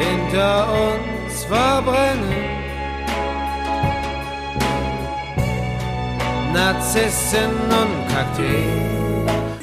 hinter 0.00 0.66
uns 0.72 1.44
verbrennen. 1.44 2.60
Narzissen 6.52 7.52
und 7.68 8.08
Kakteen. 8.08 8.90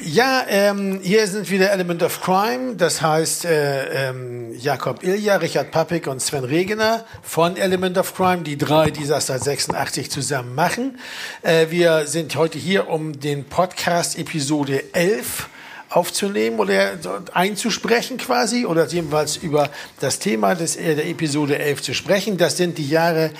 Ja, 0.04 0.46
ähm, 0.48 1.00
hier 1.04 1.28
sind 1.28 1.50
wieder 1.50 1.72
Element 1.72 2.02
of 2.02 2.22
Crime. 2.22 2.76
Das 2.76 3.02
heißt, 3.02 3.46
äh, 3.46 4.10
ähm, 4.10 4.54
Jakob 4.58 5.04
Ilja, 5.04 5.36
Richard 5.36 5.72
Pappig 5.72 6.08
und 6.08 6.22
Sven 6.22 6.44
Regener 6.44 7.06
von 7.22 7.58
Element 7.58 7.98
of 7.98 8.16
Crime, 8.16 8.44
die 8.44 8.58
drei, 8.58 8.90
die 8.90 9.06
das 9.06 9.28
seit 9.28 9.44
86 9.44 10.10
zusammen 10.10 10.56
machen. 10.56 10.98
Äh, 11.42 11.68
wir 11.70 12.08
sind 12.08 12.36
heute 12.36 12.58
hier, 12.58 12.90
um 12.90 13.20
den 13.20 13.44
Podcast 13.44 14.18
Episode 14.18 14.84
11 14.94 15.50
aufzunehmen 15.90 16.60
oder 16.60 16.98
einzusprechen 17.34 18.18
quasi 18.18 18.66
oder 18.66 18.88
jedenfalls 18.88 19.38
über 19.38 19.70
das 20.00 20.20
Thema 20.20 20.56
des, 20.56 20.76
äh, 20.76 20.96
der 20.96 21.08
Episode 21.08 21.60
11 21.60 21.82
zu 21.82 21.94
sprechen. 21.94 22.38
Das 22.38 22.58
sind 22.58 22.78
die 22.78 22.90
Jahre 22.90 23.32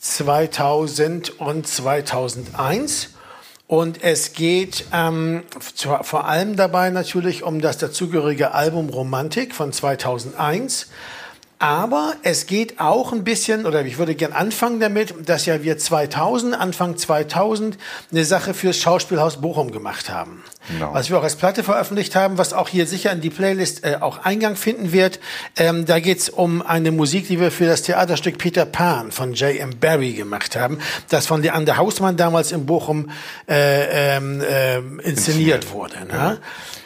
2000 0.00 1.40
und 1.40 1.66
2001. 1.66 3.10
Und 3.66 4.02
es 4.02 4.32
geht 4.32 4.86
ähm, 4.92 5.44
vor 6.02 6.24
allem 6.24 6.56
dabei 6.56 6.90
natürlich 6.90 7.44
um 7.44 7.60
das 7.60 7.78
dazugehörige 7.78 8.52
Album 8.52 8.88
Romantik 8.88 9.54
von 9.54 9.72
2001. 9.72 10.88
Aber 11.62 12.14
es 12.22 12.46
geht 12.46 12.80
auch 12.80 13.12
ein 13.12 13.22
bisschen, 13.22 13.66
oder 13.66 13.84
ich 13.84 13.98
würde 13.98 14.14
gern 14.14 14.32
anfangen 14.32 14.80
damit, 14.80 15.28
dass 15.28 15.44
ja 15.44 15.62
wir 15.62 15.76
2000, 15.76 16.58
Anfang 16.58 16.96
2000, 16.96 17.76
eine 18.10 18.24
Sache 18.24 18.54
fürs 18.54 18.78
Schauspielhaus 18.78 19.42
Bochum 19.42 19.70
gemacht 19.70 20.08
haben. 20.08 20.42
Genau. 20.70 20.94
Was 20.94 21.10
wir 21.10 21.18
auch 21.18 21.22
als 21.22 21.36
Platte 21.36 21.62
veröffentlicht 21.62 22.16
haben, 22.16 22.38
was 22.38 22.54
auch 22.54 22.66
hier 22.66 22.86
sicher 22.86 23.12
in 23.12 23.20
die 23.20 23.28
Playlist 23.28 23.84
äh, 23.84 23.98
auch 24.00 24.24
Eingang 24.24 24.56
finden 24.56 24.92
wird. 24.92 25.20
Ähm, 25.54 25.84
da 25.84 26.00
geht's 26.00 26.30
um 26.30 26.62
eine 26.62 26.92
Musik, 26.92 27.28
die 27.28 27.38
wir 27.38 27.50
für 27.50 27.66
das 27.66 27.82
Theaterstück 27.82 28.38
Peter 28.38 28.64
Pan 28.64 29.12
von 29.12 29.34
J.M. 29.34 29.78
Barry 29.78 30.14
gemacht 30.14 30.56
haben, 30.56 30.78
das 31.10 31.26
von 31.26 31.42
Leander 31.42 31.76
Hausmann 31.76 32.16
damals 32.16 32.52
in 32.52 32.64
Bochum 32.64 33.10
äh, 33.46 34.16
ähm, 34.16 34.40
äh, 34.40 34.78
inszeniert, 34.78 35.04
inszeniert 35.04 35.72
wurde. 35.72 36.06
Ne? 36.06 36.38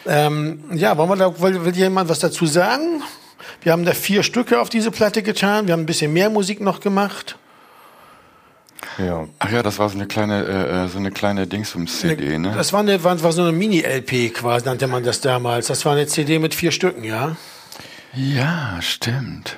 Genau. 0.03 0.17
Ähm, 0.17 0.65
ja, 0.73 0.99
wollen 0.99 1.11
wir 1.11 1.17
da, 1.17 1.41
will, 1.41 1.65
will 1.65 1.77
jemand 1.77 2.09
was 2.09 2.19
dazu 2.19 2.47
sagen? 2.47 3.05
Wir 3.65 3.73
haben 3.73 3.85
da 3.85 3.93
vier 3.93 4.23
Stücke 4.23 4.61
auf 4.61 4.69
diese 4.69 4.91
Platte 4.91 5.23
getan. 5.23 5.67
Wir 5.67 5.73
haben 5.73 5.81
ein 5.81 5.87
bisschen 5.87 6.13
mehr 6.13 6.29
Musik 6.29 6.61
noch 6.61 6.81
gemacht. 6.81 7.37
Ja. 8.99 9.27
Ach 9.39 9.51
ja, 9.51 9.63
das 9.63 9.79
war 9.79 9.89
so 9.89 9.97
eine 9.97 10.07
kleine, 10.07 10.45
äh, 10.45 10.85
äh 10.85 10.89
so 10.89 10.99
eine 10.99 11.11
kleine 11.11 11.47
Dingsums-CD, 11.47 12.39
ne? 12.39 12.53
Das 12.55 12.75
war, 12.75 12.81
eine, 12.81 13.03
war, 13.03 13.21
war 13.23 13.33
so 13.33 13.43
eine 13.43 13.53
Mini-LP 13.53 14.35
quasi, 14.35 14.67
nannte 14.67 14.87
man 14.87 15.03
das 15.03 15.23
damals. 15.23 15.69
Das 15.69 15.85
war 15.87 15.93
eine 15.93 16.07
CD 16.07 16.39
mit 16.39 16.55
vier 16.55 16.71
Stücken, 16.71 17.05
ja? 17.05 17.37
Ja, 18.13 18.77
stimmt. 18.81 19.57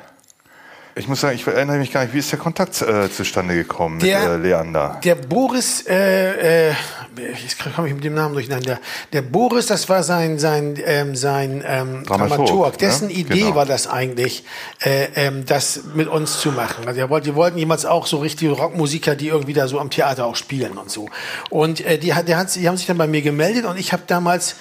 Ich 0.99 1.09
muss 1.09 1.21
sagen, 1.21 1.35
ich 1.35 1.47
erinnere 1.47 1.77
mich 1.77 1.93
gar 1.93 2.05
nicht, 2.05 2.15
wie 2.15 2.19
ist 2.21 2.33
der 2.33 2.39
Kontakt 2.39 2.81
äh, 2.81 3.11
zustande 3.11 3.55
gekommen 3.55 3.99
der, 3.99 4.21
mit 4.21 4.29
äh, 4.29 4.49
Leander? 4.49 4.99
Der 5.05 5.15
Boris, 5.15 5.85
äh, 5.87 6.71
äh, 6.71 6.75
ich 7.47 7.59
komme 7.59 7.89
ich 7.89 7.95
mit 7.95 8.03
dem 8.03 8.15
Namen 8.15 8.33
durcheinander. 8.33 8.81
Der 9.13 9.21
Boris, 9.21 9.67
das 9.67 9.91
war 9.91 10.03
sein 10.03 10.39
sein 10.39 10.81
ähm, 10.83 11.15
sein 11.15 11.63
ähm, 11.67 12.03
Dramaturg. 12.05 12.47
Dramaturg. 12.47 12.73
Ne? 12.73 12.79
Dessen 12.79 13.09
ne? 13.09 13.13
Idee 13.13 13.41
genau. 13.41 13.57
war 13.57 13.67
das 13.67 13.89
eigentlich, 13.89 14.45
äh, 14.83 15.09
ähm, 15.17 15.45
das 15.45 15.81
mit 15.95 16.09
uns 16.09 16.41
zu 16.41 16.51
machen. 16.51 16.89
Also, 16.89 17.21
die 17.21 17.35
wollten 17.35 17.59
jemals 17.59 17.85
auch 17.85 18.07
so 18.07 18.17
richtige 18.17 18.53
Rockmusiker, 18.53 19.17
die 19.17 19.29
irgendwie 19.29 19.53
da 19.53 19.69
so 19.69 19.79
am 19.79 19.91
Theater 19.91 20.25
auch 20.25 20.37
spielen 20.37 20.79
und 20.79 20.91
so. 20.91 21.11
Und 21.51 21.85
äh, 21.85 21.99
die, 21.99 22.15
der 22.27 22.39
hat, 22.39 22.55
die 22.57 22.67
haben 22.67 22.79
sich 22.79 22.87
dann 22.87 22.97
bei 22.97 23.07
mir 23.07 23.21
gemeldet 23.21 23.67
und 23.67 23.79
ich 23.79 23.93
habe 23.93 24.05
damals 24.07 24.57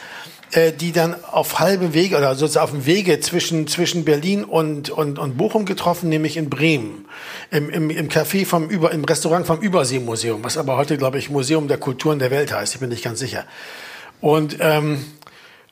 die 0.79 0.91
dann 0.91 1.15
auf 1.23 1.59
halbem 1.59 1.93
Wege 1.93 2.17
oder 2.17 2.35
sozusagen 2.35 2.63
auf 2.63 2.71
dem 2.71 2.85
Wege 2.85 3.19
zwischen, 3.19 3.67
zwischen 3.67 4.05
Berlin 4.05 4.43
und, 4.43 4.89
und, 4.89 5.19
und 5.19 5.37
Bochum 5.37 5.65
getroffen, 5.65 6.09
nämlich 6.09 6.37
in 6.37 6.49
Bremen. 6.49 7.05
Im, 7.51 7.69
im, 7.69 7.89
im 7.89 8.09
Café 8.09 8.45
vom 8.45 8.69
Über, 8.69 8.91
im 8.91 9.03
Restaurant 9.03 9.45
vom 9.45 9.59
Überseemuseum, 9.59 10.43
was 10.43 10.57
aber 10.57 10.77
heute, 10.77 10.97
glaube 10.97 11.17
ich, 11.17 11.29
Museum 11.29 11.67
der 11.67 11.77
Kulturen 11.77 12.19
der 12.19 12.31
Welt 12.31 12.53
heißt, 12.53 12.73
ich 12.75 12.79
bin 12.79 12.89
nicht 12.89 13.03
ganz 13.03 13.19
sicher. 13.19 13.45
Und 14.21 14.57
ähm, 14.59 15.03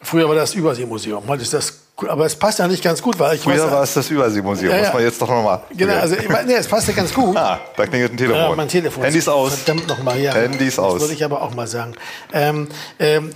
früher 0.01 0.27
war 0.27 0.35
das 0.35 0.53
Überseemuseum, 0.53 1.27
heute 1.27 1.43
ist 1.43 1.53
das 1.53 1.79
aber 2.07 2.25
es 2.25 2.35
passt 2.35 2.59
ja 2.59 2.67
nicht 2.67 2.83
ganz 2.83 3.01
gut, 3.01 3.19
weil 3.19 3.35
ich 3.35 3.41
Früher 3.41 3.65
weiß, 3.65 3.71
war 3.71 3.83
es 3.83 3.93
das 3.93 4.09
Überseemuseum, 4.09 4.71
ja, 4.71 4.77
ja. 4.77 4.83
muss 4.85 4.93
man 4.93 5.03
jetzt 5.03 5.21
doch 5.21 5.29
nochmal. 5.29 5.61
Genau, 5.77 5.93
also 5.93 6.15
nee, 6.15 6.53
es 6.53 6.67
passt 6.67 6.87
ja 6.87 6.93
ganz 6.93 7.13
gut. 7.13 7.37
Ah, 7.43 7.59
da 7.75 7.85
klingelt 7.85 8.13
ein 8.13 8.17
Telefon. 8.17 8.41
Ja, 8.41 8.55
mein 8.55 8.67
Telefon. 8.67 9.03
Handys 9.03 9.27
aus. 9.27 9.55
Verdammt 9.55 9.87
nochmal, 9.87 10.19
ja. 10.19 10.33
Handys 10.33 10.79
aus. 10.79 10.93
Das 10.93 11.03
würde 11.03 11.13
ich 11.13 11.23
aber 11.23 11.41
auch 11.41 11.53
mal 11.53 11.67
sagen. 11.67 11.93
Ähm, 12.31 12.67
ähm, 12.99 13.31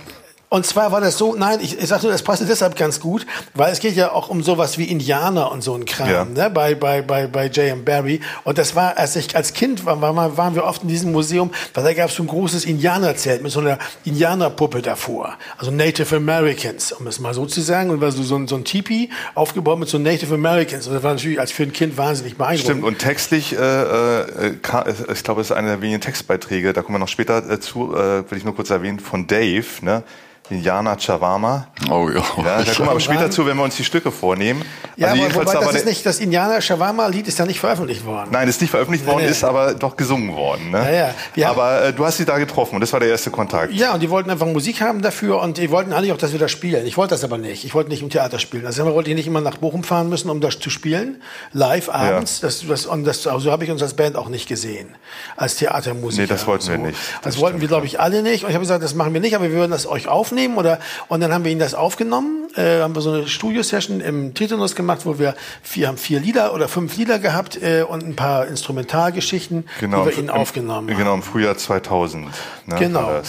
und 0.50 0.64
zwar 0.64 0.92
war 0.92 1.02
das 1.02 1.18
so, 1.18 1.34
nein, 1.34 1.58
ich, 1.60 1.78
ich 1.78 1.88
sagte, 1.88 2.08
das 2.08 2.22
passte 2.22 2.46
deshalb 2.46 2.74
ganz 2.74 3.00
gut, 3.00 3.26
weil 3.54 3.70
es 3.70 3.80
geht 3.80 3.96
ja 3.96 4.12
auch 4.12 4.28
um 4.30 4.42
sowas 4.42 4.78
wie 4.78 4.84
Indianer 4.84 5.52
und 5.52 5.62
so 5.62 5.74
ein 5.74 5.84
Kram, 5.84 6.08
ja. 6.08 6.24
ne, 6.24 6.48
bei, 6.48 6.74
bei, 6.74 7.02
bei, 7.02 7.26
bei 7.26 7.46
J.M. 7.46 7.84
Barry. 7.84 8.20
Und 8.44 8.56
das 8.56 8.74
war, 8.74 8.96
als 8.96 9.14
ich 9.16 9.36
als 9.36 9.52
Kind 9.52 9.84
war, 9.84 10.00
war, 10.00 10.36
waren 10.38 10.54
wir 10.54 10.64
oft 10.64 10.82
in 10.82 10.88
diesem 10.88 11.12
Museum, 11.12 11.50
weil 11.74 11.84
da 11.84 11.92
gab 11.92 12.08
es 12.08 12.16
so 12.16 12.22
ein 12.22 12.28
großes 12.28 12.64
Indianerzelt 12.64 13.42
mit 13.42 13.52
so 13.52 13.60
einer 13.60 13.78
Indianerpuppe 14.04 14.80
davor. 14.80 15.34
Also 15.58 15.70
Native 15.70 16.16
Americans, 16.16 16.92
um 16.92 17.06
es 17.06 17.20
mal 17.20 17.34
so 17.34 17.44
zu 17.44 17.60
sagen. 17.60 17.90
Und 17.90 18.00
war 18.00 18.10
so, 18.10 18.22
so, 18.22 18.36
ein, 18.36 18.48
so 18.48 18.56
ein 18.56 18.64
Tipi 18.64 19.10
aufgebaut 19.34 19.78
mit 19.78 19.90
so 19.90 19.98
Native 19.98 20.34
Americans. 20.34 20.86
Und 20.86 20.94
das 20.94 21.02
war 21.02 21.12
natürlich 21.12 21.38
als 21.38 21.52
für 21.52 21.64
ein 21.64 21.74
Kind 21.74 21.98
wahnsinnig 21.98 22.38
beeindruckend. 22.38 22.64
Stimmt, 22.64 22.84
und 22.84 22.98
textlich, 22.98 23.54
äh, 23.54 23.58
äh, 23.58 24.52
ich 24.54 24.62
glaube, 24.62 25.40
es 25.42 25.50
ist 25.50 25.52
einer 25.52 25.68
der 25.68 25.82
wenigen 25.82 26.00
Textbeiträge, 26.00 26.72
da 26.72 26.80
kommen 26.80 26.94
wir 26.94 27.00
noch 27.00 27.08
später 27.08 27.48
äh, 27.50 27.60
zu, 27.60 27.94
äh, 27.94 28.30
will 28.30 28.38
ich 28.38 28.44
nur 28.44 28.54
kurz 28.54 28.70
erwähnen, 28.70 28.98
von 28.98 29.26
Dave, 29.26 29.66
ne? 29.82 30.04
Indiana 30.50 30.96
Chavama. 30.96 31.68
Oh 31.90 32.08
ja. 32.08 32.22
ja 32.38 32.62
da 32.62 32.72
kommen 32.72 32.88
wir 32.88 32.90
aber 32.90 33.00
später 33.00 33.30
zu, 33.30 33.44
wenn 33.46 33.56
wir 33.56 33.64
uns 33.64 33.76
die 33.76 33.84
Stücke 33.84 34.10
vornehmen. 34.10 34.62
Ja, 34.96 35.08
also 35.08 35.22
aber 35.22 35.34
wobei, 35.34 35.54
das 35.54 35.74
ist 35.76 35.86
nicht, 35.86 36.06
das 36.06 36.18
Indiana 36.18 36.60
Chavama 36.60 37.06
Lied 37.06 37.28
ist 37.28 37.38
ja 37.38 37.46
nicht 37.46 37.60
veröffentlicht 37.60 38.04
worden. 38.04 38.30
Nein, 38.32 38.48
ist 38.48 38.60
nicht 38.60 38.70
veröffentlicht 38.70 39.06
worden, 39.06 39.24
nee. 39.24 39.30
ist 39.30 39.44
aber 39.44 39.74
doch 39.74 39.96
gesungen 39.96 40.34
worden. 40.34 40.70
Ne? 40.70 40.96
Ja, 40.96 41.14
ja. 41.36 41.50
aber 41.50 41.84
äh, 41.84 41.92
du 41.92 42.04
hast 42.04 42.16
sie 42.16 42.24
da 42.24 42.38
getroffen 42.38 42.76
und 42.76 42.80
das 42.80 42.92
war 42.92 43.00
der 43.00 43.10
erste 43.10 43.30
Kontakt. 43.30 43.72
Ja, 43.72 43.94
und 43.94 44.00
die 44.00 44.10
wollten 44.10 44.30
einfach 44.30 44.46
Musik 44.46 44.80
haben 44.80 45.02
dafür 45.02 45.40
und 45.40 45.58
die 45.58 45.70
wollten 45.70 45.92
eigentlich 45.92 46.12
auch, 46.12 46.16
dass 46.16 46.32
wir 46.32 46.38
das 46.38 46.50
spielen. 46.50 46.86
Ich 46.86 46.96
wollte 46.96 47.14
das 47.14 47.24
aber 47.24 47.38
nicht. 47.38 47.64
Ich 47.64 47.74
wollte 47.74 47.90
nicht 47.90 48.02
im 48.02 48.10
Theater 48.10 48.38
spielen. 48.38 48.66
Also 48.66 48.84
wollte 48.86 49.10
ich 49.10 49.16
nicht 49.16 49.26
immer 49.26 49.40
nach 49.40 49.58
Bochum 49.58 49.84
fahren 49.84 50.08
müssen, 50.08 50.30
um 50.30 50.40
das 50.40 50.58
zu 50.58 50.70
spielen, 50.70 51.22
live 51.52 51.90
abends. 51.90 52.40
Ja. 52.40 52.48
Das, 52.48 52.66
das, 52.66 52.86
und 52.86 53.04
das, 53.04 53.26
also 53.26 53.40
so 53.40 53.52
habe 53.52 53.64
ich 53.64 53.70
uns 53.70 53.82
als 53.82 53.94
Band 53.94 54.16
auch 54.16 54.28
nicht 54.28 54.48
gesehen, 54.48 54.88
als 55.36 55.56
Theatermusiker. 55.56 56.22
Nee, 56.22 56.28
das 56.28 56.46
wollten 56.46 56.64
so. 56.64 56.70
wir 56.72 56.78
nicht. 56.78 56.98
Das, 57.22 57.34
das 57.34 57.38
wollten 57.38 57.60
wir, 57.60 57.68
glaube 57.68 57.86
ich, 57.86 58.00
alle 58.00 58.22
nicht. 58.22 58.44
Und 58.44 58.50
ich 58.50 58.54
habe 58.54 58.64
gesagt, 58.64 58.82
das 58.82 58.94
machen 58.94 59.12
wir 59.12 59.20
nicht, 59.20 59.36
aber 59.36 59.44
wir 59.44 59.52
würden 59.52 59.70
das 59.70 59.86
euch 59.86 60.08
aufnehmen 60.08 60.37
oder 60.46 60.78
und 61.08 61.20
dann 61.20 61.32
haben 61.32 61.44
wir 61.44 61.52
ihn 61.52 61.58
das 61.58 61.74
aufgenommen, 61.74 62.48
äh, 62.54 62.80
haben 62.80 62.94
wir 62.94 63.02
so 63.02 63.12
eine 63.12 63.28
Studio-Session 63.28 64.00
im 64.00 64.34
Titanus 64.34 64.74
gemacht, 64.74 65.00
wo 65.04 65.18
wir 65.18 65.34
vier, 65.62 65.88
haben 65.88 65.98
vier 65.98 66.20
Lieder 66.20 66.54
oder 66.54 66.68
fünf 66.68 66.96
Lieder 66.96 67.18
gehabt 67.18 67.60
äh, 67.60 67.82
und 67.82 68.04
ein 68.04 68.16
paar 68.16 68.46
Instrumentalgeschichten, 68.46 69.66
genau, 69.80 70.04
die 70.04 70.10
wir 70.10 70.18
ihn 70.18 70.30
aufgenommen 70.30 70.90
haben. 70.90 70.98
Genau, 70.98 71.14
im 71.14 71.22
Frühjahr 71.22 71.56
2000. 71.56 72.28
Ne, 72.66 72.76
genau. 72.78 73.20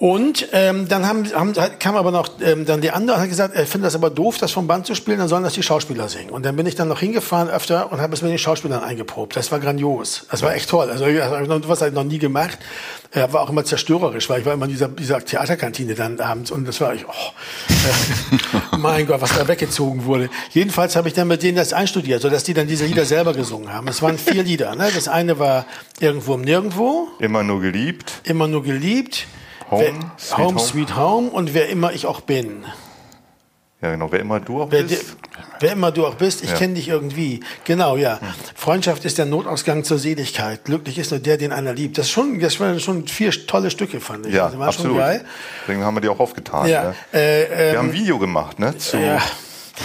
Und 0.00 0.48
ähm, 0.52 0.88
dann 0.88 1.06
haben, 1.06 1.30
haben, 1.34 1.52
kam 1.78 1.94
aber 1.94 2.10
noch 2.10 2.30
ähm, 2.40 2.64
dann 2.64 2.80
die 2.80 2.90
andere 2.90 3.18
und 3.18 3.22
hat 3.22 3.28
gesagt, 3.28 3.54
er 3.54 3.66
findet 3.66 3.88
das 3.88 3.94
aber 3.94 4.08
doof, 4.08 4.38
das 4.38 4.50
vom 4.50 4.66
Band 4.66 4.86
zu 4.86 4.94
spielen, 4.94 5.18
dann 5.18 5.28
sollen 5.28 5.42
das 5.42 5.52
die 5.52 5.62
Schauspieler 5.62 6.08
singen. 6.08 6.30
Und 6.30 6.46
dann 6.46 6.56
bin 6.56 6.64
ich 6.64 6.74
dann 6.74 6.88
noch 6.88 7.00
hingefahren 7.00 7.50
öfter 7.50 7.92
und 7.92 8.00
habe 8.00 8.14
es 8.14 8.22
mit 8.22 8.30
den 8.30 8.38
Schauspielern 8.38 8.82
eingeprobt. 8.82 9.36
Das 9.36 9.52
war 9.52 9.60
grandios. 9.60 10.24
Das 10.30 10.40
war 10.40 10.54
echt 10.54 10.70
toll. 10.70 10.88
Also 10.88 11.04
was 11.04 11.82
habe 11.82 11.90
ich 11.90 11.94
noch 11.94 12.04
nie 12.04 12.18
gemacht. 12.18 12.58
Er 13.10 13.30
war 13.34 13.42
auch 13.42 13.50
immer 13.50 13.62
zerstörerisch, 13.62 14.30
weil 14.30 14.40
ich 14.40 14.46
war 14.46 14.54
immer 14.54 14.64
in 14.64 14.70
dieser, 14.70 14.88
dieser 14.88 15.22
Theaterkantine 15.22 15.94
dann 15.94 16.18
abends 16.18 16.50
und 16.50 16.66
das 16.66 16.80
war 16.80 16.94
ich, 16.94 17.04
oh, 17.06 18.76
mein 18.78 19.06
Gott, 19.06 19.20
was 19.20 19.36
da 19.36 19.46
weggezogen 19.48 20.06
wurde. 20.06 20.30
Jedenfalls 20.52 20.96
habe 20.96 21.08
ich 21.08 21.14
dann 21.14 21.28
mit 21.28 21.42
denen 21.42 21.56
das 21.56 21.74
einstudiert, 21.74 22.22
sodass 22.22 22.42
die 22.42 22.54
dann 22.54 22.66
diese 22.66 22.86
Lieder 22.86 23.04
selber 23.04 23.34
gesungen 23.34 23.70
haben. 23.70 23.86
Es 23.88 24.00
waren 24.00 24.16
vier 24.16 24.44
Lieder. 24.44 24.74
Ne? 24.76 24.88
Das 24.94 25.08
eine 25.08 25.38
war 25.38 25.66
Irgendwo 25.98 26.32
um 26.32 26.40
Nirgendwo. 26.40 27.08
Immer 27.18 27.42
nur 27.42 27.60
geliebt. 27.60 28.22
Immer 28.24 28.48
nur 28.48 28.62
geliebt. 28.62 29.26
Home, 29.70 29.82
wer, 29.82 29.92
Sweet 30.18 30.38
Home, 30.38 30.48
Home, 30.48 30.58
Sweet 30.58 30.96
Home 30.96 31.30
und 31.30 31.54
wer 31.54 31.68
immer 31.68 31.92
ich 31.92 32.06
auch 32.06 32.20
bin. 32.20 32.64
Ja, 33.82 33.90
genau. 33.92 34.12
Wer 34.12 34.20
immer 34.20 34.40
du 34.40 34.62
auch 34.62 34.70
wer, 34.70 34.82
bist. 34.82 35.16
Wer 35.58 35.72
immer 35.72 35.90
du 35.90 36.06
auch 36.06 36.14
bist, 36.14 36.42
ich 36.42 36.50
ja. 36.50 36.56
kenne 36.56 36.74
dich 36.74 36.88
irgendwie. 36.88 37.40
Genau, 37.64 37.96
ja. 37.96 38.20
Hm. 38.20 38.28
Freundschaft 38.54 39.04
ist 39.04 39.16
der 39.16 39.24
Notausgang 39.24 39.84
zur 39.84 39.98
Seligkeit. 39.98 40.64
Glücklich 40.64 40.98
ist 40.98 41.10
nur 41.10 41.20
der, 41.20 41.38
den 41.38 41.52
einer 41.52 41.72
liebt. 41.72 41.96
Das, 41.96 42.10
schon, 42.10 42.40
das 42.40 42.60
waren 42.60 42.78
schon 42.80 43.06
vier 43.06 43.30
tolle 43.46 43.70
Stücke, 43.70 44.00
fand 44.00 44.26
ich. 44.26 44.34
Ja, 44.34 44.46
also, 44.46 44.60
absolut. 44.60 45.02
Deswegen 45.62 45.82
haben 45.82 45.94
wir 45.94 46.00
die 46.02 46.08
auch 46.08 46.20
aufgetan. 46.20 46.68
Ja. 46.68 46.84
Ne? 46.84 46.94
Äh, 47.14 47.42
ähm, 47.42 47.72
wir 47.72 47.78
haben 47.78 47.88
ein 47.88 47.94
Video 47.94 48.18
gemacht, 48.18 48.58
ne? 48.58 48.76
Zu 48.76 48.98
ja. 48.98 49.22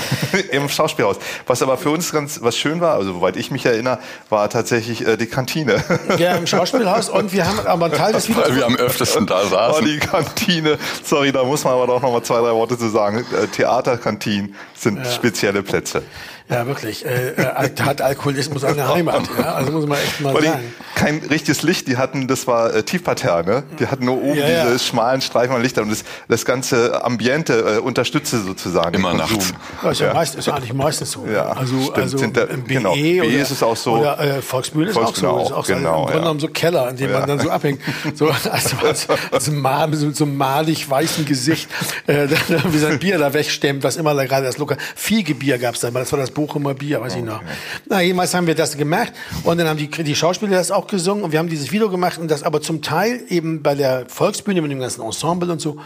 Im 0.51 0.69
Schauspielhaus. 0.69 1.17
Was 1.47 1.61
aber 1.61 1.77
für 1.77 1.89
uns 1.89 2.11
ganz 2.11 2.39
was 2.41 2.57
schön 2.57 2.81
war, 2.81 2.95
also 2.95 3.13
soweit 3.13 3.35
ich 3.37 3.51
mich 3.51 3.65
erinnere, 3.65 3.99
war 4.29 4.49
tatsächlich 4.49 5.05
äh, 5.05 5.17
die 5.17 5.27
Kantine. 5.27 5.83
Ja, 6.17 6.35
im 6.35 6.47
Schauspielhaus 6.47 7.09
und 7.09 7.33
wir 7.33 7.45
haben 7.45 7.59
aber 7.65 7.85
einen 7.85 7.95
Teil 7.95 8.13
des 8.13 8.29
Videos. 8.29 8.45
Weil 8.49 8.55
wir 8.55 8.65
am 8.65 8.75
öftesten 8.75 9.25
da 9.25 9.45
saßen. 9.45 9.83
Oh, 9.83 9.85
die 9.85 9.97
Kantine. 9.99 10.77
Sorry, 11.03 11.31
da 11.31 11.43
muss 11.43 11.63
man 11.63 11.73
aber 11.73 11.87
doch 11.87 12.01
noch 12.01 12.11
mal 12.11 12.23
zwei, 12.23 12.39
drei 12.39 12.53
Worte 12.53 12.77
zu 12.77 12.89
sagen. 12.89 13.25
Äh, 13.33 13.47
Theaterkantinen 13.47 14.55
sind 14.75 14.97
ja. 14.97 15.05
spezielle 15.05 15.63
Plätze. 15.63 16.03
Ja, 16.47 16.67
wirklich. 16.67 17.03
Äh, 17.05 17.31
äh 17.31 17.69
hat 17.81 18.01
Alkoholismus 18.01 18.63
eine 18.63 18.87
Heimat. 18.87 19.23
Ja? 19.37 19.53
Also 19.53 19.71
muss 19.71 19.87
man 19.87 19.97
echt 19.97 20.21
mal 20.21 20.33
Weil 20.35 20.43
sagen. 20.43 20.73
kein 20.93 21.17
richtiges 21.17 21.63
Licht. 21.63 21.87
Die 21.87 21.97
hatten, 21.97 22.27
das 22.27 22.45
war 22.45 22.73
äh, 22.73 22.83
Tiefparterre. 22.83 23.43
Ne? 23.43 23.63
Die 23.79 23.87
hatten 23.87 24.05
nur 24.05 24.21
oben 24.21 24.37
ja, 24.37 24.45
diese 24.45 24.73
ja. 24.73 24.79
schmalen 24.79 25.21
Streifen 25.21 25.55
an 25.55 25.63
Lichter 25.63 25.81
und 25.81 25.89
das, 25.89 26.03
das 26.27 26.45
ganze 26.45 27.03
Ambiente 27.03 27.77
äh, 27.77 27.79
unterstützte 27.79 28.41
sozusagen. 28.41 28.95
Immer 28.95 29.15
nachts. 29.15 29.53
Ja, 29.81 29.89
ist 29.89 30.01
ja, 30.01 30.13
meist, 30.13 30.35
ist 30.35 30.47
eigentlich 30.47 30.73
meistens 30.73 31.11
so. 31.11 31.25
Ja, 31.25 31.47
also, 31.47 31.81
stimmt. 31.81 31.97
also 31.97 32.17
Sind 32.19 32.37
da, 32.37 32.43
im 32.43 32.63
BE, 32.63 32.75
genau. 32.75 32.93
BE 32.93 33.21
oder, 33.21 33.29
ist 33.29 33.49
es 33.49 33.63
auch 33.63 33.75
so. 33.75 33.93
Oder 33.93 34.19
äh, 34.19 34.41
Volksbühne 34.43 34.89
ist 34.89 34.93
Volksbühne 34.93 35.29
auch 35.31 35.47
so. 35.47 35.55
auch, 35.55 35.63
ist 35.65 35.71
auch 35.71 35.75
genau, 35.75 35.81
so, 35.81 35.89
Im 35.89 35.95
Grunde 35.95 36.13
ja. 36.13 36.19
genommen 36.19 36.39
so 36.39 36.47
Keller, 36.49 36.89
in 36.89 36.97
dem 36.97 37.09
Ja. 37.09 37.19
man 37.19 37.27
dann 37.27 37.39
so 37.39 37.49
abhängt. 37.49 37.81
So, 38.13 38.27
also, 38.51 38.77
als, 38.85 39.07
als 39.31 39.49
mal, 39.49 39.87
mit 39.87 39.97
so, 39.97 40.11
so 40.11 40.25
einem 40.25 40.37
malig 40.37 40.87
weißen 40.87 41.25
Gesicht, 41.25 41.67
äh, 42.05 42.27
wie 42.69 42.77
sein 42.77 42.99
Bier 42.99 43.17
da 43.17 43.33
wegstemmt, 43.33 43.83
was 43.83 43.97
immer 43.97 44.13
da 44.13 44.25
gerade 44.25 44.45
das 44.45 44.59
Lokal. 44.59 44.77
Fiegebier 44.95 45.57
gab's 45.57 45.79
da, 45.79 45.91
weil 45.91 46.03
das 46.03 46.11
war 46.11 46.19
das 46.19 46.34
Bochumer 46.35 46.75
Bier, 46.75 47.01
weiß 47.01 47.15
ich 47.15 47.23
noch. 47.23 47.41
Na, 47.89 48.01
jedenfalls 48.01 48.35
haben 48.35 48.45
wir 48.45 48.53
das 48.53 48.77
gemacht 48.77 49.11
und 49.43 49.57
dann 49.57 49.67
haben 49.67 49.77
die, 49.77 49.89
die 49.89 50.15
Schauspieler 50.15 50.51
das 50.51 50.69
auch 50.69 50.85
gesungen 50.85 51.23
und 51.23 51.31
wir 51.31 51.39
haben 51.39 51.49
dieses 51.49 51.71
Video 51.71 51.89
gemacht 51.89 52.19
und 52.19 52.29
das 52.29 52.43
aber 52.43 52.61
zum 52.61 52.83
Teil 52.83 53.23
eben 53.29 53.63
bei 53.63 53.73
der 53.73 54.05
Volksbühne 54.07 54.61
mit 54.61 54.69
dem 54.69 54.79
ganzen 54.79 55.01
Ensemble 55.01 55.51
und 55.51 55.59
so 55.59 55.77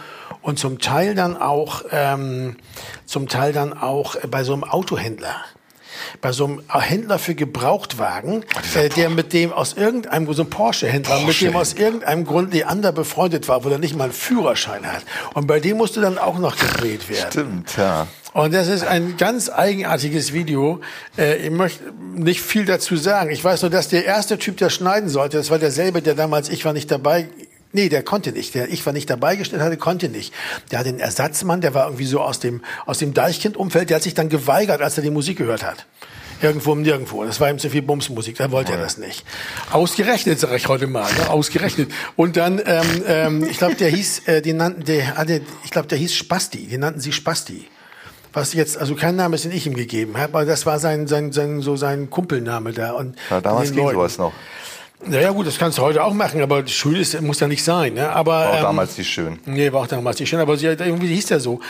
und 0.42 0.58
zum 0.58 0.78
Teil 0.78 1.14
dann 1.14 1.40
auch, 1.40 1.84
ähm, 1.90 2.56
zum 3.06 3.28
Teil 3.28 3.54
dann 3.54 3.72
auch 3.72 4.16
bei 4.30 4.44
so 4.44 4.52
einem 4.52 4.64
Autohändler 4.64 5.36
bei 6.20 6.32
so 6.32 6.44
einem 6.44 6.62
Händler 6.68 7.18
für 7.18 7.34
Gebrauchtwagen, 7.34 8.44
äh, 8.74 8.88
der 8.88 9.10
mit 9.10 9.32
dem 9.32 9.52
aus 9.52 9.74
irgendeinem, 9.74 10.32
so 10.32 10.42
ein 10.42 10.50
Porsche-Händler, 10.50 11.20
mit 11.20 11.40
dem 11.40 11.56
aus 11.56 11.74
irgendeinem 11.74 12.24
Grund 12.24 12.52
Leander 12.52 12.92
befreundet 12.92 13.48
war, 13.48 13.64
wo 13.64 13.68
er 13.68 13.78
nicht 13.78 13.96
mal 13.96 14.04
einen 14.04 14.12
Führerschein 14.12 14.86
hat. 14.86 15.02
Und 15.34 15.46
bei 15.46 15.60
dem 15.60 15.76
musste 15.76 16.00
dann 16.00 16.18
auch 16.18 16.38
noch 16.38 16.56
gedreht 16.56 17.08
werden. 17.08 17.30
Stimmt, 17.30 17.76
ja. 17.76 18.06
Und 18.32 18.54
das 18.54 18.68
ist 18.68 18.84
ein 18.84 19.16
ganz 19.16 19.50
eigenartiges 19.50 20.32
Video. 20.32 20.80
Äh, 21.18 21.46
ich 21.46 21.50
möchte 21.50 21.84
nicht 22.14 22.40
viel 22.40 22.64
dazu 22.64 22.96
sagen. 22.96 23.30
Ich 23.30 23.42
weiß 23.42 23.62
nur, 23.62 23.70
dass 23.70 23.88
der 23.88 24.04
erste 24.04 24.38
Typ, 24.38 24.56
der 24.58 24.70
schneiden 24.70 25.08
sollte, 25.08 25.36
das 25.36 25.50
war 25.50 25.58
derselbe, 25.58 26.00
der 26.00 26.14
damals, 26.14 26.48
ich 26.48 26.64
war 26.64 26.72
nicht 26.72 26.90
dabei, 26.90 27.28
Nee, 27.72 27.88
der 27.88 28.02
konnte 28.02 28.32
nicht. 28.32 28.54
Der 28.54 28.68
ich 28.68 28.84
war 28.84 28.92
nicht 28.92 29.08
dabei 29.08 29.36
gestellt 29.36 29.62
hatte, 29.62 29.76
konnte 29.76 30.08
nicht. 30.08 30.34
Der 30.70 30.80
hat 30.80 30.86
den 30.86 30.98
Ersatzmann, 30.98 31.60
der 31.60 31.72
war 31.72 31.84
irgendwie 31.84 32.04
so 32.04 32.20
aus 32.20 32.40
dem 32.40 32.62
aus 32.84 32.98
dem 32.98 33.14
Deichkind-Umfeld. 33.14 33.90
Der 33.90 33.96
hat 33.96 34.02
sich 34.02 34.14
dann 34.14 34.28
geweigert, 34.28 34.82
als 34.82 34.96
er 34.96 35.04
die 35.04 35.10
Musik 35.10 35.38
gehört 35.38 35.62
hat. 35.62 35.86
Irgendwo 36.42 36.72
um 36.72 36.82
nirgendwo. 36.82 37.22
Das 37.22 37.38
war 37.38 37.50
ihm 37.50 37.58
zu 37.58 37.70
viel 37.70 37.82
Bumsmusik. 37.82 38.38
Da 38.38 38.50
wollte 38.50 38.72
er 38.72 38.78
das 38.78 38.98
nicht. 38.98 39.24
Ausgerechnet, 39.70 40.40
sage 40.40 40.56
ich 40.56 40.66
heute 40.68 40.86
mal. 40.86 41.12
Ne? 41.12 41.30
Ausgerechnet. 41.30 41.92
Und 42.16 42.36
dann, 42.36 42.60
ähm, 42.64 43.02
ähm, 43.06 43.44
ich 43.48 43.58
glaube, 43.58 43.76
der 43.76 43.90
hieß, 43.90 44.26
äh, 44.26 44.42
den 44.42 44.56
nannten, 44.56 44.84
der 44.84 45.16
hatte, 45.16 45.42
ich 45.64 45.70
glaube, 45.70 45.86
der 45.86 45.98
hieß 45.98 46.14
Spasti. 46.14 46.66
Den 46.66 46.80
nannten 46.80 47.00
sie 47.00 47.12
Spasti. 47.12 47.66
Was 48.32 48.52
jetzt, 48.52 48.78
also 48.78 48.94
kein 48.94 49.16
Name 49.16 49.34
ist, 49.34 49.44
den 49.44 49.52
ich 49.52 49.66
ihm 49.66 49.74
gegeben 49.74 50.16
habe, 50.16 50.38
aber 50.38 50.44
das 50.44 50.66
war 50.66 50.78
sein, 50.78 51.06
sein, 51.06 51.32
sein, 51.32 51.60
so 51.62 51.76
sein 51.76 52.10
Kumpelname 52.10 52.72
da. 52.72 52.92
Und 52.92 53.16
ja 53.28 53.40
damals 53.40 53.72
ging 53.72 53.88
sowas 53.88 54.18
noch. 54.18 54.32
Naja 55.06 55.30
gut, 55.30 55.46
das 55.46 55.58
kannst 55.58 55.78
du 55.78 55.82
heute 55.82 56.04
auch 56.04 56.12
machen, 56.12 56.42
aber 56.42 56.66
schön 56.66 56.96
ist, 56.96 57.18
muss 57.22 57.40
ja 57.40 57.48
nicht 57.48 57.64
sein. 57.64 57.94
Ne? 57.94 58.10
Aber, 58.10 58.32
War 58.32 58.50
auch 58.50 58.56
ähm, 58.56 58.62
damals 58.62 58.98
nicht 58.98 59.08
schön. 59.08 59.38
Nee, 59.46 59.72
war 59.72 59.80
auch 59.80 59.86
damals 59.86 60.20
nicht 60.20 60.28
schön, 60.28 60.40
aber 60.40 60.58
sie, 60.58 60.66
irgendwie 60.66 61.06
hieß 61.14 61.26
der 61.26 61.40
so. 61.40 61.60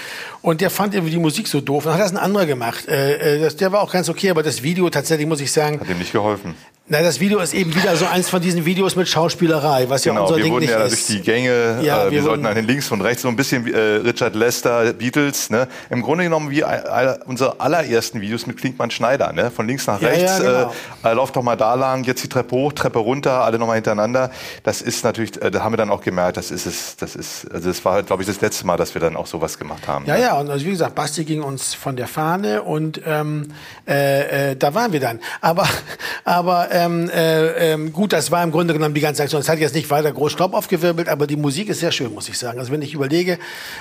Und 0.42 0.60
der 0.60 0.68
fand 0.68 0.94
irgendwie 0.94 1.12
die 1.12 1.18
Musik 1.18 1.46
so 1.46 1.60
doof. 1.60 1.84
Dann 1.84 1.94
hat 1.94 2.00
das 2.00 2.10
ein 2.10 2.18
anderer 2.18 2.46
gemacht. 2.46 2.88
Äh, 2.88 3.36
äh, 3.36 3.40
das, 3.40 3.54
der 3.54 3.70
war 3.70 3.82
auch 3.82 3.92
ganz 3.92 4.08
okay, 4.08 4.30
aber 4.30 4.42
das 4.42 4.64
Video 4.64 4.90
tatsächlich, 4.90 5.28
muss 5.28 5.40
ich 5.40 5.52
sagen, 5.52 5.78
Hat 5.78 5.88
ihm 5.88 5.98
nicht 5.98 6.12
geholfen. 6.12 6.56
Na, 6.92 7.02
das 7.02 7.20
Video 7.20 7.38
ist 7.38 7.54
eben 7.54 7.72
wieder 7.74 7.94
so 7.96 8.04
eins 8.04 8.28
von 8.28 8.42
diesen 8.42 8.64
Videos 8.64 8.96
mit 8.96 9.08
Schauspielerei, 9.08 9.88
was 9.88 10.04
ja 10.04 10.10
Genau, 10.12 10.24
unser 10.24 10.36
wir 10.38 10.42
Ding 10.42 10.52
wurden 10.52 10.62
nicht 10.64 10.72
ja 10.72 10.82
ist. 10.82 11.08
durch 11.08 11.18
die 11.18 11.22
Gänge, 11.24 11.78
Ja, 11.82 12.02
äh, 12.02 12.04
wir, 12.06 12.10
wir 12.10 12.22
sollten 12.24 12.44
an 12.46 12.56
den 12.56 12.66
links 12.66 12.90
und 12.90 13.00
rechts 13.00 13.22
so 13.22 13.28
ein 13.28 13.36
bisschen 13.36 13.64
wie, 13.64 13.70
äh, 13.72 13.78
Richard 13.98 14.34
Lester, 14.34 14.92
Beatles, 14.92 15.50
ne? 15.50 15.68
Im 15.88 16.02
Grunde 16.02 16.24
genommen 16.24 16.50
wie 16.50 16.64
all- 16.64 17.20
unsere 17.26 17.60
allerersten 17.60 18.20
Videos 18.20 18.46
mit 18.48 18.56
Klinkmann 18.56 18.90
Schneider, 18.90 19.32
ne? 19.32 19.52
Von 19.52 19.68
links 19.68 19.86
nach 19.86 20.00
Ja, 20.00 20.08
rechts, 20.08 20.38
ja, 20.40 20.44
genau. 20.64 20.74
äh, 21.04 21.10
äh, 21.10 21.12
lauf 21.14 21.30
doch 21.30 21.42
mal 21.44 21.54
da 21.54 21.74
lang, 21.74 22.02
jetzt 22.02 22.24
die 22.24 22.28
Treppe 22.28 22.56
hoch, 22.56 22.72
Treppe 22.72 22.98
runter, 22.98 23.44
alle 23.44 23.60
nochmal 23.60 23.76
hintereinander. 23.76 24.32
Das 24.64 24.82
ist 24.82 25.04
natürlich, 25.04 25.40
äh, 25.40 25.52
da 25.52 25.62
haben 25.62 25.72
wir 25.72 25.76
dann 25.78 25.90
auch 25.90 26.02
gemerkt, 26.02 26.38
das 26.38 26.50
ist 26.50 26.66
es, 26.66 26.96
das 26.96 27.14
ist, 27.14 27.46
also 27.52 27.68
das 27.68 27.84
war, 27.84 28.02
glaube 28.02 28.24
ich, 28.24 28.28
das 28.28 28.40
letzte 28.40 28.66
Mal, 28.66 28.76
dass 28.76 28.94
wir 28.94 29.00
dann 29.00 29.14
auch 29.14 29.28
sowas 29.28 29.58
gemacht 29.60 29.86
haben. 29.86 30.06
Ja, 30.06 30.16
ne? 30.16 30.22
ja, 30.22 30.38
und 30.40 30.50
also 30.50 30.66
wie 30.66 30.70
gesagt, 30.70 30.96
Basti 30.96 31.24
ging 31.24 31.42
uns 31.42 31.72
von 31.72 31.94
der 31.94 32.08
Fahne 32.08 32.62
und 32.62 33.00
ähm, 33.06 33.52
äh, 33.86 34.50
äh, 34.50 34.56
da 34.56 34.74
waren 34.74 34.92
wir 34.92 34.98
dann. 35.00 35.20
Aber, 35.40 35.68
aber 36.24 36.68
ähm, 36.84 37.10
äh, 37.10 37.72
ähm, 37.72 37.92
gut, 37.92 38.12
das 38.12 38.30
war 38.30 38.42
im 38.42 38.50
Grunde 38.50 38.72
genommen 38.74 38.94
die 38.94 39.00
ganze 39.00 39.22
Aktion. 39.22 39.40
Es 39.40 39.48
hat 39.48 39.58
jetzt 39.58 39.74
nicht 39.74 39.90
weiter 39.90 40.12
groß 40.12 40.32
Staub 40.32 40.54
aufgewirbelt, 40.54 41.08
aber 41.08 41.26
die 41.26 41.36
Musik 41.36 41.68
ist 41.68 41.80
sehr 41.80 41.92
schön, 41.92 42.12
muss 42.14 42.28
ich 42.28 42.38
sagen. 42.38 42.58
Also 42.58 42.72
wenn 42.72 42.82
ich 42.82 42.94
überlege, 42.94 43.38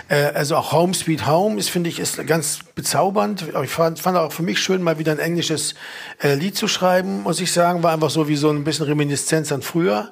äh, 0.08 0.16
also 0.34 0.56
auch 0.56 0.72
Home 0.72 0.94
Sweet 0.94 1.26
Home 1.28 1.58
ist, 1.60 1.70
finde 1.70 1.90
ich, 1.90 2.00
ist 2.00 2.26
ganz 2.28 2.60
bezaubernd. 2.76 3.46
Ich 3.64 3.70
fand, 3.70 4.00
fand 4.00 4.18
auch 4.18 4.32
für 4.32 4.44
mich 4.44 4.60
schön, 4.60 4.82
mal 4.82 5.00
wieder 5.00 5.12
ein 5.12 5.20
englisches 5.20 5.76
äh, 6.22 6.34
Lied 6.36 6.56
zu 6.58 6.68
schreiben, 6.68 7.24
muss 7.24 7.40
ich 7.40 7.52
sagen. 7.52 7.84
War 7.84 7.94
einfach 7.94 8.10
so 8.10 8.28
wie 8.28 8.36
so 8.36 8.50
ein 8.50 8.64
bisschen 8.64 8.86
Reminiszenz 8.86 9.52
an 9.52 9.62
früher. 9.62 10.12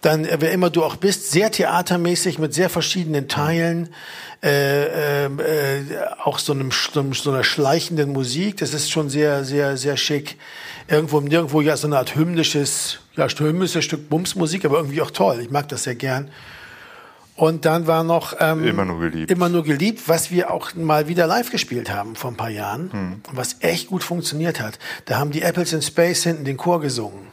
Dann, 0.00 0.24
äh, 0.24 0.36
wer 0.40 0.52
immer 0.52 0.70
du 0.70 0.84
auch 0.84 0.96
bist, 0.96 1.30
sehr 1.30 1.50
theatermäßig 1.50 2.38
mit 2.38 2.54
sehr 2.54 2.70
verschiedenen 2.70 3.28
Teilen 3.28 3.88
äh, 4.40 5.24
äh, 5.26 5.80
auch 6.22 6.38
so 6.38 6.52
einem- 6.52 6.70
so 6.70 7.30
einer 7.30 7.42
schleichenden 7.42 8.12
Musik. 8.12 8.58
Das 8.58 8.72
ist 8.72 8.88
schon 8.90 9.10
sehr, 9.10 9.44
sehr, 9.44 9.76
sehr 9.76 9.96
schick. 9.96 10.36
Irgendwo, 10.86 11.20
nirgendwo 11.20 11.60
ja 11.60 11.76
so 11.76 11.88
eine 11.88 11.98
Art 11.98 12.14
hymnisches, 12.18 12.98
ja, 13.16 13.28
hymnisches 13.28 13.84
Stück 13.84 14.08
Bumsmusik, 14.10 14.64
aber 14.64 14.76
irgendwie 14.78 15.00
auch 15.00 15.10
toll. 15.10 15.40
Ich 15.40 15.50
mag 15.50 15.68
das 15.68 15.84
sehr 15.84 15.94
gern. 15.94 16.30
Und 17.36 17.64
dann 17.64 17.86
war 17.86 18.02
noch 18.02 18.34
ähm, 18.40 18.64
Immer 18.66 18.84
nur 18.84 18.98
geliebt. 18.98 19.30
Immer 19.30 19.48
nur 19.48 19.62
geliebt, 19.62 20.02
was 20.08 20.32
wir 20.32 20.50
auch 20.52 20.74
mal 20.74 21.06
wieder 21.06 21.28
live 21.28 21.50
gespielt 21.52 21.88
haben 21.88 22.16
vor 22.16 22.32
ein 22.32 22.36
paar 22.36 22.50
Jahren, 22.50 22.92
Hm. 22.92 23.22
und 23.30 23.36
was 23.36 23.56
echt 23.60 23.86
gut 23.88 24.02
funktioniert 24.02 24.60
hat. 24.60 24.78
Da 25.04 25.18
haben 25.18 25.30
die 25.30 25.42
Apples 25.42 25.72
in 25.72 25.80
Space 25.80 26.24
hinten 26.24 26.44
den 26.44 26.56
Chor 26.56 26.80
gesungen. 26.80 27.28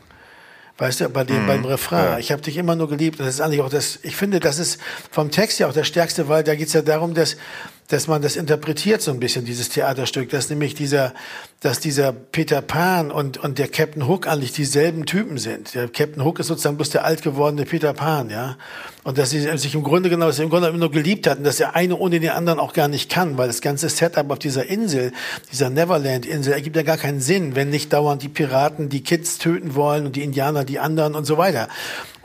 Weißt 0.78 1.00
du, 1.00 1.10
bei 1.10 1.24
dem, 1.24 1.48
beim 1.48 1.64
Refrain. 1.64 2.04
Ja. 2.04 2.20
Ich 2.20 2.32
habe 2.34 2.42
dich 2.42 2.58
immer 2.58 2.76
nur 2.76 2.90
geliebt. 2.90 3.20
Und 3.20 3.26
das 3.26 3.36
ist 3.36 3.42
eigentlich 3.42 3.62
auch 3.62 3.70
das, 3.70 3.98
ich 4.04 4.16
finde, 4.18 4.40
das 4.42 4.60
ist 4.60 4.80
vom 5.10 5.32
Text 5.32 5.58
ja 5.58 5.68
auch 5.68 5.74
der 5.74 5.86
stärkste, 5.86 6.28
weil 6.28 6.44
da 6.44 6.54
geht's 6.54 6.74
ja 6.74 6.82
darum, 6.82 7.14
dass, 7.14 7.38
dass 7.88 8.08
man 8.08 8.22
das 8.22 8.36
interpretiert 8.36 9.02
so 9.02 9.12
ein 9.12 9.20
bisschen, 9.20 9.46
dieses 9.46 9.70
Theaterstück, 9.70 10.30
dass 10.32 10.50
nämlich 10.50 10.74
dieser, 10.74 11.14
dass 11.60 11.80
dieser 11.80 12.12
Peter 12.12 12.62
Pan 12.62 13.12
und, 13.12 13.38
und 13.38 13.60
der 13.60 13.68
Captain 13.68 14.08
Hook 14.08 14.28
eigentlich 14.28 14.54
dieselben 14.54 15.06
Typen 15.06 15.38
sind. 15.38 15.76
Der 15.76 15.88
Captain 15.88 16.24
Hook 16.24 16.40
ist 16.40 16.48
sozusagen 16.48 16.78
bloß 16.78 16.90
der 16.90 17.06
alt 17.06 17.22
gewordene 17.22 17.66
Peter 17.66 17.94
Pan, 17.94 18.32
ja. 18.32 18.58
Und 19.04 19.20
dass 19.20 19.30
sie 19.30 19.42
sich 19.42 19.76
im 19.76 19.84
Grunde 19.84 20.10
genommen, 20.10 20.30
dass 20.30 20.38
sie 20.38 20.44
im 20.44 20.50
Grunde 20.50 20.68
immer 20.68 20.80
nur 20.80 20.90
geliebt 20.90 21.28
hatten, 21.28 21.44
dass 21.44 21.58
der 21.58 21.76
eine 21.76 21.96
ohne 21.96 22.20
den 22.20 22.32
anderen 22.32 22.60
auch 22.60 22.74
gar 22.74 22.88
nicht 22.88 23.12
kann, 23.12 23.38
weil 23.38 23.48
das 23.48 23.62
ganze 23.62 23.88
Setup 23.88 24.32
auf 24.32 24.40
dieser 24.40 24.66
Insel, 24.66 25.12
dieser 25.52 25.70
Neverland-Insel, 25.70 26.54
ergibt 26.54 26.76
ja 26.76 26.82
gar 26.82 26.98
keinen 26.98 27.22
Sinn, 27.22 27.56
wenn 27.56 27.70
nicht 27.70 27.94
dauernd 27.94 28.24
die 28.24 28.30
Piraten 28.30 28.90
die 28.90 29.04
Kids 29.04 29.38
töten 29.38 29.76
wollen 29.76 30.08
und 30.08 30.16
die 30.16 30.24
Indianer 30.24 30.64
die 30.64 30.80
anderen 30.80 31.14
und 31.14 31.26
so 31.26 31.38
weiter. 31.38 31.70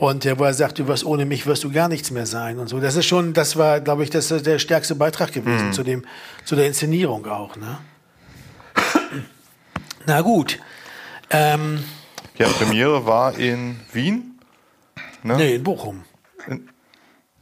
Und 0.00 0.24
wo 0.38 0.44
er 0.44 0.54
sagt, 0.54 0.78
du 0.78 0.88
wirst 0.88 1.04
ohne 1.04 1.26
mich 1.26 1.44
wirst 1.46 1.62
du 1.62 1.70
gar 1.70 1.86
nichts 1.86 2.10
mehr 2.10 2.24
sein 2.24 2.58
und 2.58 2.68
so. 2.68 2.80
Das 2.80 2.96
ist 2.96 3.04
schon, 3.04 3.34
das 3.34 3.56
war, 3.56 3.80
glaube 3.80 4.02
ich, 4.02 4.08
das 4.08 4.28
der 4.28 4.58
stärkste 4.58 4.94
Beitrag 4.94 5.30
gewesen 5.30 5.74
zu 5.74 5.82
dem, 5.82 6.06
zu 6.46 6.56
der 6.56 6.66
Inszenierung 6.66 7.26
auch, 7.26 7.54
ne? 7.56 7.76
Na 10.06 10.22
gut. 10.22 10.58
Ähm, 11.28 11.84
Ja, 12.38 12.48
Premiere 12.48 13.04
war 13.04 13.36
in 13.38 13.78
Wien. 13.92 14.40
Ne? 15.22 15.36
nee, 15.36 15.54
in 15.56 15.62
Bochum. 15.62 16.02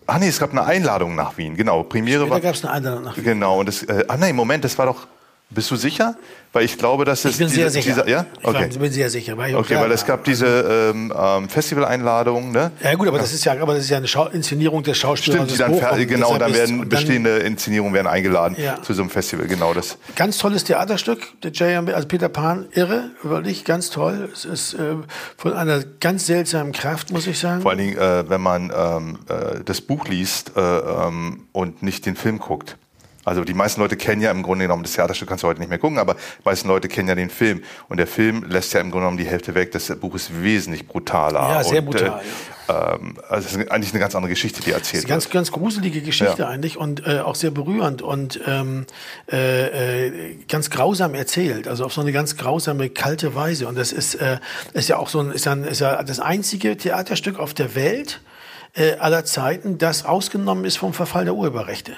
Ah 0.09 0.19
nee, 0.19 0.27
es 0.27 0.41
gab 0.41 0.51
eine 0.51 0.65
Einladung 0.65 1.15
nach 1.15 1.37
Wien, 1.39 1.55
genau. 1.57 1.85
Premiere 1.85 2.25
Da 2.25 2.31
war. 2.31 2.41
gab 2.41 2.57
es 2.57 2.65
eine 2.65 2.73
Einladung 2.75 3.05
nach 3.05 3.15
Genau, 3.15 3.61
und 3.61 3.67
das, 3.67 3.85
äh, 3.85 4.05
ah 4.09 4.17
nee, 4.17 4.33
Moment, 4.33 4.65
das 4.65 4.77
war 4.79 4.87
doch, 4.87 5.07
bist 5.51 5.71
du 5.71 5.77
sicher? 5.77 6.15
Weil 6.53 6.65
ich 6.65 6.79
glaube, 6.79 7.05
dass 7.05 7.25
es 7.25 7.33
Ich 7.33 7.39
bin 7.39 7.49
diese, 7.49 7.69
sehr 7.69 7.71
sicher. 7.71 8.09
Ja? 8.09 8.27
Ich 8.41 8.47
Okay. 8.47 8.69
bin 8.79 8.91
sehr 8.93 9.11
sicher. 9.11 9.37
Weil 9.37 9.51
ich 9.51 9.57
Okay, 9.57 9.77
weil 9.77 9.91
es 9.93 10.05
gab 10.07 10.25
diese 10.25 10.91
ähm, 10.95 11.13
ähm, 11.17 11.49
Festivaleinladung, 11.49 12.53
ne? 12.53 12.71
Ja 12.83 12.95
gut, 12.95 13.09
aber 13.09 13.19
das 13.19 13.33
ist 13.33 13.45
ja, 13.45 13.53
aber 13.61 13.75
das 13.75 13.85
ist 13.85 13.91
ja 13.91 13.99
eine 13.99 14.09
Schau 14.09 14.27
Inszenierung 14.29 14.83
des 14.83 14.97
Schauspielers. 14.99 15.37
Stimmt, 15.45 15.51
die 15.53 15.57
dann 15.59 15.75
fer- 15.75 16.05
genau, 16.07 16.37
dann 16.39 16.53
werden 16.55 16.79
dann- 16.81 16.89
bestehende 16.89 17.39
Inszenierungen 17.39 17.95
werden 17.95 18.07
eingeladen 18.07 18.57
Ja. 18.59 18.81
zu 18.83 18.95
so 18.95 19.03
einem 19.03 19.11
Festival, 19.11 19.47
genau 19.47 19.75
das. 19.75 19.99
Ganz 20.17 20.39
tolles 20.39 20.65
Theaterstück, 20.65 21.21
der 21.43 21.51
J.M. 21.53 21.89
also 21.89 22.09
Peter 22.09 22.29
Pan, 22.29 22.67
irre, 22.73 23.11
wirklich 23.23 23.65
ganz 23.65 23.91
toll. 23.91 24.29
Es 24.33 24.45
ist 24.45 24.75
äh, 24.75 24.97
von 25.37 25.53
einer 25.53 25.83
ganz 26.01 26.27
seltsamen 26.27 26.73
Kraft, 26.73 27.11
muss 27.13 27.27
ich 27.27 27.39
sagen. 27.39 27.63
Vor 27.63 27.71
allen 27.73 27.79
Dingen, 27.81 27.97
äh, 27.99 28.29
wenn 28.29 28.41
man 28.41 28.73
ähm, 28.77 29.19
äh, 29.29 29.61
das 29.65 29.81
Buch 29.81 30.07
liest 30.09 30.53
äh, 30.57 30.61
ähm, 30.61 31.47
und 31.53 31.83
nicht 31.83 32.07
den 32.07 32.17
Film 32.17 32.39
guckt. 32.39 32.77
Also 33.29 33.45
die 33.45 33.53
meisten 33.55 33.81
Leute 33.81 33.97
kennen 33.97 34.23
ja 34.23 34.31
im 34.31 34.43
Grunde 34.43 34.65
genommen, 34.65 34.83
das 34.83 34.93
Theaterstück 34.95 35.29
kannst 35.29 35.45
du 35.45 35.49
heute 35.49 35.61
nicht 35.61 35.69
mehr 35.69 35.79
gucken, 35.79 35.99
aber 35.99 36.15
die 36.15 36.45
meisten 36.45 36.67
Leute 36.67 36.89
kennen 36.89 37.09
ja 37.09 37.15
den 37.15 37.29
Film. 37.29 37.63
Und 37.91 37.99
der 37.99 38.07
Film 38.07 38.45
lässt 38.49 38.73
ja 38.73 38.81
im 38.81 38.91
Grunde 38.91 39.05
genommen 39.05 39.19
die 39.19 39.27
Hälfte 39.27 39.55
weg. 39.55 39.71
Das 39.73 39.95
Buch 39.97 40.15
ist 40.15 40.43
wesentlich 40.43 40.89
brutaler. 40.89 41.41
Ja, 41.41 41.63
sehr 41.63 41.81
und, 41.81 41.91
brutal, 41.91 42.21
Äh, 42.69 42.73
ähm, 42.73 43.17
also 43.29 43.47
es 43.47 43.55
ist 43.55 43.71
eigentlich 43.71 43.93
eine 43.93 44.01
ganz 44.01 44.15
andere 44.15 44.31
Geschichte, 44.31 44.63
die 44.63 44.73
erzählt 44.73 45.05
ist 45.05 45.05
eine 45.05 45.15
ganz, 45.15 45.25
wird. 45.25 45.35
ganz 45.35 45.53
gruselige 45.53 46.01
Geschichte 46.01 46.43
Ja. 46.43 46.49
eigentlich 46.49 46.77
und 46.79 47.07
äh, 47.07 47.21
auch 47.21 47.35
sehr 47.35 47.51
berührend 47.51 48.01
und 48.03 48.41
ähm, 48.47 48.87
äh, 49.31 50.07
äh, 50.07 50.37
ganz 50.49 50.71
grausam 50.71 51.15
erzählt, 51.15 51.69
also 51.69 51.85
auf 51.85 51.93
so 51.93 52.01
eine 52.01 52.13
ganz 52.13 52.37
grausame, 52.37 52.89
kalte 52.89 53.35
Weise. 53.35 53.69
Und 53.69 53.77
das 53.77 53.93
ist, 53.93 54.15
äh, 54.15 54.39
ist 54.73 54.89
ja 54.89 54.97
auch 54.97 55.09
so 55.09 55.21
ein, 55.21 55.33
ist, 55.33 55.47
ein, 55.49 55.65
ist 55.65 55.81
ja 55.81 56.03
das 56.03 56.21
einzige 56.21 56.77
Theaterstück 56.77 57.39
auf 57.39 57.53
der 57.53 57.75
Welt 57.75 58.21
äh, 58.75 58.95
aller 58.99 59.25
Zeiten, 59.25 59.79
das 59.79 60.05
ausgenommen 60.05 60.65
ist 60.65 60.77
vom 60.79 60.93
Verfall 60.95 61.25
der 61.25 61.35
Urheberrechte. 61.35 61.93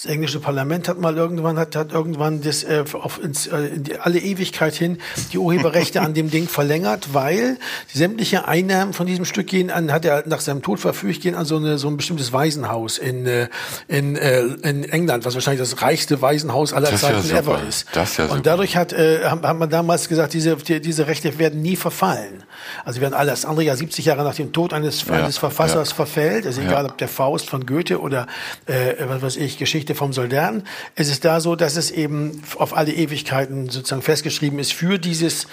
Das 0.00 0.06
englische 0.06 0.38
Parlament 0.38 0.88
hat 0.88 1.00
mal 1.00 1.16
irgendwann 1.16 1.58
hat, 1.58 1.74
hat 1.74 1.90
irgendwann 1.90 2.40
das 2.40 2.62
äh, 2.62 2.84
auf 2.92 3.20
ins, 3.20 3.48
äh, 3.48 3.62
in 3.62 3.82
die, 3.82 3.98
alle 3.98 4.20
Ewigkeit 4.20 4.72
hin 4.72 4.98
die 5.32 5.38
Urheberrechte 5.38 6.02
an 6.02 6.14
dem 6.14 6.30
Ding 6.30 6.46
verlängert, 6.46 7.14
weil 7.14 7.58
sämtliche 7.92 8.46
Einnahmen 8.46 8.92
von 8.92 9.08
diesem 9.08 9.24
Stück 9.24 9.48
gehen 9.48 9.72
an, 9.72 9.90
hat 9.90 10.04
er 10.04 10.22
nach 10.28 10.38
seinem 10.38 10.62
Tod 10.62 10.78
verfügt, 10.78 11.22
gehen 11.22 11.34
an 11.34 11.46
so, 11.46 11.56
eine, 11.56 11.78
so 11.78 11.88
ein 11.88 11.96
bestimmtes 11.96 12.32
Waisenhaus 12.32 12.98
in, 12.98 13.26
äh, 13.26 13.48
in, 13.88 14.14
äh, 14.14 14.42
in 14.42 14.84
England, 14.84 15.24
was 15.24 15.34
wahrscheinlich 15.34 15.68
das 15.68 15.82
reichste 15.82 16.22
Waisenhaus 16.22 16.72
aller 16.72 16.92
das 16.92 17.00
Zeiten 17.00 17.28
ja 17.28 17.38
ever 17.38 17.60
ist. 17.68 17.88
Das 17.90 18.18
ja 18.18 18.26
Und 18.26 18.46
dadurch 18.46 18.76
hat, 18.76 18.92
äh, 18.92 19.24
hat, 19.24 19.42
hat 19.42 19.58
man 19.58 19.68
damals 19.68 20.08
gesagt, 20.08 20.32
diese, 20.32 20.54
die, 20.58 20.80
diese 20.80 21.08
Rechte 21.08 21.40
werden 21.40 21.60
nie 21.60 21.74
verfallen. 21.74 22.44
Also 22.84 23.00
werden 23.00 23.14
alles 23.14 23.44
andere 23.44 23.64
ja 23.64 23.74
70 23.74 24.04
Jahre 24.04 24.22
nach 24.22 24.36
dem 24.36 24.52
Tod 24.52 24.72
eines, 24.72 25.04
ja, 25.06 25.14
eines 25.14 25.38
Verfassers 25.38 25.88
ja. 25.88 25.96
verfällt, 25.96 26.46
also 26.46 26.60
egal 26.60 26.86
ob 26.86 26.98
der 26.98 27.08
Faust 27.08 27.50
von 27.50 27.66
Goethe 27.66 28.00
oder 28.00 28.28
äh, 28.66 28.94
was 29.08 29.22
weiß 29.22 29.36
ich, 29.38 29.58
Geschichte 29.58 29.87
vom 29.94 30.12
Soldaten. 30.12 30.64
Es 30.94 31.08
ist 31.08 31.24
da 31.24 31.40
so, 31.40 31.56
dass 31.56 31.76
es 31.76 31.90
eben 31.90 32.42
auf 32.56 32.76
alle 32.76 32.92
Ewigkeiten 32.92 33.68
sozusagen 33.70 34.02
festgeschrieben 34.02 34.58
ist 34.58 34.72
für 34.72 34.98
dieses, 34.98 35.46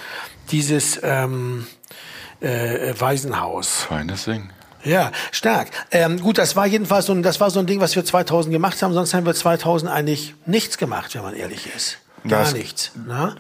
dieses 0.52 1.00
ähm, 1.04 1.68
äh, 2.42 2.94
Waisenhaus. 2.98 3.84
Feines 3.84 4.26
Ding. 4.26 4.50
Ja, 4.84 5.12
stark. 5.32 5.70
Ähm, 5.92 6.20
gut, 6.20 6.38
das 6.38 6.56
war 6.56 6.68
jedenfalls 6.68 7.08
so 7.08 7.14
ein, 7.14 7.24
das 7.24 7.40
war 7.40 7.50
so 7.50 7.60
ein 7.60 7.66
Ding, 7.66 7.80
was 7.80 7.96
wir 7.96 8.06
2000 8.06 8.54
gemacht 8.54 8.82
haben. 8.84 8.94
Sonst 8.94 9.14
haben 9.14 9.26
wir 9.26 9.34
2000 9.34 9.92
eigentlich 9.92 10.36
nichts 10.46 10.78
gemacht, 10.78 11.16
wenn 11.16 11.24
man 11.24 11.34
ehrlich 11.34 11.68
ist. 11.76 11.98
Gar 12.28 12.42
das, 12.42 12.54
nichts. 12.54 12.92
Ne? 12.96 13.36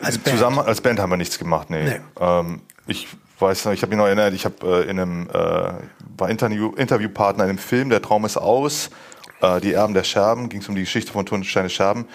Als 0.00 0.18
Band. 0.18 0.36
Zusammen 0.36 0.58
als 0.60 0.80
Band 0.80 0.98
haben 0.98 1.10
wir 1.10 1.16
nichts 1.16 1.38
gemacht, 1.38 1.70
nee. 1.70 1.84
nee. 1.84 2.00
Ähm, 2.20 2.62
ich 2.86 3.08
weiß 3.40 3.64
noch, 3.64 3.72
ich 3.72 3.82
habe 3.82 3.90
mich 3.90 3.98
noch 3.98 4.06
erinnert, 4.06 4.34
ich 4.34 4.44
habe 4.44 4.84
äh, 4.84 4.90
in 4.90 5.00
einem 5.00 5.28
äh, 5.30 5.72
war 6.16 6.28
Interview, 6.28 6.72
Interviewpartner 6.74 7.44
in 7.44 7.50
einem 7.50 7.58
Film, 7.58 7.90
Der 7.90 8.02
Traum 8.02 8.24
ist 8.24 8.36
aus, 8.36 8.90
äh, 9.40 9.60
Die 9.60 9.72
Erben 9.72 9.94
der 9.94 10.04
Scherben, 10.04 10.48
ging 10.48 10.60
es 10.60 10.68
um 10.68 10.74
die 10.74 10.82
Geschichte 10.82 11.12
von 11.12 11.26
Tonsteine 11.26 11.70
Scherben 11.70 12.06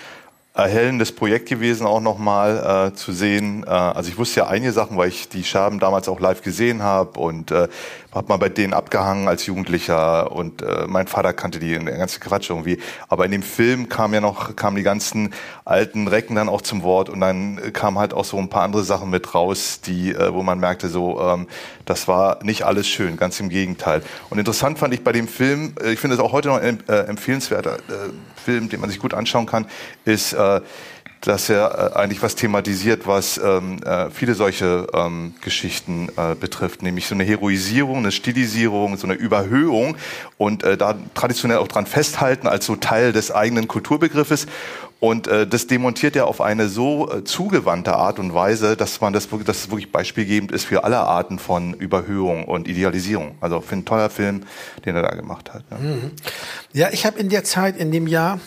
erhellendes 0.55 1.11
Projekt 1.11 1.49
gewesen, 1.49 1.85
auch 1.85 1.99
nochmal 1.99 2.91
äh, 2.91 2.95
zu 2.95 3.11
sehen. 3.11 3.65
Äh, 3.67 3.69
also 3.69 4.09
ich 4.09 4.17
wusste 4.17 4.39
ja 4.39 4.47
einige 4.47 4.71
Sachen, 4.71 4.97
weil 4.97 5.09
ich 5.09 5.27
die 5.27 5.43
Scherben 5.43 5.79
damals 5.79 6.07
auch 6.07 6.19
live 6.19 6.41
gesehen 6.41 6.81
habe 6.81 7.19
und 7.19 7.51
äh, 7.51 7.67
habe 8.15 8.29
mal 8.29 8.37
bei 8.37 8.49
denen 8.49 8.73
abgehangen 8.73 9.27
als 9.27 9.45
Jugendlicher 9.45 10.31
und 10.31 10.61
äh, 10.61 10.85
mein 10.87 11.07
Vater 11.07 11.33
kannte 11.33 11.59
die 11.59 11.73
in 11.73 11.85
der 11.85 11.97
ganzen 11.97 12.21
Quatsch 12.21 12.49
irgendwie. 12.49 12.79
Aber 13.09 13.25
in 13.25 13.31
dem 13.31 13.43
Film 13.43 13.89
kam 13.89 14.13
ja 14.13 14.21
noch, 14.21 14.55
kamen 14.55 14.77
die 14.77 14.83
ganzen 14.83 15.33
alten 15.65 16.07
Recken 16.07 16.35
dann 16.35 16.47
auch 16.47 16.61
zum 16.61 16.81
Wort 16.83 17.09
und 17.09 17.19
dann 17.19 17.73
kam 17.73 17.99
halt 17.99 18.13
auch 18.13 18.23
so 18.23 18.37
ein 18.37 18.49
paar 18.49 18.63
andere 18.63 18.83
Sachen 18.83 19.09
mit 19.09 19.35
raus, 19.35 19.81
die, 19.85 20.11
äh, 20.13 20.33
wo 20.33 20.43
man 20.43 20.59
merkte, 20.59 20.87
so, 20.87 21.19
ähm, 21.21 21.47
das 21.83 22.07
war 22.07 22.41
nicht 22.43 22.63
alles 22.63 22.87
schön, 22.87 23.17
ganz 23.17 23.39
im 23.41 23.49
Gegenteil. 23.49 24.01
Und 24.29 24.39
interessant 24.39 24.79
fand 24.79 24.93
ich 24.93 25.03
bei 25.03 25.11
dem 25.11 25.27
Film, 25.27 25.75
äh, 25.83 25.91
ich 25.91 25.99
finde 25.99 26.15
es 26.15 26.21
auch 26.21 26.31
heute 26.31 26.47
noch 26.47 26.61
ein 26.61 26.81
äh, 26.87 26.99
empfehlenswerter 27.01 27.75
äh, 27.75 28.11
Film, 28.41 28.69
den 28.69 28.79
man 28.79 28.89
sich 28.89 28.99
gut 28.99 29.13
anschauen 29.13 29.45
kann, 29.45 29.65
ist 30.05 30.31
äh, 30.33 30.61
dass 31.25 31.49
er 31.49 31.93
äh, 31.95 31.99
eigentlich 31.99 32.21
was 32.21 32.35
thematisiert, 32.35 33.07
was 33.07 33.37
ähm, 33.37 33.81
äh, 33.83 34.09
viele 34.11 34.35
solche 34.35 34.87
ähm, 34.93 35.33
Geschichten 35.41 36.09
äh, 36.17 36.35
betrifft, 36.35 36.83
nämlich 36.83 37.07
so 37.07 37.15
eine 37.15 37.23
Heroisierung, 37.23 37.97
eine 37.97 38.11
Stilisierung, 38.11 38.97
so 38.97 39.07
eine 39.07 39.15
Überhöhung 39.15 39.97
und 40.37 40.63
äh, 40.63 40.77
da 40.77 40.95
traditionell 41.13 41.57
auch 41.57 41.67
dran 41.67 41.85
festhalten 41.85 42.47
als 42.47 42.65
so 42.65 42.75
Teil 42.75 43.11
des 43.11 43.31
eigenen 43.31 43.67
Kulturbegriffes. 43.67 44.47
Und 44.99 45.27
äh, 45.27 45.45
das 45.45 45.67
demontiert 45.67 46.15
er 46.15 46.25
auf 46.25 46.41
eine 46.41 46.69
so 46.69 47.11
äh, 47.11 47.23
zugewandte 47.23 47.95
Art 47.95 48.17
und 48.17 48.33
Weise, 48.33 48.77
dass 48.77 49.01
man 49.01 49.11
das, 49.11 49.27
dass 49.45 49.57
es 49.57 49.69
wirklich 49.69 49.91
beispielgebend 49.91 50.51
ist 50.51 50.65
für 50.65 50.83
alle 50.83 50.99
Arten 50.99 51.37
von 51.37 51.73
Überhöhung 51.73 52.45
und 52.45 52.67
Idealisierung. 52.67 53.35
Also 53.41 53.61
für 53.61 53.73
einen 53.73 53.85
toller 53.85 54.09
Film, 54.09 54.43
den 54.85 54.95
er 54.95 55.01
da 55.01 55.13
gemacht 55.13 55.53
hat. 55.53 55.69
Ne? 55.69 55.77
Mhm. 55.79 56.11
Ja, 56.71 56.89
ich 56.91 57.05
habe 57.05 57.19
in 57.19 57.29
der 57.29 57.43
Zeit, 57.43 57.77
in 57.77 57.91
dem 57.91 58.07
Jahr, 58.07 58.39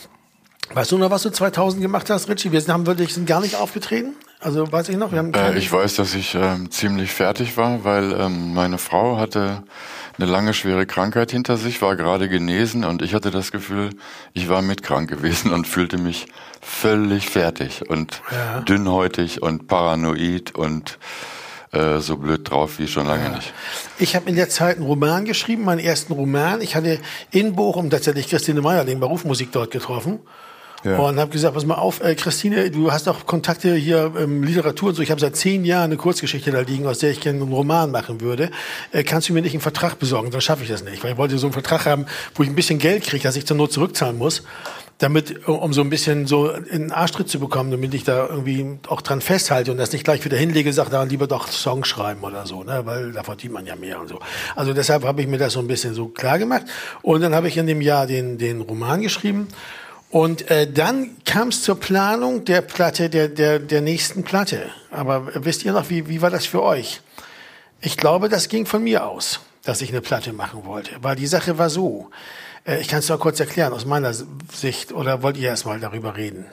Weißt 0.75 0.93
du 0.93 0.99
noch, 0.99 1.11
was 1.11 1.23
du 1.23 1.31
2000 1.31 1.83
gemacht 1.83 2.11
hast, 2.11 2.29
Richie? 2.29 2.53
Wir 2.53 2.61
sind, 2.61 2.73
haben 2.73 2.87
wirklich, 2.87 3.15
sind 3.15 3.27
gar 3.27 3.41
nicht 3.41 3.57
aufgetreten. 3.57 4.15
Also 4.41 4.71
weiß 4.71 4.89
ich 4.91 4.97
noch. 4.97 5.11
Wir 5.13 5.19
haben 5.19 5.35
äh, 5.35 5.57
ich 5.57 5.73
weiß, 5.73 5.97
dass 5.97 6.15
ich 6.15 6.35
ähm, 6.35 6.71
ziemlich 6.71 7.11
fertig 7.11 7.57
war, 7.57 7.85
weil 7.85 8.13
ähm, 8.13 8.55
meine 8.55 8.79
Frau 8.79 9.19
hatte 9.19 9.65
eine 10.17 10.31
lange 10.31 10.55
schwere 10.55 10.87
Krankheit 10.87 11.31
hinter 11.31 11.57
sich, 11.57 11.81
war 11.83 11.97
gerade 11.97 12.29
genesen 12.29 12.85
und 12.85 13.03
ich 13.03 13.15
hatte 13.15 13.31
das 13.31 13.51
Gefühl, 13.51 13.91
ich 14.35 14.49
war 14.49 14.63
mitkrank 14.63 15.09
gewesen 15.09 15.53
und 15.53 15.67
fühlte 15.67 15.99
mich 15.99 16.27
völlig 16.61 17.29
fertig 17.29 17.89
und 17.89 18.21
ja. 18.31 18.61
dünnhäutig 18.61 19.43
und 19.43 19.67
paranoid 19.69 20.55
und 20.55 20.99
äh, 21.73 21.99
so 21.99 22.17
blöd 22.17 22.49
drauf 22.49 22.79
wie 22.79 22.89
schon 22.89 23.07
lange 23.07 23.25
ja. 23.25 23.31
nicht. 23.31 23.53
Ich 23.99 24.17
habe 24.17 24.29
in 24.29 24.37
der 24.37 24.49
Zeit 24.49 24.77
einen 24.77 24.87
Roman 24.87 25.25
geschrieben, 25.25 25.65
meinen 25.65 25.81
ersten 25.81 26.13
Roman. 26.13 26.61
Ich 26.61 26.77
hatte 26.77 27.01
in 27.31 27.55
Bochum 27.55 27.91
tatsächlich 27.91 28.29
Christine 28.29 28.61
Meierling 28.61 29.01
bei 29.01 29.07
Rufmusik 29.07 29.53
dort 29.53 29.71
getroffen. 29.71 30.21
Ja. 30.89 30.99
Und 30.99 31.19
habe 31.19 31.31
gesagt, 31.31 31.55
pass 31.55 31.67
mal 31.67 31.75
auf, 31.75 32.01
äh, 32.01 32.15
Christine, 32.15 32.71
du 32.71 32.93
hast 32.93 33.09
auch 33.09 33.27
Kontakte 33.27 33.75
hier 33.75 34.13
ähm, 34.19 34.43
Literatur 34.43 34.91
und 34.91 34.95
so. 34.95 35.03
Ich 35.03 35.11
habe 35.11 35.21
seit 35.21 35.37
zehn 35.37 35.65
Jahren 35.65 35.85
eine 35.85 35.97
Kurzgeschichte 35.97 36.51
da 36.51 36.61
liegen, 36.61 36.87
aus 36.87 36.99
der 36.99 37.11
ich 37.11 37.21
gerne 37.21 37.43
einen 37.43 37.53
Roman 37.53 37.91
machen 37.91 38.21
würde. 38.21 38.51
Äh, 38.93 39.05
kannst 39.05 39.29
du 39.29 39.33
mir 39.33 39.43
nicht 39.43 39.53
einen 39.53 39.61
Vertrag 39.61 39.99
besorgen? 39.99 40.31
Dann 40.31 40.41
schaffe 40.41 40.63
ich 40.63 40.69
das 40.69 40.85
nicht. 40.85 41.03
Weil 41.05 41.13
ich 41.13 41.19
wollte 41.19 41.39
so 41.39 41.47
einen 41.47 41.53
Vertrag 41.53 41.87
haben, 41.87 42.07
wo 42.35 42.43
ich 42.43 42.49
ein 42.49 42.55
bisschen 42.55 42.79
Geld 42.79 43.05
kriege, 43.05 43.23
dass 43.23 43.37
ich 43.37 43.47
zur 43.47 43.57
Not 43.57 43.73
zurückzahlen 43.73 44.17
muss. 44.17 44.43
Damit, 44.99 45.47
um 45.47 45.73
so 45.73 45.81
ein 45.81 45.91
bisschen 45.91 46.27
so 46.27 46.51
in 46.51 46.83
den 46.83 46.93
Arschtritt 46.93 47.29
zu 47.29 47.39
bekommen, 47.39 47.71
damit 47.71 47.95
ich 47.95 48.03
da 48.03 48.27
irgendwie 48.27 48.79
auch 48.89 49.01
dran 49.01 49.21
festhalte 49.21 49.71
und 49.71 49.79
das 49.79 49.93
nicht 49.93 50.03
gleich 50.03 50.25
wieder 50.25 50.37
hinlege, 50.37 50.73
sage, 50.73 50.91
da 50.91 51.05
lieber 51.05 51.29
doch 51.29 51.47
Songs 51.47 51.87
schreiben 51.87 52.25
oder 52.25 52.47
so, 52.47 52.65
ne? 52.65 52.81
weil 52.85 53.13
da 53.13 53.23
verdient 53.23 53.55
man 53.55 53.65
ja 53.65 53.77
mehr 53.77 54.01
und 54.01 54.09
so. 54.09 54.19
Also 54.57 54.75
deshalb 54.75 55.05
habe 55.05 55.21
ich 55.21 55.29
mir 55.29 55.39
das 55.39 55.53
so 55.53 55.61
ein 55.61 55.69
bisschen 55.69 55.95
so 55.95 56.09
klar 56.09 56.41
gemacht. 56.41 56.65
Und 57.03 57.21
dann 57.21 57.33
habe 57.33 57.47
ich 57.47 57.57
in 57.57 57.69
dem 57.69 57.81
Jahr 57.81 58.09
den, 58.09 58.39
den 58.39 58.61
Roman 58.61 59.01
geschrieben. 59.01 59.47
Und 60.11 60.51
äh, 60.51 60.71
dann 60.71 61.17
kam 61.25 61.49
es 61.49 61.63
zur 61.63 61.79
Planung 61.79 62.45
der 62.45 62.63
Platte, 62.63 63.11
der, 63.11 63.29
der, 63.29 63.59
der 63.59 63.81
nächsten 63.83 64.23
Platte. 64.23 64.71
Aber 64.91 65.45
wisst 65.45 65.65
ihr 65.65 65.73
noch, 65.73 65.91
wie, 65.91 66.09
wie 66.09 66.23
war 66.23 66.31
das 66.31 66.47
für 66.47 66.63
euch? 66.63 67.03
Ich 67.81 67.97
glaube, 67.97 68.29
das 68.29 68.49
ging 68.49 68.65
von 68.65 68.83
mir 68.83 69.07
aus, 69.07 69.41
dass 69.65 69.83
ich 69.83 69.91
eine 69.91 70.01
Platte 70.01 70.33
machen 70.33 70.65
wollte. 70.65 70.93
Weil 71.03 71.17
die 71.17 71.27
Sache 71.27 71.59
war 71.59 71.69
so. 71.69 72.11
Äh, 72.67 72.81
ich 72.81 72.89
kann 72.89 73.01
es 73.01 73.09
noch 73.09 73.21
kurz 73.21 73.39
erklären 73.39 73.73
aus 73.73 73.85
meiner 73.85 74.15
Sicht. 74.15 74.93
Oder 74.93 75.23
wollt 75.23 75.37
ihr 75.37 75.49
erst 75.49 75.67
mal 75.67 75.79
darüber 75.79 76.17
reden? 76.17 76.47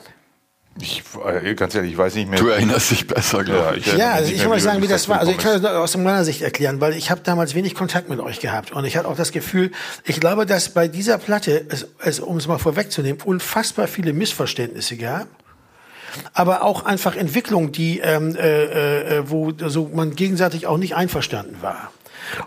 Ich, 0.80 1.02
äh, 1.24 1.54
ganz 1.54 1.74
ehrlich, 1.74 1.92
ich 1.92 1.98
weiß 1.98 2.14
nicht 2.14 2.28
mehr. 2.28 2.38
Du 2.38 2.48
erinnerst 2.48 2.90
dich 2.90 3.06
besser, 3.06 3.44
glaube 3.44 3.78
ich. 3.78 3.86
Ja, 3.96 4.12
also 4.12 4.32
ich 4.32 4.40
kann 4.40 4.50
mal 4.50 4.60
sagen, 4.60 4.82
wie 4.82 4.88
das 4.88 5.08
war. 5.08 5.20
Also 5.20 5.32
ich 5.32 5.38
kann 5.38 5.62
das 5.62 5.72
aus 5.72 5.96
meiner 5.96 6.24
Sicht 6.24 6.42
erklären, 6.42 6.80
weil 6.80 6.94
ich 6.94 7.10
habe 7.10 7.22
damals 7.24 7.54
wenig 7.54 7.74
Kontakt 7.74 8.08
mit 8.08 8.20
euch 8.20 8.40
gehabt 8.40 8.72
und 8.72 8.84
ich 8.84 8.96
hatte 8.96 9.08
auch 9.08 9.16
das 9.16 9.32
Gefühl, 9.32 9.70
ich 10.04 10.20
glaube, 10.20 10.44
dass 10.44 10.68
bei 10.68 10.88
dieser 10.88 11.18
Platte, 11.18 11.64
es, 11.68 11.88
es, 11.98 12.20
um 12.20 12.36
es 12.36 12.46
mal 12.46 12.58
vorwegzunehmen, 12.58 13.22
unfassbar 13.22 13.88
viele 13.88 14.12
Missverständnisse 14.12 14.96
gab 14.96 15.28
aber 16.32 16.62
auch 16.62 16.86
einfach 16.86 17.14
Entwicklungen, 17.14 17.72
die 17.72 17.98
ähm, 18.00 18.36
äh, 18.36 19.18
äh, 19.18 19.30
wo 19.30 19.52
also 19.60 19.90
man 19.92 20.14
gegenseitig 20.14 20.66
auch 20.66 20.78
nicht 20.78 20.94
einverstanden 20.96 21.58
war. 21.60 21.92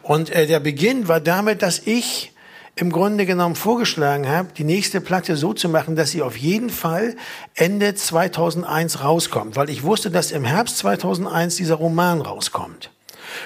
Und 0.02 0.30
äh, 0.30 0.48
der 0.48 0.60
Beginn 0.60 1.08
war 1.08 1.20
damit, 1.20 1.62
dass 1.62 1.80
ich 1.86 2.34
im 2.80 2.92
Grunde 2.92 3.26
genommen 3.26 3.56
vorgeschlagen 3.56 4.28
habe, 4.28 4.50
die 4.58 4.64
nächste 4.64 5.02
Platte 5.02 5.36
so 5.36 5.54
zu 5.54 5.68
machen, 5.68 5.96
dass 5.96 6.12
sie 6.12 6.22
auf 6.22 6.38
jeden 6.38 6.70
Fall 6.70 7.16
Ende 7.56 7.94
2001 7.94 9.04
rauskommt, 9.04 9.56
weil 9.56 9.70
ich 9.70 9.84
wusste, 9.84 10.10
dass 10.10 10.32
im 10.32 10.46
Herbst 10.46 10.78
2001 10.78 11.58
dieser 11.58 11.76
Roman 11.76 12.22
rauskommt. 12.22 12.92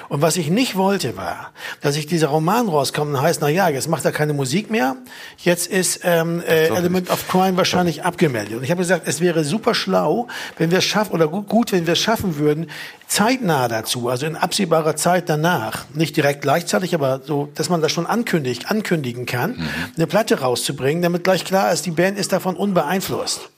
Und 0.08 0.22
was 0.22 0.36
ich 0.36 0.50
nicht 0.50 0.76
wollte, 0.76 1.16
war, 1.16 1.52
dass 1.80 1.96
ich 1.96 2.06
dieser 2.06 2.28
Roman 2.28 2.68
rauskomme 2.68 3.16
und 3.16 3.22
heißt, 3.22 3.40
na 3.40 3.48
ja, 3.48 3.68
jetzt 3.68 3.88
macht 3.88 4.04
er 4.04 4.12
keine 4.12 4.32
Musik 4.32 4.70
mehr, 4.70 4.96
jetzt 5.38 5.66
ist 5.66 6.00
ähm, 6.04 6.42
äh, 6.46 6.66
Element 6.68 7.10
of 7.10 7.28
Crime 7.28 7.56
wahrscheinlich 7.56 8.04
abgemeldet. 8.04 8.56
Und 8.56 8.64
ich 8.64 8.70
habe 8.70 8.80
gesagt, 8.80 9.06
es 9.06 9.20
wäre 9.20 9.44
super 9.44 9.74
schlau, 9.74 10.28
wenn 10.58 10.70
wir 10.70 10.78
es 10.78 10.84
schaffen, 10.84 11.12
oder 11.12 11.28
gut, 11.28 11.48
gut 11.48 11.72
wenn 11.72 11.86
wir 11.86 11.94
es 11.94 12.00
schaffen 12.00 12.38
würden, 12.38 12.70
zeitnah 13.06 13.68
dazu, 13.68 14.08
also 14.08 14.26
in 14.26 14.36
absehbarer 14.36 14.96
Zeit 14.96 15.28
danach, 15.28 15.84
nicht 15.94 16.16
direkt 16.16 16.42
gleichzeitig, 16.42 16.94
aber 16.94 17.20
so, 17.24 17.48
dass 17.54 17.68
man 17.68 17.80
das 17.80 17.92
schon 17.92 18.06
ankündigt, 18.06 18.70
ankündigen 18.70 19.26
kann, 19.26 19.52
mhm. 19.52 19.68
eine 19.96 20.06
Platte 20.06 20.40
rauszubringen, 20.40 21.02
damit 21.02 21.24
gleich 21.24 21.44
klar 21.44 21.72
ist, 21.72 21.86
die 21.86 21.90
Band 21.90 22.18
ist 22.18 22.32
davon 22.32 22.56
unbeeinflusst. 22.56 23.50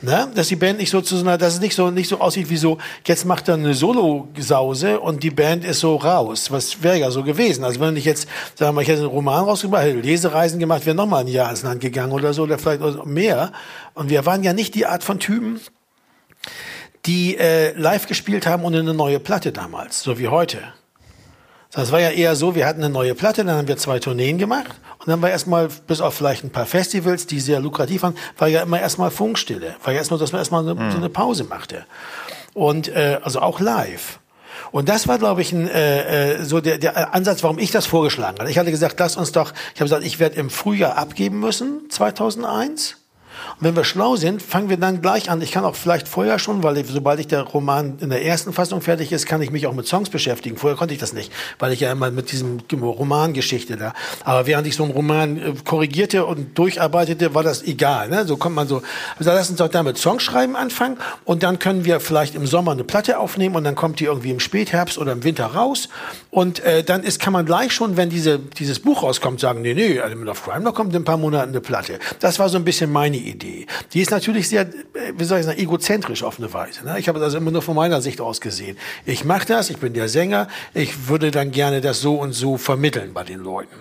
Ne? 0.00 0.30
Dass 0.32 0.46
die 0.46 0.56
Band 0.56 0.78
nicht 0.78 0.90
so 0.90 1.00
zu 1.00 1.16
so 1.16 1.22
einer, 1.22 1.38
dass 1.38 1.54
es 1.54 1.60
nicht 1.60 1.74
so, 1.74 1.90
nicht 1.90 2.08
so 2.08 2.20
aussieht 2.20 2.50
wie 2.50 2.56
so, 2.56 2.78
jetzt 3.04 3.24
macht 3.24 3.48
er 3.48 3.54
eine 3.54 3.74
Solo-Sause 3.74 5.00
und 5.00 5.24
die 5.24 5.30
Band 5.30 5.64
ist 5.64 5.80
so 5.80 5.96
raus. 5.96 6.52
Was 6.52 6.82
wäre 6.84 6.98
ja 6.98 7.10
so 7.10 7.24
gewesen. 7.24 7.64
Also 7.64 7.80
wenn 7.80 7.96
ich 7.96 8.04
jetzt, 8.04 8.28
sagen 8.54 8.70
wir 8.70 8.72
mal, 8.72 8.82
ich 8.82 8.88
hätte 8.88 9.00
einen 9.00 9.08
Roman 9.08 9.44
rausgebracht, 9.44 9.82
hätte 9.82 9.98
Lesereisen 9.98 10.60
gemacht, 10.60 10.86
wäre 10.86 10.94
nochmal 10.94 11.22
ein 11.22 11.28
Jahr 11.28 11.50
ins 11.50 11.64
Land 11.64 11.80
gegangen 11.80 12.12
oder 12.12 12.32
so, 12.32 12.44
oder 12.44 12.58
vielleicht 12.58 13.06
mehr. 13.06 13.52
Und 13.94 14.08
wir 14.08 14.24
waren 14.24 14.44
ja 14.44 14.52
nicht 14.52 14.76
die 14.76 14.86
Art 14.86 15.02
von 15.02 15.18
Typen, 15.18 15.60
die 17.04 17.36
äh, 17.36 17.72
live 17.72 18.06
gespielt 18.06 18.46
haben 18.46 18.64
und 18.64 18.76
eine 18.76 18.94
neue 18.94 19.18
Platte 19.18 19.50
damals, 19.50 20.02
so 20.02 20.18
wie 20.18 20.28
heute. 20.28 20.58
Das 21.78 21.92
war 21.92 22.00
ja 22.00 22.10
eher 22.10 22.34
so, 22.34 22.56
wir 22.56 22.66
hatten 22.66 22.82
eine 22.82 22.92
neue 22.92 23.14
Platte, 23.14 23.44
dann 23.44 23.56
haben 23.56 23.68
wir 23.68 23.76
zwei 23.76 24.00
Tourneen 24.00 24.36
gemacht 24.36 24.72
und 24.98 25.06
dann 25.06 25.22
war 25.22 25.30
erstmal, 25.30 25.68
bis 25.86 26.00
auf 26.00 26.12
vielleicht 26.12 26.42
ein 26.42 26.50
paar 26.50 26.66
Festivals, 26.66 27.28
die 27.28 27.38
sehr 27.38 27.60
lukrativ 27.60 28.02
waren, 28.02 28.16
war 28.36 28.48
ja 28.48 28.62
immer 28.62 28.80
erstmal 28.80 29.12
Funkstille. 29.12 29.76
War 29.84 29.92
ja 29.92 30.00
erstmal, 30.00 30.18
dass 30.18 30.32
man 30.32 30.40
erstmal 30.40 30.62
eine, 30.62 30.74
mhm. 30.74 30.90
so 30.90 30.96
eine 30.96 31.08
Pause 31.08 31.44
machte. 31.44 31.84
Und 32.52 32.88
äh, 32.88 33.20
also 33.22 33.40
auch 33.40 33.60
live. 33.60 34.18
Und 34.72 34.88
das 34.88 35.06
war, 35.06 35.18
glaube 35.18 35.40
ich, 35.40 35.52
ein, 35.52 35.68
äh, 35.68 36.32
äh, 36.32 36.44
so 36.44 36.60
der, 36.60 36.78
der 36.78 37.14
Ansatz, 37.14 37.44
warum 37.44 37.60
ich 37.60 37.70
das 37.70 37.86
vorgeschlagen 37.86 38.40
hatte. 38.40 38.50
Ich 38.50 38.58
hatte 38.58 38.72
gesagt, 38.72 38.98
lass 38.98 39.16
uns 39.16 39.30
doch, 39.30 39.52
ich 39.72 39.80
habe 39.80 39.84
gesagt, 39.84 40.04
ich 40.04 40.18
werde 40.18 40.34
im 40.34 40.50
Frühjahr 40.50 40.98
abgeben 40.98 41.38
müssen, 41.38 41.88
2001. 41.90 42.96
Und 43.56 43.64
wenn 43.64 43.76
wir 43.76 43.84
schlau 43.84 44.16
sind, 44.16 44.42
fangen 44.42 44.68
wir 44.68 44.76
dann 44.76 45.00
gleich 45.00 45.30
an. 45.30 45.40
Ich 45.42 45.52
kann 45.52 45.64
auch 45.64 45.74
vielleicht 45.74 46.08
vorher 46.08 46.38
schon, 46.38 46.62
weil 46.62 46.76
ich, 46.78 46.86
sobald 46.86 47.20
ich 47.20 47.26
der 47.26 47.42
Roman 47.42 47.98
in 48.00 48.10
der 48.10 48.24
ersten 48.24 48.52
Fassung 48.52 48.80
fertig 48.80 49.12
ist, 49.12 49.26
kann 49.26 49.42
ich 49.42 49.50
mich 49.50 49.66
auch 49.66 49.74
mit 49.74 49.86
Songs 49.86 50.10
beschäftigen. 50.10 50.56
Vorher 50.56 50.76
konnte 50.76 50.94
ich 50.94 51.00
das 51.00 51.12
nicht, 51.12 51.32
weil 51.58 51.72
ich 51.72 51.80
ja 51.80 51.92
immer 51.92 52.10
mit 52.10 52.32
diesem 52.32 52.60
Romangeschichte 52.70 53.76
da. 53.76 53.94
Aber 54.24 54.46
während 54.46 54.66
ich 54.66 54.76
so 54.76 54.84
einen 54.84 54.92
Roman 54.92 55.36
äh, 55.36 55.52
korrigierte 55.64 56.26
und 56.26 56.58
durcharbeitete, 56.58 57.34
war 57.34 57.42
das 57.42 57.62
egal. 57.62 58.08
Ne? 58.08 58.24
So 58.26 58.36
kommt 58.36 58.56
man 58.56 58.68
so. 58.68 58.82
Also 59.18 59.30
lass 59.30 59.50
uns 59.50 59.58
doch 59.58 59.68
damit 59.68 59.98
Songschreiben 59.98 60.56
anfangen 60.56 60.98
und 61.24 61.42
dann 61.42 61.58
können 61.58 61.84
wir 61.84 62.00
vielleicht 62.00 62.34
im 62.34 62.46
Sommer 62.46 62.72
eine 62.72 62.84
Platte 62.84 63.18
aufnehmen 63.18 63.56
und 63.56 63.64
dann 63.64 63.74
kommt 63.74 64.00
die 64.00 64.04
irgendwie 64.04 64.30
im 64.30 64.40
Spätherbst 64.40 64.98
oder 64.98 65.12
im 65.12 65.24
Winter 65.24 65.46
raus 65.46 65.88
und 66.30 66.60
äh, 66.60 66.82
dann 66.82 67.02
ist 67.02 67.20
kann 67.20 67.32
man 67.32 67.46
gleich 67.46 67.72
schon, 67.72 67.96
wenn 67.96 68.10
diese 68.10 68.38
dieses 68.38 68.78
Buch 68.80 69.02
rauskommt, 69.02 69.40
sagen, 69.40 69.62
nee, 69.62 69.74
nee, 69.74 69.96
Element 69.96 70.30
of 70.30 70.44
Crime, 70.44 70.64
da 70.64 70.70
kommt 70.72 70.94
in 70.94 71.02
ein 71.02 71.04
paar 71.04 71.16
Monaten 71.16 71.50
eine 71.50 71.60
Platte. 71.60 71.98
Das 72.20 72.38
war 72.38 72.48
so 72.48 72.56
ein 72.56 72.64
bisschen 72.64 72.92
meine 72.92 73.16
Idee. 73.16 73.37
Die 73.38 74.00
ist 74.00 74.10
natürlich 74.10 74.48
sehr, 74.48 74.68
wie 75.16 75.24
soll 75.24 75.38
ich 75.38 75.46
sagen, 75.46 75.58
egozentrisch 75.58 76.22
auf 76.22 76.38
eine 76.38 76.52
Weise. 76.52 76.84
Ne? 76.84 76.98
Ich 76.98 77.08
habe 77.08 77.20
das 77.20 77.34
immer 77.34 77.50
nur 77.50 77.62
von 77.62 77.76
meiner 77.76 78.00
Sicht 78.00 78.20
aus 78.20 78.40
gesehen. 78.40 78.76
Ich 79.06 79.24
mache 79.24 79.46
das, 79.46 79.70
ich 79.70 79.78
bin 79.78 79.94
der 79.94 80.08
Sänger, 80.08 80.48
ich 80.74 81.08
würde 81.08 81.30
dann 81.30 81.50
gerne 81.50 81.80
das 81.80 82.00
so 82.00 82.16
und 82.16 82.32
so 82.32 82.56
vermitteln 82.56 83.14
bei 83.14 83.24
den 83.24 83.40
Leuten. 83.40 83.76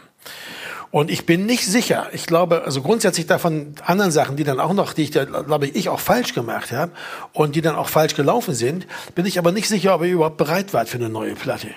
Und 0.90 1.12
ich 1.12 1.26
bin 1.26 1.46
nicht 1.46 1.66
sicher. 1.66 2.08
Ich 2.14 2.26
glaube, 2.26 2.64
also 2.64 2.82
grundsätzlich 2.82 3.28
davon 3.28 3.76
anderen 3.84 4.12
Sachen, 4.12 4.38
die 4.38 4.46
dann 4.46 4.60
auch 4.60 4.74
noch, 4.74 4.94
die 4.94 5.04
ich, 5.04 5.12
glaube 5.12 5.68
ich, 5.68 5.90
auch 5.90 6.00
falsch 6.00 6.34
gemacht 6.34 6.72
habe 6.72 6.94
und 7.34 7.56
die 7.56 7.62
dann 7.62 7.76
auch 7.76 7.90
falsch 7.90 8.16
gelaufen 8.16 8.54
sind, 8.54 8.88
bin 9.14 9.26
ich 9.26 9.38
aber 9.38 9.52
nicht 9.52 9.68
sicher, 9.68 9.96
ob 9.96 10.04
ihr 10.04 10.14
überhaupt 10.14 10.38
bereit 10.38 10.74
wart 10.74 10.88
für 10.88 10.98
eine 10.98 11.10
neue 11.10 11.36
Platte. 11.36 11.68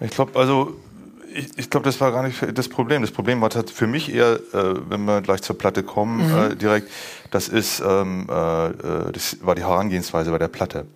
Ich 0.00 0.10
glaube, 0.10 0.38
also 0.38 0.76
ich, 1.34 1.58
ich 1.58 1.70
glaube, 1.70 1.84
das 1.84 2.00
war 2.00 2.12
gar 2.12 2.22
nicht 2.22 2.56
das 2.56 2.68
Problem. 2.68 3.02
Das 3.02 3.10
Problem 3.10 3.40
war 3.40 3.50
für 3.50 3.86
mich 3.86 4.14
eher, 4.14 4.34
äh, 4.52 4.74
wenn 4.88 5.04
wir 5.04 5.20
gleich 5.20 5.42
zur 5.42 5.58
Platte 5.58 5.82
kommen, 5.82 6.28
mhm. 6.28 6.52
äh, 6.52 6.56
direkt, 6.56 6.90
das 7.30 7.48
ist, 7.48 7.80
ähm, 7.80 8.26
äh, 8.30 8.66
äh, 8.68 9.12
das 9.12 9.38
war 9.42 9.54
die 9.54 9.62
Herangehensweise 9.62 10.30
bei 10.30 10.38
der 10.38 10.48
Platte. 10.48 10.86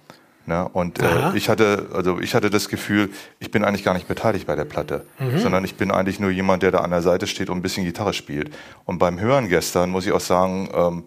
Ne? 0.47 0.67
Und 0.73 1.01
äh, 1.01 1.37
ich 1.37 1.49
hatte, 1.49 1.89
also 1.93 2.21
ich 2.21 2.35
hatte 2.35 2.49
das 2.49 2.69
Gefühl, 2.69 3.11
ich 3.39 3.51
bin 3.51 3.65
eigentlich 3.65 3.85
gar 3.85 3.95
nicht 3.95 4.09
beteiligt 4.09 4.47
bei 4.47 4.57
der 4.57 4.65
Platte, 4.65 5.05
mhm. 5.19 5.39
sondern 5.41 5.65
ich 5.65 5.75
bin 5.75 5.91
eigentlich 5.91 6.21
nur 6.21 6.31
jemand, 6.31 6.63
der 6.63 6.71
da 6.71 6.79
an 6.79 6.91
der 6.91 7.03
Seite 7.03 7.27
steht 7.27 7.51
und 7.51 7.59
ein 7.59 7.63
bisschen 7.63 7.85
Gitarre 7.85 8.15
spielt. 8.15 8.51
Und 8.87 8.99
beim 8.99 9.21
Hören 9.21 9.49
gestern 9.49 9.91
muss 9.91 10.07
ich 10.07 10.13
auch 10.13 10.21
sagen, 10.21 10.71
ähm, 10.73 11.05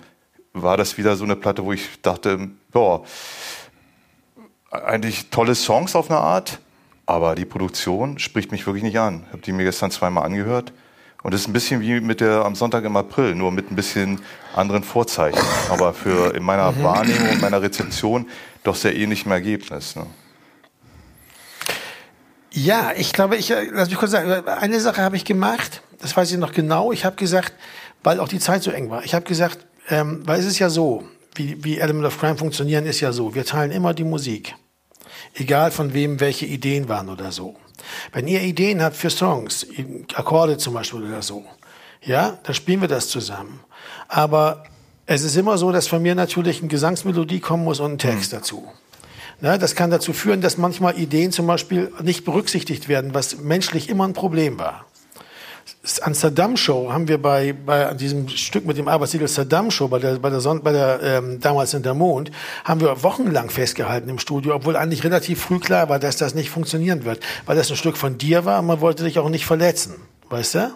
war 0.54 0.78
das 0.78 0.98
wieder 0.98 1.16
so 1.16 1.24
eine 1.24 1.36
Platte, 1.36 1.64
wo 1.66 1.72
ich 1.72 2.02
dachte, 2.02 2.50
boah, 2.72 3.04
eigentlich 4.70 5.30
tolle 5.30 5.56
Songs 5.56 5.96
auf 5.96 6.12
eine 6.12 6.20
Art, 6.20 6.60
aber 7.06 7.36
die 7.36 7.46
Produktion 7.46 8.20
spricht 8.20 8.52
mich 8.52 8.66
wirklich 8.66 8.84
nicht 8.84 9.00
an. 9.00 9.24
Ich 9.28 9.34
habe 9.34 9.42
die 9.42 9.52
mir 9.52 9.64
gestern 9.64 9.92
zweimal 9.92 10.26
angehört. 10.26 10.74
Und 11.24 11.34
es 11.34 11.42
ist 11.42 11.48
ein 11.48 11.54
bisschen 11.54 11.82
wie 11.82 12.02
mit 12.02 12.20
der 12.20 12.46
am 12.46 12.56
Sonntag 12.56 12.84
im 12.84 12.98
April, 12.98 13.36
nur 13.36 13.52
mit 13.52 13.72
ein 13.72 13.76
bisschen 13.76 14.22
anderen 14.56 14.84
Vorzeichen. 14.84 15.40
Aber 15.70 15.94
für 15.94 16.34
in 16.36 16.44
meiner 16.44 16.72
mhm. 16.72 16.84
Wahrnehmung, 16.84 17.40
meiner 17.42 17.62
Rezeption 17.62 18.28
doch 18.64 18.76
sehr 18.76 18.96
ähnlichem 18.96 19.32
Ergebnis. 19.32 19.96
Ne? 19.96 20.08
Ja, 22.52 22.92
ich 22.98 23.14
glaube, 23.14 23.38
ich 23.38 23.52
äh, 23.52 23.70
lass 23.72 23.90
mich 23.90 23.98
kurz 23.98 24.12
sagen, 24.12 24.30
eine 24.48 24.80
Sache 24.80 25.02
habe 25.02 25.16
ich 25.16 25.24
gemacht, 25.24 25.84
das 26.00 26.18
weiß 26.18 26.32
ich 26.32 26.38
noch 26.38 26.52
genau. 26.52 26.92
Ich 26.92 27.06
habe 27.06 27.16
gesagt, 27.16 27.54
weil 28.04 28.20
auch 28.20 28.28
die 28.28 28.40
Zeit 28.40 28.64
so 28.64 28.72
eng 28.72 28.90
war. 28.90 29.04
Ich 29.04 29.14
habe 29.14 29.26
gesagt, 29.26 29.60
ähm, 29.90 30.22
weil 30.26 30.40
es 30.40 30.46
ist 30.46 30.60
ja 30.60 30.70
so, 30.70 31.04
wie, 31.36 31.64
wie 31.64 31.78
Element 31.78 32.06
of 32.06 32.20
Crime 32.20 32.38
funktionieren, 32.38 32.86
ist 32.86 33.00
ja 33.00 33.12
so, 33.12 33.36
wir 33.36 33.46
teilen 33.46 33.72
immer 33.72 33.94
die 33.94 34.04
Musik. 34.04 34.56
Egal 35.34 35.72
von 35.72 35.94
wem 35.94 36.20
welche 36.20 36.46
Ideen 36.46 36.90
waren 36.90 37.10
oder 37.10 37.32
so. 37.32 37.56
Wenn 38.12 38.28
ihr 38.28 38.42
Ideen 38.42 38.82
habt 38.82 38.96
für 38.96 39.10
Songs, 39.10 39.66
Akkorde 40.14 40.58
zum 40.58 40.74
Beispiel 40.74 41.04
oder 41.04 41.22
so, 41.22 41.46
ja, 42.04 42.38
dann 42.44 42.54
spielen 42.54 42.82
wir 42.82 42.88
das 42.88 43.10
zusammen. 43.10 43.60
Aber 44.08 44.64
es 45.06 45.24
ist 45.24 45.36
immer 45.36 45.58
so, 45.58 45.72
dass 45.72 45.88
von 45.88 46.02
mir 46.02 46.16
natürlich 46.16 46.60
eine 46.60 46.68
Gesangsmelodie 46.68 47.40
kommen 47.40 47.64
muss 47.64 47.80
und 47.80 47.94
ein 47.94 47.98
Text 47.98 48.32
mhm. 48.32 48.38
dazu. 48.38 48.68
Na, 49.40 49.58
das 49.58 49.74
kann 49.74 49.90
dazu 49.90 50.14
führen, 50.14 50.42
dass 50.42 50.58
manchmal 50.58 51.00
Ideen 51.00 51.32
zum 51.32 51.48
Beispiel 51.48 51.92
nicht 52.04 52.26
berücksichtigt 52.26 52.88
werden, 52.88 53.16
was 53.16 53.40
menschlich 53.40 53.90
immer 53.90 54.08
ein 54.08 54.14
Problem 54.14 54.60
war 54.60 54.86
an 56.02 56.14
Saddam 56.14 56.58
Show 56.58 56.92
haben 56.92 57.08
wir 57.08 57.20
bei, 57.20 57.54
bei 57.54 57.94
diesem 57.96 58.28
Stück 58.30 58.66
mit 58.66 58.78
dem 58.78 58.88
Arbeitstitel 58.88 59.28
Saddam 59.28 59.72
Show 59.72 59.88
bei 59.88 59.98
der, 59.98 60.20
bei 60.20 60.30
der, 60.30 60.40
Son 60.40 60.62
bei 60.62 60.72
der 60.72 61.00
ähm, 61.02 61.40
damals 61.40 61.74
in 61.74 61.82
der 61.82 61.96
Mond 61.96 62.30
haben 62.64 62.82
wir 62.82 63.02
wochenlang 63.02 63.50
festgehalten 63.50 64.08
im 64.08 64.20
Studio, 64.20 64.54
obwohl 64.54 64.76
eigentlich 64.76 65.04
relativ 65.04 65.42
früh 65.42 65.60
klar 65.60 65.90
war, 65.90 65.98
dass 65.98 66.18
das 66.18 66.36
nicht 66.36 66.52
funktionieren 66.52 67.04
wird, 67.04 67.20
weil 67.48 67.56
das 67.56 67.72
ein 67.72 67.78
Stück 67.78 67.98
von 67.98 68.20
dir 68.20 68.46
war 68.46 68.60
und 68.60 68.68
man 68.68 68.80
wollte 68.80 69.04
dich 69.04 69.18
auch 69.18 69.30
nicht 69.30 69.46
verletzen, 69.46 69.96
weißt 70.30 70.56
du? 70.56 70.72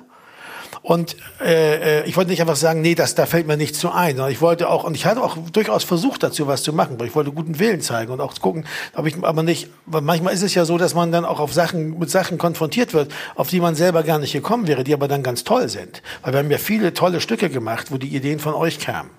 Und 0.86 1.18
äh, 1.44 2.02
äh, 2.02 2.06
ich 2.06 2.16
wollte 2.16 2.30
nicht 2.30 2.42
einfach 2.42 2.56
sagen, 2.56 2.82
nee, 2.82 2.94
das, 2.94 3.16
da 3.16 3.26
fällt 3.26 3.48
mir 3.48 3.58
nichts 3.58 3.80
zu 3.80 3.90
ein. 3.90 4.20
Ich 4.30 4.40
wollte 4.40 4.70
auch, 4.70 4.84
und 4.84 4.94
ich 4.94 5.08
hatte 5.08 5.24
auch 5.24 5.36
durchaus 5.52 5.84
versucht, 5.84 6.22
dazu 6.22 6.46
was 6.46 6.62
zu 6.62 6.74
machen, 6.74 7.00
weil 7.00 7.08
ich 7.08 7.16
wollte 7.16 7.32
guten 7.32 7.58
Willen 7.58 7.82
zeigen 7.82 8.12
und 8.12 8.22
auch 8.22 8.40
gucken, 8.40 8.68
ob 8.94 9.08
ich 9.08 9.16
aber 9.24 9.42
nicht, 9.42 9.68
weil 9.88 10.02
manchmal 10.02 10.36
ist 10.36 10.44
es 10.44 10.54
ja 10.54 10.64
so, 10.64 10.78
dass 10.78 10.94
man 10.94 11.12
dann 11.12 11.26
auch 11.26 11.40
auf 11.40 11.52
Sachen, 11.52 11.98
mit 11.98 12.12
Sachen 12.12 12.38
konfrontiert 12.38 12.94
wird, 12.94 13.12
auf 13.34 13.50
die 13.50 13.62
man 13.62 13.74
selber 13.74 14.04
gar 14.04 14.20
nicht 14.20 14.34
gekommen 14.34 14.68
wäre, 14.68 14.84
die 14.84 14.94
aber 14.94 15.08
dann 15.08 15.24
ganz 15.24 15.44
toll 15.44 15.70
sind. 15.70 16.04
Weil 16.22 16.34
wir 16.34 16.40
haben 16.42 16.52
ja 16.52 16.60
viele 16.60 16.94
tolle 16.94 17.20
Stücke 17.20 17.50
gemacht, 17.50 17.88
wo 17.90 17.98
die 17.98 18.16
Ideen 18.16 18.38
von 18.38 18.54
euch 18.54 18.78
kamen. 18.78 19.10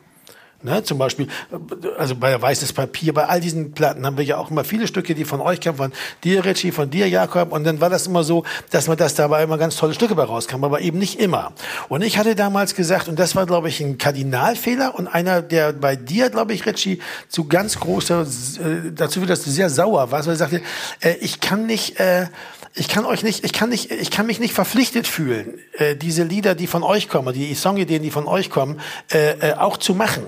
Ne, 0.63 0.83
zum 0.83 0.97
Beispiel, 0.97 1.29
also 1.99 2.17
bei 2.17 2.41
Weißes 2.41 2.73
Papier, 2.73 3.13
bei 3.13 3.27
all 3.27 3.41
diesen 3.41 3.73
Platten 3.73 4.07
haben 4.07 4.17
wir 4.17 4.25
ja 4.25 4.39
auch 4.39 4.51
immer 4.51 4.65
viele 4.65 4.87
Stücke, 4.87 5.15
die 5.15 5.27
von 5.27 5.41
euch 5.41 5.61
kamen, 5.61 5.77
von 5.77 5.93
dir, 6.25 6.45
Richie, 6.47 6.73
von 6.73 6.89
dir, 6.89 7.09
Jakob. 7.09 7.53
Und 7.53 7.65
dann 7.65 7.81
war 7.81 7.91
das 7.91 8.07
immer 8.07 8.25
so, 8.25 8.43
dass 8.71 8.89
man 8.89 8.97
das 8.97 9.15
dabei 9.15 9.43
immer 9.43 9.59
ganz 9.59 9.77
tolle 9.77 9.93
Stücke 9.93 10.15
bei 10.15 10.25
rauskam, 10.25 10.65
aber 10.65 10.81
eben 10.81 10.99
nicht 10.99 11.21
immer. 11.21 11.53
Und 11.89 12.03
ich 12.03 12.17
hatte 12.17 12.35
damals 12.35 12.75
gesagt, 12.75 13.09
und 13.09 13.19
das 13.19 13.37
war, 13.37 13.45
glaube 13.45 13.69
ich, 13.69 13.81
ein 13.81 13.99
Kardinalfehler 13.99 14.95
und 14.95 15.09
einer, 15.09 15.43
der 15.43 15.75
bei 15.75 15.95
dir, 15.95 16.31
glaube 16.31 16.55
ich, 16.55 16.65
Richie, 16.65 17.01
zu 17.29 17.47
ganz 17.47 17.79
großer, 17.79 18.23
äh, 18.23 18.93
dazu 18.95 19.21
wird 19.21 19.31
das 19.31 19.45
sehr 19.45 19.69
sauer 19.69 20.11
war, 20.11 20.25
weil 20.25 20.33
er 20.33 20.37
sagte, 20.37 20.63
äh, 21.01 21.15
ich 21.21 21.41
kann 21.41 21.67
nicht, 21.67 22.01
äh, 22.01 22.27
ich 22.75 22.89
kann 22.89 23.05
euch 23.05 23.23
nicht, 23.23 23.45
ich 23.45 23.53
kann 23.53 23.71
nicht, 23.71 23.91
ich 23.91 24.11
kann 24.11 24.27
mich 24.27 24.41
nicht 24.41 24.55
verpflichtet 24.55 25.07
fühlen, 25.07 25.59
äh, 25.75 25.97
diese 25.97 26.25
Lieder, 26.25 26.55
die 26.55 26.67
von 26.67 26.83
euch 26.83 27.09
kommen, 27.09 27.33
die 27.35 27.55
Songideen, 27.55 28.03
die 28.03 28.11
von 28.11 28.27
euch 28.27 28.51
kommen, 28.51 28.81
äh, 29.13 29.51
äh, 29.51 29.55
auch 29.55 29.77
zu 29.77 29.95
machen. 29.95 30.25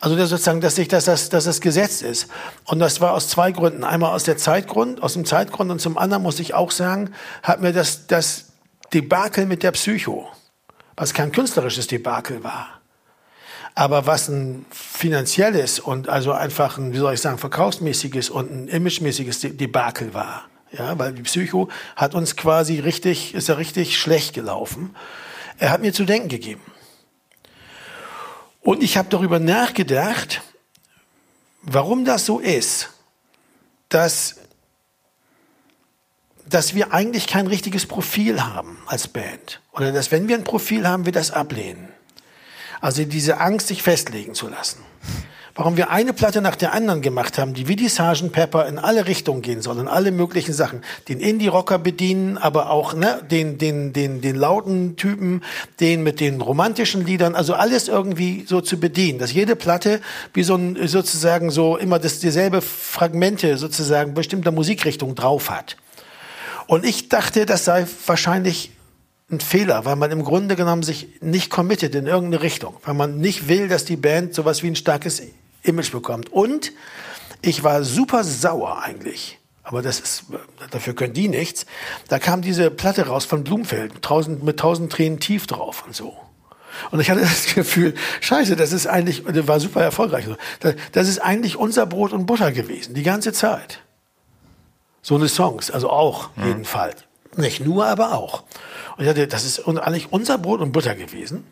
Also 0.00 0.16
das 0.16 0.30
sozusagen, 0.30 0.62
dass 0.62 0.76
sich 0.76 0.88
das, 0.88 1.04
das, 1.04 1.28
dass 1.28 1.44
das 1.44 1.60
Gesetz 1.60 2.00
ist. 2.00 2.28
Und 2.64 2.78
das 2.78 3.02
war 3.02 3.12
aus 3.12 3.28
zwei 3.28 3.52
Gründen. 3.52 3.84
Einmal 3.84 4.14
aus 4.14 4.24
der 4.24 4.38
Zeitgrund, 4.38 5.02
aus 5.02 5.12
dem 5.12 5.26
Zeitgrund 5.26 5.70
und 5.70 5.78
zum 5.78 5.98
anderen 5.98 6.22
muss 6.22 6.40
ich 6.40 6.54
auch 6.54 6.70
sagen, 6.70 7.12
hat 7.42 7.60
mir 7.60 7.74
das, 7.74 8.06
das 8.06 8.46
Debakel 8.94 9.44
mit 9.44 9.62
der 9.62 9.72
Psycho, 9.72 10.26
was 10.96 11.12
kein 11.12 11.32
künstlerisches 11.32 11.86
Debakel 11.86 12.42
war, 12.42 12.80
aber 13.74 14.06
was 14.06 14.28
ein 14.28 14.64
finanzielles 14.70 15.78
und 15.78 16.08
also 16.08 16.32
einfach 16.32 16.78
ein, 16.78 16.94
wie 16.94 16.98
soll 16.98 17.12
ich 17.12 17.20
sagen, 17.20 17.36
verkaufsmäßiges 17.36 18.30
und 18.30 18.50
ein 18.50 18.68
imagemäßiges 18.68 19.40
Debakel 19.40 20.14
war. 20.14 20.44
Ja, 20.72 20.98
weil 20.98 21.12
die 21.12 21.22
Psycho 21.22 21.68
hat 21.96 22.14
uns 22.14 22.36
quasi 22.36 22.78
richtig, 22.78 23.34
ist 23.34 23.48
ja 23.48 23.56
richtig 23.56 23.98
schlecht 23.98 24.34
gelaufen. 24.34 24.94
Er 25.58 25.70
hat 25.70 25.82
mir 25.82 25.92
zu 25.92 26.04
denken 26.04 26.28
gegeben. 26.28 26.62
Und 28.60 28.82
ich 28.82 28.96
habe 28.96 29.08
darüber 29.08 29.38
nachgedacht, 29.38 30.42
warum 31.62 32.04
das 32.04 32.26
so 32.26 32.38
ist, 32.38 32.90
dass, 33.88 34.36
dass 36.46 36.74
wir 36.74 36.92
eigentlich 36.92 37.26
kein 37.26 37.46
richtiges 37.46 37.86
Profil 37.86 38.42
haben 38.42 38.78
als 38.86 39.08
Band. 39.08 39.60
Oder 39.72 39.92
dass, 39.92 40.10
wenn 40.10 40.28
wir 40.28 40.36
ein 40.36 40.44
Profil 40.44 40.86
haben, 40.86 41.04
wir 41.04 41.12
das 41.12 41.30
ablehnen. 41.30 41.88
Also 42.80 43.04
diese 43.04 43.40
Angst, 43.40 43.68
sich 43.68 43.82
festlegen 43.82 44.34
zu 44.34 44.48
lassen 44.48 44.84
warum 45.60 45.76
wir 45.76 45.90
eine 45.90 46.14
Platte 46.14 46.40
nach 46.40 46.56
der 46.56 46.72
anderen 46.72 47.02
gemacht 47.02 47.36
haben, 47.36 47.52
die 47.52 47.68
wie 47.68 47.76
die 47.76 47.90
Sgt. 47.90 48.32
Pepper 48.32 48.66
in 48.66 48.78
alle 48.78 49.06
Richtungen 49.06 49.42
gehen 49.42 49.60
soll, 49.60 49.78
in 49.78 49.88
alle 49.88 50.10
möglichen 50.10 50.54
Sachen. 50.54 50.80
Den 51.06 51.20
Indie-Rocker 51.20 51.78
bedienen, 51.78 52.38
aber 52.38 52.70
auch 52.70 52.94
ne, 52.94 53.20
den, 53.30 53.58
den, 53.58 53.92
den, 53.92 54.22
den 54.22 54.36
lauten 54.36 54.96
Typen, 54.96 55.42
den 55.78 56.02
mit 56.02 56.18
den 56.18 56.40
romantischen 56.40 57.04
Liedern, 57.04 57.34
also 57.34 57.52
alles 57.52 57.88
irgendwie 57.88 58.46
so 58.48 58.62
zu 58.62 58.80
bedienen. 58.80 59.18
Dass 59.18 59.34
jede 59.34 59.54
Platte 59.54 60.00
wie 60.32 60.44
so 60.44 60.54
ein, 60.54 60.78
sozusagen 60.88 61.50
so 61.50 61.76
immer 61.76 61.98
das, 61.98 62.20
dieselbe 62.20 62.62
Fragmente 62.62 63.58
sozusagen 63.58 64.14
bestimmter 64.14 64.52
Musikrichtung 64.52 65.14
drauf 65.14 65.50
hat. 65.50 65.76
Und 66.68 66.86
ich 66.86 67.10
dachte, 67.10 67.44
das 67.44 67.66
sei 67.66 67.86
wahrscheinlich 68.06 68.70
ein 69.30 69.40
Fehler, 69.40 69.84
weil 69.84 69.96
man 69.96 70.10
im 70.10 70.24
Grunde 70.24 70.56
genommen 70.56 70.82
sich 70.82 71.20
nicht 71.20 71.50
committet 71.50 71.94
in 71.94 72.06
irgendeine 72.06 72.42
Richtung, 72.42 72.76
weil 72.82 72.94
man 72.94 73.18
nicht 73.18 73.46
will, 73.46 73.68
dass 73.68 73.84
die 73.84 73.96
Band 73.98 74.34
sowas 74.34 74.62
wie 74.62 74.68
ein 74.68 74.76
starkes 74.76 75.20
Image 75.62 75.92
bekommt. 75.92 76.32
Und 76.32 76.72
ich 77.42 77.62
war 77.62 77.84
super 77.84 78.24
sauer 78.24 78.82
eigentlich. 78.82 79.38
Aber 79.62 79.82
das 79.82 80.00
ist, 80.00 80.24
dafür 80.70 80.94
können 80.94 81.12
die 81.12 81.28
nichts. 81.28 81.66
Da 82.08 82.18
kam 82.18 82.42
diese 82.42 82.70
Platte 82.70 83.06
raus 83.06 83.24
von 83.24 83.44
Blumfeld, 83.44 84.02
tausend, 84.02 84.42
mit 84.42 84.58
tausend 84.58 84.90
Tränen 84.90 85.20
tief 85.20 85.46
drauf 85.46 85.84
und 85.86 85.94
so. 85.94 86.16
Und 86.90 87.00
ich 87.00 87.10
hatte 87.10 87.20
das 87.20 87.54
Gefühl, 87.54 87.94
scheiße, 88.20 88.56
das 88.56 88.72
ist 88.72 88.86
eigentlich, 88.86 89.22
das 89.24 89.46
war 89.46 89.60
super 89.60 89.82
erfolgreich. 89.82 90.24
Das 90.92 91.08
ist 91.08 91.18
eigentlich 91.20 91.56
unser 91.56 91.86
Brot 91.86 92.12
und 92.12 92.26
Butter 92.26 92.52
gewesen, 92.52 92.94
die 92.94 93.02
ganze 93.02 93.32
Zeit. 93.32 93.80
So 95.02 95.14
eine 95.14 95.28
Songs, 95.28 95.70
also 95.70 95.88
auch 95.88 96.30
mhm. 96.36 96.46
jedenfalls. 96.46 97.04
Nicht 97.36 97.64
nur, 97.64 97.86
aber 97.86 98.12
auch. 98.12 98.42
Und 98.96 99.04
ich 99.04 99.06
dachte, 99.06 99.28
das 99.28 99.44
ist 99.44 99.66
eigentlich 99.66 100.12
unser 100.12 100.36
Brot 100.36 100.60
und 100.60 100.72
Butter 100.72 100.94
gewesen. 100.94 101.44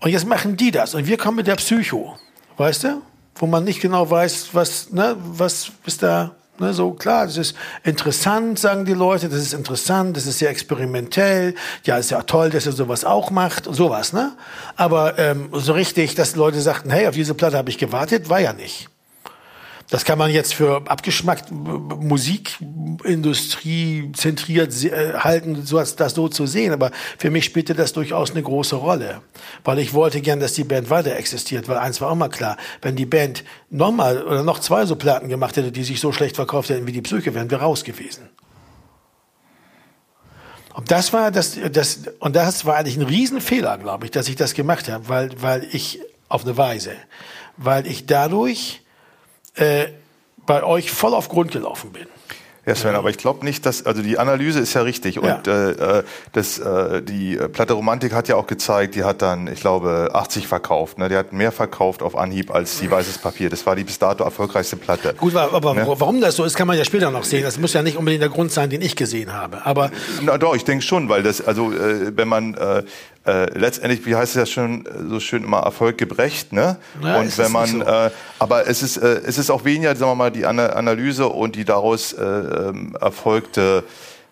Und 0.00 0.10
jetzt 0.10 0.26
machen 0.26 0.56
die 0.56 0.70
das. 0.70 0.94
Und 0.94 1.06
wir 1.06 1.18
kommen 1.18 1.36
mit 1.36 1.46
der 1.46 1.56
Psycho. 1.56 2.18
Weißt 2.58 2.84
du? 2.84 3.02
Wo 3.36 3.46
man 3.46 3.64
nicht 3.64 3.80
genau 3.80 4.10
weiß, 4.10 4.48
was, 4.52 4.90
ne, 4.90 5.16
was 5.16 5.70
ist 5.86 6.02
da, 6.02 6.32
ne, 6.58 6.74
so 6.74 6.90
klar, 6.90 7.24
das 7.26 7.36
ist 7.36 7.54
interessant, 7.84 8.58
sagen 8.58 8.84
die 8.84 8.94
Leute, 8.94 9.28
das 9.28 9.38
ist 9.38 9.54
interessant, 9.54 10.16
das 10.16 10.26
ist 10.26 10.40
sehr 10.40 10.50
experimentell, 10.50 11.54
ja, 11.84 11.96
ist 11.98 12.10
ja 12.10 12.22
toll, 12.22 12.50
dass 12.50 12.66
er 12.66 12.72
sowas 12.72 13.04
auch 13.04 13.30
macht 13.30 13.68
und 13.68 13.74
sowas, 13.74 14.12
ne? 14.12 14.32
Aber 14.74 15.20
ähm, 15.20 15.50
so 15.52 15.72
richtig, 15.72 16.16
dass 16.16 16.34
Leute 16.34 16.60
sagten, 16.60 16.90
hey, 16.90 17.06
auf 17.06 17.14
diese 17.14 17.34
Platte 17.34 17.56
habe 17.56 17.70
ich 17.70 17.78
gewartet, 17.78 18.28
war 18.28 18.40
ja 18.40 18.52
nicht. 18.52 18.88
Das 19.90 20.04
kann 20.04 20.18
man 20.18 20.30
jetzt 20.30 20.52
für 20.52 20.82
abgeschmackt 20.86 21.50
Musikindustrie 21.50 24.12
zentriert 24.12 24.84
äh, 24.84 25.14
halten, 25.14 25.64
so 25.64 25.82
das 25.82 26.14
so 26.14 26.28
zu 26.28 26.46
sehen. 26.46 26.74
Aber 26.74 26.90
für 27.16 27.30
mich 27.30 27.46
spielte 27.46 27.72
das 27.72 27.94
durchaus 27.94 28.32
eine 28.32 28.42
große 28.42 28.76
Rolle, 28.76 29.22
weil 29.64 29.78
ich 29.78 29.94
wollte 29.94 30.20
gern, 30.20 30.40
dass 30.40 30.52
die 30.52 30.64
Band 30.64 30.90
weiter 30.90 31.16
existiert. 31.16 31.68
Weil 31.68 31.78
eins 31.78 32.02
war 32.02 32.10
auch 32.10 32.16
mal 32.16 32.28
klar: 32.28 32.58
Wenn 32.82 32.96
die 32.96 33.06
Band 33.06 33.44
nochmal 33.70 34.22
oder 34.22 34.42
noch 34.42 34.58
zwei 34.58 34.84
so 34.84 34.94
Platten 34.94 35.30
gemacht 35.30 35.56
hätte, 35.56 35.72
die 35.72 35.84
sich 35.84 36.00
so 36.00 36.12
schlecht 36.12 36.36
verkauft 36.36 36.68
hätten 36.68 36.86
wie 36.86 36.92
die 36.92 37.00
Psyche, 37.00 37.34
wären 37.34 37.50
wir 37.50 37.62
raus 37.62 37.82
gewesen. 37.82 38.28
Und 40.74 40.90
das 40.90 41.14
war 41.14 41.30
das, 41.30 41.56
das 41.72 42.00
und 42.20 42.36
das 42.36 42.66
war 42.66 42.76
eigentlich 42.76 42.98
ein 42.98 43.04
Riesenfehler, 43.04 43.78
glaube 43.78 44.04
ich, 44.04 44.10
dass 44.10 44.28
ich 44.28 44.36
das 44.36 44.52
gemacht 44.52 44.90
habe, 44.90 45.08
weil 45.08 45.30
weil 45.40 45.66
ich 45.72 46.02
auf 46.28 46.44
eine 46.44 46.58
Weise, 46.58 46.92
weil 47.56 47.86
ich 47.86 48.04
dadurch 48.04 48.82
äh, 49.58 49.88
bei 50.46 50.62
euch 50.62 50.90
voll 50.90 51.14
auf 51.14 51.28
Grund 51.28 51.52
gelaufen 51.52 51.92
bin. 51.92 52.06
Ja, 52.68 52.74
Sven, 52.74 52.96
aber 52.96 53.08
ich 53.08 53.16
glaube 53.16 53.46
nicht, 53.46 53.64
dass, 53.64 53.86
also 53.86 54.02
die 54.02 54.18
Analyse 54.18 54.60
ist 54.60 54.74
ja 54.74 54.82
richtig 54.82 55.18
und 55.18 55.46
ja. 55.46 55.70
Äh, 55.70 56.02
das, 56.34 56.58
äh, 56.58 57.00
die 57.00 57.38
Platte 57.50 57.72
Romantik 57.72 58.12
hat 58.12 58.28
ja 58.28 58.36
auch 58.36 58.46
gezeigt, 58.46 58.94
die 58.94 59.04
hat 59.04 59.22
dann, 59.22 59.46
ich 59.46 59.60
glaube, 59.60 60.10
80 60.12 60.46
verkauft. 60.46 60.98
Ne? 60.98 61.08
Die 61.08 61.16
hat 61.16 61.32
mehr 61.32 61.50
verkauft 61.50 62.02
auf 62.02 62.14
Anhieb 62.14 62.50
als 62.50 62.78
die 62.78 62.90
Weißes 62.90 63.18
Papier. 63.18 63.48
Das 63.48 63.64
war 63.64 63.74
die 63.74 63.84
bis 63.84 63.98
dato 63.98 64.22
erfolgreichste 64.22 64.76
Platte. 64.76 65.14
Gut, 65.14 65.34
aber 65.34 65.72
ne? 65.72 65.86
warum 65.86 66.20
das 66.20 66.36
so 66.36 66.44
ist, 66.44 66.56
kann 66.56 66.66
man 66.66 66.76
ja 66.76 66.84
später 66.84 67.10
noch 67.10 67.24
sehen. 67.24 67.42
Das 67.42 67.56
muss 67.56 67.72
ja 67.72 67.82
nicht 67.82 67.96
unbedingt 67.96 68.20
der 68.20 68.28
Grund 68.28 68.52
sein, 68.52 68.68
den 68.68 68.82
ich 68.82 68.96
gesehen 68.96 69.32
habe. 69.32 69.64
Aber 69.64 69.90
Na 70.20 70.36
doch, 70.36 70.54
ich 70.54 70.64
denke 70.64 70.84
schon, 70.84 71.08
weil 71.08 71.22
das, 71.22 71.40
also 71.40 71.72
äh, 71.72 72.14
wenn 72.14 72.28
man 72.28 72.52
äh, 72.52 72.82
äh, 73.26 73.58
letztendlich, 73.58 74.06
wie 74.06 74.14
heißt 74.14 74.36
es 74.36 74.38
ja 74.38 74.46
schon 74.46 74.88
so 75.08 75.20
schön 75.20 75.44
immer, 75.44 75.58
Erfolg 75.58 75.98
gebrecht, 75.98 76.52
ne? 76.52 76.76
Ja, 77.02 77.18
und 77.18 77.36
wenn 77.36 77.52
man, 77.52 77.68
so. 77.68 77.82
äh, 77.82 78.10
aber 78.38 78.66
es 78.66 78.82
ist, 78.82 78.96
äh, 78.96 79.20
es 79.26 79.38
ist 79.38 79.50
auch 79.50 79.64
weniger, 79.64 79.94
sagen 79.96 80.10
wir 80.12 80.14
mal, 80.14 80.30
die 80.30 80.46
Analyse 80.46 81.28
und 81.28 81.56
die 81.56 81.64
daraus 81.64 82.12
äh, 82.12 82.24
ähm, 82.24 82.96
erfolgte 83.00 83.84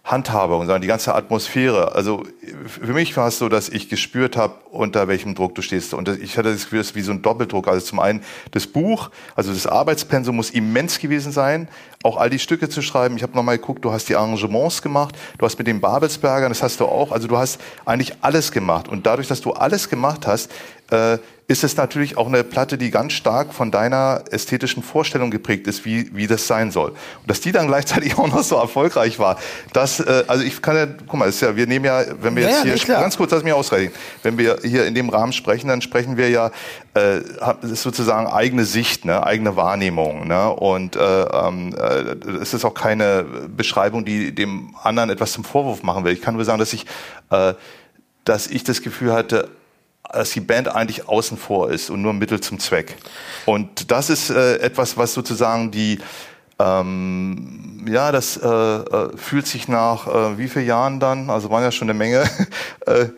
Handhabung, 0.07 0.61
sondern 0.61 0.83
die 0.83 0.89
ganze 0.89 1.17
Atmosphäre. 1.17 1.97
Also 1.97 2.23
für 2.65 2.93
mich 2.93 3.17
war 3.17 3.27
es 3.27 3.39
so, 3.39 3.49
dass 3.49 3.69
ich 3.69 3.89
gespürt 3.89 4.37
habe, 4.37 4.55
unter 4.71 5.09
welchem 5.09 5.35
Druck 5.35 5.57
du 5.57 5.63
stehst. 5.63 5.95
Und 5.95 6.09
ich 6.09 6.39
hatte 6.39 6.53
das 6.53 6.63
Gefühl, 6.63 6.79
es 6.79 6.91
ist 6.91 6.95
wie 6.95 7.01
so 7.01 7.11
ein 7.11 7.23
Doppeldruck. 7.23 7.67
Also 7.67 7.85
zum 7.85 7.99
einen 7.99 8.23
das 8.53 8.69
Buch, 8.69 9.11
also 9.35 9.53
das 9.53 9.67
Arbeitspensum 9.67 10.37
muss 10.37 10.51
immens 10.51 11.01
gewesen 11.01 11.33
sein, 11.33 11.67
auch 12.05 12.19
all 12.19 12.31
die 12.31 12.39
Stücke 12.39 12.69
zu 12.69 12.83
schreiben. 12.83 13.17
Ich 13.17 13.25
habe 13.25 13.35
nochmal 13.35 13.59
geguckt, 13.59 13.85
du 13.85 13.91
hast 13.91 14.09
die 14.09 14.15
Arrangements 14.15 14.81
gemacht, 14.81 15.17
du 15.39 15.45
hast 15.45 15.59
mit 15.59 15.67
den 15.67 15.81
Babelsbergern, 15.81 16.53
das 16.53 16.63
hast 16.63 16.79
du 16.79 16.85
auch. 16.85 17.11
Also 17.11 17.27
du 17.27 17.37
hast 17.37 17.61
eigentlich 17.85 18.15
alles 18.21 18.53
gemacht. 18.53 18.87
Und 18.87 19.07
dadurch, 19.07 19.27
dass 19.27 19.41
du 19.41 19.55
alles 19.55 19.89
gemacht 19.89 20.25
hast, 20.29 20.53
äh, 20.93 21.19
ist 21.49 21.63
es 21.63 21.77
natürlich 21.77 22.17
auch 22.17 22.27
eine 22.27 22.43
Platte, 22.43 22.77
die 22.77 22.91
ganz 22.91 23.13
stark 23.13 23.55
von 23.55 23.71
deiner 23.71 24.25
ästhetischen 24.31 24.83
Vorstellung 24.83 25.31
geprägt 25.31 25.69
ist, 25.69 25.85
wie, 25.85 26.15
wie 26.15 26.27
das 26.27 26.49
sein 26.49 26.73
soll. 26.73 26.91
Und 26.91 27.31
dass 27.31 27.41
die 27.41 27.53
dann 27.53 27.69
gleichzeitig 27.69 28.19
auch 28.19 28.27
noch 28.27 28.43
so 28.43 28.57
erfolgreich 28.57 29.21
war, 29.21 29.39
das, 29.73 30.01
äh, 30.01 30.25
also 30.27 30.43
ich 30.43 30.61
kann 30.61 30.77
ja, 30.77 30.87
guck 30.87 31.15
mal, 31.15 31.29
ist 31.29 31.41
ja, 31.41 31.55
wir 31.55 31.69
nehmen 31.69 31.85
ja, 31.85 32.03
wenn 32.21 32.35
wir 32.35 32.43
ja, 32.43 32.65
jetzt 32.65 32.85
hier, 32.85 32.95
ganz 32.97 33.17
kurz, 33.17 33.31
lass 33.31 33.45
mich 33.45 33.53
ausreden, 33.53 33.93
wenn 34.25 34.39
wir 34.39 34.59
hier 34.63 34.87
in 34.87 34.95
dem 34.95 35.09
Rahmen 35.09 35.33
sprechen, 35.33 35.69
dann 35.69 35.83
sprechen 35.83 36.17
wir 36.17 36.31
ja, 36.31 36.51
äh, 36.95 37.21
ist 37.63 37.83
sozusagen 37.83 38.27
eigene 38.27 38.65
Sicht, 38.65 39.05
ne, 39.05 39.25
eigene 39.25 39.55
Wahrnehmung, 39.55 40.27
ne, 40.27 40.51
und 40.51 40.97
äh, 40.97 41.01
ähm, 41.01 41.75
äh, 41.79 42.39
es 42.41 42.55
ist 42.55 42.65
auch 42.65 42.75
keine 42.75 43.25
Beschreibung, 43.57 44.05
die 44.05 44.35
dem 44.35 44.75
anderen 44.83 45.11
etwas 45.11 45.33
zum 45.33 45.45
Vorwurf 45.45 45.85
machen 45.85 46.05
will. 46.05 46.13
Ich 46.13 46.23
kann 46.23 46.35
nur 46.35 46.45
sagen, 46.45 46.59
dass 46.59 46.73
ich, 46.73 46.87
äh, 47.31 47.55
dass 48.25 48.49
ich 48.49 48.65
das 48.65 48.83
Gefühl 48.83 49.13
hatte, 49.13 49.49
dass 50.13 50.31
die 50.31 50.41
Band 50.41 50.69
eigentlich 50.69 51.09
außen 51.09 51.37
vor 51.37 51.71
ist 51.71 51.91
und 51.91 52.03
nur 52.03 52.13
Mittel 52.13 52.41
zum 52.41 52.59
Zweck. 52.59 52.97
Und 53.45 53.91
das 53.91 54.11
ist 54.11 54.31
äh, 54.31 54.57
etwas, 54.59 54.97
was 54.97 55.15
sozusagen 55.15 55.71
die 55.71 55.99
ähm, 56.59 57.87
ja, 57.89 58.13
das 58.13 58.37
äh, 58.37 58.49
äh, 58.49 59.17
fühlt 59.17 59.47
sich 59.47 59.69
nach 59.69 60.07
äh, 60.07 60.39
wie 60.39 60.49
vielen 60.49 60.67
Jahren 60.67 61.01
dann, 61.01 61.31
also 61.31 61.51
waren 61.51 61.63
ja 61.63 61.71
schon 61.71 61.89
eine 61.91 61.99
Menge, 61.99 62.25
äh, 62.87 63.09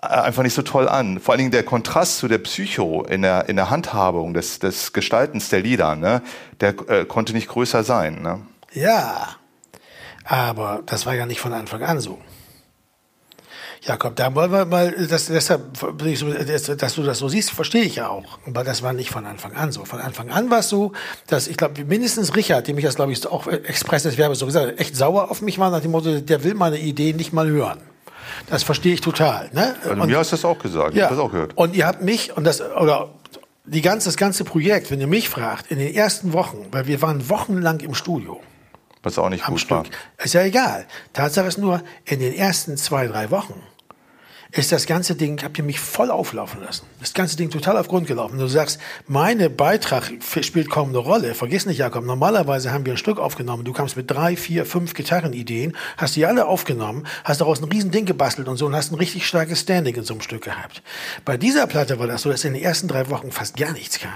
einfach 0.00 0.42
nicht 0.42 0.54
so 0.54 0.62
toll 0.62 0.88
an. 0.88 1.20
Vor 1.20 1.32
allen 1.32 1.38
Dingen 1.40 1.50
der 1.50 1.62
Kontrast 1.62 2.18
zu 2.18 2.28
der 2.28 2.38
Psycho 2.38 3.04
in 3.04 3.22
der, 3.22 3.48
in 3.48 3.56
der 3.56 3.70
Handhabung 3.70 4.32
des, 4.32 4.58
des 4.58 4.92
Gestaltens 4.92 5.50
der 5.50 5.60
Lieder, 5.60 5.94
ne, 5.94 6.22
der 6.60 6.74
äh, 6.88 7.04
konnte 7.04 7.34
nicht 7.34 7.48
größer 7.48 7.84
sein. 7.84 8.22
Ne? 8.22 8.40
Ja, 8.72 9.28
aber 10.24 10.82
das 10.86 11.06
war 11.06 11.14
ja 11.14 11.26
nicht 11.26 11.40
von 11.40 11.52
Anfang 11.52 11.82
an 11.82 12.00
so. 12.00 12.18
Jakob, 13.82 14.14
da 14.16 14.34
wollen 14.34 14.52
wir 14.52 14.66
mal, 14.66 14.92
das, 15.08 15.26
deshalb, 15.26 15.78
dass 16.78 16.94
du 16.94 17.02
das 17.02 17.18
so 17.18 17.28
siehst, 17.28 17.50
verstehe 17.50 17.82
ich 17.82 17.96
ja 17.96 18.08
auch. 18.08 18.38
Aber 18.46 18.62
das 18.62 18.82
war 18.82 18.92
nicht 18.92 19.10
von 19.10 19.24
Anfang 19.24 19.54
an 19.54 19.72
so. 19.72 19.86
Von 19.86 20.00
Anfang 20.00 20.30
an 20.30 20.50
war 20.50 20.58
es 20.58 20.68
so, 20.68 20.92
dass 21.28 21.48
ich 21.48 21.56
glaube, 21.56 21.82
mindestens 21.86 22.36
Richard, 22.36 22.68
dem 22.68 22.76
ich 22.76 22.84
das 22.84 22.96
glaube 22.96 23.12
ich 23.12 23.26
auch 23.26 23.46
Express 23.46 24.02
des 24.02 24.18
Werbes 24.18 24.38
so 24.38 24.46
gesagt 24.46 24.78
echt 24.78 24.96
sauer 24.96 25.30
auf 25.30 25.40
mich 25.40 25.58
war 25.58 25.70
nach 25.70 25.80
dem 25.80 25.92
Motto, 25.92 26.20
der 26.20 26.44
will 26.44 26.54
meine 26.54 26.78
Idee 26.78 27.14
nicht 27.14 27.32
mal 27.32 27.48
hören. 27.48 27.80
Das 28.48 28.62
verstehe 28.62 28.92
ich 28.92 29.00
total. 29.00 29.48
Ne? 29.52 29.74
Also 29.82 30.04
mir 30.04 30.18
hast 30.18 30.32
du 30.32 30.36
das 30.36 30.44
auch 30.44 30.58
gesagt. 30.58 30.94
Ja. 30.94 31.04
Ich 31.04 31.10
das 31.10 31.18
auch 31.18 31.30
gehört. 31.30 31.56
Und 31.56 31.74
ihr 31.74 31.86
habt 31.86 32.02
mich 32.02 32.36
und 32.36 32.44
das 32.44 32.60
oder 32.60 33.14
die 33.64 33.82
ganze, 33.82 34.08
das 34.08 34.16
ganze 34.16 34.44
Projekt, 34.44 34.90
wenn 34.90 35.00
ihr 35.00 35.06
mich 35.06 35.28
fragt, 35.28 35.70
in 35.70 35.78
den 35.78 35.94
ersten 35.94 36.32
Wochen, 36.34 36.66
weil 36.70 36.86
wir 36.86 37.00
waren 37.00 37.30
wochenlang 37.30 37.80
im 37.80 37.94
Studio. 37.94 38.40
Was 39.02 39.18
auch 39.18 39.30
nicht 39.30 39.44
am 39.44 39.52
gut 39.52 39.60
Stück. 39.60 39.70
war. 39.70 39.84
Ist 40.22 40.34
ja 40.34 40.42
egal. 40.42 40.86
Tatsache 41.14 41.46
ist 41.46 41.56
nur, 41.58 41.82
in 42.04 42.20
den 42.20 42.34
ersten 42.34 42.76
zwei, 42.76 43.06
drei 43.06 43.30
Wochen 43.30 43.54
ist 44.52 44.72
das 44.72 44.86
ganze 44.86 45.14
Ding, 45.14 45.42
habt 45.42 45.58
ihr 45.58 45.64
mich 45.64 45.78
voll 45.78 46.10
auflaufen 46.10 46.62
lassen. 46.62 46.86
Das 46.98 47.14
ganze 47.14 47.36
Ding 47.36 47.50
total 47.50 47.76
auf 47.76 47.88
Grund 47.88 48.06
gelaufen. 48.06 48.38
Du 48.38 48.46
sagst, 48.48 48.80
meine 49.06 49.48
Beitrag 49.48 50.10
spielt 50.40 50.70
kaum 50.70 50.88
eine 50.88 50.98
Rolle. 50.98 51.34
Vergiss 51.34 51.66
nicht, 51.66 51.78
Jakob, 51.78 52.04
normalerweise 52.04 52.72
haben 52.72 52.84
wir 52.84 52.94
ein 52.94 52.98
Stück 52.98 53.18
aufgenommen. 53.18 53.64
Du 53.64 53.72
kamst 53.72 53.96
mit 53.96 54.10
drei, 54.10 54.36
vier, 54.36 54.66
fünf 54.66 54.94
Gitarrenideen, 54.94 55.76
hast 55.96 56.16
die 56.16 56.26
alle 56.26 56.46
aufgenommen, 56.46 57.06
hast 57.24 57.40
daraus 57.40 57.60
ein 57.62 57.70
riesen 57.70 57.90
Ding 57.90 58.06
gebastelt 58.06 58.48
und 58.48 58.56
so 58.56 58.66
und 58.66 58.74
hast 58.74 58.90
ein 58.90 58.96
richtig 58.96 59.26
starkes 59.26 59.60
Standing 59.60 59.94
in 59.94 60.04
so 60.04 60.14
einem 60.14 60.20
Stück 60.20 60.42
gehabt. 60.42 60.82
Bei 61.24 61.36
dieser 61.36 61.66
Platte 61.66 61.98
war 61.98 62.06
das 62.06 62.22
so, 62.22 62.30
dass 62.30 62.44
in 62.44 62.54
den 62.54 62.62
ersten 62.62 62.88
drei 62.88 63.08
Wochen 63.10 63.30
fast 63.30 63.56
gar 63.56 63.72
nichts 63.72 64.00
kam. 64.00 64.12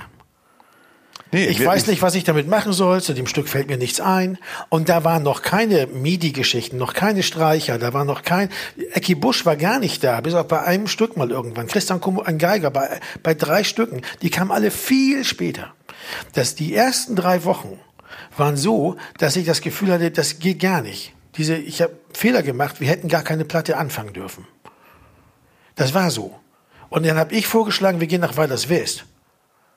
Nee, 1.34 1.46
ich 1.46 1.66
weiß 1.66 1.88
nicht, 1.88 2.00
was 2.00 2.14
ich 2.14 2.22
damit 2.22 2.46
machen 2.46 2.72
soll. 2.72 3.02
Zu 3.02 3.12
dem 3.12 3.26
Stück 3.26 3.48
fällt 3.48 3.66
mir 3.66 3.76
nichts 3.76 4.00
ein. 4.00 4.38
Und 4.68 4.88
da 4.88 5.02
waren 5.02 5.24
noch 5.24 5.42
keine 5.42 5.88
MIDI-Geschichten, 5.88 6.76
noch 6.76 6.94
keine 6.94 7.24
Streicher, 7.24 7.76
da 7.76 7.92
war 7.92 8.04
noch 8.04 8.22
kein. 8.22 8.50
Ecki 8.92 9.16
Busch 9.16 9.44
war 9.44 9.56
gar 9.56 9.80
nicht 9.80 10.04
da, 10.04 10.20
bis 10.20 10.34
auf 10.34 10.46
bei 10.46 10.62
einem 10.62 10.86
Stück 10.86 11.16
mal 11.16 11.32
irgendwann. 11.32 11.66
Christian 11.66 12.00
Kummo, 12.00 12.22
ein 12.22 12.38
Geiger, 12.38 12.70
bei, 12.70 13.00
bei 13.24 13.34
drei 13.34 13.64
Stücken. 13.64 14.02
Die 14.22 14.30
kamen 14.30 14.52
alle 14.52 14.70
viel 14.70 15.24
später. 15.24 15.74
Dass 16.34 16.54
die 16.54 16.72
ersten 16.72 17.16
drei 17.16 17.42
Wochen 17.42 17.80
waren 18.36 18.56
so, 18.56 18.94
dass 19.18 19.34
ich 19.34 19.44
das 19.44 19.60
Gefühl 19.60 19.90
hatte, 19.90 20.12
das 20.12 20.38
geht 20.38 20.60
gar 20.60 20.82
nicht. 20.82 21.14
Diese, 21.36 21.56
ich 21.56 21.82
habe 21.82 21.96
Fehler 22.12 22.44
gemacht, 22.44 22.80
wir 22.80 22.86
hätten 22.86 23.08
gar 23.08 23.24
keine 23.24 23.44
Platte 23.44 23.76
anfangen 23.76 24.12
dürfen. 24.12 24.46
Das 25.74 25.94
war 25.94 26.12
so. 26.12 26.38
Und 26.90 27.04
dann 27.04 27.16
habe 27.16 27.34
ich 27.34 27.48
vorgeschlagen, 27.48 27.98
wir 27.98 28.06
gehen 28.06 28.20
nach 28.20 28.36
Weilers 28.36 28.68
West. 28.68 29.04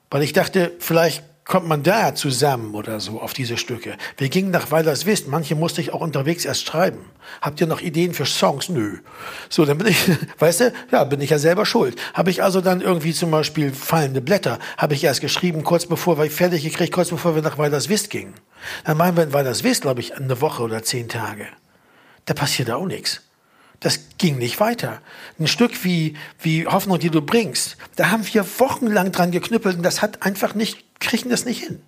Weil 0.08 0.22
ich 0.22 0.32
dachte, 0.32 0.70
vielleicht 0.78 1.24
kommt 1.48 1.66
man 1.66 1.82
da 1.82 2.14
zusammen 2.14 2.74
oder 2.74 3.00
so 3.00 3.20
auf 3.20 3.32
diese 3.32 3.56
Stücke. 3.56 3.96
Wir 4.18 4.28
gingen 4.28 4.50
nach 4.50 4.70
Weilers 4.70 5.06
Wist. 5.06 5.28
Manche 5.28 5.54
musste 5.54 5.80
ich 5.80 5.94
auch 5.94 6.02
unterwegs 6.02 6.44
erst 6.44 6.66
schreiben. 6.66 6.98
Habt 7.40 7.58
ihr 7.60 7.66
noch 7.66 7.80
Ideen 7.80 8.12
für 8.12 8.26
Songs? 8.26 8.68
Nö. 8.68 8.98
So, 9.48 9.64
dann 9.64 9.78
bin 9.78 9.86
ich, 9.88 9.98
weißt 10.38 10.60
du, 10.60 10.72
ja, 10.92 11.04
bin 11.04 11.22
ich 11.22 11.30
ja 11.30 11.38
selber 11.38 11.64
schuld. 11.64 11.98
Habe 12.12 12.30
ich 12.30 12.42
also 12.42 12.60
dann 12.60 12.82
irgendwie 12.82 13.14
zum 13.14 13.30
Beispiel 13.30 13.72
fallende 13.72 14.20
Blätter, 14.20 14.58
habe 14.76 14.92
ich 14.92 15.02
erst 15.02 15.22
geschrieben, 15.22 15.64
kurz 15.64 15.86
bevor 15.86 16.18
wir 16.18 16.30
fertig 16.30 16.62
gekriegt, 16.62 16.92
kurz 16.92 17.08
bevor 17.08 17.34
wir 17.34 17.42
nach 17.42 17.56
Weilers 17.56 17.88
Wist 17.88 18.10
gingen. 18.10 18.34
Dann 18.84 18.98
meinen 18.98 19.16
wir 19.16 19.24
in 19.24 19.32
Weilers 19.32 19.64
Wist, 19.64 19.82
glaube 19.82 20.00
ich, 20.00 20.14
eine 20.14 20.40
Woche 20.42 20.62
oder 20.62 20.82
zehn 20.82 21.08
Tage. 21.08 21.46
Da 22.26 22.34
passiert 22.34 22.70
auch 22.70 22.84
nichts. 22.84 23.22
Das 23.80 24.00
ging 24.18 24.38
nicht 24.38 24.58
weiter. 24.58 25.00
Ein 25.38 25.46
Stück 25.46 25.84
wie, 25.84 26.16
wie 26.40 26.66
Hoffnung, 26.66 26.98
die 26.98 27.10
du 27.10 27.22
bringst, 27.22 27.76
da 27.96 28.10
haben 28.10 28.26
wir 28.32 28.44
wochenlang 28.58 29.12
dran 29.12 29.30
geknüppelt 29.30 29.76
und 29.76 29.82
das 29.82 30.02
hat 30.02 30.22
einfach 30.22 30.54
nicht 30.54 30.88
kriegen 31.00 31.30
das 31.30 31.44
nicht 31.44 31.64
hin. 31.64 31.80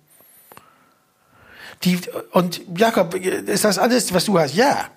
Die, 1.83 1.99
und 2.31 2.61
Jakob, 2.77 3.15
ist 3.15 3.63
das 3.63 3.77
alles, 3.79 4.13
was 4.13 4.25
du 4.25 4.37
hast? 4.37 4.53
Ja. 4.53 4.89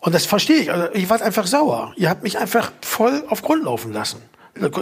Und 0.00 0.14
das 0.14 0.26
verstehe 0.26 0.56
ich. 0.56 0.72
Also 0.72 0.88
ich 0.94 1.08
war 1.08 1.20
einfach 1.20 1.46
sauer. 1.46 1.92
Ihr 1.96 2.08
habt 2.08 2.22
mich 2.22 2.38
einfach 2.38 2.72
voll 2.80 3.24
auf 3.28 3.42
Grund 3.42 3.64
laufen 3.64 3.92
lassen. 3.92 4.20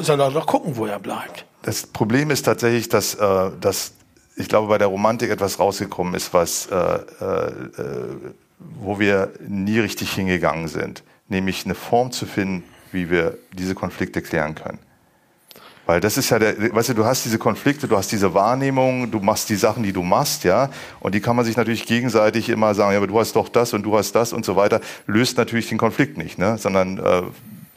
Soll 0.01 0.21
er 0.21 0.31
doch 0.31 0.47
gucken, 0.47 0.77
wo 0.77 0.87
er 0.87 0.99
bleibt. 0.99 1.45
Das 1.63 1.87
Problem 1.87 2.31
ist 2.31 2.43
tatsächlich, 2.43 2.89
dass, 2.89 3.15
äh, 3.15 3.51
dass 3.61 3.93
ich 4.37 4.49
glaube, 4.49 4.69
bei 4.69 4.79
der 4.79 4.87
Romantik 4.87 5.31
etwas 5.31 5.59
rausgekommen 5.59 6.15
ist, 6.15 6.33
was, 6.33 6.67
äh, 6.67 6.75
äh, 6.77 7.53
wo 8.59 8.99
wir 8.99 9.33
nie 9.47 9.79
richtig 9.81 10.13
hingegangen 10.13 10.69
sind. 10.69 11.03
Nämlich 11.31 11.65
eine 11.65 11.75
Form 11.75 12.13
zu 12.13 12.27
finden, 12.27 12.65
wie 12.93 13.09
wir 13.09 13.39
diese 13.55 13.75
Konflikte 13.75 14.21
klären 14.21 14.55
können. 14.55 14.79
Weil 15.87 16.01
das 16.01 16.17
ist 16.19 16.31
ja 16.31 16.39
der, 16.39 16.73
weißt 16.73 16.91
du, 16.91 16.95
du 16.95 17.05
hast 17.05 17.25
diese 17.25 17.39
Konflikte, 17.39 17.89
du 17.89 17.97
hast 17.97 18.13
diese 18.13 18.33
Wahrnehmung, 18.33 19.11
du 19.11 19.19
machst 19.19 19.49
die 19.49 19.57
Sachen, 19.57 19.83
die 19.83 19.93
du 19.93 20.03
machst, 20.03 20.45
ja. 20.45 20.71
Und 21.01 21.17
die 21.17 21.21
kann 21.21 21.35
man 21.35 21.45
sich 21.45 21.57
natürlich 21.57 21.85
gegenseitig 21.85 22.49
immer 22.49 22.75
sagen, 22.75 22.93
ja, 22.93 22.99
aber 22.99 23.09
du 23.09 23.19
hast 23.19 23.35
doch 23.35 23.49
das 23.49 23.73
und 23.73 23.83
du 23.83 23.97
hast 23.97 24.13
das 24.13 24.33
und 24.33 24.45
so 24.45 24.55
weiter. 24.55 24.81
Löst 25.07 25.37
natürlich 25.37 25.69
den 25.69 25.79
Konflikt 25.79 26.17
nicht, 26.17 26.39
ne? 26.39 26.59
Sondern 26.59 26.99
äh, 26.99 27.23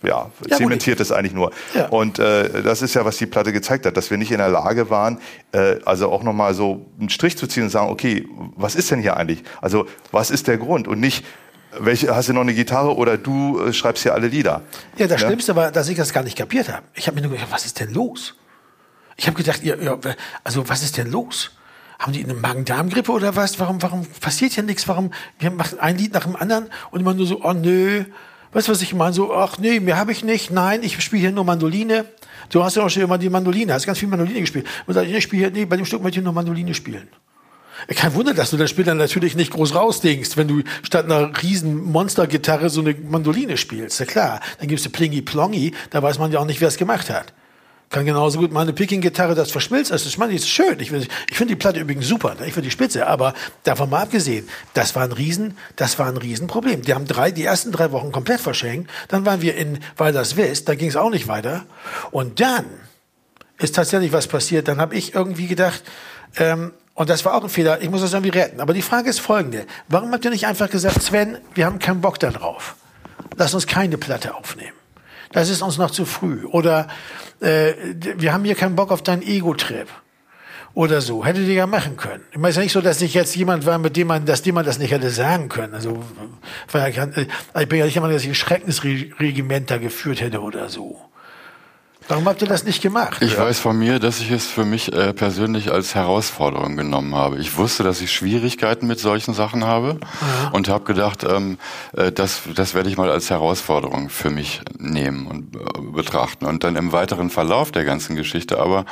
ja, 0.03 0.29
ja, 0.47 0.57
zementiert 0.57 0.99
es 0.99 1.11
eigentlich 1.11 1.33
nur. 1.33 1.51
Ja. 1.73 1.87
Und 1.87 2.19
äh, 2.19 2.61
das 2.61 2.81
ist 2.81 2.93
ja, 2.93 3.03
was 3.05 3.17
die 3.17 3.25
Platte 3.25 3.51
gezeigt 3.51 3.85
hat, 3.85 3.97
dass 3.97 4.11
wir 4.11 4.17
nicht 4.17 4.31
in 4.31 4.37
der 4.37 4.49
Lage 4.49 4.89
waren, 4.89 5.17
äh, 5.51 5.77
also 5.85 6.11
auch 6.11 6.23
nochmal 6.23 6.53
so 6.53 6.85
einen 6.99 7.09
Strich 7.09 7.37
zu 7.37 7.47
ziehen 7.47 7.63
und 7.63 7.69
sagen, 7.69 7.89
okay, 7.89 8.27
was 8.55 8.75
ist 8.75 8.91
denn 8.91 9.01
hier 9.01 9.17
eigentlich? 9.17 9.43
Also 9.61 9.87
was 10.11 10.29
ist 10.29 10.47
der 10.47 10.57
Grund? 10.57 10.87
Und 10.87 10.99
nicht, 10.99 11.25
welche, 11.79 12.15
hast 12.15 12.29
du 12.29 12.33
noch 12.33 12.41
eine 12.41 12.53
Gitarre 12.53 12.95
oder 12.95 13.17
du 13.17 13.59
äh, 13.59 13.73
schreibst 13.73 14.03
hier 14.03 14.13
alle 14.13 14.27
Lieder? 14.27 14.61
Ja, 14.97 15.07
das 15.07 15.21
ja? 15.21 15.27
Schlimmste 15.27 15.55
war, 15.55 15.71
dass 15.71 15.89
ich 15.89 15.97
das 15.97 16.13
gar 16.13 16.23
nicht 16.23 16.37
kapiert 16.37 16.69
habe. 16.69 16.83
Ich 16.93 17.07
habe 17.07 17.15
mir 17.15 17.21
nur 17.21 17.31
gedacht, 17.31 17.51
was 17.51 17.65
ist 17.65 17.79
denn 17.79 17.93
los? 17.93 18.35
Ich 19.17 19.27
habe 19.27 19.37
gedacht, 19.37 19.63
ihr, 19.63 19.79
ihr, 19.79 19.99
also 20.43 20.67
was 20.67 20.83
ist 20.83 20.97
denn 20.97 21.11
los? 21.11 21.51
Haben 21.99 22.13
die 22.13 22.23
eine 22.23 22.33
Magen-Darm-Grippe 22.33 23.11
oder 23.11 23.35
was? 23.35 23.59
Warum, 23.59 23.81
warum 23.81 24.05
passiert 24.19 24.53
hier 24.53 24.63
nichts? 24.63 24.87
Warum, 24.87 25.11
wir 25.39 25.51
machen 25.51 25.79
ein 25.79 25.97
Lied 25.97 26.13
nach 26.13 26.23
dem 26.23 26.35
anderen 26.35 26.69
und 26.91 26.99
immer 26.99 27.13
nur 27.13 27.25
so, 27.25 27.43
oh 27.43 27.53
nö, 27.53 28.05
Weißt 28.53 28.67
du, 28.67 28.71
was 28.71 28.81
ich 28.83 28.93
meine? 28.93 29.13
So, 29.13 29.33
ach 29.33 29.57
nee, 29.57 29.79
mehr 29.79 29.97
habe 29.97 30.11
ich 30.11 30.23
nicht. 30.23 30.51
Nein, 30.51 30.83
ich 30.83 31.01
spiele 31.01 31.21
hier 31.21 31.31
nur 31.31 31.43
Mandoline. 31.43 32.05
Du 32.49 32.63
hast 32.63 32.75
ja 32.75 32.83
auch 32.83 32.89
schon 32.89 33.01
immer 33.01 33.17
die 33.17 33.29
Mandoline, 33.29 33.73
hast 33.73 33.85
ganz 33.85 33.97
viel 33.97 34.07
Mandoline 34.07 34.41
gespielt. 34.41 34.67
Und 34.85 34.95
ich, 34.95 35.11
ich 35.11 35.23
spiele 35.23 35.47
hier, 35.47 35.51
nee, 35.51 35.65
bei 35.65 35.75
dem 35.75 35.85
Stück 35.85 36.03
möchte 36.03 36.19
ich 36.19 36.23
nur 36.23 36.33
Mandoline 36.33 36.73
spielen. 36.75 37.07
Kein 37.95 38.13
Wunder, 38.13 38.33
dass 38.33 38.51
du 38.51 38.57
das 38.57 38.69
Spiel 38.69 38.85
dann 38.85 38.97
natürlich 38.97 39.35
nicht 39.35 39.51
groß 39.51 39.75
rausdenkst, 39.75 40.37
wenn 40.37 40.47
du 40.47 40.61
statt 40.83 41.05
einer 41.05 41.31
riesen 41.41 41.83
Monstergitarre 41.83 42.69
so 42.69 42.81
eine 42.81 42.93
Mandoline 42.93 43.57
spielst. 43.57 43.99
Ja 43.99 44.05
klar, 44.05 44.39
dann 44.59 44.67
gibst 44.67 44.85
du 44.85 44.89
Plingi 44.89 45.21
Plongi, 45.21 45.73
da 45.89 46.01
weiß 46.01 46.19
man 46.19 46.31
ja 46.31 46.39
auch 46.39 46.45
nicht, 46.45 46.61
wer 46.61 46.67
es 46.67 46.77
gemacht 46.77 47.09
hat. 47.09 47.33
Kann 47.93 48.07
genauso 48.07 48.39
gut 48.39 48.51
meine 48.51 48.73
Picking-Gitarre 48.73 49.35
das 49.35 49.51
verschmilzt. 49.51 49.91
Das 49.91 50.07
ist, 50.07 50.17
meine, 50.17 50.33
ist 50.33 50.49
schön. 50.49 50.79
Ich, 50.79 50.91
ich 50.91 51.37
finde 51.37 51.53
die 51.53 51.55
Platte 51.55 51.79
übrigens 51.79 52.07
super. 52.07 52.33
Ich 52.39 52.53
finde 52.53 52.63
die 52.63 52.71
spitze. 52.71 53.05
Aber 53.05 53.35
davon 53.61 53.87
mal 53.91 54.01
abgesehen, 54.01 54.49
das 54.73 54.95
war 54.95 55.03
ein 55.03 55.11
Riesen, 55.11 55.55
das 55.75 55.99
war 55.99 56.07
ein 56.07 56.17
Riesenproblem. 56.17 56.81
Die 56.81 56.95
haben 56.95 57.05
drei, 57.05 57.29
die 57.29 57.43
ersten 57.43 57.71
drei 57.71 57.91
Wochen 57.91 58.11
komplett 58.11 58.41
verschenkt. 58.41 58.89
Dann 59.09 59.27
waren 59.27 59.43
wir 59.43 59.55
in 59.55 59.77
Walders 59.95 60.37
West. 60.37 60.67
Da 60.67 60.73
ging 60.73 60.89
es 60.89 60.95
auch 60.95 61.11
nicht 61.11 61.27
weiter. 61.27 61.65
Und 62.09 62.39
dann 62.39 62.65
ist 63.59 63.75
tatsächlich 63.75 64.11
was 64.11 64.25
passiert. 64.25 64.67
Dann 64.67 64.79
habe 64.79 64.95
ich 64.95 65.13
irgendwie 65.13 65.45
gedacht, 65.45 65.83
ähm, 66.37 66.71
und 66.95 67.09
das 67.09 67.25
war 67.25 67.35
auch 67.35 67.43
ein 67.43 67.49
Fehler. 67.49 67.81
Ich 67.81 67.89
muss 67.89 68.01
das 68.01 68.13
irgendwie 68.13 68.37
retten. 68.37 68.59
Aber 68.59 68.73
die 68.73 68.81
Frage 68.81 69.09
ist 69.09 69.19
folgende. 69.19 69.65
Warum 69.87 70.11
habt 70.11 70.23
ihr 70.25 70.31
nicht 70.31 70.45
einfach 70.45 70.69
gesagt, 70.69 71.01
Sven, 71.01 71.37
wir 71.55 71.65
haben 71.65 71.79
keinen 71.79 72.01
Bock 72.01 72.19
darauf. 72.19 72.75
Lass 73.35 73.53
uns 73.53 73.65
keine 73.65 73.97
Platte 73.97 74.35
aufnehmen 74.35 74.73
das 75.33 75.49
ist 75.49 75.61
uns 75.61 75.77
noch 75.77 75.91
zu 75.91 76.05
früh. 76.05 76.45
Oder 76.45 76.87
äh, 77.41 77.73
wir 78.17 78.31
haben 78.31 78.45
hier 78.45 78.55
keinen 78.55 78.75
Bock 78.75 78.91
auf 78.91 79.01
deinen 79.01 79.23
Ego-Trip. 79.23 79.87
Oder 80.75 81.01
so. 81.01 81.23
Hättet 81.23 81.47
ihr 81.47 81.53
ja 81.53 81.67
machen 81.67 81.97
können. 81.97 82.23
Ich 82.31 82.37
meine, 82.37 82.49
es 82.49 82.53
ist 82.53 82.57
ja 82.57 82.63
nicht 82.63 82.73
so, 82.73 82.81
dass 82.81 83.01
ich 83.01 83.13
jetzt 83.13 83.35
jemand 83.35 83.65
war, 83.65 83.77
mit 83.77 83.95
dem 83.95 84.07
man, 84.07 84.25
dass 84.25 84.41
dem 84.41 84.55
man 84.55 84.65
das 84.65 84.79
nicht 84.79 84.91
hätte 84.91 85.11
sagen 85.11 85.49
können. 85.49 85.75
Also, 85.75 86.03
ich, 86.67 86.97
äh, 86.97 87.27
ich 87.59 87.67
bin 87.67 87.79
ja 87.79 87.85
nicht 87.85 87.93
jemand, 87.93 88.11
der 88.11 88.19
sich 88.19 88.29
ein 88.29 88.35
Schreckensregiment 88.35 89.69
da 89.69 89.77
geführt 89.77 90.21
hätte 90.21 90.41
oder 90.41 90.69
so. 90.69 90.99
Warum 92.07 92.25
habt 92.27 92.41
ihr 92.41 92.47
das 92.47 92.65
nicht 92.65 92.81
gemacht? 92.81 93.21
Ich 93.21 93.33
ja. 93.33 93.39
weiß 93.39 93.59
von 93.59 93.77
mir, 93.77 93.99
dass 93.99 94.19
ich 94.19 94.29
es 94.31 94.45
für 94.45 94.65
mich 94.65 94.91
äh, 94.93 95.13
persönlich 95.13 95.71
als 95.71 95.95
Herausforderung 95.95 96.75
genommen 96.75 97.15
habe. 97.15 97.39
Ich 97.39 97.57
wusste, 97.57 97.83
dass 97.83 98.01
ich 98.01 98.11
Schwierigkeiten 98.11 98.87
mit 98.87 98.99
solchen 98.99 99.33
Sachen 99.33 99.65
habe 99.65 99.99
ja. 100.01 100.49
und 100.51 100.67
habe 100.67 100.83
gedacht, 100.83 101.23
ähm, 101.23 101.57
äh, 101.95 102.11
das, 102.11 102.41
das 102.53 102.73
werde 102.73 102.89
ich 102.89 102.97
mal 102.97 103.09
als 103.09 103.29
Herausforderung 103.29 104.09
für 104.09 104.29
mich 104.29 104.61
nehmen 104.77 105.27
und 105.27 105.55
äh, 105.55 105.81
betrachten. 105.93 106.45
Und 106.45 106.63
dann 106.63 106.75
im 106.75 106.91
weiteren 106.91 107.29
Verlauf 107.29 107.71
der 107.71 107.85
ganzen 107.85 108.15
Geschichte 108.15 108.59
aber 108.59 108.85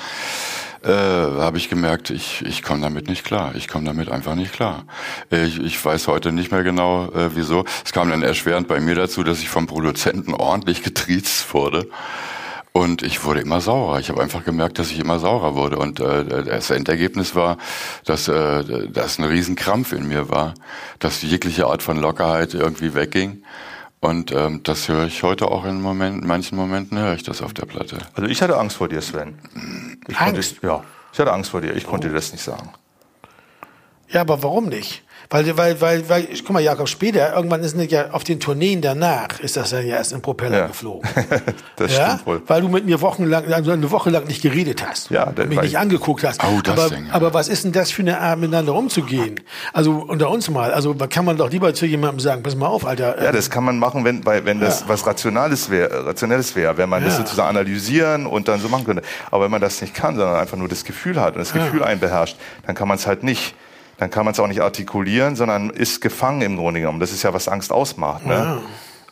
äh, 0.83 0.89
habe 0.89 1.57
ich 1.57 1.69
gemerkt, 1.69 2.09
ich, 2.09 2.43
ich 2.45 2.63
komme 2.63 2.81
damit 2.81 3.07
nicht 3.07 3.23
klar. 3.23 3.53
Ich 3.55 3.67
komme 3.67 3.85
damit 3.85 4.09
einfach 4.09 4.35
nicht 4.35 4.53
klar. 4.53 4.85
Ich, 5.29 5.59
ich 5.59 5.83
weiß 5.83 6.07
heute 6.07 6.31
nicht 6.31 6.51
mehr 6.51 6.63
genau, 6.63 7.05
äh, 7.11 7.35
wieso. 7.35 7.65
Es 7.85 7.91
kam 7.91 8.09
dann 8.09 8.23
erschwerend 8.23 8.67
bei 8.67 8.79
mir 8.79 8.95
dazu, 8.95 9.23
dass 9.23 9.39
ich 9.39 9.49
vom 9.49 9.67
Produzenten 9.67 10.33
ordentlich 10.33 10.81
getriezt 10.81 11.53
wurde. 11.53 11.87
Und 12.73 13.01
ich 13.03 13.25
wurde 13.25 13.41
immer 13.41 13.59
saurer. 13.59 13.99
Ich 13.99 14.09
habe 14.09 14.21
einfach 14.21 14.45
gemerkt, 14.45 14.79
dass 14.79 14.91
ich 14.91 14.99
immer 14.99 15.19
saurer 15.19 15.55
wurde. 15.55 15.77
Und 15.77 15.99
äh, 15.99 16.43
das 16.43 16.69
Endergebnis 16.69 17.35
war, 17.35 17.57
dass 18.05 18.29
äh, 18.29 18.87
das 18.87 19.19
ein 19.19 19.25
Riesenkrampf 19.25 19.91
in 19.91 20.07
mir 20.07 20.29
war, 20.29 20.53
dass 20.99 21.21
jegliche 21.21 21.67
Art 21.67 21.83
von 21.83 21.97
Lockerheit 21.97 22.53
irgendwie 22.53 22.93
wegging. 22.93 23.43
Und 23.99 24.31
ähm, 24.31 24.61
das 24.63 24.87
höre 24.87 25.05
ich 25.05 25.21
heute 25.21 25.49
auch 25.49 25.65
in, 25.65 25.81
Momenten, 25.81 26.21
in 26.21 26.27
manchen 26.27 26.57
Momenten 26.57 26.97
höre 26.97 27.13
ich 27.13 27.23
das 27.23 27.41
auf 27.41 27.53
der 27.53 27.65
Platte. 27.65 27.97
Also 28.15 28.29
ich 28.29 28.41
hatte 28.41 28.57
Angst 28.57 28.77
vor 28.77 28.87
dir, 28.87 29.01
Sven. 29.01 29.37
Ich 30.07 30.17
Angst? 30.17 30.61
Konnte, 30.61 30.67
ja, 30.67 30.83
ich 31.13 31.19
hatte 31.19 31.33
Angst 31.33 31.51
vor 31.51 31.61
dir. 31.61 31.75
Ich 31.75 31.85
oh. 31.85 31.89
konnte 31.89 32.07
dir 32.07 32.15
das 32.15 32.31
nicht 32.31 32.43
sagen. 32.43 32.71
Ja, 34.07 34.21
aber 34.21 34.41
warum 34.43 34.69
nicht? 34.69 35.03
Weil, 35.31 35.55
weil, 35.55 35.79
weil, 35.79 36.09
weil, 36.09 36.27
guck 36.43 36.49
mal, 36.49 36.59
Jakob, 36.59 36.89
später, 36.89 37.33
irgendwann 37.33 37.61
ist 37.61 37.77
ja 37.89 38.11
auf 38.11 38.25
den 38.25 38.41
Tourneen 38.41 38.81
danach, 38.81 39.39
ist 39.39 39.55
das 39.55 39.69
dann 39.69 39.87
ja 39.87 39.95
erst 39.95 40.11
im 40.11 40.21
Propeller 40.21 40.57
ja. 40.57 40.67
geflogen. 40.67 41.09
das 41.77 41.95
ja? 41.95 42.09
stimmt 42.09 42.25
wohl. 42.25 42.41
Weil 42.47 42.61
du 42.61 42.67
mit 42.67 42.85
mir 42.85 42.99
wochenlang, 42.99 43.45
also 43.53 43.71
eine 43.71 43.89
Woche 43.91 44.09
lang 44.09 44.27
nicht 44.27 44.41
geredet 44.41 44.85
hast. 44.85 45.09
Ja, 45.09 45.31
das 45.31 45.47
mich 45.47 45.61
nicht 45.61 45.77
angeguckt 45.77 46.25
hast. 46.25 46.43
Oh, 46.43 46.59
das 46.61 46.77
aber, 46.77 46.93
Ding, 46.93 47.07
ja. 47.07 47.13
aber 47.13 47.33
was 47.33 47.47
ist 47.47 47.63
denn 47.63 47.71
das 47.71 47.91
für 47.91 48.01
eine 48.01 48.19
Art, 48.19 48.39
miteinander 48.39 48.73
umzugehen? 48.73 49.39
Also 49.71 49.93
unter 50.05 50.29
uns 50.29 50.49
mal. 50.49 50.73
Also 50.73 50.93
kann 50.95 51.23
man 51.23 51.37
doch 51.37 51.49
lieber 51.49 51.73
zu 51.73 51.85
jemandem 51.85 52.19
sagen, 52.19 52.43
pass 52.43 52.57
mal 52.57 52.67
auf, 52.67 52.85
Alter. 52.85 53.23
Ja, 53.23 53.31
das 53.31 53.49
kann 53.49 53.63
man 53.63 53.79
machen, 53.79 54.03
wenn, 54.03 54.25
weil, 54.25 54.43
wenn 54.43 54.59
das 54.59 54.81
ja. 54.81 54.89
was 54.89 55.07
Rationales 55.07 55.69
wäre, 55.69 56.07
Rationelles 56.07 56.57
wäre, 56.57 56.75
wenn 56.75 56.89
man 56.89 57.05
das 57.05 57.15
sozusagen 57.15 57.47
analysieren 57.47 58.25
und 58.25 58.49
dann 58.49 58.59
so 58.59 58.67
machen 58.67 58.83
könnte. 58.83 59.03
Aber 59.31 59.45
wenn 59.45 59.51
man 59.51 59.61
das 59.61 59.79
nicht 59.79 59.93
kann, 59.93 60.17
sondern 60.17 60.35
einfach 60.35 60.57
nur 60.57 60.67
das 60.67 60.83
Gefühl 60.83 61.21
hat 61.21 61.35
und 61.35 61.39
das 61.39 61.53
Gefühl 61.53 61.83
einen 61.83 62.01
beherrscht, 62.01 62.35
dann 62.65 62.75
kann 62.75 62.89
man 62.89 62.97
es 62.97 63.07
halt 63.07 63.23
nicht 63.23 63.55
dann 64.01 64.09
kann 64.09 64.25
man 64.25 64.31
es 64.31 64.39
auch 64.39 64.47
nicht 64.47 64.63
artikulieren, 64.63 65.35
sondern 65.35 65.69
ist 65.69 66.01
gefangen 66.01 66.41
im 66.41 66.57
Grunde 66.57 66.79
genommen. 66.79 66.99
Das 66.99 67.11
ist 67.11 67.21
ja, 67.21 67.35
was 67.35 67.47
Angst 67.47 67.71
ausmacht. 67.71 68.25
Ne? 68.25 68.59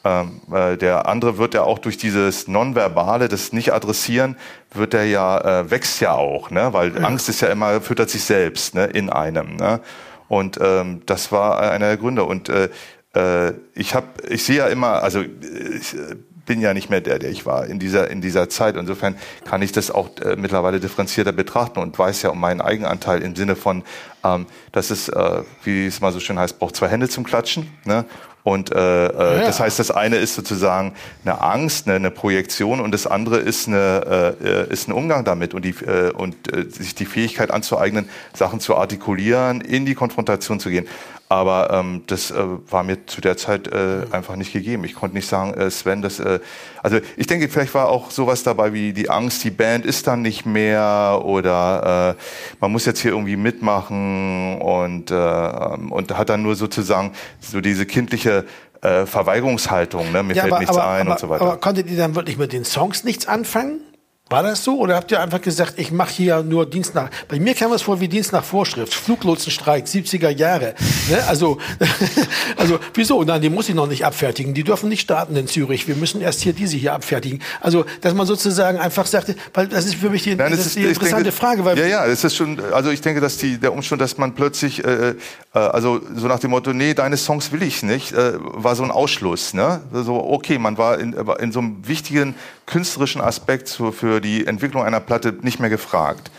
Ja. 0.03 0.21
Ähm, 0.21 0.41
äh, 0.51 0.77
der 0.77 1.07
andere 1.07 1.37
wird 1.37 1.53
ja 1.53 1.61
auch 1.61 1.77
durch 1.77 1.97
dieses 1.97 2.47
Nonverbale, 2.47 3.27
das 3.27 3.53
Nicht-Adressieren, 3.53 4.35
wird 4.73 4.95
er 4.95 5.03
ja, 5.05 5.59
äh, 5.59 5.69
wächst 5.69 6.01
ja 6.01 6.13
auch, 6.13 6.49
ne? 6.49 6.73
weil 6.73 6.95
ja. 6.95 7.01
Angst 7.01 7.29
ist 7.29 7.41
ja 7.41 7.49
immer, 7.49 7.81
füttert 7.81 8.09
sich 8.09 8.23
selbst 8.23 8.73
ne? 8.73 8.85
in 8.85 9.11
einem. 9.11 9.57
Ne? 9.57 9.79
Und 10.27 10.57
ähm, 10.59 11.03
das 11.05 11.31
war 11.31 11.59
einer 11.59 11.89
der 11.89 11.97
Gründe. 11.97 12.23
Und 12.23 12.49
äh, 12.49 12.69
äh 13.13 13.53
ich 13.75 13.93
habe, 13.93 14.07
ich 14.27 14.43
sehe 14.43 14.57
ja 14.57 14.67
immer, 14.69 15.03
also 15.03 15.21
ich, 15.21 15.93
äh, 15.93 16.15
bin 16.49 16.61
ja 16.61 16.73
nicht 16.73 16.89
mehr 16.89 16.99
der, 16.99 17.19
der 17.19 17.29
ich 17.29 17.45
war 17.45 17.67
in 17.67 17.77
dieser, 17.77 18.09
in 18.09 18.21
dieser 18.21 18.49
Zeit. 18.49 18.75
Insofern 18.75 19.15
kann 19.45 19.61
ich 19.61 19.71
das 19.71 19.91
auch 19.91 20.09
äh, 20.17 20.35
mittlerweile 20.35 20.79
differenzierter 20.79 21.31
betrachten 21.31 21.77
und 21.77 21.97
weiß 21.97 22.23
ja 22.23 22.31
um 22.31 22.39
meinen 22.39 22.59
Eigenanteil 22.59 23.21
im 23.21 23.35
Sinne 23.35 23.55
von, 23.55 23.83
ähm, 24.23 24.47
dass 24.71 24.89
es, 24.89 25.09
äh, 25.09 25.43
wie 25.63 25.85
es 25.85 26.01
mal 26.01 26.11
so 26.11 26.19
schön 26.19 26.39
heißt, 26.39 26.57
braucht 26.57 26.75
zwei 26.75 26.87
Hände 26.87 27.07
zum 27.07 27.23
Klatschen. 27.23 27.69
Ne? 27.85 28.03
Und 28.41 28.71
äh, 28.71 29.07
äh, 29.07 29.39
ja. 29.41 29.45
das 29.45 29.59
heißt, 29.59 29.77
das 29.77 29.91
eine 29.91 30.15
ist 30.15 30.33
sozusagen 30.33 30.95
eine 31.23 31.39
Angst, 31.39 31.85
eine, 31.85 31.97
eine 31.97 32.09
Projektion, 32.09 32.79
und 32.79 32.91
das 32.95 33.05
andere 33.05 33.37
ist, 33.37 33.67
eine, 33.67 34.35
äh, 34.41 34.73
ist 34.73 34.87
ein 34.87 34.93
Umgang 34.93 35.23
damit 35.25 35.53
und, 35.53 35.63
die, 35.63 35.75
äh, 35.85 36.11
und 36.11 36.51
äh, 36.51 36.67
sich 36.67 36.95
die 36.95 37.05
Fähigkeit 37.05 37.51
anzueignen, 37.51 38.09
Sachen 38.33 38.59
zu 38.59 38.75
artikulieren, 38.75 39.61
in 39.61 39.85
die 39.85 39.93
Konfrontation 39.93 40.59
zu 40.59 40.71
gehen. 40.71 40.87
Aber 41.31 41.69
ähm, 41.71 42.01
das 42.07 42.31
äh, 42.31 42.43
war 42.69 42.81
mir 42.81 43.05
zu 43.05 43.21
der 43.21 43.37
Zeit 43.37 43.67
äh, 43.67 44.01
einfach 44.09 44.35
nicht 44.35 44.51
gegeben. 44.51 44.83
Ich 44.83 44.95
konnte 44.95 45.15
nicht 45.15 45.27
sagen, 45.27 45.53
äh, 45.53 45.69
Sven, 45.69 46.01
das. 46.01 46.19
Äh, 46.19 46.39
also 46.81 46.97
ich 47.17 47.27
denke, 47.27 47.47
vielleicht 47.49 47.75
war 47.75 47.89
auch 47.89 48.09
sowas 48.09 48.41
dabei 48.41 48.73
wie 48.73 48.93
die 48.93 49.11
Angst, 49.11 49.43
die 49.43 49.51
Band 49.51 49.85
ist 49.85 50.07
dann 50.07 50.23
nicht 50.23 50.47
mehr 50.47 51.21
oder 51.23 52.15
äh, 52.17 52.21
man 52.59 52.71
muss 52.71 52.85
jetzt 52.87 53.01
hier 53.01 53.11
irgendwie 53.11 53.35
mitmachen 53.35 54.59
und 54.59 55.11
äh, 55.11 55.15
und 55.15 56.17
hat 56.17 56.29
dann 56.29 56.41
nur 56.41 56.55
sozusagen 56.55 57.11
so 57.39 57.61
diese 57.61 57.85
kindliche 57.85 58.45
äh, 58.81 59.05
Verweigerungshaltung, 59.05 60.11
ne? 60.11 60.23
mir 60.23 60.33
ja, 60.33 60.41
fällt 60.41 60.53
aber, 60.53 60.59
nichts 60.61 60.77
aber, 60.77 60.87
ein 60.87 61.01
aber, 61.01 61.11
und 61.11 61.19
so 61.19 61.29
weiter. 61.29 61.41
Aber 61.43 61.57
konntet 61.57 61.91
ihr 61.91 61.97
dann 61.97 62.15
wirklich 62.15 62.39
mit 62.39 62.53
den 62.53 62.65
Songs 62.65 63.03
nichts 63.03 63.27
anfangen? 63.27 63.81
War 64.29 64.43
das 64.43 64.63
so? 64.63 64.77
Oder 64.77 64.95
habt 64.95 65.09
ihr 65.09 65.19
einfach 65.19 65.41
gesagt, 65.41 65.73
ich 65.77 65.91
mache 65.91 66.13
hier 66.13 66.43
nur 66.43 66.69
Dienst 66.69 66.93
nach... 66.93 67.09
Bei 67.27 67.39
mir 67.39 67.55
kam 67.55 67.71
es 67.73 67.81
vor 67.81 67.99
wie 67.99 68.07
Dienst 68.07 68.31
nach 68.31 68.43
Vorschrift. 68.43 68.93
Fluglotsenstreik, 68.93 69.85
70er 69.85 70.29
Jahre. 70.29 70.75
Ne? 71.09 71.23
Also, 71.27 71.57
also 72.55 72.79
wieso? 72.93 73.23
Nein, 73.23 73.41
die 73.41 73.49
muss 73.49 73.69
ich 73.69 73.75
noch 73.75 73.87
nicht 73.87 74.05
abfertigen. 74.05 74.53
Die 74.53 74.63
dürfen 74.63 74.87
nicht 74.87 75.01
starten 75.01 75.35
in 75.35 75.47
Zürich. 75.47 75.87
Wir 75.87 75.95
müssen 75.95 76.21
erst 76.21 76.41
hier 76.41 76.53
diese 76.53 76.77
hier 76.77 76.93
abfertigen. 76.93 77.41
Also, 77.59 77.85
dass 78.01 78.13
man 78.13 78.27
sozusagen 78.27 78.77
einfach 78.77 79.07
sagte, 79.07 79.35
weil 79.55 79.67
das 79.67 79.85
ist 79.85 79.95
für 79.95 80.11
mich 80.11 80.21
die, 80.21 80.35
Nein, 80.35 80.51
das 80.51 80.63
ist 80.63 80.75
die 80.75 80.83
interessante 80.83 81.23
denke, 81.23 81.35
Frage. 81.35 81.65
Weil 81.65 81.79
ja, 81.79 81.87
ja, 81.87 82.05
es 82.05 82.23
ist 82.23 82.35
schon... 82.35 82.61
Also 82.71 82.91
ich 82.91 83.01
denke, 83.01 83.21
dass 83.21 83.37
die, 83.37 83.57
der 83.57 83.73
Umstand, 83.73 83.99
dass 83.99 84.19
man 84.19 84.35
plötzlich... 84.35 84.85
Äh, 84.85 85.15
äh, 85.55 85.57
also 85.57 86.01
so 86.15 86.27
nach 86.27 86.39
dem 86.39 86.51
Motto, 86.51 86.71
nee, 86.71 86.93
deine 86.93 87.17
Songs 87.17 87.51
will 87.51 87.63
ich 87.63 87.81
nicht, 87.81 88.11
äh, 88.11 88.33
war 88.37 88.75
so 88.75 88.83
ein 88.83 88.91
Ausschluss. 88.91 89.55
Ne? 89.55 89.81
So, 89.91 90.23
okay, 90.23 90.59
man 90.59 90.77
war 90.77 90.99
in, 90.99 91.13
in 91.13 91.51
so 91.51 91.59
einem 91.59 91.87
wichtigen 91.87 92.35
künstlerischen 92.69 93.19
Aspekt 93.19 93.69
für 93.69 94.21
die 94.21 94.45
Entwicklung 94.45 94.83
einer 94.83 94.99
Platte 94.99 95.33
nicht 95.41 95.59
mehr 95.59 95.69
gefragt. 95.69 96.31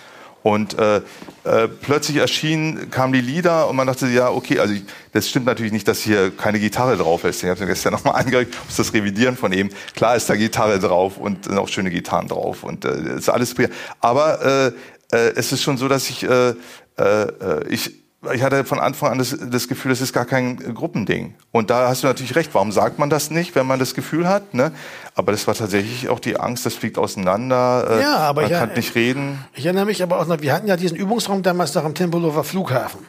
Und 0.43 0.79
äh, 0.79 1.03
äh, 1.45 1.69
plötzlich 1.69 2.17
erschienen, 2.17 2.91
kamen 2.91 3.13
die 3.13 3.21
Lieder 3.21 3.69
und 3.69 3.77
man 3.77 3.87
dachte, 3.87 4.07
ja, 4.07 4.31
okay, 4.31 4.59
also 4.59 4.73
ich, 4.73 4.85
das 5.13 5.29
stimmt 5.29 5.45
natürlich 5.45 5.73
nicht, 5.73 5.87
dass 5.87 6.01
hier 6.01 6.31
keine 6.31 6.59
Gitarre 6.59 6.97
drauf 6.97 7.25
ist. 7.25 7.43
Ich 7.43 7.51
habe 7.51 7.67
gestern 7.67 7.93
nochmal 7.93 8.15
angeregt, 8.15 8.57
muss 8.65 8.77
das 8.77 8.95
revidieren 8.95 9.37
von 9.37 9.53
ihm. 9.53 9.69
Klar 9.95 10.17
ist 10.17 10.31
da 10.31 10.37
Gitarre 10.37 10.79
drauf 10.79 11.19
und 11.19 11.45
sind 11.45 11.59
auch 11.59 11.69
schöne 11.69 11.91
Gitarren 11.91 12.29
drauf 12.29 12.63
und 12.65 12.87
äh, 12.87 13.17
ist 13.17 13.29
alles. 13.29 13.55
Aber 14.01 14.73
äh, 15.13 15.17
äh, 15.17 15.33
es 15.37 15.53
ist 15.53 15.63
schon 15.63 15.77
so, 15.77 15.89
dass 15.89 16.09
ich, 16.09 16.23
äh, 16.23 16.55
äh, 16.97 17.67
ich 17.69 18.00
ich 18.35 18.43
hatte 18.43 18.65
von 18.65 18.79
Anfang 18.79 19.13
an 19.13 19.19
das, 19.19 19.35
das 19.39 19.67
Gefühl, 19.67 19.91
das 19.91 20.03
ist 20.03 20.13
gar 20.13 20.27
kein 20.27 20.75
Gruppending. 20.75 21.35
Und 21.53 21.71
da 21.71 21.89
hast 21.89 22.03
du 22.03 22.07
natürlich 22.07 22.37
recht. 22.37 22.51
Warum 22.53 22.71
sagt 22.71 22.99
man 22.99 23.09
das 23.09 23.31
nicht, 23.31 23.55
wenn 23.55 23.67
man 23.67 23.79
das 23.79 23.95
Gefühl 23.95 24.29
hat? 24.29 24.53
Ne? 24.53 24.73
Aber 25.15 25.33
das 25.33 25.47
war 25.47 25.55
tatsächlich 25.55 26.11
auch 26.11 26.21
die 26.21 26.39
Angst, 26.39 26.67
das 26.67 26.75
fliegt 26.75 26.99
auseinander. 26.99 27.87
Äh, 27.91 28.03
ja, 28.03 28.19
aber 28.19 28.43
man 28.43 28.51
ich, 28.51 28.59
kann 28.59 28.73
nicht 28.75 28.95
reden. 28.95 29.43
Ich 29.55 29.65
erinnere 29.65 29.87
mich 29.87 30.03
aber 30.03 30.21
auch 30.21 30.27
noch, 30.27 30.43
wir 30.43 30.53
hatten 30.53 30.67
ja 30.67 30.77
diesen 30.77 30.99
Übungsraum 30.99 31.43
damals 31.43 31.75
noch 31.75 31.85
am 31.85 31.95
Tempelhofer 31.95 32.45
Flughafen. 32.45 33.07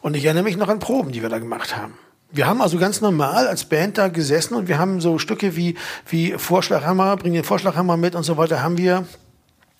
Und 0.00 0.16
ich 0.16 0.24
erinnere 0.24 0.44
mich 0.44 0.56
noch 0.56 0.68
an 0.68 0.78
Proben, 0.78 1.12
die 1.12 1.20
wir 1.20 1.28
da 1.28 1.38
gemacht 1.38 1.76
haben. 1.76 1.94
Wir 2.30 2.46
haben 2.46 2.62
also 2.62 2.78
ganz 2.78 3.02
normal 3.02 3.46
als 3.46 3.64
Band 3.64 3.98
da 3.98 4.08
gesessen 4.08 4.54
und 4.54 4.66
wir 4.66 4.78
haben 4.78 5.00
so 5.00 5.18
Stücke 5.18 5.56
wie, 5.56 5.76
wie 6.08 6.32
Vorschlaghammer, 6.32 7.16
bring 7.16 7.34
den 7.34 7.44
Vorschlaghammer 7.44 7.96
mit 7.96 8.14
und 8.14 8.22
so 8.22 8.36
weiter, 8.36 8.62
haben 8.62 8.78
wir, 8.78 9.04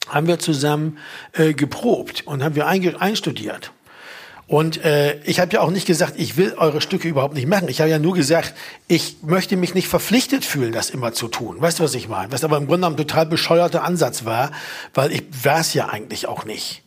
haben 0.09 0.27
wir 0.27 0.39
zusammen 0.39 0.99
äh, 1.33 1.55
geprobt 1.55 2.23
und 2.27 2.45
haben 2.45 2.55
wir 2.55 2.67
einstudiert. 2.67 3.73
Und 4.49 4.85
äh, 4.85 5.19
ich 5.25 5.41
habe 5.41 5.53
ja 5.53 5.61
auch 5.61 5.71
nicht 5.71 5.87
gesagt, 5.87 6.15
ich 6.17 6.37
will 6.37 6.55
eure 6.57 6.81
Stücke 6.81 7.09
überhaupt 7.09 7.35
nicht 7.35 7.49
machen. 7.49 7.69
Ich 7.69 7.81
habe 7.81 7.91
ja 7.91 7.99
nur 7.99 8.15
gesagt, 8.15 8.55
ich 8.87 9.17
möchte 9.23 9.57
mich 9.57 9.75
nicht 9.75 9.89
verpflichtet 9.89 10.45
fühlen, 10.45 10.73
das 10.73 10.91
immer 10.91 11.13
zu 11.13 11.27
tun. 11.27 11.61
Weißt 11.61 11.81
du, 11.81 11.85
was 11.85 11.95
ich 11.95 12.09
meine? 12.09 12.31
Was 12.31 12.45
aber 12.45 12.57
im 12.57 12.69
Grunde 12.69 12.87
ein 12.87 12.97
total 12.97 13.27
bescheuerter 13.27 13.83
Ansatz 13.83 14.25
war, 14.25 14.53
weil 14.95 15.11
ich 15.11 15.25
war 15.43 15.61
es 15.61 15.75
ja 15.75 15.89
eigentlich 15.89 16.29
auch 16.29 16.45
nicht. 16.45 16.86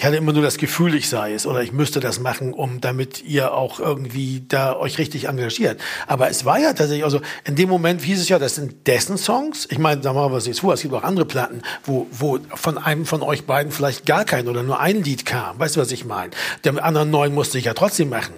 Ich 0.00 0.06
hatte 0.06 0.16
immer 0.16 0.32
nur 0.32 0.42
das 0.42 0.56
Gefühl, 0.56 0.94
ich 0.94 1.10
sei 1.10 1.34
es 1.34 1.46
oder 1.46 1.62
ich 1.62 1.72
müsste 1.72 2.00
das 2.00 2.20
machen, 2.20 2.54
um 2.54 2.80
damit 2.80 3.22
ihr 3.22 3.52
auch 3.52 3.80
irgendwie 3.80 4.42
da 4.48 4.74
euch 4.74 4.96
richtig 4.96 5.28
engagiert. 5.28 5.78
Aber 6.06 6.30
es 6.30 6.46
war 6.46 6.58
ja 6.58 6.72
tatsächlich, 6.72 7.04
also 7.04 7.20
in 7.44 7.54
dem 7.54 7.68
Moment 7.68 8.00
hieß 8.00 8.18
es 8.18 8.30
ja, 8.30 8.38
das 8.38 8.54
sind 8.54 8.86
dessen 8.86 9.18
Songs. 9.18 9.68
Ich 9.70 9.78
meine, 9.78 10.02
wir 10.02 10.14
mal, 10.14 10.32
was 10.32 10.46
jetzt 10.46 10.60
vor, 10.60 10.72
es 10.72 10.80
gibt 10.80 10.94
auch 10.94 11.02
andere 11.02 11.26
Platten, 11.26 11.60
wo, 11.84 12.06
wo 12.12 12.38
von 12.54 12.78
einem 12.78 13.04
von 13.04 13.22
euch 13.22 13.44
beiden 13.44 13.72
vielleicht 13.72 14.06
gar 14.06 14.24
kein 14.24 14.48
oder 14.48 14.62
nur 14.62 14.80
ein 14.80 15.02
Lied 15.02 15.26
kam. 15.26 15.58
Weißt 15.58 15.76
du, 15.76 15.80
was 15.82 15.92
ich 15.92 16.06
meine? 16.06 16.30
Der 16.64 16.82
anderen 16.82 17.10
neun 17.10 17.34
musste 17.34 17.58
ich 17.58 17.66
ja 17.66 17.74
trotzdem 17.74 18.08
machen 18.08 18.32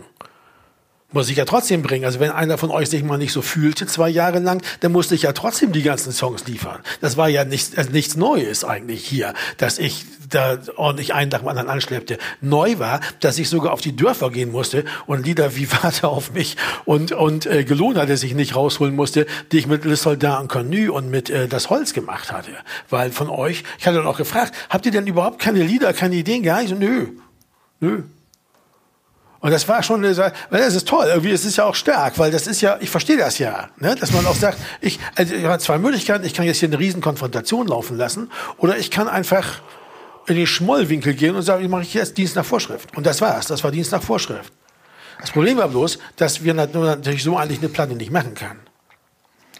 muss 1.12 1.28
ich 1.28 1.36
ja 1.36 1.44
trotzdem 1.44 1.82
bringen. 1.82 2.04
Also 2.04 2.20
wenn 2.20 2.30
einer 2.30 2.58
von 2.58 2.70
euch 2.70 2.90
sich 2.90 3.02
mal 3.02 3.18
nicht 3.18 3.32
so 3.32 3.42
fühlte 3.42 3.86
zwei 3.86 4.08
Jahre 4.08 4.38
lang, 4.38 4.62
dann 4.80 4.92
musste 4.92 5.14
ich 5.14 5.22
ja 5.22 5.32
trotzdem 5.32 5.72
die 5.72 5.82
ganzen 5.82 6.12
Songs 6.12 6.46
liefern. 6.46 6.80
Das 7.00 7.16
war 7.16 7.28
ja 7.28 7.44
nichts, 7.44 7.76
also 7.76 7.90
nichts 7.90 8.16
Neues 8.16 8.64
eigentlich 8.64 9.04
hier, 9.04 9.34
dass 9.56 9.78
ich 9.78 10.04
da 10.34 10.58
ordentlich 10.76 11.14
einen 11.14 11.30
nach 11.30 11.40
dem 11.40 11.48
anderen 11.48 11.68
anschleppte. 11.68 12.18
Neu 12.40 12.78
war, 12.78 13.00
dass 13.20 13.38
ich 13.38 13.48
sogar 13.48 13.72
auf 13.72 13.80
die 13.80 13.94
Dörfer 13.94 14.30
gehen 14.30 14.50
musste 14.50 14.84
und 15.06 15.24
Lieder 15.24 15.56
wie 15.56 15.70
Warte 15.82 16.08
auf 16.08 16.32
mich 16.32 16.56
und, 16.84 17.12
und 17.12 17.46
äh, 17.46 17.64
Gelohn 17.64 17.96
hatte 17.96 18.16
sich 18.16 18.34
nicht 18.34 18.56
rausholen 18.56 18.94
musste, 18.94 19.26
die 19.50 19.58
ich 19.58 19.66
mit 19.66 19.84
Le 19.84 19.96
Soldat 19.96 20.40
en 20.40 20.48
Connu 20.48 20.92
und 20.92 21.10
mit 21.10 21.30
äh, 21.30 21.48
Das 21.48 21.70
Holz 21.70 21.92
gemacht 21.92 22.32
hatte. 22.32 22.52
Weil 22.88 23.12
von 23.12 23.28
euch, 23.28 23.64
ich 23.78 23.86
hatte 23.86 23.98
dann 23.98 24.06
auch 24.06 24.18
gefragt, 24.18 24.54
habt 24.70 24.86
ihr 24.86 24.92
denn 24.92 25.06
überhaupt 25.06 25.38
keine 25.38 25.62
Lieder, 25.62 25.92
keine 25.92 26.16
Ideen? 26.16 26.42
Gar 26.42 26.62
nicht? 26.62 26.70
So, 26.70 26.76
nö. 26.76 27.08
Nö. 27.80 28.02
Und 29.42 29.50
das 29.50 29.66
war 29.66 29.82
schon, 29.82 30.02
das 30.02 30.74
ist 30.74 30.86
toll, 30.86 31.06
irgendwie 31.08 31.30
ist 31.30 31.44
es 31.44 31.56
ja 31.56 31.64
auch 31.64 31.74
stark, 31.74 32.16
weil 32.16 32.30
das 32.30 32.46
ist 32.46 32.60
ja, 32.60 32.78
ich 32.80 32.88
verstehe 32.88 33.16
das 33.16 33.38
ja, 33.38 33.70
ne? 33.76 33.96
dass 33.96 34.12
man 34.12 34.24
auch 34.24 34.36
sagt, 34.36 34.56
ich, 34.80 35.00
also 35.16 35.34
ich 35.34 35.44
habe 35.44 35.58
zwei 35.58 35.78
Möglichkeiten, 35.78 36.24
ich 36.24 36.32
kann 36.32 36.46
jetzt 36.46 36.58
hier 36.58 36.68
eine 36.68 36.78
Riesenkonfrontation 36.78 37.66
laufen 37.66 37.96
lassen 37.96 38.30
oder 38.58 38.78
ich 38.78 38.92
kann 38.92 39.08
einfach 39.08 39.60
in 40.28 40.36
den 40.36 40.46
Schmollwinkel 40.46 41.14
gehen 41.14 41.34
und 41.34 41.42
sagen, 41.42 41.64
ich 41.64 41.68
mache 41.68 41.82
jetzt 41.82 42.16
Dienst 42.16 42.36
nach 42.36 42.44
Vorschrift. 42.44 42.96
Und 42.96 43.04
das 43.04 43.20
war's, 43.20 43.48
das 43.48 43.64
war 43.64 43.72
Dienst 43.72 43.90
nach 43.90 44.02
Vorschrift. 44.02 44.52
Das 45.20 45.32
Problem 45.32 45.56
war 45.56 45.66
bloß, 45.66 45.98
dass 46.14 46.44
wir 46.44 46.54
natürlich 46.54 47.24
so 47.24 47.36
eigentlich 47.36 47.58
eine 47.58 47.68
Platte 47.68 47.94
nicht 47.94 48.12
machen 48.12 48.34
können. 48.34 48.60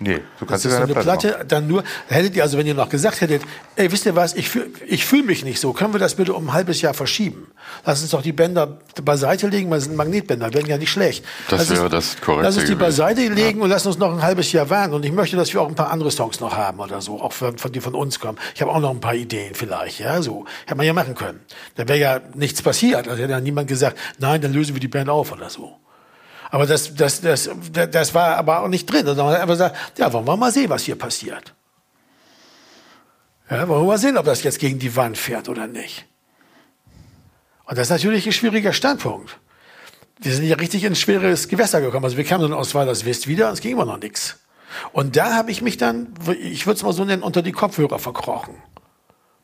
Nee, 0.02 0.20
du 0.40 0.46
kannst 0.46 0.64
das 0.64 0.72
ist 0.72 0.78
so 0.78 0.84
eine 0.84 0.92
Platte, 0.92 1.28
Platte 1.28 1.44
dann 1.46 1.68
nur, 1.68 1.84
hättet 2.08 2.34
ihr 2.34 2.42
also, 2.42 2.58
wenn 2.58 2.66
ihr 2.66 2.74
noch 2.74 2.88
gesagt 2.88 3.20
hättet, 3.20 3.42
ey, 3.76 3.90
wisst 3.92 4.04
ihr 4.04 4.16
was, 4.16 4.34
ich 4.34 4.48
fühle 4.48 4.66
ich 4.86 5.06
fühl 5.06 5.22
mich 5.22 5.44
nicht 5.44 5.60
so, 5.60 5.72
können 5.72 5.92
wir 5.92 6.00
das 6.00 6.16
bitte 6.16 6.34
um 6.34 6.48
ein 6.48 6.52
halbes 6.52 6.80
Jahr 6.82 6.92
verschieben? 6.92 7.46
Lass 7.86 8.02
uns 8.02 8.10
doch 8.10 8.22
die 8.22 8.32
Bänder 8.32 8.78
beiseite 9.04 9.46
legen, 9.46 9.70
weil 9.70 9.78
es 9.78 9.84
sind 9.84 9.96
Magnetbänder, 9.96 10.52
werden 10.52 10.66
ja 10.66 10.76
nicht 10.76 10.90
schlecht. 10.90 11.24
Das 11.48 11.70
wäre 11.70 11.88
das 11.88 12.20
korrekte 12.20 12.46
Lass 12.46 12.56
uns 12.56 12.66
die 12.66 12.74
beiseite 12.74 13.28
legen 13.28 13.58
ja. 13.58 13.64
und 13.64 13.70
lass 13.70 13.86
uns 13.86 13.96
noch 13.98 14.12
ein 14.12 14.22
halbes 14.22 14.50
Jahr 14.50 14.68
warten. 14.70 14.94
Und 14.94 15.04
ich 15.04 15.12
möchte, 15.12 15.36
dass 15.36 15.54
wir 15.54 15.62
auch 15.62 15.68
ein 15.68 15.76
paar 15.76 15.92
andere 15.92 16.10
Songs 16.10 16.40
noch 16.40 16.56
haben 16.56 16.80
oder 16.80 17.00
so, 17.00 17.20
auch 17.20 17.32
von, 17.32 17.56
von 17.56 17.70
die 17.70 17.80
von 17.80 17.94
uns 17.94 18.18
kommen. 18.18 18.38
Ich 18.56 18.60
habe 18.60 18.72
auch 18.72 18.80
noch 18.80 18.90
ein 18.90 19.00
paar 19.00 19.14
Ideen 19.14 19.54
vielleicht, 19.54 20.00
ja, 20.00 20.20
so. 20.20 20.46
Hätte 20.64 20.76
man 20.76 20.86
ja 20.86 20.92
machen 20.92 21.14
können. 21.14 21.40
Da 21.76 21.86
wäre 21.86 21.98
ja 21.98 22.20
nichts 22.34 22.60
passiert. 22.60 23.06
Also 23.06 23.22
hätte 23.22 23.32
ja 23.32 23.40
niemand 23.40 23.68
gesagt, 23.68 23.96
nein, 24.18 24.40
dann 24.40 24.52
lösen 24.52 24.74
wir 24.74 24.80
die 24.80 24.88
Band 24.88 25.08
auf 25.08 25.30
oder 25.30 25.48
so. 25.48 25.76
Aber 26.52 26.66
das, 26.66 26.94
das, 26.94 27.22
das, 27.22 27.48
das 27.72 28.14
war 28.14 28.36
aber 28.36 28.60
auch 28.60 28.68
nicht 28.68 28.84
drin. 28.84 29.06
Sondern 29.06 29.24
man 29.24 29.34
hat 29.34 29.40
einfach 29.40 29.54
gesagt, 29.54 29.98
ja, 29.98 30.12
wollen 30.12 30.26
wir 30.26 30.36
mal 30.36 30.52
sehen, 30.52 30.68
was 30.68 30.82
hier 30.82 30.96
passiert. 30.96 31.54
Ja, 33.50 33.66
wollen 33.68 33.80
wir 33.80 33.86
mal 33.86 33.98
sehen, 33.98 34.18
ob 34.18 34.26
das 34.26 34.42
jetzt 34.42 34.58
gegen 34.58 34.78
die 34.78 34.94
Wand 34.94 35.16
fährt 35.16 35.48
oder 35.48 35.66
nicht. 35.66 36.04
Und 37.64 37.78
das 37.78 37.86
ist 37.86 37.90
natürlich 37.90 38.26
ein 38.26 38.32
schwieriger 38.32 38.74
Standpunkt. 38.74 39.38
Wir 40.20 40.34
sind 40.34 40.44
ja 40.44 40.56
richtig 40.56 40.84
in 40.84 40.92
ein 40.92 40.96
schweres 40.96 41.48
Gewässer 41.48 41.80
gekommen. 41.80 42.04
Also 42.04 42.18
wir 42.18 42.24
kamen 42.24 42.42
dann 42.42 42.52
aus 42.52 42.74
Weilers 42.74 43.06
West 43.06 43.26
wieder 43.28 43.48
und 43.48 43.54
es 43.54 43.62
ging 43.62 43.72
immer 43.72 43.86
noch 43.86 43.98
nichts. 43.98 44.38
Und 44.92 45.16
da 45.16 45.34
habe 45.34 45.50
ich 45.50 45.62
mich 45.62 45.78
dann, 45.78 46.12
ich 46.38 46.66
würde 46.66 46.76
es 46.76 46.82
mal 46.82 46.92
so 46.92 47.06
nennen, 47.06 47.22
unter 47.22 47.40
die 47.40 47.52
Kopfhörer 47.52 47.98
verkrochen. 47.98 48.56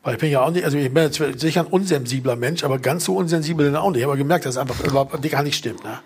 Weil 0.03 0.13
ich 0.13 0.19
bin 0.19 0.29
ja 0.29 0.41
auch 0.41 0.51
nicht, 0.51 0.63
also 0.63 0.77
ich 0.77 0.93
bin 0.93 1.11
sicher 1.11 1.61
ein 1.61 1.67
unsensibler 1.67 2.35
Mensch, 2.35 2.63
aber 2.63 2.77
ganz 2.77 3.05
so 3.05 3.15
unsensibel 3.15 3.65
dann 3.65 3.77
auch 3.77 3.89
nicht. 3.89 4.01
Ich 4.01 4.05
habe 4.05 4.15
gemerkt, 4.15 4.45
dass 4.45 4.55
es 4.55 4.57
einfach 4.57 4.79
überhaupt 4.83 5.19
gar 5.31 5.41
nicht 5.41 5.55
stimmt. 5.55 5.83
Ne? 5.83 5.99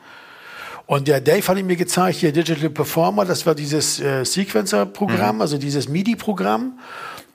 Und 0.85 1.07
der 1.07 1.21
Dave 1.21 1.47
hat 1.47 1.63
mir 1.63 1.75
gezeigt, 1.75 2.19
hier 2.19 2.31
Digital 2.31 2.69
Performer, 2.69 3.25
das 3.25 3.45
war 3.45 3.55
dieses 3.55 3.99
äh, 3.99 4.25
Sequencer-Programm, 4.25 5.37
mhm. 5.37 5.41
also 5.41 5.57
dieses 5.57 5.87
MIDI-Programm. 5.87 6.77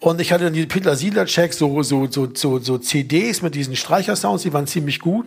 Und 0.01 0.21
ich 0.21 0.33
hatte 0.33 0.45
dann 0.45 0.53
die 0.53 0.67
Peter 0.67 0.95
Siedler-Checks, 0.95 1.59
so, 1.59 1.83
so, 1.83 2.07
so, 2.09 2.29
so, 2.33 2.59
so 2.59 2.79
CDs 2.79 3.43
mit 3.43 3.55
diesen 3.55 3.75
Streichersounds, 3.75 4.45
die 4.45 4.53
waren 4.53 4.67
ziemlich 4.67 5.01
gut. 5.01 5.27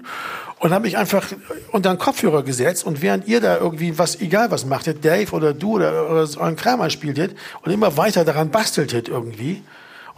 Und 0.59 0.71
habe 0.71 0.83
mich 0.83 0.97
einfach 0.97 1.27
unter 1.71 1.93
den 1.93 1.97
Kopfhörer 1.97 2.43
gesetzt 2.43 2.85
und 2.85 3.01
während 3.01 3.27
ihr 3.27 3.41
da 3.41 3.57
irgendwie 3.57 3.97
was, 3.97 4.21
egal 4.21 4.51
was 4.51 4.65
machtet, 4.65 5.03
Dave 5.03 5.31
oder 5.31 5.53
du 5.53 5.73
oder, 5.73 6.09
oder 6.09 6.27
euren 6.39 6.55
Kram 6.55 6.87
spieltet 6.91 7.35
und 7.63 7.71
immer 7.71 7.97
weiter 7.97 8.23
daran 8.23 8.51
basteltet 8.51 9.09
irgendwie, 9.09 9.63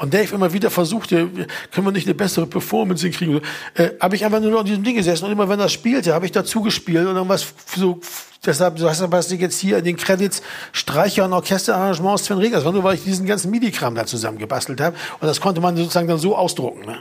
und 0.04 0.14
Dave 0.14 0.36
immer 0.36 0.52
wieder 0.52 0.70
versuchte, 0.70 1.30
können 1.72 1.88
wir 1.88 1.92
nicht 1.94 2.08
eine 2.08 2.14
bessere 2.14 2.46
Performance 2.46 3.04
hinkriegen? 3.04 3.40
Äh, 3.74 3.92
habe 4.02 4.18
ich 4.18 4.26
einfach 4.26 4.42
nur 4.42 4.52
noch 4.52 4.60
an 4.60 4.66
diesem 4.66 4.84
Ding 4.84 4.98
gesessen 4.98 5.24
und 5.24 5.32
immer 5.32 5.48
wenn 5.48 5.58
das 5.58 5.72
spielte, 5.72 6.14
habe 6.14 6.26
ich 6.26 6.34
dazu 6.34 6.62
gespielt 6.62 7.08
und 7.08 7.16
irgendwas 7.16 7.54
so, 7.74 8.02
deshalb, 8.46 8.76
du 8.76 8.90
hast 8.90 9.10
was 9.10 9.32
jetzt 9.32 9.62
hier 9.62 9.78
in 9.78 9.86
den 9.86 9.96
Credits 9.96 10.42
Streicher- 10.74 11.24
und 11.24 11.32
Orchesterarrangements 11.32 12.26
Sven 12.26 12.38
Regers, 12.38 12.66
nur 12.66 12.84
weil 12.84 12.96
ich 12.96 13.04
diesen 13.06 13.26
ganzen 13.26 13.50
MIDI-Kram 13.50 13.96
da 13.96 14.06
zusammen 14.06 14.40
gebastelt 14.40 14.82
habe 14.82 14.98
und 15.22 15.28
das 15.28 15.40
konnte 15.40 15.62
man 15.62 15.78
sozusagen 15.78 16.10
dann 16.10 16.20
so 16.20 16.36
ausdrucken. 16.36 16.86
Ne? 16.86 16.98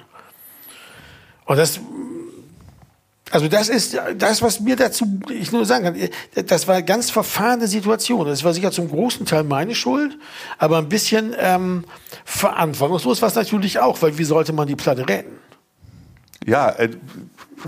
Und 1.46 1.56
das 1.56 1.80
also 3.33 3.49
das 3.49 3.71
ist 3.71 3.99
das, 4.18 4.42
was 4.42 4.61
mir 4.61 4.77
dazu, 4.77 5.07
ich 5.31 5.53
nur 5.53 5.64
sagen 5.64 5.85
kann, 5.85 6.45
das 6.47 6.68
war 6.68 6.75
eine 6.75 6.85
ganz 6.85 7.11
verfahrene 7.11 7.66
Situation. 7.66 8.27
Das 8.27 8.45
war 8.45 8.53
sicher 8.53 8.71
zum 8.71 8.90
großen 8.90 9.25
Teil 9.25 9.42
meine 9.45 9.75
Schuld, 9.75 10.18
aber 10.59 10.77
ein 10.77 10.90
bisschen 10.90 11.35
ähm, 11.38 11.85
verantwortungslos 12.27 13.23
war 13.23 13.29
es 13.29 13.35
natürlich 13.35 13.79
auch, 13.81 14.03
weil 14.03 14.18
wie 14.18 14.25
sollte 14.25 14.53
man 14.53 14.68
die 14.68 14.77
Platte 14.77 15.09
retten? 15.09 15.33
Ja, 16.45 16.71
äh, 16.71 16.90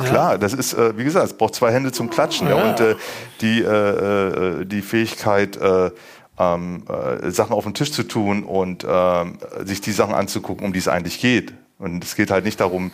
klar, 0.04 0.32
ja. 0.32 0.38
das 0.38 0.52
ist, 0.52 0.74
äh, 0.74 0.98
wie 0.98 1.04
gesagt, 1.04 1.26
es 1.26 1.32
braucht 1.32 1.54
zwei 1.54 1.72
Hände 1.72 1.92
zum 1.92 2.10
Klatschen 2.10 2.46
ja. 2.46 2.58
Ja, 2.58 2.70
und 2.70 2.80
äh, 2.80 2.96
die, 3.40 3.62
äh, 3.62 4.60
äh, 4.60 4.64
die 4.66 4.82
Fähigkeit, 4.82 5.56
äh, 5.56 5.90
ähm, 6.38 6.82
äh, 6.88 7.30
Sachen 7.30 7.54
auf 7.54 7.64
den 7.64 7.72
Tisch 7.72 7.92
zu 7.92 8.02
tun 8.02 8.42
und 8.42 8.84
äh, 8.84 9.24
sich 9.64 9.80
die 9.80 9.92
Sachen 9.92 10.14
anzugucken, 10.14 10.66
um 10.66 10.72
die 10.74 10.78
es 10.78 10.88
eigentlich 10.88 11.20
geht. 11.20 11.54
Und 11.78 12.04
es 12.04 12.16
geht 12.16 12.30
halt 12.30 12.44
nicht 12.44 12.60
darum, 12.60 12.90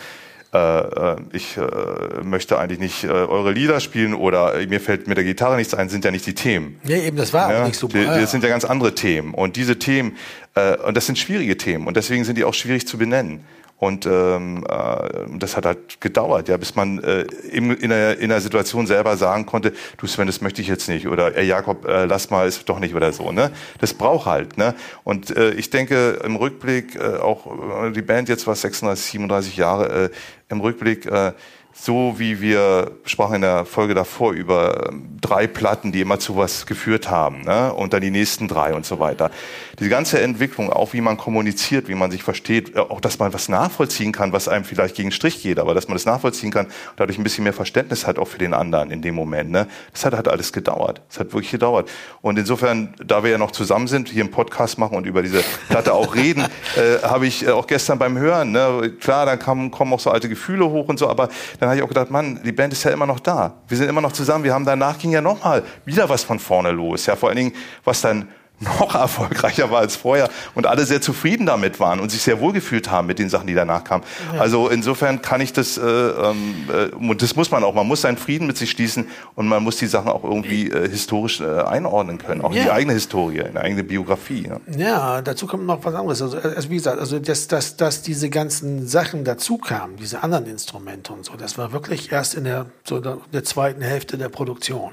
äh, 0.53 0.59
äh, 0.59 1.17
ich 1.33 1.57
äh, 1.57 2.25
möchte 2.25 2.59
eigentlich 2.59 2.81
nicht 2.81 3.05
äh, 3.05 3.09
eure 3.09 3.53
Lieder 3.53 3.79
spielen 3.79 4.15
oder 4.15 4.55
mir 4.67 4.81
fällt 4.81 5.07
mit 5.07 5.17
der 5.17 5.25
Gitarre 5.25 5.57
nichts 5.57 5.75
ein, 5.75 5.89
sind 5.89 6.05
ja 6.05 6.11
nicht 6.11 6.27
die 6.27 6.35
Themen. 6.35 6.81
Nee, 6.83 7.07
eben, 7.07 7.17
das 7.17 7.33
war 7.33 7.53
ja, 7.53 7.63
auch 7.63 7.67
nicht 7.67 7.79
so. 7.79 7.87
Die, 7.87 8.05
das 8.05 8.33
sind 8.33 8.43
ja 8.43 8.51
ganz 8.51 8.65
andere 8.65 8.95
Themen. 8.95 9.33
Und 9.33 9.55
diese 9.55 9.79
Themen, 9.79 10.17
äh, 10.57 10.77
und 10.79 10.97
das 10.97 11.07
sind 11.07 11.19
schwierige 11.19 11.57
Themen 11.57 11.87
und 11.87 11.97
deswegen 11.97 12.25
sind 12.25 12.37
die 12.37 12.45
auch 12.45 12.55
schwierig 12.55 12.87
zu 12.89 12.99
benennen. 12.99 13.45
Und 13.81 14.05
ähm, 14.05 14.63
äh, 14.69 15.39
das 15.39 15.57
hat 15.57 15.65
halt 15.65 16.03
gedauert, 16.03 16.49
ja, 16.49 16.59
bis 16.59 16.77
man 16.77 17.03
äh, 17.03 17.23
in, 17.51 17.75
in, 17.75 17.89
der, 17.89 18.19
in 18.19 18.29
der 18.29 18.43
Situation 18.43 18.87
selber 18.87 19.17
sagen 19.17 19.47
konnte, 19.47 19.73
du 19.97 20.07
Sven, 20.07 20.27
das 20.27 20.43
möchte 20.43 20.61
ich 20.61 20.69
jetzt 20.69 20.87
nicht 20.87 21.09
oder 21.09 21.35
äh, 21.35 21.47
Jakob, 21.47 21.87
äh, 21.87 22.05
lass 22.05 22.29
mal, 22.29 22.47
ist 22.47 22.69
doch 22.69 22.79
nicht 22.79 22.95
oder 22.95 23.11
so. 23.15 23.33
Ne? 23.33 23.51
Das 23.79 23.95
braucht 23.95 24.27
halt. 24.27 24.59
Ne? 24.59 24.75
Und 25.03 25.35
äh, 25.35 25.53
ich 25.53 25.71
denke 25.71 26.21
im 26.23 26.37
Rückblick, 26.37 26.95
äh, 26.97 27.17
auch 27.17 27.87
äh, 27.87 27.91
die 27.91 28.03
Band 28.03 28.29
jetzt 28.29 28.47
war 28.47 28.55
36, 28.55 29.13
37 29.13 29.57
Jahre, 29.57 29.89
äh, 29.89 30.11
im 30.51 30.61
Rückblick, 30.61 31.07
äh, 31.07 31.33
so 31.73 32.19
wie 32.19 32.41
wir 32.41 32.91
sprachen 33.05 33.37
in 33.37 33.43
der 33.43 33.65
Folge 33.65 33.95
davor 33.95 34.33
über 34.33 34.89
ähm, 34.89 35.17
drei 35.21 35.47
Platten, 35.47 35.93
die 35.93 36.01
immer 36.01 36.19
zu 36.19 36.37
was 36.37 36.67
geführt 36.67 37.09
haben, 37.09 37.43
ne? 37.43 37.73
und 37.73 37.93
dann 37.93 38.01
die 38.01 38.11
nächsten 38.11 38.49
drei 38.49 38.75
und 38.75 38.85
so 38.85 38.99
weiter. 38.99 39.31
Diese 39.79 39.89
ganze 39.89 40.21
Entwicklung, 40.21 40.71
auch 40.71 40.93
wie 40.93 41.01
man 41.01 41.17
kommuniziert, 41.17 41.89
wie 41.89 41.95
man 41.95 42.11
sich 42.11 42.23
versteht, 42.23 42.75
äh, 42.75 42.81
auch 42.81 43.01
dass 43.01 43.19
man 43.19 43.33
was 43.33 43.49
nachvollziehen 43.49 44.13
kann, 44.13 44.33
was 44.33 44.49
einem 44.49 44.65
vielleicht 44.65 44.97
gegen 44.97 45.13
Strich 45.13 45.43
geht, 45.43 45.59
aber 45.59 45.75
dass 45.75 45.89
man 45.89 45.95
das 45.95 46.07
nachvollziehen 46.07 46.51
kann, 46.51 46.67
dadurch 46.97 47.19
ein 47.19 47.23
bisschen 47.23 47.45
mehr 47.45 47.53
Verständnis 47.53 48.07
hat 48.07 48.19
auch 48.19 48.29
für 48.29 48.39
den 48.39 48.53
anderen 48.53 48.91
in 48.91 49.01
dem 49.01 49.15
Moment. 49.15 49.51
Ne? 49.51 49.67
Das 49.93 50.05
hat, 50.05 50.15
hat 50.15 50.29
alles 50.29 50.53
gedauert. 50.53 51.03
Das 51.09 51.21
hat 51.21 51.33
wirklich 51.33 51.51
gedauert. 51.51 51.89
Und 52.21 52.39
insofern, 52.39 52.95
da 53.05 53.23
wir 53.23 53.31
ja 53.31 53.39
noch 53.39 53.53
zusammen 53.53 53.87
sind, 53.87 54.09
hier 54.09 54.23
im 54.23 54.31
Podcast 54.31 54.79
machen 54.79 54.97
und 54.97 55.07
über 55.07 55.23
diese 55.23 55.43
Platte 55.69 55.95
auch 55.95 56.15
reden, 56.15 56.43
äh, 56.77 57.07
habe 57.07 57.27
ich 57.27 57.47
äh, 57.47 57.51
auch 57.51 57.67
gestern 57.67 57.99
beim 57.99 58.19
Hören, 58.19 58.53
ne? 58.53 58.93
klar, 59.01 59.25
dann 59.25 59.39
kommen, 59.39 59.71
kommen 59.71 59.93
auch 59.93 60.01
so 60.01 60.11
alte 60.11 60.29
Gefühle 60.29 60.69
hoch 60.69 60.89
und 60.89 60.99
so, 60.99 61.09
aber 61.09 61.29
dann 61.59 61.70
habe 61.71 61.79
ich 61.79 61.85
auch 61.85 61.89
gedacht, 61.89 62.11
Mann, 62.11 62.41
die 62.45 62.53
Band 62.53 62.73
ist 62.73 62.85
ja 62.85 62.91
immer 62.91 63.07
noch 63.07 63.21
da. 63.21 63.55
Wir 63.69 63.77
sind 63.77 63.89
immer 63.89 64.01
noch 64.01 64.13
zusammen. 64.13 64.45
Wir 64.45 64.53
haben 64.55 64.65
danach 64.65 64.99
ging 64.99 65.13
ja 65.13 65.21
nochmal 65.21 65.63
wieder 65.85 66.09
was 66.09 66.23
von 66.23 66.39
vorne 66.39 66.71
los. 66.71 67.07
Ja, 67.07 67.17
vor 67.17 67.29
allen 67.29 67.39
Dingen, 67.39 67.53
was 67.85 68.01
dann 68.01 68.29
noch 68.61 68.95
erfolgreicher 68.95 69.71
war 69.71 69.81
als 69.81 69.97
vorher 69.97 70.29
und 70.55 70.67
alle 70.67 70.85
sehr 70.85 71.01
zufrieden 71.01 71.47
damit 71.47 71.81
waren 71.81 71.99
und 71.99 72.11
sich 72.11 72.23
sehr 72.23 72.41
wohlgefühlt 72.41 72.91
haben 72.91 73.07
mit 73.07 73.19
den 73.19 73.31
Sachen, 73.31 73.47
die 73.47 73.55
danach 73.55 73.85
kamen. 73.85 74.05
Ja. 74.35 74.41
Also 74.41 74.69
insofern 74.69 75.23
kann 75.23 75.41
ich 75.41 75.53
das, 75.53 75.79
äh, 75.79 75.83
ähm, 75.83 76.69
äh, 76.69 76.95
und 76.95 77.23
das 77.23 77.37
muss 77.37 77.51
man 77.51 77.65
auch, 77.65 77.75
man 77.75 77.87
muss 77.87 78.03
seinen 78.03 78.19
Frieden 78.19 78.47
mit 78.47 78.59
sich 78.59 78.71
schließen 78.71 79.09
und 79.35 79.49
man 79.49 79.63
muss 79.63 79.77
die 79.77 79.87
Sachen 79.87 80.11
auch 80.11 80.25
irgendwie 80.25 80.71
äh, 80.71 80.89
historisch 80.89 81.41
äh, 81.41 81.63
einordnen 81.63 82.19
können, 82.19 82.43
auch 82.43 82.53
ja. 82.53 82.59
in 82.59 82.65
die 82.65 82.71
eigene 82.71 82.93
Historie, 82.93 83.39
in 83.39 83.53
die 83.53 83.59
eigene 83.59 83.83
Biografie. 83.83 84.49
Ja. 84.49 84.61
ja, 84.77 85.23
dazu 85.23 85.47
kommt 85.47 85.67
noch 85.67 85.83
was 85.85 85.95
anderes. 85.95 86.21
Also, 86.21 86.39
also 86.39 86.71
wie 86.71 86.77
gesagt, 86.77 86.99
also 86.99 87.19
dass, 87.19 87.49
dass, 87.49 87.77
dass 87.77 88.03
diese 88.03 88.29
ganzen 88.29 88.87
Sachen 88.87 89.25
dazu 89.25 89.57
kamen, 89.57 89.97
diese 89.97 90.23
anderen 90.23 90.47
Instrumente 90.47 91.13
und 91.13 91.25
so, 91.25 91.35
das 91.37 91.57
war 91.57 91.73
wirklich 91.73 92.13
erst 92.13 92.35
in 92.35 92.45
der, 92.45 92.67
so 92.85 93.01
der, 93.01 93.19
der 93.33 93.45
zweiten 93.45 93.81
Hälfte 93.81 94.19
der 94.19 94.29
Produktion. 94.29 94.93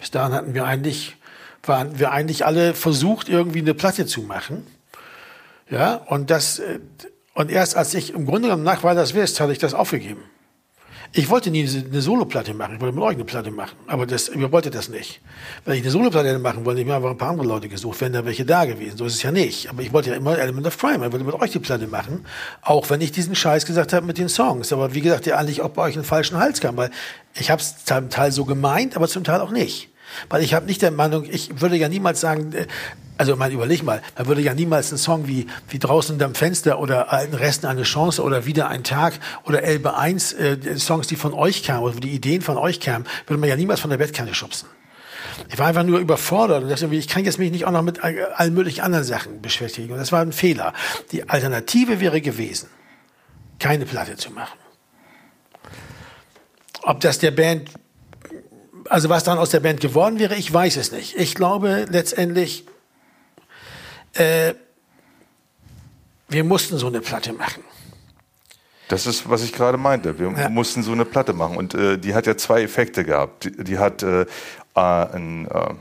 Bis 0.00 0.10
dahin 0.10 0.32
hatten 0.32 0.54
wir 0.54 0.64
eigentlich 0.64 1.16
waren 1.70 1.98
wir 1.98 2.10
eigentlich 2.10 2.44
alle 2.44 2.74
versucht, 2.74 3.30
irgendwie 3.30 3.60
eine 3.60 3.72
Platte 3.72 4.04
zu 4.04 4.22
machen. 4.22 4.66
Ja, 5.70 5.94
und 5.94 6.28
das, 6.28 6.58
äh, 6.58 6.80
und 7.34 7.50
erst 7.50 7.76
als 7.76 7.94
ich 7.94 8.12
im 8.12 8.26
Grunde 8.26 8.48
genommen 8.48 8.64
nach 8.64 8.82
Weil 8.82 8.96
das 8.96 9.14
West 9.14 9.40
hatte 9.40 9.52
ich 9.52 9.58
das 9.58 9.72
aufgegeben. 9.72 10.22
Ich 11.12 11.28
wollte 11.28 11.50
nie 11.50 11.68
eine 11.68 12.02
Soloplatte 12.02 12.54
machen, 12.54 12.76
ich 12.76 12.80
wollte 12.80 12.94
mit 12.94 13.02
euch 13.02 13.14
eine 13.14 13.24
Platte 13.24 13.50
machen, 13.50 13.76
aber 13.88 14.06
das, 14.06 14.28
ihr 14.28 14.52
wolltet 14.52 14.76
das 14.76 14.88
nicht. 14.88 15.20
Wenn 15.64 15.74
ich 15.74 15.82
eine 15.82 15.90
Soloplatte 15.90 16.28
hätte 16.28 16.38
machen 16.38 16.64
wollen, 16.64 16.78
ich 16.78 16.86
mir 16.86 16.94
einfach 16.94 17.10
ein 17.10 17.18
paar 17.18 17.30
andere 17.30 17.48
Leute 17.48 17.68
gesucht, 17.68 18.00
wären 18.00 18.12
da 18.12 18.24
welche 18.24 18.44
da 18.44 18.64
gewesen. 18.64 18.96
So 18.96 19.06
ist 19.06 19.14
es 19.14 19.22
ja 19.22 19.32
nicht. 19.32 19.68
Aber 19.68 19.82
ich 19.82 19.92
wollte 19.92 20.10
ja 20.10 20.16
immer 20.16 20.38
Element 20.38 20.68
of 20.68 20.78
Crime, 20.78 21.04
ich 21.04 21.12
wollte 21.12 21.24
mit 21.24 21.34
euch 21.34 21.50
die 21.50 21.58
Platte 21.58 21.88
machen, 21.88 22.24
auch 22.62 22.90
wenn 22.90 23.00
ich 23.00 23.10
diesen 23.10 23.34
Scheiß 23.34 23.66
gesagt 23.66 23.92
habe 23.92 24.06
mit 24.06 24.18
den 24.18 24.28
Songs. 24.28 24.72
Aber 24.72 24.94
wie 24.94 25.00
gesagt, 25.00 25.26
der 25.26 25.38
eigentlich 25.38 25.62
auch 25.62 25.70
bei 25.70 25.82
euch 25.82 25.96
einen 25.96 26.04
falschen 26.04 26.38
Hals 26.38 26.60
kam, 26.60 26.76
weil 26.76 26.90
ich 27.34 27.50
habe 27.50 27.60
es 27.60 27.84
zum 27.84 28.08
Teil 28.08 28.30
so 28.30 28.44
gemeint, 28.44 28.94
aber 28.94 29.08
zum 29.08 29.24
Teil 29.24 29.40
auch 29.40 29.50
nicht. 29.50 29.89
Weil 30.28 30.42
ich 30.42 30.54
habe 30.54 30.66
nicht 30.66 30.82
der 30.82 30.90
Meinung, 30.90 31.24
ich 31.28 31.60
würde 31.60 31.76
ja 31.76 31.88
niemals 31.88 32.20
sagen, 32.20 32.52
äh, 32.52 32.66
also 33.20 33.36
man 33.36 33.52
überleg 33.52 33.82
mal, 33.82 34.00
man 34.16 34.28
würde 34.28 34.40
ja 34.40 34.54
niemals 34.54 34.90
einen 34.90 34.98
Song 34.98 35.26
wie, 35.26 35.46
wie 35.68 35.78
draußen 35.78 36.14
unterm 36.14 36.34
Fenster 36.34 36.78
oder 36.78 37.12
alten 37.12 37.34
Resten 37.34 37.66
eine 37.66 37.82
Chance 37.82 38.22
oder 38.22 38.46
wieder 38.46 38.68
ein 38.68 38.82
Tag 38.82 39.20
oder 39.44 39.62
Elbe 39.62 39.94
1, 39.94 40.32
äh, 40.32 40.78
Songs, 40.78 41.06
die 41.06 41.16
von 41.16 41.34
euch 41.34 41.62
kamen 41.62 41.82
oder 41.82 42.00
die 42.00 42.12
Ideen 42.12 42.40
von 42.40 42.56
euch 42.56 42.80
kamen, 42.80 43.04
würde 43.26 43.38
man 43.38 43.50
ja 43.50 43.56
niemals 43.56 43.80
von 43.80 43.90
der 43.90 43.98
Bettkante 43.98 44.34
schubsen. 44.34 44.68
Ich 45.48 45.58
war 45.58 45.66
einfach 45.66 45.82
nur 45.82 45.98
überfordert 45.98 46.62
und 46.62 46.70
dachte, 46.70 46.86
ich 46.94 47.08
kann 47.08 47.24
jetzt 47.24 47.38
mich 47.38 47.50
nicht 47.50 47.66
auch 47.66 47.72
noch 47.72 47.82
mit 47.82 48.02
allen 48.02 48.54
möglichen 48.54 48.80
anderen 48.80 49.04
Sachen 49.04 49.42
beschäftigen. 49.42 49.92
Und 49.92 49.98
das 49.98 50.12
war 50.12 50.22
ein 50.22 50.32
Fehler. 50.32 50.72
Die 51.12 51.28
Alternative 51.28 52.00
wäre 52.00 52.20
gewesen, 52.20 52.68
keine 53.58 53.84
Platte 53.84 54.16
zu 54.16 54.30
machen. 54.30 54.58
Ob 56.82 57.00
das 57.00 57.18
der 57.18 57.32
Band 57.32 57.70
also 58.90 59.08
was 59.08 59.22
dann 59.22 59.38
aus 59.38 59.50
der 59.50 59.60
Band 59.60 59.80
geworden 59.80 60.18
wäre, 60.18 60.34
ich 60.34 60.52
weiß 60.52 60.76
es 60.76 60.90
nicht. 60.90 61.16
Ich 61.16 61.34
glaube 61.36 61.86
letztendlich, 61.88 62.66
äh, 64.14 64.54
wir 66.28 66.44
mussten 66.44 66.76
so 66.76 66.88
eine 66.88 67.00
Platte 67.00 67.32
machen. 67.32 67.62
Das 68.88 69.06
ist, 69.06 69.30
was 69.30 69.44
ich 69.44 69.52
gerade 69.52 69.78
meinte. 69.78 70.18
Wir 70.18 70.32
ja. 70.32 70.48
mussten 70.48 70.82
so 70.82 70.90
eine 70.90 71.04
Platte 71.04 71.32
machen. 71.32 71.56
Und 71.56 71.74
äh, 71.74 71.98
die 71.98 72.14
hat 72.14 72.26
ja 72.26 72.36
zwei 72.36 72.62
Effekte 72.62 73.04
gehabt. 73.04 73.44
Die, 73.44 73.64
die 73.64 73.78
hat 73.78 74.02
äh, 74.02 74.26
ein, 74.74 75.46
äh, 75.46 75.74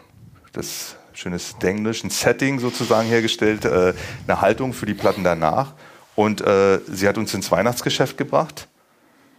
das 0.53 0.95
schönes 1.13 1.55
Englisch, 1.63 2.03
ein 2.03 2.11
Setting 2.11 2.59
sozusagen 2.59 3.07
hergestellt, 3.07 3.65
äh, 3.65 3.93
eine 4.27 4.41
Haltung 4.41 4.73
für 4.73 4.85
die 4.85 4.93
Platten 4.93 5.23
danach. 5.23 5.73
Und 6.13 6.41
äh, 6.41 6.79
sie 6.87 7.07
hat 7.07 7.17
uns 7.17 7.33
ins 7.33 7.49
Weihnachtsgeschäft 7.49 8.17
gebracht. 8.17 8.67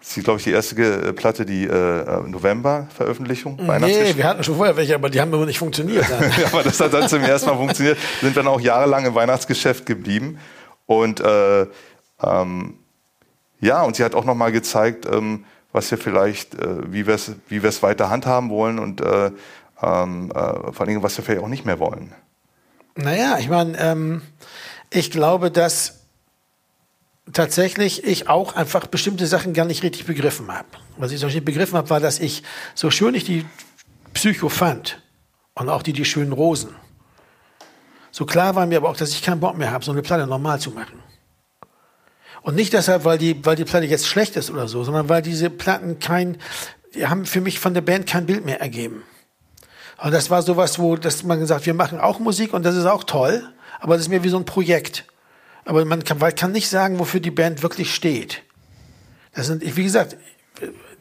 Das 0.00 0.16
ist, 0.16 0.24
glaube 0.24 0.38
ich, 0.38 0.44
die 0.44 0.52
erste 0.52 0.82
äh, 0.82 1.12
Platte, 1.12 1.44
die 1.44 1.66
äh, 1.66 2.22
November-Veröffentlichung. 2.26 3.60
Nee, 3.80 4.16
wir 4.16 4.24
hatten 4.24 4.42
schon 4.42 4.56
vorher 4.56 4.76
welche, 4.76 4.94
aber 4.94 5.10
die 5.10 5.20
haben 5.20 5.32
immer 5.32 5.44
nicht 5.44 5.58
funktioniert. 5.58 6.06
ja, 6.38 6.46
aber 6.52 6.62
das 6.62 6.80
hat 6.80 6.94
dann 6.94 7.08
zum 7.08 7.22
ersten 7.22 7.50
Mal 7.50 7.56
funktioniert. 7.56 7.98
Sind 8.22 8.36
dann 8.36 8.46
auch 8.46 8.60
jahrelang 8.60 9.04
im 9.04 9.14
Weihnachtsgeschäft 9.14 9.84
geblieben. 9.84 10.38
Und 10.86 11.20
äh, 11.20 11.66
ähm, 12.22 12.74
ja, 13.60 13.82
und 13.82 13.96
sie 13.96 14.04
hat 14.04 14.14
auch 14.14 14.24
nochmal 14.24 14.52
gezeigt, 14.52 15.06
ähm, 15.06 15.44
was 15.72 15.90
wir 15.90 15.98
vielleicht, 15.98 16.54
äh, 16.54 16.92
wie 16.92 17.06
wir 17.06 17.14
es 17.14 17.32
wie 17.48 17.62
wir's 17.62 17.82
weiter 17.82 18.10
handhaben 18.10 18.50
wollen 18.50 18.78
und 18.78 19.00
äh, 19.02 19.30
ähm, 19.82 20.30
äh, 20.30 20.34
vor 20.34 20.80
allen 20.80 20.88
Dingen, 20.88 21.02
was 21.02 21.16
wir 21.16 21.24
vielleicht 21.24 21.42
auch 21.42 21.48
nicht 21.48 21.66
mehr 21.66 21.78
wollen. 21.78 22.12
Naja, 22.96 23.36
ich 23.38 23.48
meine, 23.48 23.78
ähm, 23.78 24.22
ich 24.90 25.10
glaube, 25.10 25.50
dass 25.50 25.99
tatsächlich 27.32 28.04
ich 28.04 28.28
auch 28.28 28.54
einfach 28.54 28.86
bestimmte 28.86 29.26
Sachen 29.26 29.52
gar 29.52 29.64
nicht 29.64 29.82
richtig 29.82 30.06
begriffen 30.06 30.52
habe. 30.52 30.68
Was 30.96 31.12
ich 31.12 31.20
so 31.20 31.26
nicht 31.26 31.44
begriffen 31.44 31.76
habe, 31.76 31.90
war, 31.90 32.00
dass 32.00 32.18
ich, 32.18 32.42
so 32.74 32.90
schön 32.90 33.14
ich 33.14 33.24
die 33.24 33.44
Psycho 34.14 34.48
fand 34.48 35.02
und 35.54 35.68
auch 35.68 35.82
die, 35.82 35.92
die 35.92 36.04
schönen 36.04 36.32
Rosen, 36.32 36.74
so 38.10 38.26
klar 38.26 38.54
war 38.54 38.66
mir 38.66 38.78
aber 38.78 38.88
auch, 38.88 38.96
dass 38.96 39.10
ich 39.10 39.22
keinen 39.22 39.40
Bock 39.40 39.56
mehr 39.56 39.70
habe, 39.70 39.84
so 39.84 39.92
eine 39.92 40.02
Platte 40.02 40.26
normal 40.26 40.60
zu 40.60 40.70
machen. 40.70 41.02
Und 42.42 42.54
nicht 42.56 42.72
deshalb, 42.72 43.04
weil 43.04 43.18
die, 43.18 43.44
weil 43.44 43.56
die 43.56 43.64
Platte 43.64 43.86
jetzt 43.86 44.06
schlecht 44.06 44.36
ist 44.36 44.50
oder 44.50 44.66
so, 44.66 44.82
sondern 44.82 45.08
weil 45.08 45.22
diese 45.22 45.50
Platten 45.50 45.98
kein, 45.98 46.38
die 46.94 47.06
haben 47.06 47.26
für 47.26 47.40
mich 47.40 47.60
von 47.60 47.74
der 47.74 47.82
Band 47.82 48.06
kein 48.06 48.26
Bild 48.26 48.44
mehr 48.44 48.60
ergeben. 48.60 49.02
Und 50.02 50.12
das 50.12 50.30
war 50.30 50.42
sowas, 50.42 50.78
wo 50.78 50.96
dass 50.96 51.22
man 51.22 51.38
gesagt, 51.38 51.66
wir 51.66 51.74
machen 51.74 52.00
auch 52.00 52.18
Musik 52.18 52.54
und 52.54 52.64
das 52.64 52.74
ist 52.74 52.86
auch 52.86 53.04
toll, 53.04 53.46
aber 53.80 53.94
das 53.94 54.06
ist 54.06 54.08
mir 54.08 54.24
wie 54.24 54.30
so 54.30 54.38
ein 54.38 54.46
Projekt. 54.46 55.04
Aber 55.64 55.84
man 55.84 56.04
kann, 56.04 56.18
man 56.18 56.34
kann 56.34 56.52
nicht 56.52 56.68
sagen, 56.68 56.98
wofür 56.98 57.20
die 57.20 57.30
Band 57.30 57.62
wirklich 57.62 57.94
steht. 57.94 58.42
Das 59.34 59.46
sind, 59.46 59.62
wie 59.76 59.84
gesagt, 59.84 60.16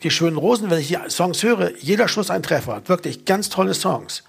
die 0.03 0.11
schönen 0.11 0.37
Rosen, 0.37 0.69
wenn 0.69 0.79
ich 0.79 0.87
die 0.87 0.97
Songs 1.09 1.43
höre, 1.43 1.75
jeder 1.77 2.07
Schuss 2.07 2.29
ein 2.29 2.43
Treffer. 2.43 2.81
Wirklich 2.87 3.25
ganz 3.25 3.49
tolle 3.49 3.73
Songs. 3.73 4.23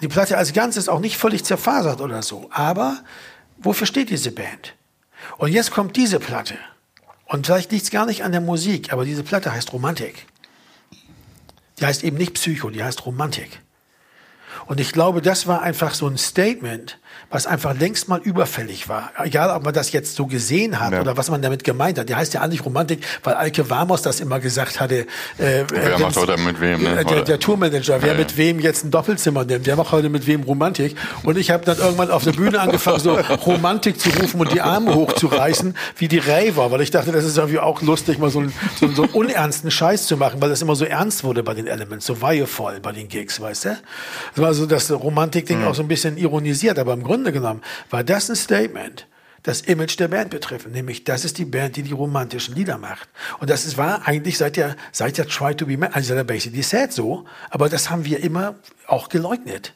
Die 0.00 0.08
Platte 0.08 0.36
als 0.38 0.52
Ganzes 0.52 0.88
auch 0.88 1.00
nicht 1.00 1.16
völlig 1.16 1.44
zerfasert 1.44 2.00
oder 2.00 2.22
so. 2.22 2.48
Aber 2.50 2.98
wofür 3.58 3.86
steht 3.86 4.10
diese 4.10 4.32
Band? 4.32 4.74
Und 5.38 5.52
jetzt 5.52 5.70
kommt 5.70 5.96
diese 5.96 6.18
Platte. 6.18 6.54
Und 7.26 7.46
vielleicht 7.46 7.70
liegt 7.70 7.84
es 7.84 7.90
gar 7.90 8.06
nicht 8.06 8.24
an 8.24 8.32
der 8.32 8.40
Musik, 8.40 8.92
aber 8.92 9.04
diese 9.04 9.22
Platte 9.22 9.52
heißt 9.52 9.72
Romantik. 9.72 10.26
Die 11.78 11.86
heißt 11.86 12.02
eben 12.02 12.16
nicht 12.16 12.34
Psycho, 12.34 12.70
die 12.70 12.82
heißt 12.82 13.06
Romantik. 13.06 13.60
Und 14.66 14.80
ich 14.80 14.92
glaube, 14.92 15.22
das 15.22 15.46
war 15.46 15.62
einfach 15.62 15.94
so 15.94 16.08
ein 16.08 16.18
Statement, 16.18 16.98
was 17.30 17.46
einfach 17.46 17.78
längst 17.78 18.08
mal 18.08 18.20
überfällig 18.20 18.88
war. 18.88 19.12
Egal, 19.22 19.50
ob 19.50 19.64
man 19.64 19.72
das 19.72 19.92
jetzt 19.92 20.16
so 20.16 20.26
gesehen 20.26 20.80
hat 20.80 20.92
ja. 20.92 21.00
oder 21.00 21.16
was 21.16 21.30
man 21.30 21.40
damit 21.42 21.62
gemeint 21.62 21.98
hat. 21.98 22.08
Der 22.08 22.16
heißt 22.16 22.34
ja 22.34 22.40
eigentlich 22.40 22.64
Romantik, 22.64 23.04
weil 23.22 23.34
Alke 23.34 23.70
Wamos 23.70 24.02
das 24.02 24.20
immer 24.20 24.40
gesagt 24.40 24.80
hatte. 24.80 25.06
Äh, 25.38 25.64
wer 25.70 25.98
macht 25.98 26.16
heute 26.16 26.36
mit 26.38 26.60
wem? 26.60 26.82
Ne? 26.82 27.04
Der, 27.04 27.22
der 27.22 27.38
Tourmanager, 27.38 28.02
wer 28.02 28.12
ja, 28.12 28.18
mit 28.18 28.36
wem 28.36 28.58
jetzt 28.58 28.84
ein 28.84 28.90
Doppelzimmer 28.90 29.44
nimmt, 29.44 29.66
wer 29.66 29.76
macht 29.76 29.92
heute 29.92 30.08
mit 30.08 30.26
wem 30.26 30.42
Romantik. 30.42 30.96
Und 31.22 31.38
ich 31.38 31.50
habe 31.50 31.64
dann 31.64 31.78
irgendwann 31.78 32.10
auf 32.10 32.24
der 32.24 32.32
Bühne 32.32 32.60
angefangen, 32.60 32.98
so 32.98 33.14
Romantik 33.14 34.00
zu 34.00 34.10
rufen 34.10 34.40
und 34.40 34.52
die 34.52 34.60
Arme 34.60 34.94
hochzureißen, 34.94 35.76
wie 35.96 36.08
die 36.08 36.18
Raver, 36.18 36.72
weil 36.72 36.80
ich 36.80 36.90
dachte, 36.90 37.12
das 37.12 37.24
ist 37.24 37.38
irgendwie 37.38 37.60
auch 37.60 37.80
lustig, 37.82 38.18
mal 38.18 38.30
so, 38.30 38.40
einen, 38.40 38.52
so, 38.78 38.88
so 38.88 39.04
einen 39.04 39.12
unernsten 39.12 39.70
Scheiß 39.70 40.06
zu 40.06 40.16
machen, 40.16 40.40
weil 40.42 40.50
das 40.50 40.62
immer 40.62 40.74
so 40.74 40.84
ernst 40.84 41.22
wurde 41.22 41.44
bei 41.44 41.54
den 41.54 41.68
Elements, 41.68 42.06
so 42.06 42.20
weihevoll 42.20 42.80
bei 42.80 42.92
den 42.92 43.08
Gigs, 43.08 43.40
weißt 43.40 43.66
du? 43.66 43.78
Das 44.34 44.44
war 44.44 44.54
so 44.54 44.66
das 44.66 44.90
Romantik-Ding 44.90 45.60
mhm. 45.60 45.68
auch 45.68 45.74
so 45.74 45.82
ein 45.82 45.88
bisschen 45.88 46.16
ironisiert, 46.16 46.78
aber 46.78 46.96
im 47.00 47.06
Grunde 47.06 47.32
genommen 47.32 47.62
war 47.88 48.04
das 48.04 48.28
ein 48.28 48.36
Statement, 48.36 49.06
das 49.42 49.62
Image 49.62 49.98
der 49.98 50.08
Band 50.08 50.30
betreffend, 50.30 50.74
nämlich 50.74 51.04
das 51.04 51.24
ist 51.24 51.38
die 51.38 51.46
Band, 51.46 51.76
die 51.76 51.82
die 51.82 51.92
romantischen 51.92 52.54
Lieder 52.54 52.76
macht. 52.76 53.08
Und 53.38 53.48
das 53.48 53.64
ist, 53.64 53.78
war 53.78 54.06
eigentlich 54.06 54.36
seit 54.36 54.56
der, 54.56 54.76
seit 54.92 55.16
der 55.16 55.26
Try 55.26 55.54
to 55.54 55.64
be 55.66 55.78
Man, 55.78 55.92
also 55.92 56.14
der 56.14 56.24
Basically 56.24 56.62
Sad 56.62 56.92
so, 56.92 57.24
aber 57.48 57.70
das 57.70 57.88
haben 57.88 58.04
wir 58.04 58.22
immer 58.22 58.56
auch 58.86 59.08
geleugnet. 59.08 59.72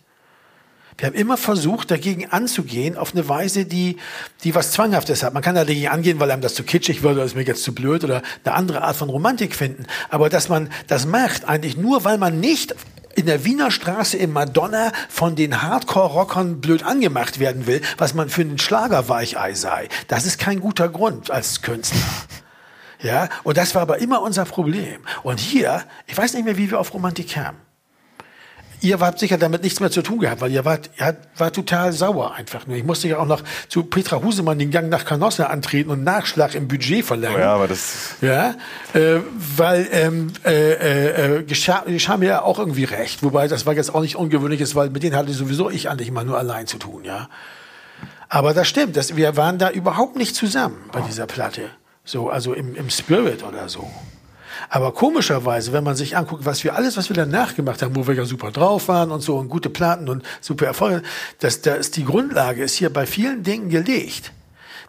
Wir 0.99 1.09
haben 1.09 1.15
immer 1.15 1.37
versucht, 1.37 1.91
dagegen 1.91 2.31
anzugehen, 2.31 2.97
auf 2.97 3.15
eine 3.15 3.29
Weise, 3.29 3.65
die, 3.65 3.97
die 4.45 4.55
was 4.55 4.71
Zwanghaftes 4.71 5.25
hat. 5.25 5.35
Man 5.35 5.43
kann 5.43 5.57
dagegen 5.57 5.89
angehen, 5.89 6.21
weil 6.21 6.31
einem 6.31 6.43
das 6.43 6.55
zu 6.55 6.63
kitschig 6.63 7.03
wird 7.03 7.15
oder 7.15 7.25
ist 7.25 7.35
mir 7.35 7.43
jetzt 7.43 7.65
zu 7.65 7.75
blöd 7.75 8.05
oder 8.05 8.23
eine 8.45 8.55
andere 8.55 8.83
Art 8.83 8.95
von 8.95 9.09
Romantik 9.11 9.57
finden. 9.57 9.87
Aber 10.09 10.29
dass 10.29 10.49
man 10.49 10.69
das 10.87 11.07
macht, 11.07 11.47
eigentlich 11.47 11.77
nur, 11.77 12.05
weil 12.05 12.19
man 12.19 12.39
nicht 12.39 12.77
in 13.17 13.27
der 13.27 13.45
Wiener 13.45 13.71
Straße 13.71 14.17
in 14.17 14.33
Madonna 14.33 14.93
von 15.09 15.37
den 15.37 15.63
Hardcore-Rockern 15.63 16.61
blöd 16.61 16.83
angemacht 16.83 17.39
werden 17.39 17.67
will, 17.67 17.81
was 17.99 18.15
man 18.15 18.29
für 18.29 18.43
einen 18.43 18.59
Schlagerweichei 18.59 19.55
sei. 19.55 19.89
Das 20.09 20.27
ist 20.27 20.39
kein 20.39 20.61
guter 20.61 20.89
Grund 20.89 21.31
als 21.31 21.63
Künstler. 21.63 22.01
Ja, 23.01 23.29
und 23.43 23.57
das 23.57 23.75
war 23.75 23.83
aber 23.83 23.99
immer 23.99 24.23
unser 24.23 24.45
Problem. 24.47 25.03
Und 25.23 25.39
hier, 25.39 25.83
ich 26.07 26.17
weiß 26.17 26.35
nicht 26.35 26.45
mehr, 26.45 26.57
wie 26.57 26.71
wir 26.71 26.81
auf 26.81 26.95
Romantik 26.95 27.31
kamen 27.31 27.59
ihr 28.85 29.01
habt 29.01 29.19
sicher 29.19 29.39
damit 29.39 29.63
nichts 29.63 29.81
mehr 29.81 29.91
zu 29.91 30.03
tun 30.03 30.19
gehabt, 30.21 30.41
weil 30.41 30.53
ihr 30.53 30.65
wart, 30.65 30.91
ihr 30.99 31.17
war 31.37 31.53
total 31.53 31.93
sauer 31.93 32.35
einfach 32.35 32.67
nur. 32.67 32.77
Ich 32.77 32.85
musste 32.85 33.09
ja 33.09 33.19
auch 33.19 33.27
noch 33.27 33.43
zu 33.69 33.85
Petra 33.85 34.23
Husemann 34.23 34.59
den 34.59 34.71
Gang 34.71 34.89
nach 34.91 35.05
Canossa 35.05 35.45
antreten 35.47 35.91
und 35.91 36.05
Nachschlag 36.05 36.55
im 36.55 36.69
Budget 36.69 37.05
verlangen. 37.05 37.41
Ja, 37.41 37.55
aber 37.55 37.69
das. 37.69 38.17
Ja, 38.21 38.55
äh, 38.93 39.21
weil 39.57 39.89
ähm, 39.91 40.33
äh, 40.45 40.73
äh, 40.73 41.39
äh 41.39 41.43
geschah, 41.43 41.85
geschah 41.87 42.17
mir 42.17 42.29
ja 42.29 42.43
auch 42.43 42.59
irgendwie 42.59 42.85
recht. 42.85 43.23
Wobei 43.23 43.49
das 43.49 43.67
war 43.67 43.75
jetzt 43.75 43.95
auch 43.95 44.03
nicht 44.03 44.17
ungewöhnliches, 44.17 44.75
weil 44.75 44.91
mit 44.91 45.03
denen 45.03 45.17
hatte 45.17 45.33
sowieso 45.33 45.71
ich 45.71 45.89
eigentlich 45.89 46.09
immer 46.09 46.25
nur 46.25 46.39
allein 46.39 46.67
zu 46.67 46.79
tun, 46.79 47.05
ja. 47.05 47.29
Aber 48.29 48.53
das 48.53 48.69
stimmt, 48.69 48.97
das, 48.97 49.17
wir 49.17 49.37
waren 49.37 49.59
da 49.59 49.71
überhaupt 49.71 50.17
nicht 50.17 50.35
zusammen 50.35 50.77
bei 50.93 51.01
dieser 51.01 51.27
Platte. 51.27 51.71
So, 52.05 52.29
also 52.29 52.53
im, 52.53 52.75
im 52.75 52.91
Spirit 52.91 53.43
oder 53.43 53.69
so. 53.69 53.89
Aber 54.69 54.93
komischerweise, 54.93 55.73
wenn 55.73 55.85
man 55.85 55.97
sich 55.97 56.17
anguckt, 56.17 56.45
was 56.45 56.65
wir 56.65 56.75
alles, 56.75 56.97
was 56.97 57.09
wir 57.09 57.17
danach 57.17 57.55
gemacht 57.55 57.83
haben, 57.83 57.95
wo 57.97 58.07
wir 58.07 58.15
ja 58.15 58.25
super 58.25 58.51
drauf 58.51 58.89
waren 58.89 59.11
und 59.11 59.21
so 59.21 59.37
und 59.37 59.49
gute 59.49 59.71
Platten 59.71 60.09
und 60.09 60.25
super 60.41 60.67
Erfolge, 60.67 61.03
dass 61.41 61.61
da 61.61 61.75
ist 61.75 61.97
die 61.97 62.05
Grundlage 62.05 62.63
ist 62.63 62.75
hier 62.75 62.93
bei 62.93 63.07
vielen 63.07 63.43
Dingen 63.43 63.69
gelegt. 63.69 64.33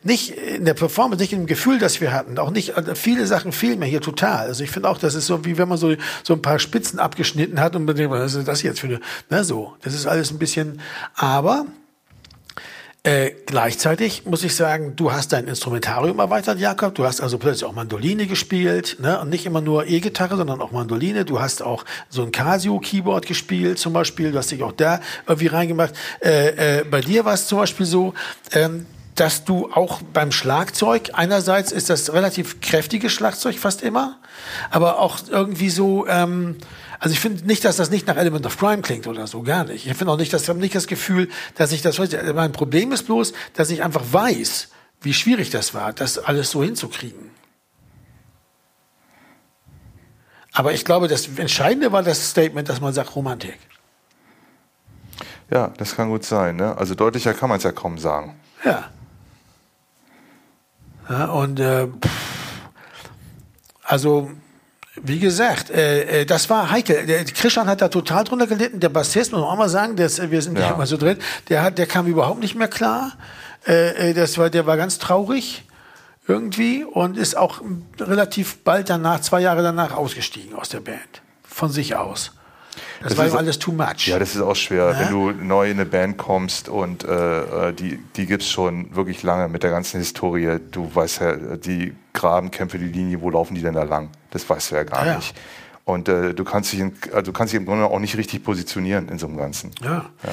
Nicht 0.03 0.29
in 0.29 0.65
der 0.65 0.75
Performance, 0.75 1.19
nicht 1.19 1.33
im 1.33 1.47
Gefühl, 1.47 1.79
das 1.79 1.99
wir 1.99 2.13
hatten. 2.13 2.37
Auch 2.37 2.51
nicht, 2.51 2.77
also 2.77 2.93
viele 2.93 3.25
Sachen 3.25 3.51
fehlen 3.51 3.79
mir 3.79 3.87
hier 3.87 4.01
total. 4.01 4.45
Also 4.45 4.63
ich 4.63 4.69
finde 4.69 4.87
auch, 4.87 4.99
das 4.99 5.15
ist 5.15 5.25
so, 5.25 5.45
wie 5.45 5.57
wenn 5.57 5.67
man 5.67 5.79
so, 5.79 5.95
so 6.23 6.33
ein 6.33 6.43
paar 6.43 6.59
Spitzen 6.59 6.99
abgeschnitten 6.99 7.59
hat 7.59 7.75
und 7.75 7.85
man 7.85 7.95
denkt, 7.95 8.11
was 8.11 8.35
ist 8.35 8.47
das 8.47 8.61
jetzt 8.61 8.81
für 8.81 8.87
eine, 8.87 8.99
na 9.31 9.43
so. 9.43 9.75
Das 9.81 9.95
ist 9.95 10.05
alles 10.05 10.29
ein 10.29 10.37
bisschen, 10.37 10.79
aber 11.15 11.65
äh, 13.05 13.35
gleichzeitig 13.45 14.25
muss 14.25 14.43
ich 14.43 14.55
sagen, 14.55 14.95
du 14.95 15.11
hast 15.11 15.31
dein 15.31 15.47
Instrumentarium 15.47 16.17
erweitert, 16.17 16.59
Jakob. 16.59 16.95
Du 16.95 17.05
hast 17.05 17.21
also 17.21 17.37
plötzlich 17.37 17.63
auch 17.63 17.73
Mandoline 17.73 18.25
gespielt, 18.25 18.97
ne? 18.99 19.19
Und 19.19 19.29
nicht 19.29 19.45
immer 19.45 19.61
nur 19.61 19.85
E-Gitarre, 19.85 20.37
sondern 20.37 20.59
auch 20.59 20.71
Mandoline. 20.71 21.23
Du 21.23 21.39
hast 21.39 21.61
auch 21.61 21.85
so 22.09 22.23
ein 22.23 22.31
Casio-Keyboard 22.31 23.27
gespielt, 23.27 23.77
zum 23.77 23.93
Beispiel. 23.93 24.31
Du 24.31 24.39
hast 24.39 24.49
dich 24.49 24.63
auch 24.63 24.71
da 24.71 25.01
irgendwie 25.27 25.45
reingemacht. 25.45 25.93
Äh, 26.19 26.79
äh, 26.79 26.83
bei 26.83 27.01
dir 27.01 27.25
war 27.25 27.35
es 27.35 27.45
zum 27.45 27.59
Beispiel 27.59 27.85
so, 27.85 28.15
ähm, 28.53 28.87
dass 29.13 29.45
du 29.45 29.71
auch 29.71 30.01
beim 30.01 30.31
Schlagzeug, 30.31 31.11
einerseits 31.13 31.71
ist 31.71 31.91
das 31.91 32.11
relativ 32.11 32.59
kräftiges 32.59 33.11
Schlagzeug 33.11 33.59
fast 33.59 33.83
immer, 33.83 34.17
aber 34.71 34.97
auch 34.97 35.19
irgendwie 35.29 35.69
so, 35.69 36.07
ähm, 36.07 36.57
also 36.99 37.13
ich 37.13 37.19
finde 37.19 37.45
nicht, 37.45 37.65
dass 37.65 37.77
das 37.77 37.89
nicht 37.89 38.07
nach 38.07 38.17
Element 38.17 38.45
of 38.45 38.57
Crime 38.57 38.81
klingt 38.81 39.07
oder 39.07 39.27
so, 39.27 39.41
gar 39.41 39.65
nicht. 39.65 39.85
Ich 39.85 39.93
finde 39.95 40.13
auch 40.13 40.17
nicht, 40.17 40.33
dass 40.33 40.43
ich 40.43 40.49
habe 40.49 40.59
nicht 40.59 40.75
das 40.75 40.87
Gefühl, 40.87 41.29
dass 41.55 41.71
ich 41.71 41.81
das 41.81 41.99
heute. 41.99 42.33
Mein 42.33 42.51
Problem 42.51 42.91
ist 42.91 43.03
bloß, 43.03 43.33
dass 43.53 43.69
ich 43.69 43.83
einfach 43.83 44.03
weiß, 44.11 44.69
wie 45.01 45.13
schwierig 45.13 45.49
das 45.49 45.73
war, 45.73 45.93
das 45.93 46.17
alles 46.17 46.51
so 46.51 46.63
hinzukriegen. 46.63 47.31
Aber 50.51 50.73
ich 50.73 50.85
glaube, 50.85 51.07
das 51.07 51.27
Entscheidende 51.37 51.91
war 51.91 52.01
das 52.01 52.29
Statement, 52.29 52.69
dass 52.69 52.79
man 52.79 52.93
sagt 52.93 53.15
Romantik. 53.15 53.59
Ja, 55.51 55.67
das 55.77 55.95
kann 55.95 56.09
gut 56.09 56.23
sein. 56.23 56.55
Ne? 56.55 56.77
Also 56.77 56.95
deutlicher 56.95 57.33
kann 57.33 57.49
man 57.49 57.57
es 57.57 57.63
ja 57.63 57.71
kaum 57.71 57.97
sagen. 57.97 58.39
Ja. 58.63 58.89
ja 61.09 61.25
und 61.25 61.59
äh, 61.59 61.87
also 63.83 64.31
wie 65.01 65.19
gesagt, 65.19 65.69
äh, 65.69 66.21
äh, 66.21 66.25
das 66.25 66.49
war 66.49 66.71
heikel. 66.71 67.05
Der 67.05 67.25
Christian 67.25 67.67
hat 67.67 67.81
da 67.81 67.89
total 67.89 68.23
drunter 68.23 68.47
gelitten. 68.47 68.79
Der 68.79 68.89
Bassist, 68.89 69.31
muss 69.31 69.41
man 69.41 69.49
auch 69.49 69.57
mal 69.57 69.69
sagen, 69.69 69.95
der 69.95 70.05
ist, 70.05 70.31
wir 70.31 70.41
sind 70.41 70.57
ja. 70.57 70.65
nicht 70.65 70.75
immer 70.75 70.85
so 70.85 70.97
drin, 70.97 71.17
der, 71.49 71.63
hat, 71.63 71.77
der 71.77 71.85
kam 71.85 72.07
überhaupt 72.07 72.39
nicht 72.39 72.55
mehr 72.55 72.67
klar. 72.67 73.13
Äh, 73.67 74.11
äh, 74.11 74.13
das 74.13 74.37
war, 74.37 74.49
der 74.49 74.65
war 74.65 74.77
ganz 74.77 74.97
traurig 74.99 75.63
irgendwie 76.27 76.83
und 76.83 77.17
ist 77.17 77.35
auch 77.37 77.61
relativ 77.99 78.57
bald 78.63 78.89
danach, 78.89 79.21
zwei 79.21 79.41
Jahre 79.41 79.63
danach 79.63 79.95
ausgestiegen 79.95 80.55
aus 80.55 80.69
der 80.69 80.79
Band. 80.79 81.21
Von 81.43 81.69
sich 81.69 81.95
aus. 81.95 82.31
Das, 82.99 83.09
das 83.09 83.17
war 83.17 83.27
ihm 83.27 83.35
alles 83.35 83.59
too 83.59 83.71
much. 83.71 84.07
Ja, 84.07 84.19
das 84.19 84.35
ist 84.35 84.41
auch 84.41 84.55
schwer, 84.55 84.91
ja? 84.91 84.99
wenn 84.99 85.09
du 85.09 85.31
neu 85.31 85.69
in 85.69 85.77
eine 85.77 85.85
Band 85.85 86.17
kommst 86.17 86.69
und 86.69 87.03
äh, 87.03 87.69
äh 87.69 87.73
die, 87.73 87.99
die 88.15 88.25
gibt 88.25 88.43
es 88.43 88.49
schon 88.49 88.95
wirklich 88.95 89.23
lange 89.23 89.47
mit 89.47 89.63
der 89.63 89.71
ganzen 89.71 89.99
Historie. 89.99 90.59
Du 90.71 90.93
weißt 90.93 91.21
ja, 91.21 91.35
die 91.57 91.95
Grabenkämpfe, 92.13 92.79
die 92.79 92.87
Linie, 92.87 93.21
wo 93.21 93.29
laufen 93.29 93.55
die 93.55 93.61
denn 93.61 93.75
da 93.75 93.83
lang? 93.83 94.09
Das 94.35 94.49
weißt 94.49 94.71
du 94.71 94.75
ja 94.75 94.83
gar 94.83 95.05
ja. 95.05 95.15
nicht. 95.15 95.33
Und 95.85 96.09
äh, 96.09 96.33
du 96.33 96.43
kannst 96.43 96.73
dich, 96.73 96.81
in, 96.81 96.93
also 97.13 97.31
kannst 97.31 97.53
dich 97.53 97.59
im 97.59 97.65
Grunde 97.65 97.85
auch 97.85 97.99
nicht 97.99 98.17
richtig 98.17 98.43
positionieren 98.43 99.07
in 99.07 99.17
so 99.17 99.27
einem 99.27 99.37
Ganzen. 99.37 99.71
Ja. 99.81 100.09
ja. 100.23 100.29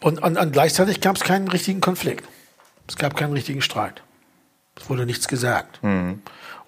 Und, 0.00 0.22
und, 0.22 0.38
und 0.38 0.52
gleichzeitig 0.52 1.02
gab 1.02 1.16
es 1.16 1.22
keinen 1.22 1.48
richtigen 1.48 1.82
Konflikt. 1.82 2.26
Es 2.88 2.96
gab 2.96 3.14
keinen 3.14 3.34
richtigen 3.34 3.60
Streit. 3.60 4.02
Es 4.80 4.88
wurde 4.88 5.04
nichts 5.04 5.28
gesagt. 5.28 5.82
Mhm. 5.82 6.22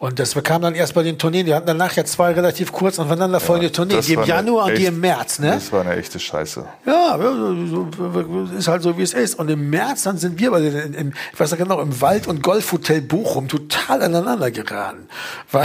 Und 0.04 0.18
das 0.18 0.34
kam 0.42 0.60
dann 0.60 0.74
erst 0.74 0.92
bei 0.92 1.02
den 1.02 1.16
Tourneen. 1.16 1.46
Die 1.46 1.54
hatten 1.54 1.66
danach 1.66 1.96
ja 1.96 2.04
zwei 2.04 2.32
relativ 2.32 2.72
kurz 2.72 2.98
aufeinanderfolgende 2.98 3.68
ja, 3.68 3.72
Tourneen. 3.72 4.02
Die 4.02 4.12
im 4.12 4.24
Januar 4.24 4.66
echt, 4.66 4.72
und 4.72 4.78
die 4.82 4.84
im 4.84 5.00
März. 5.00 5.38
Ne? 5.38 5.52
Das 5.52 5.72
war 5.72 5.80
eine 5.80 5.96
echte 5.96 6.20
Scheiße. 6.20 6.62
Ja, 6.84 7.18
ist 8.58 8.68
halt 8.68 8.82
so, 8.82 8.98
wie 8.98 9.02
es 9.02 9.14
ist. 9.14 9.38
Und 9.38 9.48
im 9.48 9.70
März, 9.70 10.02
dann 10.02 10.18
sind 10.18 10.38
wir 10.38 10.50
bei 10.50 10.60
den, 10.60 10.92
im, 10.92 11.12
ich 11.32 11.40
weiß 11.40 11.52
nicht 11.52 11.58
genau, 11.58 11.80
im 11.80 12.02
Wald- 12.02 12.26
und 12.26 12.42
Golfhotel 12.42 13.00
Bochum 13.00 13.48
total 13.48 14.02
aneinander 14.02 14.50
geraten. 14.50 15.08
Weil 15.50 15.64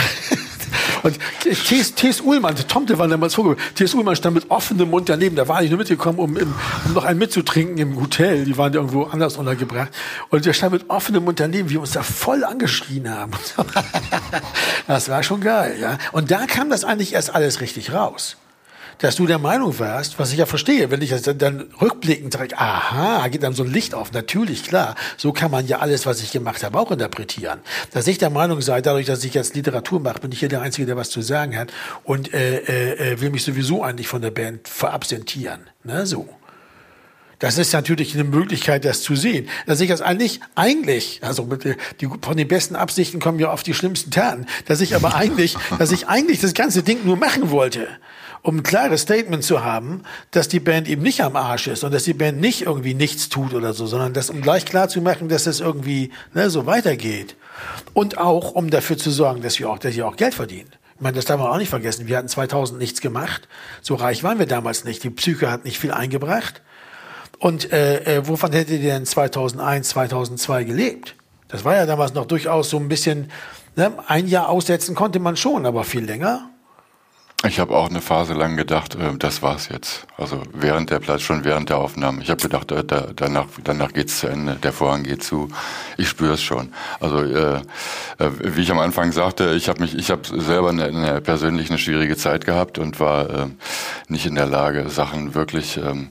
und 1.04 1.20
T.S. 1.42 2.22
Ullmann, 2.22 2.56
Tomte 2.56 2.98
war 2.98 3.10
damals 3.10 3.36
vorgekommen. 3.36 3.62
T.S. 3.76 3.94
Ullmann 3.94 4.16
stand 4.16 4.36
mit 4.36 4.50
offenem 4.50 4.90
Mund 4.90 5.10
daneben. 5.10 5.36
Da 5.36 5.50
war 5.50 5.62
ich 5.64 5.70
nur 5.70 5.80
mitgekommen, 5.80 6.18
um, 6.18 6.38
im, 6.38 6.54
um 6.86 6.94
noch 6.94 7.04
einen 7.04 7.20
mitzutrinken 7.20 7.78
im 7.78 8.00
Hotel. 8.00 8.46
Die 8.46 8.58
waren 8.58 8.74
irgendwo 8.74 9.04
anders 9.04 9.36
untergebracht. 9.36 9.90
Und 10.30 10.46
der 10.46 10.54
stand 10.54 10.72
mit 10.72 10.90
offenem 10.90 11.26
Mund 11.26 11.42
daneben, 11.42 11.68
wie 11.68 11.74
wir 11.74 11.82
uns 11.82 11.92
da 11.92 12.04
voll 12.04 12.46
angeschrien 12.46 13.10
haben. 13.14 13.32
das 14.88 15.10
war 15.10 15.24
schon 15.24 15.42
geil, 15.42 15.78
ja. 15.80 15.98
Und 16.12 16.32
da 16.32 16.46
kam 16.46 16.70
das 16.70 16.84
eigentlich 16.84 17.14
erst 17.14 17.34
alles 17.34 17.62
richtig 17.62 17.94
raus 17.94 18.38
dass 19.00 19.16
du 19.16 19.26
der 19.26 19.40
Meinung 19.40 19.80
warst, 19.80 20.20
was 20.20 20.32
ich 20.32 20.38
ja 20.38 20.46
verstehe, 20.46 20.92
wenn 20.92 21.02
ich 21.02 21.10
das 21.10 21.22
dann 21.22 21.70
rückblickend 21.82 22.34
sage, 22.34 22.58
aha, 22.58 23.28
geht 23.30 23.44
dann 23.44 23.54
so 23.54 23.64
ein 23.64 23.72
Licht 23.72 23.94
auf. 23.94 24.12
Natürlich, 24.12 24.64
klar, 24.64 24.96
so 25.18 25.32
kann 25.32 25.52
man 25.52 25.66
ja 25.68 25.80
alles, 25.80 26.06
was 26.06 26.22
ich 26.22 26.32
gemacht 26.32 26.64
habe, 26.64 26.78
auch 26.78 26.92
interpretieren. 26.92 27.60
Dass 27.92 28.08
ich 28.08 28.18
der 28.18 28.30
Meinung 28.30 28.62
sei, 28.62 28.82
dadurch, 28.82 29.06
dass 29.06 29.24
ich 29.24 29.34
jetzt 29.34 29.56
Literatur 29.56 30.00
mache, 30.00 30.20
bin 30.20 30.32
ich 30.32 30.40
hier 30.40 30.50
der 30.50 30.62
Einzige, 30.62 30.86
der 30.86 30.98
was 30.98 31.10
zu 31.10 31.22
sagen 31.22 31.58
hat 31.58 31.72
und 32.04 32.34
äh, 32.34 32.58
äh, 32.58 33.14
äh 33.14 33.22
will 33.22 33.30
mich 33.30 33.44
sowieso 33.44 33.84
eigentlich 33.84 34.08
von 34.08 34.22
der 34.22 34.32
Band 34.32 34.68
verabsentieren. 34.68 35.62
Ne, 35.84 36.06
so. 36.06 36.28
Das 37.40 37.58
ist 37.58 37.72
natürlich 37.74 38.14
eine 38.14 38.26
Möglichkeit, 38.26 38.84
das 38.86 39.02
zu 39.02 39.16
sehen. 39.16 39.48
Dass 39.66 39.80
ich 39.80 39.90
das 39.90 40.02
eigentlich, 40.02 40.42
eigentlich, 40.56 41.20
also 41.24 41.46
mit, 41.46 41.64
die, 41.64 42.08
von 42.22 42.36
den 42.36 42.48
besten 42.48 42.76
Absichten 42.76 43.20
kommen 43.20 43.40
ja 43.40 43.52
auf 43.52 43.64
die 43.64 43.74
schlimmsten 43.74 44.12
Taten, 44.12 44.46
dass 44.66 44.82
ich 44.82 44.94
aber 44.94 45.16
eigentlich, 45.16 45.58
dass 45.80 45.92
ich 45.92 46.08
eigentlich 46.08 46.42
das 46.42 46.54
ganze 46.54 46.84
Ding 46.84 47.06
nur 47.06 47.16
machen 47.16 47.50
wollte 47.50 47.88
um 48.42 48.58
ein 48.58 48.64
klares 48.64 49.02
Statement 49.02 49.44
zu 49.44 49.64
haben, 49.64 50.04
dass 50.32 50.48
die 50.48 50.60
Band 50.60 50.88
eben 50.88 51.02
nicht 51.02 51.22
am 51.22 51.36
Arsch 51.36 51.68
ist 51.68 51.84
und 51.84 51.94
dass 51.94 52.04
die 52.04 52.14
Band 52.14 52.40
nicht 52.40 52.62
irgendwie 52.62 52.94
nichts 52.94 53.30
tut 53.30 53.54
oder 53.54 53.74
so, 53.74 53.86
sondern 53.86 54.14
das, 54.14 54.30
um 54.30 54.42
gleich 54.42 54.66
klar 54.66 54.88
zu 54.88 55.02
machen, 55.02 55.28
dass 55.30 55.46
es 55.46 55.60
irgendwie 55.60 56.12
ne, 56.34 56.50
so 56.50 56.66
weitergeht. 56.66 57.36
Und 57.94 58.18
auch, 58.18 58.52
um 58.52 58.70
dafür 58.70 58.98
zu 58.98 59.12
sorgen, 59.12 59.42
dass 59.42 59.60
wir 59.60 59.70
auch, 59.70 59.78
dass 59.78 59.96
ihr 59.96 60.08
auch 60.08 60.16
Geld 60.16 60.34
verdient. 60.34 60.80
Ich 60.96 61.02
meine, 61.02 61.16
das 61.16 61.26
darf 61.26 61.40
man 61.40 61.48
auch 61.48 61.58
nicht 61.58 61.70
vergessen. 61.70 62.08
Wir 62.08 62.18
hatten 62.18 62.28
2000 62.28 62.80
nichts 62.80 63.02
gemacht. 63.02 63.48
So 63.82 63.96
reich 63.96 64.24
waren 64.24 64.40
wir 64.40 64.46
damals 64.46 64.84
nicht. 64.84 65.04
Die 65.04 65.10
Psyche 65.10 65.50
hat 65.50 65.66
nicht 65.66 65.80
viel 65.80 65.92
eingebracht. 65.92 66.62
Und 67.40 67.72
äh, 67.72 68.18
äh, 68.18 68.28
wovon 68.28 68.52
hättet 68.52 68.82
ihr 68.82 68.92
denn 68.92 69.06
2001, 69.06 69.90
2002 69.90 70.64
gelebt? 70.66 71.16
Das 71.48 71.66
war 71.66 71.76
ja 71.76 71.86
damals 71.86 72.14
noch 72.14 72.26
durchaus 72.26 72.70
so 72.70 72.78
ein 72.78 72.90
bisschen, 72.90 73.32
ne, 73.76 73.94
ein 74.08 74.28
Jahr 74.28 74.50
aussetzen 74.50 74.94
konnte 74.94 75.20
man 75.20 75.36
schon, 75.38 75.66
aber 75.66 75.84
viel 75.84 76.06
länger 76.06 76.50
ich 77.48 77.58
habe 77.62 77.74
auch 77.74 77.90
eine 77.90 78.02
Phase 78.02 78.34
lang 78.34 78.58
gedacht, 78.58 78.96
äh, 78.96 79.18
das 79.18 79.42
war's 79.42 79.70
jetzt. 79.70 80.06
Also 80.18 80.44
während 80.54 80.90
der 80.90 81.00
Platz, 81.00 81.22
schon 81.22 81.46
während 81.46 81.70
der 81.70 81.78
Aufnahme. 81.78 82.22
Ich 82.22 82.30
habe 82.30 82.42
gedacht, 82.42 82.70
äh, 82.72 82.84
da, 82.84 83.08
danach, 83.16 83.46
danach 83.64 83.94
geht's 83.94 84.20
zu 84.20 84.28
Ende, 84.28 84.56
der 84.56 84.74
Vorhang 84.74 85.04
geht 85.04 85.24
zu. 85.24 85.48
Ich 85.98 86.10
spüre 86.10 86.34
es 86.34 86.42
schon. 86.42 86.74
Also 87.00 87.22
äh, 87.24 87.56
äh, 87.56 87.62
wie 88.44 88.62
ich 88.62 88.72
am 88.72 88.80
Anfang 88.80 89.14
sagte, 89.14 89.54
ich 89.54 89.70
habe 89.70 89.80
mich, 89.80 89.96
ich 89.96 90.12
habe 90.12 90.24
selber 90.42 90.70
eine, 90.70 90.86
eine 90.86 91.22
persönlich 91.22 91.70
eine 91.70 91.80
schwierige 91.80 92.18
Zeit 92.18 92.46
gehabt 92.46 92.78
und 92.78 93.00
war 93.00 93.30
äh, 93.30 93.48
nicht 94.10 94.26
in 94.26 94.36
der 94.36 94.48
Lage, 94.48 94.90
Sachen 94.90 95.34
wirklich 95.34 95.78
ähm, 95.78 96.10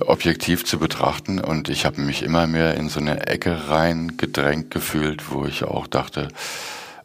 objektiv 0.00 0.64
zu 0.64 0.78
betrachten. 0.78 1.40
Und 1.40 1.68
ich 1.68 1.84
habe 1.84 2.00
mich 2.00 2.22
immer 2.22 2.46
mehr 2.46 2.74
in 2.74 2.88
so 2.88 3.00
eine 3.00 3.26
Ecke 3.26 3.68
rein 3.68 4.16
gedrängt 4.16 4.70
gefühlt, 4.70 5.30
wo 5.30 5.44
ich 5.44 5.64
auch 5.64 5.86
dachte, 5.86 6.28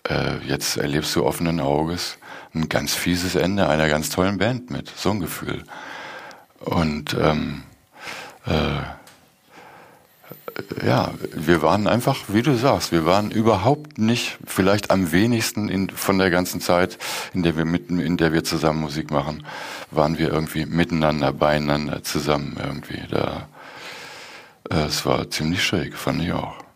äh, 0.07 0.37
jetzt 0.45 0.77
erlebst 0.77 1.15
du 1.15 1.25
offenen 1.25 1.59
Auges 1.59 2.17
ein 2.53 2.69
ganz 2.69 2.95
fieses 2.95 3.35
Ende 3.35 3.67
einer 3.67 3.89
ganz 3.89 4.09
tollen 4.09 4.37
Band 4.37 4.71
mit. 4.71 4.91
So 4.95 5.11
ein 5.11 5.19
Gefühl. 5.19 5.63
Und 6.59 7.15
ähm, 7.19 7.63
äh, 8.45 8.96
ja, 10.83 11.13
wir 11.33 11.61
waren 11.61 11.87
einfach, 11.87 12.25
wie 12.27 12.41
du 12.41 12.55
sagst, 12.55 12.91
wir 12.91 13.05
waren 13.05 13.31
überhaupt 13.31 13.97
nicht, 13.97 14.37
vielleicht 14.45 14.91
am 14.91 15.11
wenigsten 15.11 15.69
in, 15.69 15.89
von 15.89 16.17
der 16.17 16.29
ganzen 16.29 16.61
Zeit, 16.61 16.97
in 17.33 17.43
der 17.43 17.57
wir 17.57 17.65
mitten, 17.65 17.99
in 17.99 18.17
der 18.17 18.33
wir 18.33 18.43
zusammen 18.43 18.81
Musik 18.81 19.11
machen, 19.11 19.45
waren 19.91 20.17
wir 20.17 20.31
irgendwie 20.31 20.65
miteinander, 20.65 21.31
beieinander, 21.33 22.03
zusammen 22.03 22.57
irgendwie. 22.61 23.01
Da, 23.09 23.47
es 24.69 25.05
war 25.05 25.29
ziemlich 25.29 25.63
schräg, 25.63 25.95
fand 25.95 26.23
ich 26.23 26.31
auch. 26.31 26.66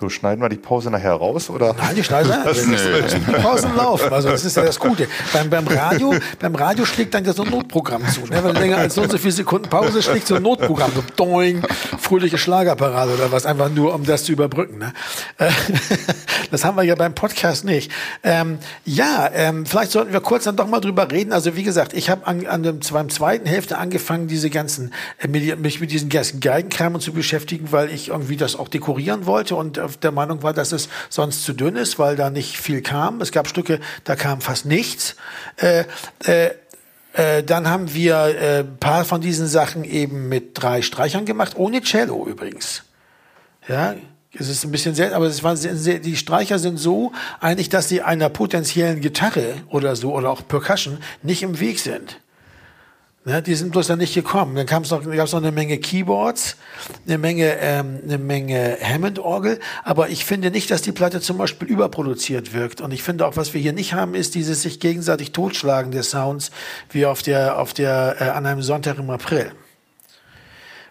So, 0.00 0.08
schneiden 0.08 0.42
wir 0.42 0.48
die 0.48 0.56
Pause 0.56 0.90
nachher 0.90 1.12
raus, 1.12 1.50
oder? 1.50 1.74
Nein, 1.74 1.94
die 1.94 2.02
schneiden 2.02 2.30
wir. 2.30 2.42
Das 2.42 2.64
nee. 2.64 2.76
Die 3.12 3.32
Pausen 3.32 3.76
laufen. 3.76 4.10
Also, 4.10 4.30
das 4.30 4.46
ist 4.46 4.56
ja 4.56 4.64
das 4.64 4.78
Gute. 4.78 5.06
Beim, 5.34 5.50
beim 5.50 5.66
Radio, 5.68 6.14
beim 6.38 6.54
Radio 6.54 6.86
schlägt 6.86 7.12
dann 7.12 7.22
so 7.26 7.42
ein 7.42 7.50
Notprogramm 7.50 8.08
zu. 8.08 8.22
Ne? 8.22 8.42
Wenn 8.42 8.54
länger 8.54 8.78
als 8.78 8.94
so 8.94 9.02
und 9.02 9.10
so 9.10 9.18
viele 9.18 9.32
Sekunden 9.32 9.68
Pause 9.68 10.02
schlägt 10.02 10.26
so 10.26 10.36
ein 10.36 10.42
Notprogramm. 10.42 10.90
So, 10.94 11.02
doing, 11.16 11.62
fröhliche 11.98 12.38
Schlagerparade 12.38 13.12
oder 13.12 13.30
was. 13.30 13.44
Einfach 13.44 13.68
nur, 13.68 13.94
um 13.94 14.06
das 14.06 14.24
zu 14.24 14.32
überbrücken. 14.32 14.78
Ne? 14.78 14.94
Äh, 15.36 15.50
das 16.50 16.64
haben 16.64 16.78
wir 16.78 16.82
ja 16.82 16.94
beim 16.94 17.14
Podcast 17.14 17.66
nicht. 17.66 17.92
Ähm, 18.22 18.58
ja, 18.86 19.28
ähm, 19.34 19.66
vielleicht 19.66 19.90
sollten 19.90 20.14
wir 20.14 20.20
kurz 20.20 20.44
dann 20.44 20.56
doch 20.56 20.66
mal 20.66 20.80
drüber 20.80 21.10
reden. 21.10 21.34
Also, 21.34 21.56
wie 21.56 21.62
gesagt, 21.62 21.92
ich 21.92 22.08
habe 22.08 22.26
an, 22.26 22.46
an 22.46 22.62
dem, 22.62 22.80
beim 22.90 23.10
zweiten 23.10 23.46
Hälfte 23.46 23.76
angefangen, 23.76 24.28
diese 24.28 24.48
ganzen, 24.48 24.94
äh, 25.18 25.28
mich 25.28 25.78
mit 25.78 25.90
diesen 25.90 26.08
ganzen 26.08 26.40
Geigenkram 26.40 26.98
zu 27.00 27.12
beschäftigen, 27.12 27.70
weil 27.70 27.90
ich 27.90 28.08
irgendwie 28.08 28.38
das 28.38 28.56
auch 28.56 28.68
dekorieren 28.68 29.26
wollte 29.26 29.56
und 29.56 29.76
äh, 29.76 29.89
der 29.98 30.12
Meinung 30.12 30.42
war, 30.42 30.52
dass 30.52 30.72
es 30.72 30.88
sonst 31.08 31.44
zu 31.44 31.52
dünn 31.52 31.76
ist, 31.76 31.98
weil 31.98 32.16
da 32.16 32.30
nicht 32.30 32.58
viel 32.58 32.82
kam. 32.82 33.20
Es 33.20 33.32
gab 33.32 33.48
Stücke, 33.48 33.80
da 34.04 34.16
kam 34.16 34.40
fast 34.40 34.66
nichts. 34.66 35.16
Äh, 35.56 35.84
äh, 36.24 36.50
äh, 37.12 37.42
dann 37.42 37.68
haben 37.68 37.92
wir 37.92 38.24
äh, 38.40 38.64
paar 38.64 39.04
von 39.04 39.20
diesen 39.20 39.46
Sachen 39.46 39.84
eben 39.84 40.28
mit 40.28 40.50
drei 40.54 40.82
Streichern 40.82 41.24
gemacht, 41.24 41.54
ohne 41.56 41.82
Cello 41.82 42.26
übrigens. 42.26 42.84
Ja, 43.68 43.94
es 44.32 44.48
ist 44.48 44.64
ein 44.64 44.70
bisschen 44.70 44.94
selten, 44.94 45.14
aber 45.14 45.26
es 45.26 45.42
war 45.42 45.56
sehr, 45.56 45.98
die 45.98 46.16
Streicher 46.16 46.58
sind 46.58 46.78
so 46.78 47.12
eigentlich, 47.40 47.68
dass 47.68 47.88
sie 47.88 48.02
einer 48.02 48.28
potenziellen 48.28 49.00
Gitarre 49.00 49.54
oder 49.68 49.96
so 49.96 50.14
oder 50.14 50.30
auch 50.30 50.46
Percussion 50.46 50.98
nicht 51.22 51.42
im 51.42 51.58
Weg 51.58 51.80
sind. 51.80 52.20
Ne, 53.26 53.42
die 53.42 53.54
sind 53.54 53.72
bloß 53.72 53.88
dann 53.88 53.98
nicht 53.98 54.14
gekommen. 54.14 54.56
Dann 54.56 54.64
gab 54.64 54.82
es 54.82 54.90
noch, 54.90 55.04
gab's 55.04 55.32
noch 55.32 55.42
eine 55.42 55.52
Menge 55.52 55.76
Keyboards, 55.76 56.56
eine 57.06 57.18
Menge, 57.18 57.54
ähm, 57.60 58.00
eine 58.02 58.16
Menge 58.16 58.78
Hammond-Orgel. 58.82 59.60
Aber 59.84 60.08
ich 60.08 60.24
finde 60.24 60.50
nicht, 60.50 60.70
dass 60.70 60.80
die 60.80 60.92
Platte 60.92 61.20
zum 61.20 61.36
Beispiel 61.36 61.68
überproduziert 61.68 62.54
wirkt. 62.54 62.80
Und 62.80 62.92
ich 62.92 63.02
finde 63.02 63.26
auch, 63.26 63.36
was 63.36 63.52
wir 63.52 63.60
hier 63.60 63.74
nicht 63.74 63.92
haben, 63.92 64.14
ist 64.14 64.34
dieses 64.34 64.62
sich 64.62 64.80
gegenseitig 64.80 65.32
totschlagen 65.32 65.92
des 65.92 66.10
Sounds, 66.10 66.50
wie 66.88 67.04
auf 67.04 67.20
der, 67.22 67.58
auf 67.58 67.74
der, 67.74 68.16
äh, 68.20 68.24
an 68.30 68.46
einem 68.46 68.62
Sonntag 68.62 68.98
im 68.98 69.10
April. 69.10 69.52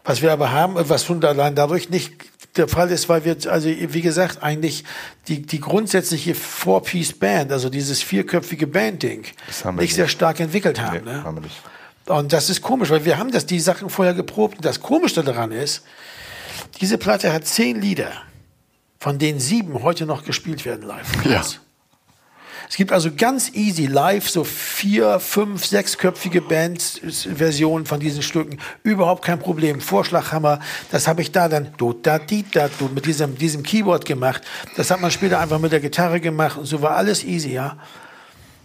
Was 0.04 0.22
wir 0.22 0.32
aber 0.32 0.52
haben, 0.52 0.76
was 0.78 1.06
schon 1.06 1.24
allein 1.24 1.56
dadurch 1.56 1.90
nicht 1.90 2.14
der 2.58 2.68
Fall 2.68 2.92
ist, 2.92 3.10
weil 3.10 3.26
wir, 3.26 3.38
also 3.50 3.70
wie 3.70 4.02
gesagt, 4.02 4.44
eigentlich 4.44 4.84
die, 5.28 5.42
die 5.42 5.60
grundsätzliche 5.60 6.36
Four-Piece-Band, 6.36 7.52
also 7.52 7.70
dieses 7.70 8.04
vierköpfige 8.04 8.68
Band-Ding, 8.68 9.22
nicht, 9.22 9.66
nicht, 9.74 9.96
sehr 9.96 10.08
stark 10.08 10.40
entwickelt 10.40 10.80
haben. 10.80 11.04
Nee, 11.06 11.12
ne? 11.12 11.24
haben 11.24 11.38
wir 11.38 11.42
nicht. 11.42 11.62
Und 12.10 12.34
das 12.34 12.50
ist 12.50 12.64
komisch, 12.64 12.90
weil 12.90 13.06
wir 13.06 13.20
haben 13.20 13.32
das, 13.32 13.46
die 13.46 13.60
Sachen 13.60 13.90
vorher 13.90 14.16
geprobt. 14.16 14.58
Und 14.58 14.66
das 14.66 14.82
Komische 14.82 15.24
daran 15.24 15.52
ist, 15.52 15.84
diese 16.82 16.98
Platte 16.98 17.32
hat 17.32 17.46
zehn 17.46 17.80
Lieder, 17.80 18.12
von 19.00 19.20
denen 19.20 19.40
sieben 19.40 19.84
heute 19.84 20.08
noch 20.08 20.24
gespielt 20.24 20.66
werden 20.66 20.88
live. 20.88 21.08
Ja. 21.26 21.44
Es 22.68 22.76
gibt 22.76 22.92
also 22.92 23.12
ganz 23.16 23.54
easy 23.54 23.86
live 23.86 24.28
so 24.28 24.44
vier, 24.44 25.20
fünf, 25.20 25.66
sechsköpfige 25.66 26.42
Bands-Versionen 26.42 27.86
von 27.86 28.00
diesen 28.00 28.24
Stücken. 28.24 28.60
Überhaupt 28.82 29.24
kein 29.24 29.40
Problem. 29.40 29.80
Vorschlaghammer, 29.80 30.60
das 30.92 31.08
habe 31.08 31.22
ich 31.22 31.32
da 31.32 31.48
dann 31.48 31.74
do, 31.78 31.94
da, 31.94 32.18
di, 32.18 32.44
da, 32.52 32.70
do, 32.80 32.90
mit 32.94 33.06
diesem, 33.06 33.38
diesem 33.38 33.62
Keyboard 33.62 34.06
gemacht. 34.06 34.42
Das 34.78 34.90
hat 34.90 35.00
man 35.00 35.12
später 35.12 35.40
einfach 35.40 35.60
mit 35.60 35.72
der 35.72 35.80
Gitarre 35.80 36.20
gemacht 36.20 36.58
und 36.58 36.66
so 36.66 36.82
war 36.82 36.96
alles 36.96 37.24
easy, 37.24 37.54
ja. 37.54 37.78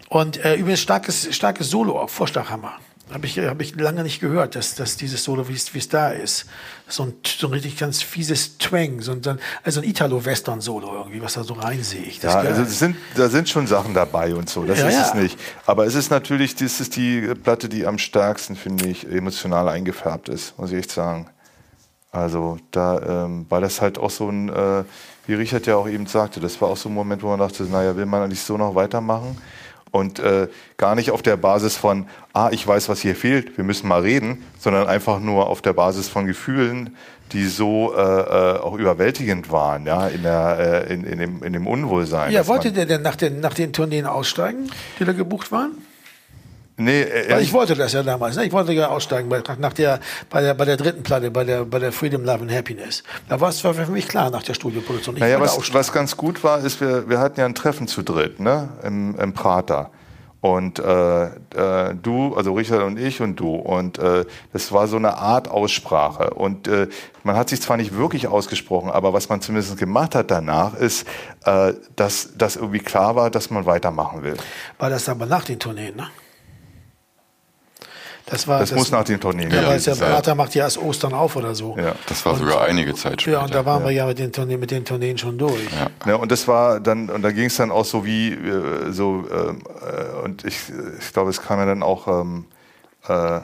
Und 0.08 0.42
äh, 0.44 0.54
übrigens 0.56 0.80
starkes, 0.80 1.34
starkes 1.34 1.68
Solo 1.68 1.98
auf 1.98 2.10
Vorschlaghammer. 2.10 2.78
Habe 3.12 3.26
ich, 3.26 3.38
hab 3.38 3.60
ich 3.60 3.76
lange 3.76 4.02
nicht 4.02 4.20
gehört, 4.20 4.56
dass, 4.56 4.74
dass 4.76 4.96
dieses 4.96 5.22
Solo, 5.22 5.46
wie 5.48 5.52
es 5.54 5.88
da 5.88 6.08
ist. 6.08 6.46
So 6.88 7.04
ein, 7.04 7.12
so 7.24 7.48
ein 7.48 7.52
richtig 7.52 7.76
ganz 7.76 8.02
fieses 8.02 8.56
Twang, 8.56 9.02
so 9.02 9.12
ein, 9.12 9.20
also 9.62 9.80
ein 9.80 9.88
Italo-Western-Solo 9.88 10.94
irgendwie, 10.94 11.20
was 11.20 11.34
da 11.34 11.44
so 11.44 11.54
reinsehe 11.54 12.02
ich. 12.02 12.22
ja, 12.22 12.30
also 12.30 12.64
sind, 12.64 12.96
da 13.14 13.28
sind 13.28 13.48
schon 13.48 13.66
Sachen 13.66 13.92
dabei 13.92 14.34
und 14.34 14.48
so, 14.48 14.64
das 14.64 14.78
ja, 14.78 14.88
ist 14.88 14.94
ja. 14.94 15.06
es 15.08 15.14
nicht. 15.14 15.38
Aber 15.66 15.84
es 15.84 15.94
ist 15.94 16.10
natürlich, 16.10 16.56
das 16.56 16.80
ist 16.80 16.96
die 16.96 17.34
Platte, 17.42 17.68
die 17.68 17.86
am 17.86 17.98
stärksten, 17.98 18.56
finde 18.56 18.88
ich, 18.88 19.06
emotional 19.06 19.68
eingefärbt 19.68 20.30
ist, 20.30 20.58
muss 20.58 20.72
ich 20.72 20.78
echt 20.78 20.90
sagen. 20.90 21.28
Also 22.10 22.58
da, 22.70 23.24
ähm, 23.24 23.46
weil 23.48 23.60
das 23.60 23.80
halt 23.80 23.98
auch 23.98 24.10
so 24.10 24.30
ein, 24.30 24.48
äh, 24.48 24.84
wie 25.26 25.34
Richard 25.34 25.66
ja 25.66 25.76
auch 25.76 25.88
eben 25.88 26.06
sagte, 26.06 26.40
das 26.40 26.60
war 26.60 26.68
auch 26.68 26.76
so 26.76 26.88
ein 26.88 26.94
Moment, 26.94 27.22
wo 27.22 27.28
man 27.28 27.40
dachte, 27.40 27.64
naja, 27.64 27.96
will 27.96 28.06
man 28.06 28.22
eigentlich 28.22 28.40
so 28.40 28.56
noch 28.56 28.74
weitermachen? 28.74 29.36
Und 29.94 30.18
äh, 30.18 30.48
gar 30.76 30.96
nicht 30.96 31.12
auf 31.12 31.22
der 31.22 31.36
Basis 31.36 31.76
von, 31.76 32.06
ah, 32.32 32.48
ich 32.50 32.66
weiß, 32.66 32.88
was 32.88 33.00
hier 33.00 33.14
fehlt, 33.14 33.56
wir 33.56 33.62
müssen 33.62 33.86
mal 33.86 34.00
reden, 34.00 34.44
sondern 34.58 34.88
einfach 34.88 35.20
nur 35.20 35.48
auf 35.48 35.62
der 35.62 35.72
Basis 35.72 36.08
von 36.08 36.26
Gefühlen, 36.26 36.96
die 37.30 37.46
so 37.46 37.94
äh, 37.96 38.00
äh 38.00 38.58
auch 38.58 38.74
überwältigend 38.76 39.52
waren, 39.52 39.86
ja, 39.86 40.08
in, 40.08 40.24
der, 40.24 40.86
äh, 40.88 40.92
in, 40.92 41.04
in, 41.04 41.18
dem, 41.20 41.42
in 41.44 41.52
dem 41.52 41.68
Unwohlsein. 41.68 42.32
Ja, 42.32 42.48
wollte 42.48 42.72
der 42.72 42.86
denn 42.86 43.02
nach 43.02 43.14
den, 43.14 43.38
nach 43.38 43.54
den 43.54 43.72
Tourneen 43.72 44.04
aussteigen, 44.04 44.68
die 44.98 45.04
da 45.04 45.12
gebucht 45.12 45.52
waren? 45.52 45.78
Nee, 46.76 47.02
äh, 47.02 47.30
Weil 47.30 47.42
ich 47.42 47.52
wollte 47.52 47.74
das 47.76 47.92
ja 47.92 48.02
damals. 48.02 48.36
Ne? 48.36 48.46
Ich 48.46 48.52
wollte 48.52 48.72
ja 48.72 48.88
aussteigen 48.88 49.28
bei, 49.28 49.42
nach 49.58 49.72
der, 49.72 50.00
bei, 50.28 50.40
der, 50.40 50.54
bei 50.54 50.64
der 50.64 50.76
dritten 50.76 51.04
Platte, 51.04 51.30
bei 51.30 51.44
der, 51.44 51.64
bei 51.64 51.78
der 51.78 51.92
Freedom, 51.92 52.24
Love 52.24 52.42
and 52.42 52.52
Happiness. 52.52 53.04
Da 53.28 53.40
war 53.40 53.50
es 53.50 53.60
für 53.60 53.72
mich 53.86 54.08
klar 54.08 54.30
nach 54.30 54.42
der 54.42 54.54
Studioproduktion. 54.54 55.16
Ich 55.16 55.20
naja, 55.20 55.40
was, 55.40 55.72
was 55.72 55.92
ganz 55.92 56.16
gut 56.16 56.42
war, 56.42 56.58
ist, 56.58 56.80
wir, 56.80 57.08
wir 57.08 57.20
hatten 57.20 57.38
ja 57.38 57.46
ein 57.46 57.54
Treffen 57.54 57.86
zu 57.86 58.02
dritt 58.02 58.40
ne? 58.40 58.70
Im, 58.82 59.18
im 59.18 59.32
Prater. 59.34 59.90
Und 60.40 60.78
äh, 60.78 61.24
äh, 61.24 61.94
du, 61.94 62.34
also 62.34 62.52
Richard 62.52 62.82
und 62.82 62.98
ich 62.98 63.22
und 63.22 63.36
du. 63.40 63.54
Und 63.54 63.98
äh, 63.98 64.26
das 64.52 64.72
war 64.72 64.88
so 64.88 64.96
eine 64.96 65.16
Art 65.16 65.48
Aussprache. 65.48 66.34
Und 66.34 66.68
äh, 66.68 66.88
man 67.22 67.36
hat 67.36 67.48
sich 67.48 67.62
zwar 67.62 67.78
nicht 67.78 67.96
wirklich 67.96 68.28
ausgesprochen, 68.28 68.90
aber 68.90 69.14
was 69.14 69.30
man 69.30 69.40
zumindest 69.40 69.78
gemacht 69.78 70.14
hat 70.14 70.30
danach, 70.30 70.74
ist, 70.74 71.06
äh, 71.46 71.72
dass 71.96 72.36
das 72.36 72.56
irgendwie 72.56 72.80
klar 72.80 73.16
war, 73.16 73.30
dass 73.30 73.48
man 73.48 73.64
weitermachen 73.64 74.22
will. 74.22 74.36
War 74.78 74.90
das 74.90 75.08
aber 75.08 75.24
nach 75.24 75.44
den 75.44 75.58
Tourneen, 75.58 75.96
ne? 75.96 76.08
Das, 78.26 78.48
war, 78.48 78.60
das, 78.60 78.70
das 78.70 78.78
muss 78.78 78.90
nach 78.90 79.04
den 79.04 79.20
Tourneen. 79.20 79.50
Ja, 79.50 79.66
weil 79.66 79.78
der 79.78 79.94
Berater 79.94 80.34
macht 80.34 80.54
ja 80.54 80.64
erst 80.64 80.78
Ostern 80.78 81.12
auf 81.12 81.36
oder 81.36 81.54
so. 81.54 81.76
Ja, 81.76 81.94
das 82.06 82.24
war 82.24 82.32
und, 82.32 82.38
sogar 82.38 82.62
einige 82.62 82.94
Zeit 82.94 83.20
später. 83.20 83.38
Ja, 83.38 83.44
und 83.44 83.54
da 83.54 83.66
waren 83.66 83.82
ja. 83.82 83.88
wir 83.88 83.92
ja 83.92 84.06
mit 84.06 84.18
den 84.18 84.32
Tourneen, 84.32 84.60
mit 84.60 84.70
den 84.70 84.84
Tourneen 84.84 85.18
schon 85.18 85.36
durch. 85.36 85.68
Ja. 85.78 86.12
ja 86.12 86.14
und 86.16 86.32
das 86.32 86.48
war 86.48 86.80
dann, 86.80 87.10
und 87.10 87.20
da 87.22 87.32
ging 87.32 87.46
es 87.46 87.56
dann 87.56 87.70
auch 87.70 87.84
so 87.84 88.04
wie, 88.06 88.32
äh, 88.32 88.92
so, 88.92 89.26
äh, 89.30 90.24
und 90.24 90.44
ich, 90.44 90.56
ich 90.98 91.12
glaube, 91.12 91.30
es 91.30 91.42
kam 91.42 91.58
ja 91.58 91.66
dann 91.66 91.82
auch, 91.82 92.08
ähm, 92.08 92.46
äh, 93.08 93.40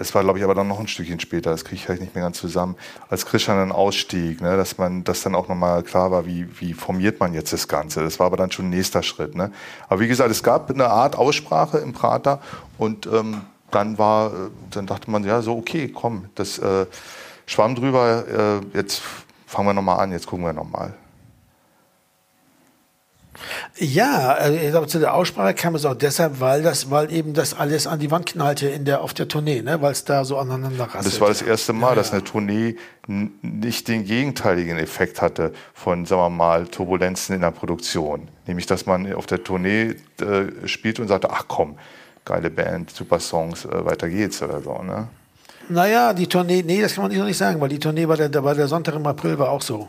es 0.00 0.14
war, 0.14 0.22
glaube 0.24 0.38
ich, 0.38 0.44
aber 0.44 0.54
dann 0.54 0.66
noch 0.66 0.80
ein 0.80 0.88
Stückchen 0.88 1.20
später, 1.20 1.50
das 1.50 1.64
kriege 1.64 1.76
ich 1.76 1.84
vielleicht 1.84 2.00
nicht 2.00 2.14
mehr 2.14 2.24
ganz 2.24 2.38
zusammen, 2.38 2.74
als 3.10 3.26
Christian 3.26 3.58
dann 3.58 3.70
ausstieg, 3.70 4.40
ne, 4.40 4.56
dass 4.56 4.78
man, 4.78 5.04
dass 5.04 5.22
dann 5.22 5.34
auch 5.34 5.46
nochmal 5.46 5.82
klar 5.82 6.10
war, 6.10 6.26
wie, 6.26 6.48
wie 6.58 6.72
formiert 6.72 7.20
man 7.20 7.34
jetzt 7.34 7.52
das 7.52 7.68
Ganze. 7.68 8.02
Das 8.02 8.18
war 8.18 8.26
aber 8.26 8.38
dann 8.38 8.50
schon 8.50 8.66
ein 8.66 8.70
nächster 8.70 9.02
Schritt. 9.02 9.34
Ne. 9.34 9.52
Aber 9.88 10.00
wie 10.00 10.08
gesagt, 10.08 10.30
es 10.30 10.42
gab 10.42 10.70
eine 10.70 10.88
Art 10.88 11.16
Aussprache 11.16 11.78
im 11.78 11.92
Prater 11.92 12.40
und 12.78 13.06
ähm, 13.06 13.42
dann 13.70 13.98
war, 13.98 14.28
äh, 14.28 14.50
dann 14.70 14.86
dachte 14.86 15.10
man, 15.10 15.24
ja, 15.24 15.42
so, 15.42 15.56
okay, 15.56 15.88
komm, 15.88 16.26
das 16.34 16.58
äh, 16.58 16.86
schwamm 17.46 17.74
drüber, 17.74 18.60
äh, 18.72 18.76
jetzt 18.76 19.02
fangen 19.46 19.68
wir 19.68 19.74
nochmal 19.74 20.00
an, 20.00 20.12
jetzt 20.12 20.26
gucken 20.26 20.44
wir 20.44 20.52
nochmal. 20.52 20.94
Ja, 23.76 24.32
also 24.32 24.58
ich 24.58 24.70
glaube, 24.70 24.86
zu 24.86 24.98
der 24.98 25.14
Aussprache 25.14 25.54
kam 25.54 25.74
es 25.74 25.84
auch 25.84 25.94
deshalb, 25.94 26.40
weil 26.40 26.62
das, 26.62 26.90
weil 26.90 27.12
eben 27.12 27.32
das 27.32 27.54
alles 27.54 27.86
an 27.86 27.98
die 27.98 28.10
Wand 28.10 28.26
knallte 28.26 28.68
in 28.68 28.84
der, 28.84 29.00
auf 29.00 29.14
der 29.14 29.28
Tournee, 29.28 29.62
ne? 29.62 29.80
weil 29.80 29.92
es 29.92 30.04
da 30.04 30.24
so 30.24 30.36
aneinander 30.36 30.84
rasselte. 30.84 31.08
Das 31.08 31.20
war 31.20 31.28
das 31.28 31.42
erste 31.42 31.72
Mal, 31.72 31.90
ja, 31.90 31.94
dass 31.94 32.12
eine 32.12 32.22
Tournee 32.22 32.76
nicht 33.06 33.88
den 33.88 34.04
gegenteiligen 34.04 34.78
Effekt 34.78 35.22
hatte 35.22 35.52
von, 35.72 36.04
sagen 36.04 36.20
wir 36.20 36.30
mal, 36.30 36.66
Turbulenzen 36.66 37.34
in 37.34 37.40
der 37.40 37.50
Produktion. 37.50 38.28
Nämlich, 38.46 38.66
dass 38.66 38.86
man 38.86 39.12
auf 39.14 39.26
der 39.26 39.42
Tournee 39.42 39.94
äh, 40.20 40.66
spielt 40.68 41.00
und 41.00 41.08
sagte, 41.08 41.30
ach 41.30 41.44
komm, 41.48 41.78
geile 42.24 42.50
Band, 42.50 42.90
super 42.90 43.20
Songs, 43.20 43.64
äh, 43.64 43.84
weiter 43.84 44.08
geht's 44.08 44.42
oder 44.42 44.60
so, 44.60 44.82
ne? 44.82 45.08
Naja, 45.68 46.12
die 46.12 46.26
Tournee, 46.26 46.62
nee, 46.66 46.82
das 46.82 46.94
kann 46.94 47.04
man 47.04 47.12
nicht, 47.12 47.24
nicht 47.24 47.38
sagen, 47.38 47.60
weil 47.60 47.68
die 47.68 47.78
Tournee 47.78 48.08
war 48.08 48.16
der, 48.16 48.28
der, 48.28 48.42
der 48.54 48.66
Sonntag 48.66 48.94
im 48.96 49.06
April 49.06 49.38
war 49.38 49.50
auch 49.50 49.62
so. 49.62 49.88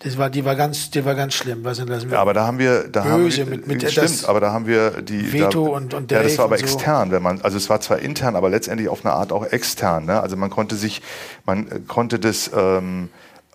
Das 0.00 0.18
war, 0.18 0.28
die 0.28 0.44
war 0.44 0.54
ganz, 0.56 0.90
die 0.90 1.04
war 1.04 1.14
ganz 1.14 1.34
schlimm. 1.34 1.64
Was 1.64 1.78
sind 1.78 1.88
das? 1.88 2.04
Ja, 2.04 2.20
aber 2.20 2.34
da 2.34 2.46
haben 2.46 2.58
wir, 2.58 2.86
da 2.88 3.02
böse 3.02 3.42
haben 3.42 3.50
wir, 3.50 3.56
mit, 3.56 3.66
mit 3.66 3.90
stimmt, 3.90 4.28
aber 4.28 4.40
da 4.40 4.52
haben 4.52 4.66
wir 4.66 5.02
die 5.02 5.32
Veto 5.32 5.66
da, 5.66 5.72
und 5.72 5.94
und 5.94 6.10
Dave 6.10 6.22
Ja, 6.22 6.28
das 6.28 6.38
war 6.38 6.44
aber 6.46 6.58
extern, 6.58 7.10
wenn 7.10 7.22
man, 7.22 7.40
also 7.40 7.56
es 7.56 7.70
war 7.70 7.80
zwar 7.80 7.98
intern, 8.00 8.36
aber 8.36 8.50
letztendlich 8.50 8.90
auf 8.90 9.04
eine 9.04 9.14
Art 9.14 9.32
auch 9.32 9.44
extern. 9.46 10.04
Ne? 10.04 10.20
Also 10.20 10.36
man 10.36 10.50
konnte 10.50 10.76
sich, 10.76 11.00
man 11.46 11.86
konnte 11.86 12.18
das 12.18 12.50
ähm, 12.54 13.08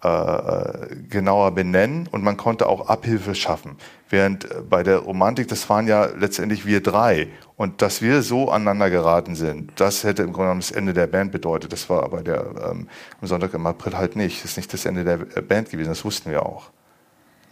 äh, 0.04 0.96
genauer 1.10 1.52
benennen 1.52 2.08
und 2.12 2.24
man 2.24 2.36
konnte 2.36 2.68
auch 2.68 2.90
Abhilfe 2.90 3.36
schaffen. 3.36 3.78
Während 4.10 4.50
äh, 4.50 4.62
bei 4.68 4.82
der 4.82 4.98
Romantik, 4.98 5.48
das 5.48 5.70
waren 5.70 5.88
ja 5.88 6.06
letztendlich 6.06 6.66
wir 6.66 6.82
drei. 6.82 7.28
Und 7.56 7.84
dass 7.84 8.02
wir 8.02 8.24
so 8.24 8.50
aneinander 8.50 8.90
geraten 8.90 9.36
sind, 9.36 9.80
das 9.80 10.04
hätte 10.04 10.24
im 10.24 10.34
Grunde 10.34 10.48
genommen 10.48 10.62
das 10.62 10.72
Ende 10.72 10.94
der 10.94 11.06
Band 11.06 11.32
bedeutet. 11.32 11.72
Das 11.72 11.88
war 11.90 12.04
aber 12.04 12.24
der, 12.24 12.46
ähm, 12.72 12.88
am 13.22 13.28
Sonntag 13.28 13.54
im 13.54 13.68
April 13.68 13.96
halt 13.96 14.16
nicht. 14.16 14.44
Das 14.44 14.52
ist 14.52 14.58
nicht 14.58 14.74
das 14.74 14.86
Ende 14.86 15.04
der 15.04 15.20
äh, 15.38 15.42
Band 15.42 15.70
gewesen, 15.70 15.90
das 15.90 16.04
wussten 16.04 16.32
wir 16.32 16.46
auch. 16.46 16.72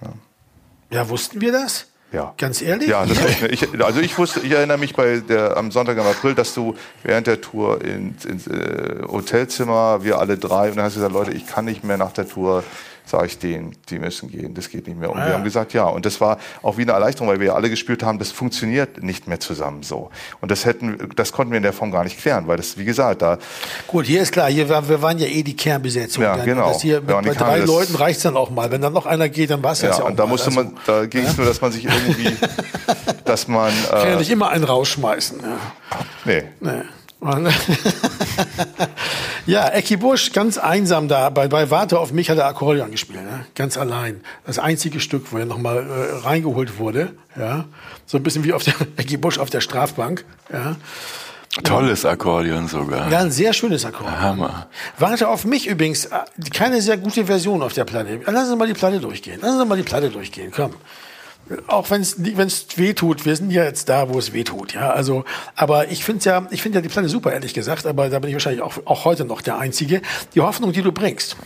Ja, 0.02 0.14
ja 0.90 1.10
wussten 1.10 1.42
wir 1.42 1.52
das? 1.52 1.89
Ja. 2.12 2.34
Ganz 2.38 2.62
ehrlich? 2.62 2.90
Ja, 2.90 3.06
das. 3.06 3.18
Ich, 3.50 3.84
also 3.84 4.00
ich 4.00 4.18
wusste, 4.18 4.40
ich 4.40 4.52
erinnere 4.52 4.78
mich 4.78 4.96
bei 4.96 5.20
der, 5.20 5.58
am 5.58 5.72
Sonntag 5.72 5.98
im 5.98 6.06
April, 6.06 6.34
dass 6.34 6.54
du 6.54 6.76
während 7.04 7.28
der 7.28 7.40
Tour 7.40 7.84
ins, 7.84 8.26
ins 8.26 8.48
äh, 8.48 9.04
Hotelzimmer, 9.08 10.04
wir 10.04 10.18
alle 10.20 10.38
drei, 10.38 10.70
und 10.70 10.78
dann 10.78 10.86
hast 10.86 10.96
du 10.96 11.00
gesagt, 11.00 11.14
Leute, 11.14 11.32
ich 11.32 11.46
kann 11.46 11.66
nicht 11.66 11.84
mehr 11.84 11.98
nach 11.98 12.12
der 12.12 12.28
Tour 12.28 12.64
sage 13.10 13.28
ich 13.28 13.40
denen, 13.40 13.76
die 13.90 14.00
müssen 14.00 14.30
gehen, 14.30 14.54
das 14.54 14.70
geht 14.70 14.88
nicht 14.88 15.00
mehr. 15.00 15.12
Und 15.12 15.18
ja. 15.18 15.28
wir 15.28 15.34
haben 15.34 15.44
gesagt, 15.44 15.74
ja. 15.74 15.86
Und 15.86 16.06
das 16.06 16.22
war 16.22 16.38
auch 16.62 16.78
wie 16.78 16.84
eine 16.84 16.92
Erleichterung, 16.92 17.28
weil 17.28 17.40
wir 17.40 17.48
ja 17.48 17.56
alle 17.56 17.70
gespürt 17.70 18.04
haben, 18.04 18.20
das 18.20 18.32
funktioniert 18.32 19.02
nicht 19.02 19.28
mehr 19.28 19.40
zusammen 19.40 19.84
so. 19.84 20.10
Und 20.42 20.52
das 20.52 20.66
hätten, 20.66 21.10
das 21.16 21.32
konnten 21.32 21.52
wir 21.52 21.58
in 21.58 21.64
der 21.64 21.74
Form 21.74 21.92
gar 21.92 22.04
nicht 22.04 22.20
klären, 22.20 22.48
weil 22.48 22.58
das, 22.58 22.78
wie 22.78 22.86
gesagt, 22.86 23.22
da. 23.22 23.38
Gut, 23.88 24.06
hier 24.06 24.22
ist 24.22 24.32
klar, 24.32 24.50
hier 24.50 24.70
wir 24.70 25.02
waren 25.02 25.18
ja 25.18 25.28
eh 25.28 25.44
die 25.44 25.56
Kernbesetzung. 25.56 26.24
Ja, 26.24 26.38
dann, 26.38 26.46
genau. 26.46 26.70
Das 26.70 26.82
hier 26.82 27.02
mit, 27.02 27.10
ja, 27.10 27.22
bei 27.22 27.34
drei 27.34 27.60
Leuten 27.60 27.96
reicht's 27.96 28.24
dann 28.24 28.38
auch 28.38 28.50
mal. 28.50 28.72
Wenn 28.72 28.82
dann 28.82 28.94
noch 28.94 29.06
einer 29.06 29.30
geht, 29.30 29.50
dann 29.50 29.64
war 29.64 29.72
es 29.72 29.82
ja, 29.82 29.90
ja 29.90 29.96
auch 29.96 30.10
und 30.10 30.20
da 30.20 30.26
musste 30.26 30.52
mal. 30.52 30.66
man, 30.66 30.78
da 30.86 31.06
ging 31.06 31.26
es 31.26 31.38
nur, 31.38 31.46
dass 31.46 31.62
man 31.62 31.72
sich 31.72 31.86
irgendwie, 31.86 32.36
dass 33.26 33.48
man. 33.48 33.70
Äh, 33.70 33.90
kann 33.90 34.10
ja 34.10 34.16
nicht 34.18 34.32
immer 34.32 34.50
einen 34.50 34.64
rausschmeißen. 34.64 35.40
Ja. 35.42 35.58
Nee. 36.26 36.44
nee. 36.60 36.82
ja, 39.46 39.68
Ecki 39.70 39.98
Busch, 39.98 40.32
ganz 40.32 40.58
einsam 40.58 41.08
da. 41.08 41.30
Bei, 41.30 41.48
bei 41.48 41.70
Warte 41.70 42.00
auf 42.00 42.12
mich 42.12 42.30
hat 42.30 42.38
er 42.38 42.46
Akkordeon 42.46 42.92
gespielt, 42.92 43.24
ne? 43.24 43.46
ganz 43.56 43.78
allein. 43.78 44.22
Das 44.46 44.60
einzige 44.60 45.00
Stück, 45.00 45.32
wo 45.32 45.38
er 45.38 45.46
nochmal 45.46 45.86
äh, 45.88 46.26
reingeholt 46.26 46.78
wurde. 46.80 47.14
Ja? 47.38 47.66
So 48.06 48.18
ein 48.18 48.24
bisschen 48.24 48.44
wie 48.44 48.54
auf 48.54 48.64
der 48.64 48.74
Ecki 48.98 49.18
Busch 49.18 49.38
auf 49.40 49.50
der 49.50 49.62
Strafbank. 49.62 50.26
Ja? 50.52 50.76
Tolles 51.64 52.06
Akkordeon 52.06 52.68
sogar. 52.68 53.10
Ja, 53.12 53.20
ein 53.20 53.32
sehr 53.32 53.54
schönes 53.54 53.84
Akkordeon. 53.84 54.22
Hammer. 54.22 54.68
Warte 55.00 55.28
auf 55.28 55.46
mich 55.46 55.68
übrigens. 55.68 56.06
Äh, 56.06 56.20
keine 56.54 56.82
sehr 56.82 56.98
gute 56.98 57.26
Version 57.26 57.62
auf 57.64 57.74
der 57.74 57.86
Platte. 57.86 58.20
Lassen 58.26 58.50
Sie 58.50 58.56
mal 58.56 58.68
die 58.68 58.74
Platte 58.74 59.00
durchgehen. 59.00 59.40
Lassen 59.42 59.60
Sie 59.60 59.66
mal 59.66 59.78
die 59.78 59.84
Platte 59.84 60.10
durchgehen. 60.10 60.52
Komm 60.56 60.74
auch 61.68 61.90
wenn 61.90 62.02
es 62.02 62.16
wenn 62.24 62.48
es 62.48 62.66
weh 62.78 62.94
tut, 62.94 63.26
wir 63.26 63.36
sind 63.36 63.52
ja 63.52 63.64
jetzt 63.64 63.90
da, 63.90 64.10
wo 64.10 64.20
es 64.20 64.34
weh 64.34 64.44
tut, 64.44 64.74
ja. 64.74 64.92
Also, 64.92 65.26
aber 65.56 65.90
ich 65.90 66.04
finde 66.04 66.26
ja, 66.26 66.48
ich 66.52 66.62
finde 66.62 66.78
ja 66.78 66.82
die 66.82 66.90
Platte 66.90 67.10
super, 67.10 67.34
ehrlich 67.34 67.54
gesagt. 67.54 67.86
Aber 67.86 68.10
da 68.10 68.20
bin 68.20 68.30
ich 68.30 68.36
wahrscheinlich 68.36 68.62
auch 68.62 68.78
auch 68.86 69.06
heute 69.06 69.26
noch 69.26 69.42
der 69.42 69.58
Einzige. 69.58 70.02
Die 70.36 70.42
Hoffnung, 70.42 70.72
die 70.72 70.82
du 70.82 70.92
bringst. 70.92 71.38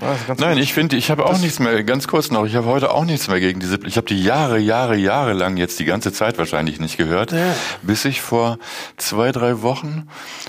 Nein, 0.00 0.54
gut. 0.54 0.62
ich 0.62 0.74
finde, 0.74 0.96
ich 0.96 1.10
habe 1.10 1.24
auch 1.24 1.32
das 1.32 1.40
nichts 1.40 1.58
mehr, 1.58 1.82
ganz 1.82 2.06
kurz 2.06 2.30
noch, 2.30 2.46
ich 2.46 2.54
habe 2.54 2.66
heute 2.66 2.92
auch 2.92 3.04
nichts 3.04 3.26
mehr 3.26 3.40
gegen 3.40 3.58
diese, 3.58 3.80
ich 3.84 3.96
habe 3.96 4.06
die 4.06 4.22
Jahre, 4.22 4.58
Jahre, 4.58 4.96
Jahre 4.96 5.32
lang 5.32 5.56
jetzt 5.56 5.80
die 5.80 5.84
ganze 5.84 6.12
Zeit 6.12 6.38
wahrscheinlich 6.38 6.78
nicht 6.78 6.96
gehört, 6.96 7.32
ja. 7.32 7.54
bis 7.82 8.04
ich 8.04 8.20
vor 8.20 8.58
zwei, 8.96 9.32
drei 9.32 9.60
Wochen 9.62 10.06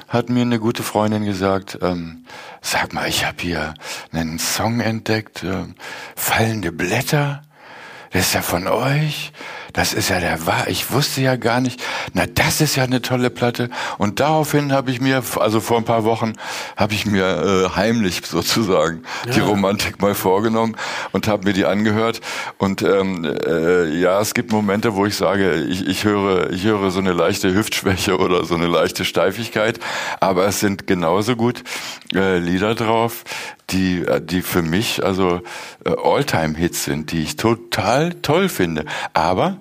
hat 0.08 0.30
mir 0.30 0.42
eine 0.42 0.60
gute 0.60 0.84
Freundin 0.84 1.26
gesagt, 1.26 1.80
ähm, 1.82 2.26
sag 2.62 2.94
mal, 2.94 3.08
ich 3.08 3.26
habe 3.26 3.38
hier 3.40 3.74
einen 4.12 4.38
Song 4.38 4.82
entdeckt, 4.82 5.44
äh, 5.44 5.66
Fallende 6.16 6.72
Blätter, 6.72 7.42
das 8.12 8.28
ist 8.28 8.34
ja 8.34 8.42
von 8.42 8.68
euch. 8.68 9.32
Das 9.74 9.94
ist 9.94 10.10
ja 10.10 10.20
der 10.20 10.46
wahr. 10.46 10.68
Ich 10.68 10.92
wusste 10.92 11.22
ja 11.22 11.36
gar 11.36 11.62
nicht. 11.62 11.82
Na, 12.14 12.26
das 12.26 12.62
ist 12.62 12.76
ja 12.76 12.84
eine 12.84 13.02
tolle 13.02 13.30
Platte. 13.30 13.70
Und 13.98 14.20
daraufhin 14.20 14.72
habe 14.72 14.92
ich 14.92 15.00
mir, 15.00 15.24
also 15.40 15.60
vor 15.60 15.78
ein 15.78 15.86
paar 15.86 16.04
Wochen, 16.04 16.34
habe 16.76 16.94
ich 16.94 17.06
mir 17.06 17.26
äh, 17.26 17.76
heimlich 17.76 18.22
sozusagen 18.26 19.04
ja. 19.26 19.34
die 19.34 19.40
Romantik 19.40 20.02
mal 20.02 20.16
vorgenommen 20.16 20.76
und 21.12 21.28
habe 21.28 21.46
mir 21.46 21.54
die 21.54 21.66
angehört. 21.66 22.22
Und 22.58 22.82
ähm, 22.82 23.26
äh, 23.26 23.90
ja, 24.00 24.20
es 24.20 24.34
gibt 24.34 24.52
Momente, 24.52 24.96
wo 24.96 25.06
ich 25.06 25.16
sage, 25.16 25.56
ich, 25.56 25.88
ich 25.88 26.04
höre, 26.04 26.50
ich 26.50 26.64
höre 26.64 26.92
so 26.92 27.00
eine 27.00 27.14
leichte 27.14 27.54
Hüftschwäche 27.54 28.18
oder 28.18 28.46
so 28.46 28.56
eine 28.56 28.68
leichte 28.68 29.06
Steifigkeit. 29.06 29.80
Aber 30.20 30.46
es 30.48 30.60
sind 30.60 30.88
genauso 30.88 31.36
gut 31.36 31.64
äh, 32.14 32.40
Lieder 32.40 32.76
drauf, 32.76 33.24
die, 33.70 34.02
äh, 34.02 34.22
die 34.22 34.42
für 34.42 34.62
mich 34.62 35.04
also 35.04 35.42
äh, 35.86 35.92
All-Time-Hits 36.04 36.86
sind, 36.86 37.12
die 37.12 37.22
ich 37.22 37.36
total 37.36 38.14
toll 38.16 38.50
finde. 38.50 38.86
Aber 39.14 39.58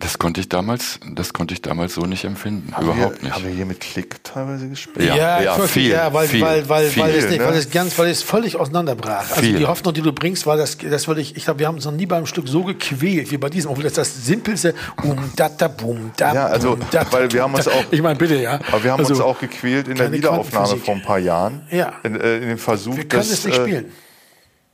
das 0.00 0.18
konnte 0.18 0.40
ich 0.40 0.48
damals, 0.48 1.00
das 1.14 1.32
konnte 1.32 1.54
ich 1.54 1.62
damals 1.62 1.94
so 1.94 2.02
nicht 2.02 2.24
empfinden, 2.24 2.72
haben 2.72 2.84
überhaupt 2.84 3.16
wir, 3.16 3.24
nicht. 3.24 3.34
Haben 3.34 3.44
wir 3.44 3.50
hier 3.50 3.66
mit 3.66 3.80
Klick 3.80 4.22
teilweise 4.22 4.68
gespielt? 4.68 5.06
Ja, 5.06 5.16
ja, 5.16 5.40
ja 5.42 5.58
viel, 5.66 5.90
ja 5.90 6.12
weil, 6.12 6.28
viel, 6.28 6.40
weil, 6.40 6.68
weil, 6.68 6.88
viel, 6.88 7.02
weil, 7.02 7.14
es 7.14 7.28
nicht, 7.28 7.40
ne? 7.40 7.46
weil 7.46 7.54
es 7.54 7.70
ganz, 7.70 7.98
weil 7.98 8.08
es 8.08 8.22
völlig 8.22 8.56
auseinanderbrach. 8.56 9.30
Also 9.30 9.34
viel. 9.34 9.48
Also 9.48 9.58
die 9.58 9.66
Hoffnung, 9.66 9.94
die 9.94 10.02
du 10.02 10.12
bringst, 10.12 10.46
war 10.46 10.56
das, 10.56 10.78
das 10.78 11.08
würde 11.08 11.20
ich, 11.20 11.36
ich 11.36 11.44
glaube, 11.44 11.60
wir 11.60 11.66
haben 11.66 11.74
uns 11.74 11.84
noch 11.84 11.92
nie 11.92 12.06
beim 12.06 12.26
Stück 12.26 12.46
so 12.46 12.62
gequält 12.62 13.30
wie 13.30 13.38
bei 13.38 13.48
diesem, 13.48 13.70
obwohl 13.70 13.84
das 13.84 13.94
das 13.94 14.24
simpelste, 14.24 14.74
um 15.02 15.18
da 15.34 15.48
da 15.48 15.68
bum 15.68 16.12
da. 16.16 16.34
Ja, 16.34 16.46
also, 16.46 16.76
bum, 16.76 16.86
da, 16.90 17.04
weil 17.10 17.32
wir 17.32 17.42
haben 17.42 17.54
uns 17.54 17.66
auch, 17.66 17.84
ich 17.90 18.02
meine 18.02 18.16
bitte, 18.16 18.36
ja. 18.36 18.60
Aber 18.70 18.84
wir 18.84 18.92
haben 18.92 19.00
also, 19.00 19.14
uns 19.14 19.22
auch 19.22 19.40
gequält 19.40 19.88
in 19.88 19.96
der 19.96 20.12
Wiederaufnahme 20.12 20.76
vor 20.76 20.94
ein 20.94 21.02
paar 21.02 21.18
Jahren. 21.18 21.62
Ja. 21.70 21.94
In, 22.04 22.20
äh, 22.20 22.36
in 22.38 22.48
dem 22.48 22.58
Versuch, 22.58 22.96
wir 22.96 23.08
können 23.08 23.22
dass, 23.22 23.30
es 23.30 23.44
nicht 23.44 23.58
äh, 23.58 23.62
spielen. 23.62 23.92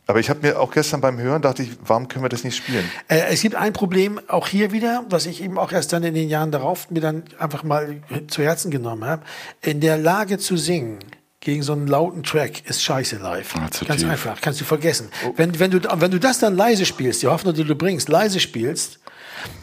Aber 0.07 0.20
ich 0.20 0.28
habe 0.28 0.46
mir 0.46 0.61
auch 0.61 0.70
gestern 0.70 1.00
beim 1.00 1.18
Hören 1.18 1.40
dachte 1.40 1.62
ich, 1.62 1.70
warum 1.84 2.09
können 2.09 2.24
wir 2.24 2.28
das 2.28 2.44
nicht 2.44 2.57
spielen? 2.57 2.84
Äh, 3.09 3.22
es 3.30 3.40
gibt 3.40 3.55
ein 3.55 3.72
Problem 3.72 4.20
auch 4.28 4.48
hier 4.48 4.70
wieder, 4.72 5.05
was 5.09 5.26
ich 5.26 5.42
eben 5.42 5.59
auch 5.59 5.72
erst 5.72 5.92
dann 5.92 6.02
in 6.02 6.14
den 6.14 6.28
Jahren 6.28 6.50
darauf 6.50 6.90
mir 6.90 7.00
dann 7.00 7.24
einfach 7.38 7.62
mal 7.62 8.02
zu 8.28 8.42
Herzen 8.42 8.70
genommen 8.70 9.05
habe. 9.05 9.22
In 9.62 9.80
der 9.80 9.96
Lage 9.96 10.38
zu 10.38 10.57
singen 10.57 10.98
gegen 11.40 11.62
so 11.62 11.72
einen 11.72 11.86
lauten 11.86 12.22
Track 12.22 12.68
ist 12.68 12.82
scheiße 12.82 13.16
live. 13.16 13.55
Ah, 13.57 13.68
Ganz 13.86 14.00
tief. 14.00 14.11
einfach, 14.11 14.40
kannst 14.40 14.61
du 14.61 14.64
vergessen. 14.64 15.09
Oh. 15.26 15.32
Wenn, 15.36 15.59
wenn, 15.59 15.70
du, 15.70 15.80
wenn 15.82 16.11
du 16.11 16.18
das 16.18 16.38
dann 16.38 16.57
leise 16.57 16.84
spielst, 16.86 17.22
die 17.22 17.26
Hoffnung, 17.26 17.55
die 17.55 17.64
du 17.64 17.74
bringst, 17.74 18.09
leise 18.09 18.40
spielst, 18.40 18.98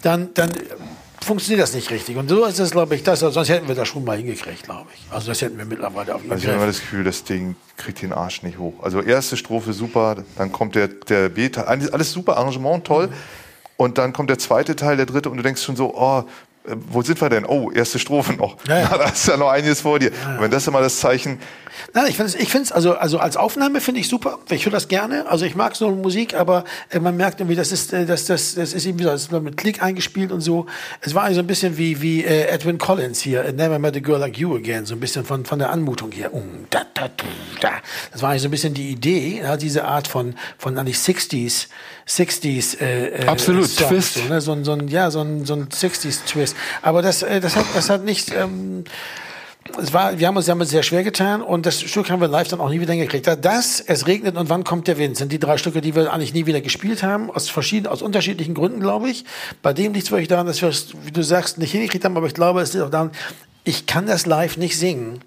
dann, 0.04 0.34
dann 0.34 0.52
funktioniert 1.24 1.62
das 1.62 1.74
nicht 1.74 1.90
richtig. 1.92 2.18
Und 2.18 2.30
so 2.30 2.46
ist 2.46 2.60
es, 2.60 2.72
glaube 2.72 2.96
ich, 2.96 3.04
das, 3.04 3.20
sonst 3.20 3.50
hätten 3.50 3.68
wir 3.68 3.76
das 3.76 3.88
schon 3.88 4.04
mal 4.04 4.18
hingekriegt, 4.18 4.64
glaube 4.64 4.88
ich. 4.96 5.02
Also 5.14 5.30
das 5.30 5.42
hätten 5.42 5.58
wir 5.58 5.66
mittlerweile 5.66 6.16
auf 6.16 6.22
jeden 6.22 6.30
Fall. 6.30 6.36
Also 6.36 6.44
ich 6.44 6.48
habe 6.48 6.58
immer 6.58 6.68
das 6.68 6.80
Gefühl, 6.80 7.04
das 7.04 7.24
Ding 7.24 7.56
kriegt 7.78 8.02
den 8.02 8.14
Arsch 8.14 8.44
nicht 8.44 8.58
hoch. 8.58 8.74
Also 8.82 9.02
erste 9.02 9.38
Strophe 9.38 9.74
super, 9.74 10.24
dann 10.38 10.52
kommt 10.52 10.76
der, 10.76 10.88
der 10.88 11.30
B-Teil, 11.30 11.66
alles 11.66 12.12
super, 12.12 12.38
Arrangement 12.38 12.86
toll. 12.86 13.08
Mhm. 13.08 13.14
Und 13.78 13.98
dann 13.98 14.14
kommt 14.14 14.30
der 14.30 14.38
zweite 14.38 14.76
Teil, 14.76 14.98
der 14.98 15.08
dritte, 15.08 15.30
und 15.30 15.38
du 15.38 15.44
denkst 15.44 15.64
schon 15.64 15.76
so, 15.76 15.96
oh, 15.96 16.24
wo 16.66 17.02
sind 17.02 17.20
wir 17.20 17.30
denn? 17.30 17.46
Oh, 17.46 17.72
erste 17.72 18.00
Strophe 18.00 18.34
noch. 18.34 18.58
Ja, 18.68 18.80
ja. 18.80 18.88
da 18.98 19.06
ist 19.06 19.28
ja 19.28 19.38
noch 19.38 19.50
einiges 19.50 19.82
vor 19.82 20.00
dir. 20.00 20.12
Ja, 20.12 20.36
ja. 20.36 20.42
wenn 20.42 20.52
das 20.52 20.68
immer 20.68 20.82
das 20.82 21.00
Zeichen. 21.00 21.40
Nein, 21.94 22.06
ich 22.08 22.16
finde 22.16 22.32
es, 22.32 22.36
ich 22.36 22.50
finde 22.50 22.66
es, 22.66 22.72
also, 22.72 22.96
also 22.96 23.20
als 23.20 23.38
Aufnahme 23.38 23.82
finde 23.82 24.00
ich 24.02 24.08
super. 24.08 24.40
Ich 24.50 24.66
höre 24.66 24.72
das 24.72 24.88
gerne. 24.88 25.28
Also 25.28 25.46
ich 25.46 25.56
mag 25.56 25.76
so 25.76 25.90
Musik, 25.92 26.36
aber 26.36 26.64
äh, 26.90 27.00
man 27.00 27.18
merkt 27.18 27.40
irgendwie, 27.40 27.56
das 27.56 27.72
ist, 27.72 27.94
äh, 27.94 28.06
das, 28.06 28.26
das, 28.26 28.56
das 28.56 28.74
ist 28.74 28.86
irgendwie 28.86 29.06
so, 29.06 29.10
das 29.10 29.24
ist 29.24 29.32
mit 29.32 29.58
Klick 29.58 29.82
eingespielt 29.82 30.32
und 30.32 30.42
so. 30.42 30.68
Es 31.02 31.16
war 31.16 31.24
eigentlich 31.24 31.36
so 31.36 31.42
ein 31.42 31.48
bisschen 31.48 31.78
wie, 31.78 32.02
wie 32.02 32.24
äh, 32.24 32.48
Edwin 32.48 32.78
Collins 32.78 33.22
hier, 33.22 33.52
Never 33.54 33.80
Met 33.80 33.96
a 33.96 34.00
Girl 34.00 34.20
Like 34.20 34.38
You 34.38 34.56
Again, 34.56 34.86
so 34.86 34.94
ein 34.94 35.00
bisschen 35.00 35.26
von, 35.26 35.46
von 35.46 35.60
der 35.60 35.72
Anmutung 35.72 36.12
hier. 36.12 36.34
Um, 36.34 36.66
da, 36.70 36.82
da, 36.94 37.10
da. 37.62 37.72
Das 38.12 38.22
war 38.22 38.30
eigentlich 38.30 38.44
so 38.44 38.48
ein 38.48 38.52
bisschen 38.52 38.74
die 38.74 38.90
Idee, 38.90 39.42
ja, 39.44 39.58
diese 39.58 39.86
Art 39.86 40.08
von, 40.08 40.36
von 40.58 40.78
eigentlich 40.78 40.98
60s, 40.98 41.68
60s, 42.08 42.80
äh, 42.80 43.08
äh, 43.08 43.28
Absolut, 43.28 43.68
Songs, 43.68 43.90
Twist. 43.90 44.14
So, 44.16 44.24
ne? 44.26 44.42
so, 44.42 44.52
ein, 44.52 44.64
so 44.64 44.74
ein, 44.74 44.88
ja, 44.88 45.12
so 45.12 45.22
ein, 45.22 45.46
so 45.46 45.54
ein 45.54 45.68
60s 45.70 46.26
Twist. 46.26 46.51
Aber 46.82 47.02
das, 47.02 47.24
äh, 47.24 47.40
das 47.40 47.56
hat, 47.56 47.66
das 47.74 47.90
hat 47.90 48.04
nicht, 48.04 48.34
ähm, 48.34 48.84
es 49.80 49.94
war, 49.94 50.18
wir 50.20 50.28
haben 50.28 50.36
uns, 50.36 50.50
uns 50.50 50.70
sehr 50.70 50.84
schwer 50.84 51.04
getan 51.04 51.42
und 51.42 51.66
das 51.66 51.82
Stück 51.82 52.10
haben 52.10 52.20
wir 52.20 52.28
live 52.28 52.48
dann 52.48 52.60
auch 52.60 52.70
nie 52.70 52.82
wieder 52.82 52.94
hingekriegt. 52.94 53.28
Das, 53.42 53.80
es 53.80 54.08
regnet 54.08 54.36
und 54.36 54.50
wann 54.50 54.64
kommt 54.64 54.88
der 54.88 54.98
Wind, 54.98 55.18
sind 55.18 55.32
die 55.32 55.40
drei 55.40 55.58
Stücke, 55.58 55.82
die 55.82 55.96
wir 55.96 56.12
eigentlich 56.12 56.34
nie 56.34 56.46
wieder 56.46 56.62
gespielt 56.62 57.04
haben, 57.04 57.30
aus 57.30 57.50
verschiedenen, 57.50 57.92
aus 57.92 58.02
unterschiedlichen 58.02 58.54
Gründen, 58.54 58.80
glaube 58.80 59.10
ich. 59.10 59.26
Bei 59.62 59.74
dem 59.74 59.94
liegt 59.94 60.06
es 60.06 60.12
wirklich 60.12 60.28
daran, 60.28 60.48
dass 60.48 60.62
wir 60.62 60.70
es, 60.70 60.88
wie 61.04 61.12
du 61.12 61.24
sagst, 61.24 61.58
nicht 61.58 61.72
hingekriegt 61.72 62.04
haben, 62.04 62.18
aber 62.18 62.28
ich 62.28 62.34
glaube, 62.34 62.62
es 62.62 62.74
liegt 62.74 62.86
auch 62.86 62.90
daran, 62.90 63.12
ich 63.64 63.86
kann 63.86 64.08
das 64.08 64.26
live 64.26 64.58
nicht 64.58 64.78
singen. 64.78 65.20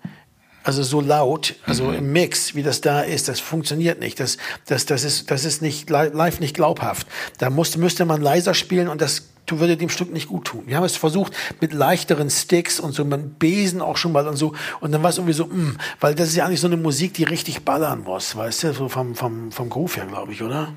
Also 0.65 0.83
so 0.83 1.03
laut, 1.03 1.57
also 1.67 1.85
mhm. 1.85 1.95
im 1.95 2.13
Mix, 2.13 2.55
wie 2.55 2.63
das 2.63 2.81
da 2.81 3.03
ist, 3.03 3.29
das 3.29 3.39
funktioniert 3.39 4.01
nicht. 4.01 4.19
Das, 4.19 4.39
das, 4.67 4.87
das 4.87 5.05
ist, 5.05 5.31
das 5.31 5.45
ist 5.45 5.61
nicht 5.61 5.91
live 5.91 6.41
nicht 6.41 6.57
glaubhaft. 6.57 7.07
Da 7.39 7.51
musste, 7.51 7.79
müsste 7.79 8.07
man 8.07 8.23
leiser 8.23 8.55
spielen 8.55 8.89
und 8.89 9.03
das 9.03 9.25
würde 9.51 9.77
dem 9.77 9.89
Stück 9.89 10.13
nicht 10.13 10.29
gut 10.29 10.47
tun. 10.47 10.63
Wir 10.67 10.77
haben 10.77 10.85
es 10.85 10.97
versucht 10.97 11.33
mit 11.61 11.73
leichteren 11.73 12.31
Sticks 12.31 12.81
und 12.81 12.93
so 12.93 13.05
mit 13.05 13.39
Besen 13.39 13.81
auch 13.81 13.97
schon 13.97 14.13
mal 14.13 14.27
und 14.27 14.37
so. 14.37 14.55
Und 14.81 14.93
dann 14.93 15.03
war 15.03 15.11
es 15.11 15.19
irgendwie 15.19 15.35
so, 15.35 15.47
mh, 15.47 15.55
mm, 15.55 15.79
weil 16.01 16.15
das 16.15 16.29
ist 16.29 16.37
ja 16.37 16.47
eigentlich 16.47 16.61
so 16.61 16.67
eine 16.67 16.77
Musik, 16.77 17.15
die 17.15 17.25
richtig 17.25 17.65
ballern 17.65 18.05
muss, 18.05 18.37
weißt 18.37 18.65
du, 18.65 18.73
so 18.73 18.89
vom, 18.89 19.15
vom, 19.15 19.53
vom 19.53 19.71
Groove 19.71 19.97
her, 19.97 20.07
glaube 20.07 20.33
ich, 20.33 20.43
oder? 20.43 20.73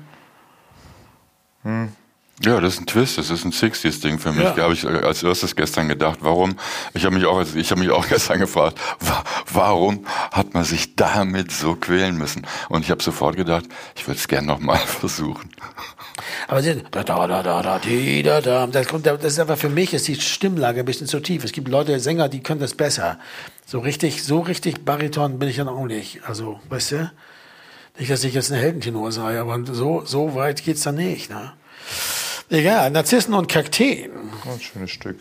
Hm. 1.62 1.88
Ja, 2.40 2.60
das 2.60 2.74
ist 2.74 2.80
ein 2.80 2.86
Twist, 2.86 3.18
das 3.18 3.30
ist 3.30 3.44
ein 3.44 3.50
60s-Ding 3.50 4.20
für 4.20 4.30
mich. 4.30 4.44
Ja. 4.44 4.52
Da 4.52 4.62
habe 4.62 4.74
ich 4.74 4.86
als 4.86 5.24
erstes 5.24 5.56
gestern 5.56 5.88
gedacht, 5.88 6.18
warum, 6.22 6.56
ich 6.94 7.04
habe 7.04 7.16
mich 7.16 7.26
auch, 7.26 7.42
ich 7.42 7.70
habe 7.72 7.80
mich 7.80 7.90
auch 7.90 8.06
gestern 8.08 8.38
gefragt, 8.38 8.78
warum 9.52 10.06
hat 10.30 10.54
man 10.54 10.62
sich 10.62 10.94
damit 10.94 11.50
so 11.50 11.74
quälen 11.74 12.16
müssen? 12.16 12.46
Und 12.68 12.84
ich 12.84 12.92
habe 12.92 13.02
sofort 13.02 13.36
gedacht, 13.36 13.64
ich 13.96 14.06
würde 14.06 14.18
es 14.18 14.28
gerne 14.28 14.46
nochmal 14.46 14.78
versuchen. 14.86 15.50
Aber 16.46 16.62
da, 16.62 16.74
da, 16.74 17.26
da, 17.26 17.42
da, 17.42 17.62
da, 17.62 17.78
die, 17.78 18.22
da, 18.22 18.40
da, 18.40 18.66
das 18.66 18.88
kommt, 18.88 19.06
das 19.06 19.22
ist 19.24 19.40
einfach 19.40 19.58
für 19.58 19.68
mich, 19.68 19.94
ist 19.94 20.08
die 20.08 20.20
Stimmlage 20.20 20.80
ein 20.80 20.86
bisschen 20.86 21.06
zu 21.06 21.20
tief. 21.20 21.44
Es 21.44 21.52
gibt 21.52 21.68
Leute, 21.68 21.98
Sänger, 22.00 22.28
die 22.28 22.42
können 22.42 22.60
das 22.60 22.74
besser. 22.74 23.18
So 23.66 23.80
richtig, 23.80 24.22
so 24.22 24.40
richtig 24.40 24.84
Bariton 24.84 25.38
bin 25.38 25.48
ich 25.48 25.56
dann 25.56 25.68
auch 25.68 25.86
nicht. 25.86 26.20
Also, 26.26 26.60
weißt 26.68 26.92
du? 26.92 27.10
Nicht, 27.98 28.10
dass 28.10 28.22
ich 28.24 28.34
jetzt 28.34 28.52
eine 28.52 28.60
Heldentenor 28.60 29.10
sei, 29.10 29.40
aber 29.40 29.60
so, 29.64 30.02
so 30.04 30.34
weit 30.34 30.62
geht's 30.62 30.82
dann 30.82 30.94
nicht, 30.94 31.30
ne? 31.30 31.52
Ja, 32.50 32.88
Narzissen 32.88 33.34
und 33.34 33.48
Kakteen. 33.48 34.10
Ein 34.46 34.60
schönes 34.60 34.90
Stück. 34.90 35.18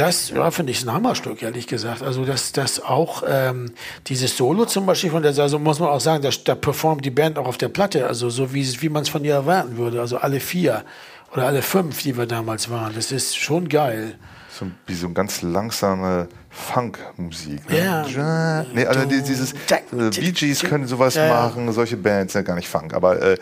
Das 0.00 0.30
ja, 0.30 0.50
finde 0.50 0.72
ich 0.72 0.82
ein 0.82 0.90
Hammerstück, 0.90 1.42
ehrlich 1.42 1.66
gesagt. 1.66 2.02
Also, 2.02 2.24
dass 2.24 2.52
das 2.52 2.82
auch 2.82 3.22
ähm, 3.28 3.72
dieses 4.06 4.34
Solo 4.34 4.64
zum 4.64 4.86
Beispiel 4.86 5.10
von 5.10 5.22
der, 5.22 5.38
also 5.38 5.58
muss 5.58 5.78
man 5.78 5.90
auch 5.90 6.00
sagen, 6.00 6.26
da, 6.44 6.54
performt 6.54 7.04
die 7.04 7.10
Band 7.10 7.38
auch 7.38 7.46
auf 7.46 7.58
der 7.58 7.68
Platte, 7.68 8.06
also 8.06 8.30
so 8.30 8.54
wie, 8.54 8.64
wie 8.80 8.88
man 8.88 9.02
es 9.02 9.10
von 9.10 9.22
ihr 9.26 9.34
erwarten 9.34 9.76
würde. 9.76 10.00
Also 10.00 10.16
alle 10.16 10.40
vier 10.40 10.86
Oder 11.34 11.44
alle 11.44 11.60
fünf, 11.60 12.02
die 12.02 12.16
wir 12.16 12.24
damals 12.24 12.70
waren. 12.70 12.94
Das 12.94 13.12
ist 13.12 13.36
schon 13.36 13.68
geil. 13.68 14.14
So, 14.50 14.68
wie 14.86 14.94
so 14.94 15.04
eine 15.04 15.12
ganz 15.12 15.42
langsame 15.42 16.28
Funk-Musik. 16.52 17.70
Ne? 17.70 18.04
Ja. 18.12 18.66
Nee, 18.74 18.84
also 18.84 19.04
dieses 19.04 19.52
äh, 19.52 19.56
Bee 19.92 20.32
Gees 20.32 20.60
können 20.60 20.86
sowas 20.86 21.14
ja, 21.14 21.28
machen, 21.28 21.70
solche 21.72 21.96
Bands, 21.96 22.34
ja, 22.34 22.42
gar 22.42 22.56
nicht 22.56 22.68
Funk, 22.68 22.92
aber 22.92 23.22
äh, 23.22 23.32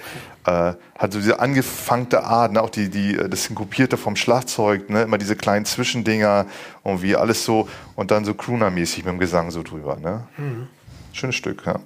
äh, 0.44 0.74
hat 0.98 1.12
so 1.12 1.18
diese 1.18 1.40
angefangte 1.40 2.22
Art, 2.22 2.52
ne? 2.52 2.62
auch 2.62 2.68
die, 2.68 2.90
die, 2.90 3.16
äh, 3.16 3.28
das 3.28 3.44
Synkopierte 3.44 3.96
vom 3.96 4.14
Schlagzeug, 4.14 4.90
ne? 4.90 5.02
immer 5.02 5.16
diese 5.16 5.36
kleinen 5.36 5.64
Zwischendinger 5.64 6.44
und 6.82 7.02
wie 7.02 7.16
alles 7.16 7.44
so 7.46 7.66
und 7.96 8.10
dann 8.10 8.26
so 8.26 8.34
Crooner-mäßig 8.34 8.98
mit 8.98 9.06
dem 9.06 9.18
Gesang 9.18 9.50
so 9.50 9.62
drüber. 9.62 9.96
Ne? 9.96 10.26
Mhm. 10.36 10.68
Schönes 11.12 11.36
Stück, 11.36 11.62
ja. 11.64 11.80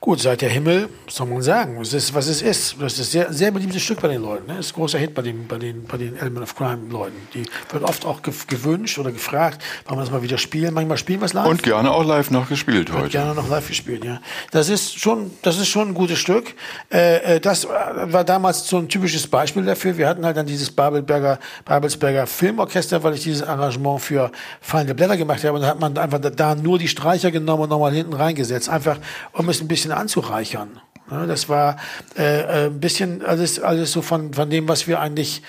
Gut, 0.00 0.20
seit 0.20 0.42
der 0.42 0.50
Himmel, 0.50 0.88
soll 1.08 1.26
man 1.26 1.42
sagen, 1.42 1.80
es 1.80 1.92
ist, 1.92 2.14
was 2.14 2.26
es 2.26 2.42
ist. 2.42 2.76
Das 2.80 2.94
ist 2.94 3.00
ein 3.00 3.04
sehr, 3.04 3.32
sehr 3.32 3.50
beliebtes 3.50 3.82
Stück 3.82 4.00
bei 4.00 4.08
den 4.08 4.22
Leuten. 4.22 4.46
Ne? 4.46 4.56
Das 4.56 4.66
ist 4.66 4.72
ein 4.72 4.76
großer 4.76 4.98
Hit 4.98 5.14
bei 5.14 5.22
den, 5.22 5.46
bei 5.46 5.58
den, 5.58 5.84
bei 5.84 5.96
den 5.96 6.16
Element 6.16 6.44
of 6.44 6.56
Crime-Leuten. 6.56 7.16
Die 7.34 7.44
wird 7.70 7.84
oft 7.84 8.04
auch 8.04 8.20
gewünscht 8.22 8.98
oder 8.98 9.12
gefragt, 9.12 9.62
wollen 9.86 9.98
wir 9.98 10.04
das 10.04 10.12
mal 10.12 10.22
wieder 10.22 10.38
spielen. 10.38 10.74
Manchmal 10.74 10.98
spielen 10.98 11.20
wir 11.20 11.26
es 11.26 11.32
live. 11.32 11.46
Und 11.46 11.62
gerne 11.62 11.90
auch 11.90 12.04
live 12.04 12.30
noch 12.30 12.48
gespielt 12.48 12.92
heute. 12.92 13.08
gerne 13.08 13.34
noch 13.34 13.48
live 13.48 13.66
gespielt, 13.68 14.04
ja. 14.04 14.20
Das 14.50 14.68
ist 14.68 14.98
schon, 14.98 15.30
das 15.42 15.58
ist 15.58 15.68
schon 15.68 15.88
ein 15.88 15.94
gutes 15.94 16.18
Stück. 16.18 16.54
Äh, 16.92 17.36
äh 17.36 17.40
das 17.40 17.66
war 17.66 18.24
damals 18.24 18.68
so 18.68 18.78
ein 18.78 18.88
typisches 18.88 19.26
Beispiel 19.26 19.64
dafür. 19.64 19.96
Wir 19.96 20.08
hatten 20.08 20.24
halt 20.24 20.36
dann 20.36 20.46
dieses 20.46 20.70
Babelsberger, 20.70 21.38
Babelsberger 21.64 22.26
Filmorchester, 22.26 23.02
weil 23.02 23.14
ich 23.14 23.22
dieses 23.22 23.42
Arrangement 23.42 24.00
für 24.00 24.30
Fallende 24.60 24.94
Blätter 24.94 25.16
gemacht 25.16 25.42
habe. 25.44 25.54
Und 25.54 25.62
da 25.62 25.68
hat 25.68 25.80
man 25.80 25.96
einfach 25.96 26.20
da 26.20 26.54
nur 26.54 26.78
die 26.78 26.88
Streicher 26.88 27.30
genommen 27.30 27.64
und 27.64 27.70
nochmal 27.70 27.92
hinten 27.92 28.14
reingesetzt. 28.14 28.68
Einfach, 28.68 28.98
um 29.32 29.48
es 29.48 29.63
ein 29.64 29.68
bisschen 29.68 29.92
anzureichern. 29.92 30.80
Das 31.10 31.48
war 31.48 31.76
äh, 32.16 32.40
äh, 32.40 32.66
ein 32.66 32.80
bisschen 32.80 33.22
alles, 33.24 33.60
alles 33.60 33.92
so 33.92 34.00
von, 34.00 34.32
von 34.32 34.48
dem, 34.48 34.68
was 34.68 34.86
wir 34.86 35.00
eigentlich, 35.00 35.42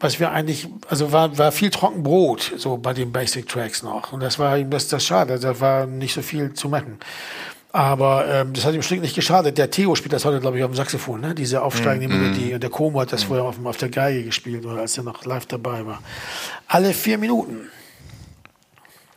was 0.00 0.18
wir 0.18 0.32
eigentlich, 0.32 0.68
also 0.88 1.12
war, 1.12 1.38
war 1.38 1.52
viel 1.52 1.70
Trockenbrot, 1.70 2.54
so 2.56 2.76
bei 2.76 2.92
den 2.92 3.12
Basic 3.12 3.48
Tracks 3.48 3.82
noch. 3.82 4.12
Und 4.12 4.20
das 4.20 4.38
war 4.38 4.58
ihm 4.58 4.70
das, 4.70 4.88
das 4.88 5.04
schade, 5.04 5.38
da 5.38 5.60
war 5.60 5.86
nicht 5.86 6.14
so 6.14 6.22
viel 6.22 6.52
zu 6.52 6.68
machen. 6.68 6.98
Aber 7.72 8.26
ähm, 8.26 8.52
das 8.52 8.64
hat 8.64 8.74
ihm 8.74 8.82
schlicht 8.82 9.02
nicht 9.02 9.14
geschadet. 9.14 9.56
Der 9.56 9.70
Theo 9.70 9.94
spielt 9.94 10.12
das 10.12 10.24
heute, 10.24 10.40
glaube 10.40 10.58
ich, 10.58 10.64
auf 10.64 10.70
dem 10.72 10.76
Saxophon, 10.76 11.20
ne? 11.20 11.36
diese 11.36 11.62
aufsteigende 11.62 12.12
mm, 12.12 12.20
Melodie. 12.20 12.54
Und 12.54 12.62
der 12.64 12.70
Como 12.70 13.00
hat 13.00 13.12
das 13.12 13.24
mm. 13.24 13.28
vorher 13.28 13.44
auf, 13.44 13.64
auf 13.64 13.76
der 13.76 13.90
Geige 13.90 14.24
gespielt, 14.24 14.66
oder 14.66 14.80
als 14.80 14.98
er 14.98 15.04
noch 15.04 15.24
live 15.24 15.46
dabei 15.46 15.86
war. 15.86 16.02
Alle 16.66 16.92
vier 16.92 17.16
Minuten. 17.16 17.70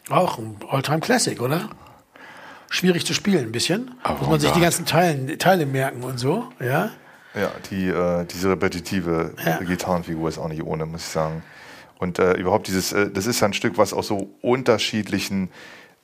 Auch 0.09 0.37
ein 0.37 0.57
Alltime 0.69 0.99
Classic, 0.99 1.41
oder? 1.41 1.69
Schwierig 2.73 3.05
zu 3.05 3.13
spielen, 3.13 3.45
ein 3.45 3.51
bisschen. 3.51 3.91
Oh, 4.03 4.13
Muss 4.19 4.27
man 4.27 4.39
sich 4.39 4.51
die 4.51 4.59
ganzen 4.59 4.85
Teilen, 4.85 5.37
Teile 5.37 5.65
merken 5.65 6.03
und 6.03 6.17
so, 6.17 6.49
ja. 6.59 6.89
Ja, 7.35 7.51
die, 7.69 7.87
äh, 7.87 8.25
diese 8.25 8.49
repetitive 8.49 9.33
ja. 9.43 9.57
Gitarrenfigur 9.57 10.27
ist 10.27 10.39
auch 10.39 10.47
nicht 10.47 10.63
ohne, 10.63 10.85
muss 10.85 11.01
ich 11.01 11.07
sagen. 11.07 11.43
Und 11.99 12.19
äh, 12.19 12.33
überhaupt 12.33 12.67
dieses, 12.67 12.91
äh, 12.91 13.09
das 13.11 13.27
ist 13.27 13.41
ein 13.43 13.53
Stück, 13.53 13.77
was 13.77 13.93
aus 13.93 14.07
so 14.07 14.29
unterschiedlichen 14.41 15.49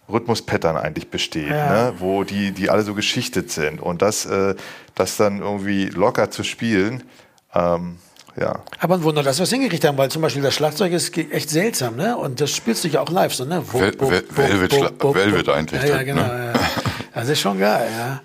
Rhythmuspattern 0.09 0.77
eigentlich 0.77 1.09
besteht, 1.09 1.49
ja. 1.49 1.91
ne? 1.91 1.93
wo 1.97 2.23
die, 2.23 2.51
die 2.51 2.69
alle 2.69 2.83
so 2.83 2.93
geschichtet 2.93 3.51
sind. 3.51 3.81
Und 3.81 4.01
das, 4.01 4.25
äh, 4.25 4.55
das 4.95 5.17
dann 5.17 5.41
irgendwie 5.41 5.85
locker 5.85 6.29
zu 6.29 6.43
spielen, 6.43 7.03
ähm, 7.53 7.97
ja. 8.39 8.59
Aber 8.79 8.95
ein 8.95 9.03
Wunder, 9.03 9.23
dass 9.23 9.37
wir 9.39 9.43
es 9.43 9.49
hingekriegt 9.49 9.85
haben, 9.85 9.97
weil 9.97 10.09
zum 10.09 10.21
Beispiel 10.21 10.41
das 10.41 10.53
Schlagzeug 10.53 10.91
ist 10.93 11.15
echt 11.17 11.49
seltsam, 11.49 11.95
ne? 11.95 12.17
Und 12.17 12.41
das 12.41 12.51
spielst 12.51 12.83
du 12.83 12.87
ja 12.87 13.01
auch 13.01 13.09
live, 13.09 13.33
so, 13.33 13.45
ne? 13.45 13.61
Wo, 13.65 13.79
wo, 13.79 14.11
Velvet, 14.11 14.71
wo, 14.99 15.13
Velvet 15.13 15.49
eigentlich. 15.49 15.81
Ja, 15.81 15.89
ja, 15.89 16.03
genau. 16.03 16.21
Ne? 16.21 16.53
Ja. 16.53 16.61
Das 17.13 17.29
ist 17.29 17.39
schon 17.39 17.59
geil, 17.59 17.87
ja. 17.97 18.21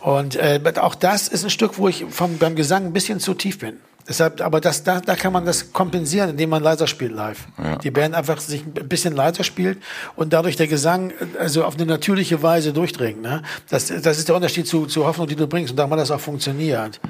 Und 0.00 0.36
äh, 0.36 0.60
auch 0.80 0.94
das 0.94 1.28
ist 1.28 1.44
ein 1.44 1.50
Stück, 1.50 1.78
wo 1.78 1.88
ich 1.88 2.04
vom, 2.10 2.38
beim 2.38 2.56
Gesang 2.56 2.86
ein 2.86 2.92
bisschen 2.92 3.20
zu 3.20 3.34
tief 3.34 3.58
bin. 3.58 3.78
Deshalb, 4.06 4.42
aber 4.42 4.60
das, 4.60 4.84
da, 4.84 5.00
da 5.00 5.16
kann 5.16 5.32
man 5.32 5.46
das 5.46 5.72
kompensieren, 5.72 6.30
indem 6.30 6.50
man 6.50 6.62
leiser 6.62 6.86
spielt 6.86 7.12
live. 7.12 7.46
Ja. 7.56 7.76
Die 7.76 7.90
Band 7.90 8.14
einfach 8.14 8.38
sich 8.38 8.62
ein 8.66 8.88
bisschen 8.88 9.14
leiser 9.14 9.44
spielt 9.44 9.78
und 10.14 10.34
dadurch 10.34 10.56
der 10.56 10.66
Gesang 10.66 11.12
also 11.38 11.64
auf 11.64 11.76
eine 11.76 11.86
natürliche 11.86 12.42
Weise 12.42 12.74
durchdringt. 12.74 13.22
Ne? 13.22 13.42
Das, 13.70 13.86
das 13.86 14.18
ist 14.18 14.28
der 14.28 14.36
Unterschied 14.36 14.66
zu, 14.66 14.84
zu 14.86 15.06
Hoffnung, 15.06 15.26
die 15.26 15.36
du 15.36 15.46
bringst 15.46 15.70
und 15.70 15.78
darum 15.78 15.92
hat 15.92 16.00
das 16.00 16.10
auch 16.10 16.20
funktioniert. 16.20 17.00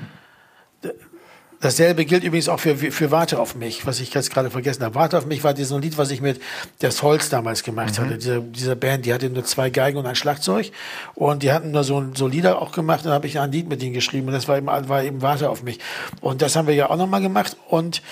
Dasselbe 1.61 2.05
gilt 2.05 2.25
übrigens 2.25 2.49
auch 2.49 2.61
für, 2.61 2.77
für 2.77 3.11
Warte 3.11 3.39
auf 3.39 3.55
mich, 3.55 3.87
was 3.87 4.01
ich 4.01 4.13
jetzt 4.13 4.33
gerade 4.33 4.51
vergessen 4.51 4.83
habe. 4.85 4.95
Warte 4.95 5.17
auf 5.19 5.27
mich 5.27 5.45
war 5.45 5.55
dieses 5.55 5.79
Lied, 5.81 5.97
was 5.97 6.11
ich 6.11 6.21
mit 6.21 6.41
Das 6.79 7.03
Holz 7.03 7.31
damals 7.31 7.63
gemacht 7.63 7.99
mhm. 7.99 8.05
hatte. 8.05 8.19
Diese, 8.19 8.41
diese 8.43 8.77
Band, 8.77 9.07
die 9.07 9.15
hatte 9.15 9.31
nur 9.31 9.45
zwei 9.45 9.71
Geigen 9.71 9.97
und 9.99 10.07
ein 10.07 10.15
Schlagzeug. 10.15 10.73
Und 11.15 11.43
die 11.43 11.53
hatten 11.53 11.71
nur 11.71 11.85
so, 11.85 12.05
so 12.15 12.27
Lieder 12.27 12.61
auch 12.61 12.73
gemacht. 12.73 13.01
Und 13.01 13.07
dann 13.07 13.15
habe 13.15 13.27
ich 13.27 13.39
ein 13.39 13.51
Lied 13.51 13.69
mit 13.69 13.81
denen 13.81 13.95
geschrieben. 13.95 14.27
Und 14.27 14.35
das 14.35 14.47
war 14.49 14.59
eben, 14.59 14.67
war 14.67 15.03
eben 15.03 15.23
Warte 15.23 15.49
auf 15.49 15.63
mich. 15.63 15.79
Und 16.21 16.43
das 16.43 16.57
haben 16.57 16.69
wir 16.69 16.75
ja 16.75 16.91
auch 16.91 16.97
nochmal 16.97 17.23
gemacht. 17.23 17.57
Und 17.69 18.03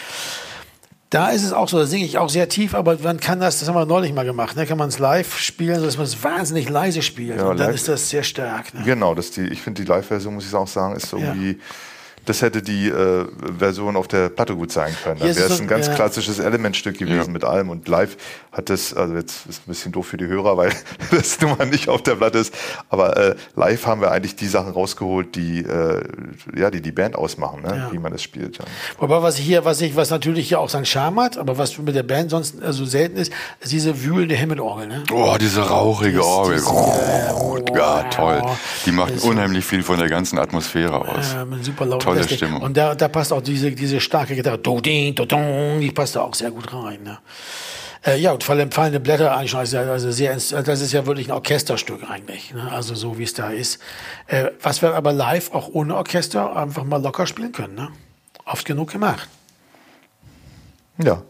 da 1.11 1.29
ist 1.29 1.45
es 1.45 1.53
auch 1.53 1.69
so, 1.69 1.79
da 1.79 1.85
singe 1.85 2.07
ich 2.07 2.17
auch 2.17 2.31
sehr 2.31 2.49
tief, 2.49 2.75
aber 2.75 2.97
man 3.03 3.21
kann 3.21 3.39
das, 3.39 3.61
das 3.61 3.69
haben 3.69 3.75
wir 3.75 3.85
neulich 3.85 4.15
mal 4.15 4.25
gemacht, 4.25 4.57
ne? 4.57 4.65
kann 4.65 4.79
man 4.79 4.89
es 4.89 4.99
live 4.99 5.39
spielen, 5.39 5.79
sodass 5.79 5.99
man 5.99 6.07
es 6.07 6.25
wahnsinnig 6.25 6.71
leise 6.71 7.03
spielt. 7.03 7.37
Ja, 7.37 7.49
und 7.49 7.61
dann 7.61 7.75
ist 7.75 7.87
das 7.87 8.09
sehr 8.09 8.23
stark. 8.23 8.73
Ne? 8.73 8.81
Genau, 8.87 9.15
das 9.15 9.31
die, 9.31 9.43
ich 9.43 9.61
finde 9.61 9.83
die 9.83 9.89
Live-Version, 9.89 10.33
muss 10.33 10.47
ich 10.47 10.55
auch 10.55 10.67
sagen, 10.67 10.97
ist 10.97 11.13
irgendwie... 11.13 11.51
Ja 11.51 11.57
das 12.25 12.43
hätte 12.43 12.63
die 12.63 12.89
äh, 12.89 13.27
Version 13.59 13.97
auf 13.97 14.09
der 14.09 14.29
Platte 14.29 14.55
gut 14.55 14.73
sein 14.73 14.95
können. 15.03 15.21
Dann 15.21 15.35
wäre 15.35 15.53
es 15.53 15.61
ein 15.61 15.69
ganz 15.69 15.89
ja. 15.89 15.95
klassisches 15.95 16.39
Elementstück 16.39 16.99
gewesen 16.99 17.27
ja. 17.27 17.33
mit 17.33 17.45
allem. 17.45 17.71
Und 17.71 17.89
live 17.89 18.17
hat 18.53 18.71
das, 18.71 18.95
also 18.95 19.15
jetzt 19.15 19.47
ist 19.47 19.63
ein 19.63 19.69
bisschen 19.69 19.93
doof 19.93 20.07
für 20.07 20.17
die 20.17 20.27
Hörer, 20.27 20.57
weil 20.57 20.73
das 21.11 21.41
nun 21.41 21.57
mal 21.57 21.67
nicht 21.67 21.89
auf 21.89 22.03
der 22.03 22.15
Platte 22.17 22.39
ist. 22.39 22.55
Aber 22.89 23.17
äh, 23.17 23.35
live 23.57 23.87
haben 23.87 24.01
wir 24.01 24.11
eigentlich 24.11 24.37
die 24.37 24.47
Sachen 24.47 24.73
rausgeholt, 24.73 25.35
die 25.35 25.61
äh, 25.61 26.03
ja, 26.55 26.71
die 26.71 26.81
die 26.81 26.93
Band 26.93 27.17
ausmachen, 27.17 27.63
ne? 27.63 27.77
Ja. 27.77 27.93
wie 27.93 27.99
man 27.99 28.13
das 28.13 28.23
spielt. 28.23 28.59
Ja. 28.59 28.65
Wobei 28.99 29.23
was 29.23 29.37
hier, 29.37 29.65
was 29.65 29.81
ich, 29.81 29.97
was 29.97 30.11
natürlich 30.11 30.49
hier 30.49 30.61
auch 30.61 30.69
seinen 30.69 30.87
Charme 30.87 31.21
hat, 31.21 31.39
aber 31.39 31.59
was 31.59 31.77
mit 31.79 31.95
der 31.95 32.03
Band 32.03 32.31
sonst 32.31 32.63
also 32.63 32.85
selten 32.85 33.17
ist, 33.17 33.33
ist 33.61 33.73
diese 33.73 34.05
wühlende 34.05 34.35
Himmelorgel. 34.35 34.87
Ne? 34.87 35.05
Oh, 35.13 35.37
diese 35.41 35.63
rauchige 35.63 36.19
das, 36.19 36.27
Orgel. 36.27 36.57
Das, 36.57 36.67
oh, 36.67 37.59
ja, 37.75 38.03
toll. 38.05 38.43
Die 38.87 38.93
macht 38.93 39.23
unheimlich 39.23 39.65
viel 39.65 39.83
von 39.83 39.99
der 39.99 40.09
ganzen 40.09 40.39
Atmosphäre 40.39 41.01
aus. 41.01 41.33
Ja, 41.33 41.47
super 41.63 41.87
laut 41.87 42.03
tolle 42.15 42.29
Stimmung. 42.29 42.63
Und 42.63 42.77
da, 42.77 42.95
da 42.95 43.09
passt 43.09 43.33
auch 43.33 43.43
diese, 43.43 43.73
diese 43.73 44.01
starke 44.01 44.35
Gitarre, 44.35 44.59
die 44.59 45.93
passt 45.95 46.17
da 46.17 46.23
auch 46.23 46.35
sehr 46.35 46.51
gut 46.51 46.73
rein. 46.73 47.03
Ne? 47.03 47.19
Äh, 48.05 48.19
ja, 48.19 48.33
und 48.33 48.43
fallende 48.43 49.01
Blätter 49.01 49.37
eigentlich 49.37 49.55
also, 49.55 49.79
also 49.79 50.11
sehr, 50.11 50.35
das 50.35 50.81
ist 50.81 50.93
ja 50.93 51.07
wirklich 51.07 51.29
ein 51.29 51.33
Orchesterstück 51.33 52.09
eigentlich, 52.09 52.53
ne? 52.53 52.71
also 52.73 52.95
so 52.95 53.19
wie 53.19 53.23
es 53.23 53.35
da 53.35 53.51
ist. 53.51 53.81
Äh, 54.27 54.51
was 54.61 54.83
wir 54.83 54.95
aber 54.95 55.13
live 55.13 55.53
auch 55.53 55.69
ohne 55.73 55.97
Orchester 55.97 56.57
einfach 56.57 56.85
mal 56.85 57.01
locker 57.01 57.27
spielen 57.27 57.53
können. 57.53 57.75
Ne? 57.75 57.89
Oft 58.45 58.67
genug 58.67 58.91
gemacht. 58.91 59.29
Ja. 60.99 61.23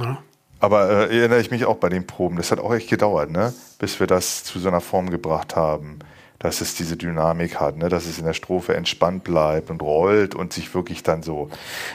ja. 0.00 0.18
Aber 0.58 1.10
äh, 1.10 1.18
erinnere 1.18 1.40
ich 1.40 1.50
mich 1.50 1.66
auch 1.66 1.76
bei 1.76 1.90
den 1.90 2.06
Proben, 2.06 2.36
das 2.36 2.50
hat 2.50 2.60
auch 2.60 2.74
echt 2.74 2.88
gedauert, 2.88 3.30
ne? 3.30 3.52
bis 3.78 4.00
wir 4.00 4.06
das 4.06 4.42
zu 4.44 4.58
so 4.58 4.68
einer 4.68 4.80
Form 4.80 5.10
gebracht 5.10 5.54
haben 5.54 5.98
dass 6.38 6.60
es 6.60 6.74
diese 6.74 6.96
Dynamik 6.96 7.60
hat, 7.60 7.76
ne? 7.76 7.88
dass 7.88 8.06
es 8.06 8.18
in 8.18 8.24
der 8.24 8.34
Strophe 8.34 8.74
entspannt 8.74 9.24
bleibt 9.24 9.70
und 9.70 9.82
rollt 9.82 10.34
und 10.34 10.52
sich 10.52 10.74
wirklich 10.74 11.02
dann 11.02 11.22
so. 11.22 11.50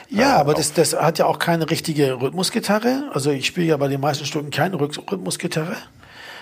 Ja, 0.08 0.36
äh, 0.36 0.40
aber 0.40 0.54
das, 0.54 0.72
das 0.72 0.94
hat 0.94 1.18
ja 1.18 1.26
auch 1.26 1.38
keine 1.38 1.70
richtige 1.70 2.20
Rhythmusgitarre. 2.20 3.10
Also 3.12 3.30
ich 3.30 3.46
spiele 3.46 3.68
ja 3.68 3.76
bei 3.76 3.88
den 3.88 4.00
meisten 4.00 4.26
Stücken 4.26 4.50
keine 4.50 4.78
Rhythmusgitarre. 4.80 5.76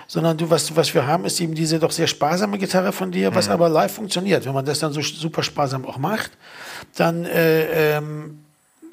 Sondern 0.06 0.36
du, 0.36 0.50
was, 0.50 0.74
was 0.74 0.92
wir 0.92 1.06
haben, 1.06 1.24
ist 1.24 1.40
eben 1.40 1.54
diese 1.54 1.78
doch 1.78 1.92
sehr 1.92 2.08
sparsame 2.08 2.58
Gitarre 2.58 2.90
von 2.90 3.12
dir, 3.12 3.32
was 3.32 3.46
mhm. 3.46 3.52
aber 3.52 3.68
live 3.68 3.94
funktioniert. 3.94 4.44
Wenn 4.44 4.54
man 4.54 4.64
das 4.64 4.80
dann 4.80 4.92
so 4.92 5.00
super 5.02 5.44
sparsam 5.44 5.86
auch 5.86 5.98
macht, 5.98 6.32
dann 6.96 7.24
äh, 7.26 7.98
ähm, 7.98 8.40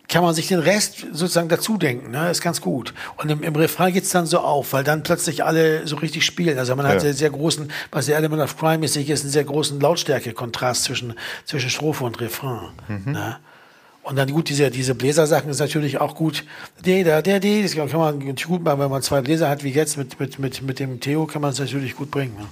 kann 0.07 0.23
man 0.23 0.33
sich 0.33 0.47
den 0.47 0.59
Rest 0.59 1.05
sozusagen 1.11 1.49
dazu 1.49 1.77
denken. 1.77 2.11
Ne? 2.11 2.31
Ist 2.31 2.41
ganz 2.41 2.61
gut. 2.61 2.93
Und 3.17 3.29
im, 3.29 3.43
im 3.43 3.55
Refrain 3.55 3.93
geht's 3.93 4.09
dann 4.09 4.25
so 4.25 4.39
auf, 4.39 4.71
weil 4.73 4.83
dann 4.83 5.03
plötzlich 5.03 5.43
alle 5.43 5.85
so 5.85 5.97
richtig 5.97 6.25
spielen. 6.25 6.57
Also 6.57 6.75
man 6.75 6.85
ja. 6.85 6.93
hat 6.93 7.01
sehr, 7.01 7.13
sehr 7.13 7.29
großen, 7.29 7.71
was 7.91 8.05
der 8.05 8.17
Element 8.17 8.41
of 8.41 8.57
Crime 8.57 8.85
ist, 8.85 8.95
ist 8.95 9.23
einen 9.23 9.31
sehr 9.31 9.43
großen 9.43 9.79
Lautstärke-Kontrast 9.79 10.85
zwischen, 10.85 11.13
zwischen 11.45 11.69
Strophe 11.69 12.05
und 12.05 12.21
Refrain. 12.21 12.69
Mhm. 12.87 13.11
Ne? 13.11 13.37
Und 14.07 14.15
dann 14.15 14.31
gut, 14.31 14.47
diese, 14.47 14.71
diese 14.71 14.95
Bläsersachen 14.95 15.49
ist 15.49 15.59
natürlich 15.59 15.99
auch 15.99 16.15
gut. 16.15 16.45
Der, 16.85 17.03
der, 17.03 17.21
der, 17.21 17.41
der, 17.41 17.63
das 17.63 17.75
kann 17.75 17.89
man 17.91 18.35
gut 18.35 18.63
machen, 18.63 18.79
wenn 18.79 18.89
man 18.89 19.01
zwei 19.01 19.19
Bläser 19.19 19.49
hat, 19.49 19.65
wie 19.65 19.71
jetzt 19.71 19.97
mit, 19.97 20.17
mit, 20.17 20.39
mit, 20.39 20.61
mit 20.61 20.79
dem 20.79 21.01
Theo, 21.01 21.25
kann 21.25 21.41
man 21.41 21.51
es 21.51 21.59
natürlich 21.59 21.97
gut 21.97 22.09
bringen. 22.09 22.33
Ne? 22.37 22.45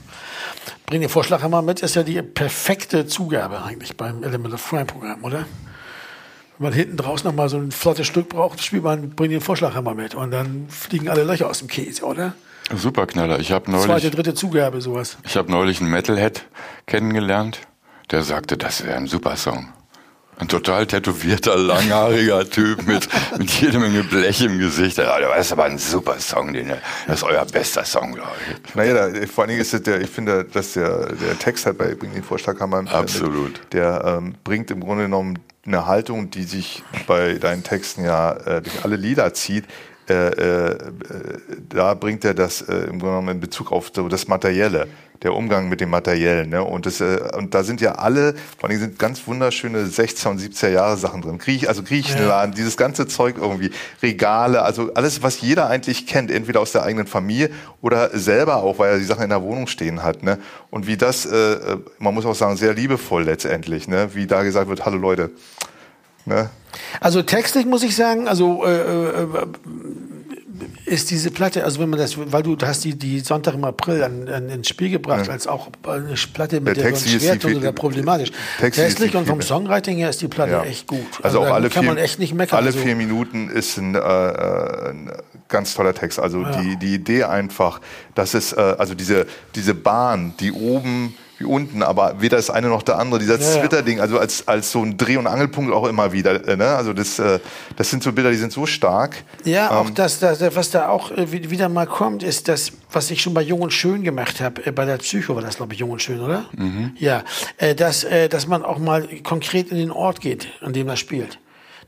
Bring 0.87 0.99
den 0.99 1.09
Vorschlaghammer 1.09 1.61
mit, 1.61 1.81
ist 1.81 1.95
ja 1.95 2.03
die 2.03 2.21
perfekte 2.21 3.07
Zugabe 3.07 3.63
eigentlich 3.63 3.95
beim 3.95 4.23
Element 4.23 4.53
of 4.53 4.67
Crime 4.67 4.83
Programm, 4.83 5.23
oder? 5.23 5.45
Wenn 6.57 6.69
man 6.69 6.73
hinten 6.73 6.97
draußen 6.97 7.27
noch 7.27 7.35
mal 7.35 7.49
so 7.49 7.57
ein 7.57 7.71
flottes 7.71 8.07
Stück 8.07 8.29
braucht, 8.29 8.63
spielt 8.63 8.83
man, 8.83 9.09
bringt 9.09 9.33
den 9.33 9.41
Vorschlaghammer 9.41 9.93
mit 9.93 10.15
und 10.15 10.31
dann 10.31 10.67
fliegen 10.69 11.09
alle 11.09 11.23
Löcher 11.23 11.49
aus 11.49 11.59
dem 11.59 11.67
Käse, 11.67 12.05
oder? 12.05 12.33
Super 12.73 13.05
Knaller. 13.05 13.39
Ich 13.39 13.51
habe 13.51 13.69
neulich. 13.69 13.85
Zweite, 13.85 14.09
dritte 14.09 14.33
Zugabe, 14.33 14.81
sowas. 14.81 15.17
Ich 15.23 15.35
habe 15.35 15.51
neulich 15.51 15.81
einen 15.81 15.91
Metalhead 15.91 16.45
kennengelernt, 16.87 17.61
der 18.11 18.23
sagte, 18.23 18.57
das 18.57 18.85
wäre 18.85 18.95
ein 18.95 19.07
super 19.07 19.35
Song. 19.35 19.74
Ein 20.37 20.49
total 20.49 20.85
tätowierter, 20.85 21.55
langhaariger 21.57 22.49
Typ 22.49 22.85
mit, 22.85 23.07
mit 23.37 23.49
jede 23.61 23.79
Menge 23.79 24.03
Blech 24.03 24.41
im 24.41 24.59
Gesicht. 24.59 24.97
Ja, 24.97 25.17
das 25.19 25.45
ist 25.47 25.51
aber 25.53 25.63
ein 25.63 25.77
super 25.77 26.19
Song, 26.19 26.53
den, 26.53 26.73
das 27.07 27.17
ist 27.17 27.23
euer 27.23 27.45
bester 27.45 27.85
Song, 27.85 28.13
glaube 28.13 28.31
ich. 28.49 28.75
Naja, 28.75 29.09
da, 29.09 29.27
vor 29.27 29.43
allen 29.43 29.49
Dingen 29.49 29.61
ist 29.61 29.73
es 29.73 29.83
der, 29.83 30.01
ich 30.01 30.09
finde, 30.09 30.43
dass 30.43 30.73
der, 30.73 31.13
der 31.13 31.39
Text 31.39 31.65
hat 31.65 31.77
bei 31.77 31.95
Bring 31.95 32.13
den 32.13 32.23
Vorschlaghammer. 32.23 32.83
Absolut. 32.91 33.61
Der 33.71 34.03
ähm, 34.05 34.35
bringt 34.43 34.71
im 34.71 34.81
Grunde 34.81 35.03
genommen 35.03 35.39
eine 35.65 35.85
Haltung, 35.85 36.29
die 36.29 36.43
sich 36.43 36.83
bei 37.07 37.35
deinen 37.35 37.63
Texten 37.63 38.03
ja 38.03 38.33
äh, 38.33 38.61
durch 38.61 38.83
alle 38.83 38.97
Lieder 38.97 39.33
zieht. 39.33 39.65
Äh, 40.07 40.69
äh, 40.69 40.77
da 41.69 41.95
bringt 41.95 42.23
er 42.25 42.33
das 42.33 42.61
äh, 42.61 42.75
im 42.75 42.99
Grunde 42.99 43.05
genommen 43.05 43.29
in 43.29 43.39
Bezug 43.39 43.71
auf 43.71 43.91
so 43.93 44.07
das 44.07 44.27
Materielle 44.27 44.87
der 45.23 45.33
Umgang 45.33 45.69
mit 45.69 45.81
dem 45.81 45.89
Materiellen. 45.89 46.49
Ne? 46.49 46.63
Und, 46.63 46.85
das, 46.85 47.01
äh, 47.01 47.19
und 47.35 47.53
da 47.53 47.63
sind 47.63 47.81
ja 47.81 47.93
alle, 47.93 48.35
vor 48.57 48.69
allem 48.69 48.79
sind 48.79 48.99
ganz 48.99 49.25
wunderschöne 49.27 49.85
16er 49.85 50.27
und 50.29 50.39
70er 50.39 50.69
Jahre 50.69 50.97
Sachen 50.97 51.21
drin. 51.21 51.37
Griech, 51.37 51.67
also 51.67 51.83
Griechenland, 51.83 52.53
ja. 52.53 52.57
dieses 52.57 52.77
ganze 52.77 53.07
Zeug 53.07 53.37
irgendwie, 53.39 53.71
Regale, 54.03 54.61
also 54.61 54.93
alles, 54.93 55.23
was 55.23 55.41
jeder 55.41 55.67
eigentlich 55.67 56.05
kennt, 56.05 56.29
entweder 56.29 56.59
aus 56.59 56.71
der 56.71 56.83
eigenen 56.83 57.07
Familie 57.07 57.49
oder 57.81 58.17
selber 58.17 58.57
auch, 58.57 58.79
weil 58.79 58.93
er 58.93 58.99
die 58.99 59.05
Sachen 59.05 59.23
in 59.23 59.29
der 59.29 59.41
Wohnung 59.41 59.67
stehen 59.67 60.03
hat. 60.03 60.23
Ne? 60.23 60.37
Und 60.69 60.87
wie 60.87 60.97
das, 60.97 61.25
äh, 61.25 61.35
äh 61.35 61.77
man 61.99 62.13
muss 62.13 62.25
auch 62.25 62.35
sagen, 62.35 62.57
sehr 62.57 62.73
liebevoll 62.73 63.23
letztendlich, 63.23 63.87
ne? 63.87 64.09
wie 64.13 64.27
da 64.27 64.43
gesagt 64.43 64.69
wird, 64.69 64.85
hallo 64.85 64.97
Leute. 64.97 65.31
Ne? 66.25 66.49
Also 66.99 67.21
textlich 67.21 67.65
muss 67.65 67.83
ich 67.83 67.95
sagen, 67.95 68.27
also 68.27 68.65
äh, 68.65 68.71
äh, 68.71 69.23
äh 69.23 69.47
ist 70.95 71.11
diese 71.11 71.29
Platte, 71.29 71.63
also 71.63 71.79
wenn 71.79 71.89
man 71.89 71.99
das, 71.99 72.15
weil 72.17 72.41
du 72.41 72.57
hast 72.61 72.83
die, 72.83 72.95
die 72.95 73.19
Sonntag 73.19 73.53
im 73.53 73.63
April 73.63 74.03
an, 74.03 74.27
an, 74.27 74.49
ins 74.49 74.69
Spiel 74.69 74.89
gebracht, 74.89 75.27
ja. 75.27 75.33
als 75.33 75.45
auch 75.45 75.69
eine 75.83 76.15
Platte 76.33 76.61
mit 76.61 76.77
der, 76.77 76.91
der 76.91 76.95
Schwerton 76.97 77.55
oder 77.57 77.71
problematisch. 77.71 78.31
Textlich 78.59 79.15
und 79.15 79.27
vom 79.27 79.41
Songwriting 79.41 79.97
her 79.97 80.09
ist 80.09 80.21
die 80.21 80.27
Platte 80.27 80.53
ja. 80.53 80.63
echt 80.63 80.87
gut. 80.87 80.99
Also, 81.21 81.39
also 81.39 81.41
auch 81.41 81.53
alle 81.53 81.69
kann 81.69 81.83
vier, 81.83 81.93
man 81.93 81.97
echt 81.97 82.17
nicht 82.19 82.33
meckern. 82.33 82.57
Alle 82.57 82.67
also 82.67 82.79
vier 82.79 82.95
Minuten 82.95 83.49
ist 83.49 83.77
ein, 83.77 83.93
äh, 83.95 83.99
ein 83.99 85.11
ganz 85.49 85.73
toller 85.75 85.93
Text. 85.93 86.19
Also 86.19 86.41
ja. 86.41 86.61
die, 86.61 86.77
die 86.77 86.93
Idee 86.95 87.23
einfach, 87.25 87.81
dass 88.15 88.33
es, 88.33 88.53
äh, 88.53 88.59
also 88.77 88.95
diese, 88.95 89.27
diese 89.53 89.75
Bahn, 89.75 90.33
die 90.39 90.51
oben 90.51 91.15
wie 91.37 91.45
unten, 91.45 91.83
aber 91.83 92.21
weder 92.21 92.37
das 92.37 92.49
eine 92.49 92.67
noch 92.67 92.83
der 92.83 92.97
andere. 92.97 93.19
Dieser 93.19 93.39
ja, 93.39 93.59
Twitter-Ding, 93.59 93.99
also 93.99 94.19
als, 94.19 94.47
als 94.47 94.71
so 94.71 94.81
ein 94.81 94.97
Dreh- 94.97 95.17
und 95.17 95.27
Angelpunkt 95.27 95.73
auch 95.73 95.87
immer 95.87 96.11
wieder. 96.11 96.47
Äh, 96.47 96.57
ne? 96.57 96.67
Also 96.67 96.93
das, 96.93 97.19
äh, 97.19 97.39
das 97.75 97.89
sind 97.89 98.03
so 98.03 98.11
Bilder, 98.11 98.31
die 98.31 98.37
sind 98.37 98.51
so 98.51 98.65
stark. 98.65 99.23
Ja, 99.43 99.67
ähm, 99.67 99.77
auch 99.77 99.89
das, 99.89 100.19
das, 100.19 100.41
was 100.55 100.71
da 100.71 100.89
auch 100.89 101.11
äh, 101.11 101.31
wieder 101.31 101.69
mal 101.69 101.87
kommt, 101.87 102.23
ist 102.23 102.47
das, 102.47 102.71
was 102.91 103.11
ich 103.11 103.21
schon 103.21 103.33
bei 103.33 103.41
Jung 103.41 103.61
und 103.61 103.73
Schön 103.73 104.03
gemacht 104.03 104.41
habe. 104.41 104.65
Äh, 104.65 104.71
bei 104.71 104.85
der 104.85 104.97
Psycho 104.97 105.35
war 105.35 105.41
das, 105.41 105.57
glaube 105.57 105.73
ich, 105.73 105.79
Jung 105.79 105.91
und 105.91 106.01
Schön, 106.01 106.21
oder? 106.21 106.45
Mhm. 106.55 106.93
Ja, 106.97 107.23
dass, 107.77 108.05
dass 108.29 108.47
man 108.47 108.63
auch 108.63 108.77
mal 108.77 109.07
konkret 109.23 109.71
in 109.71 109.77
den 109.77 109.91
Ort 109.91 110.21
geht, 110.21 110.47
an 110.61 110.73
dem 110.73 110.87
das 110.87 110.99
spielt. 110.99 111.39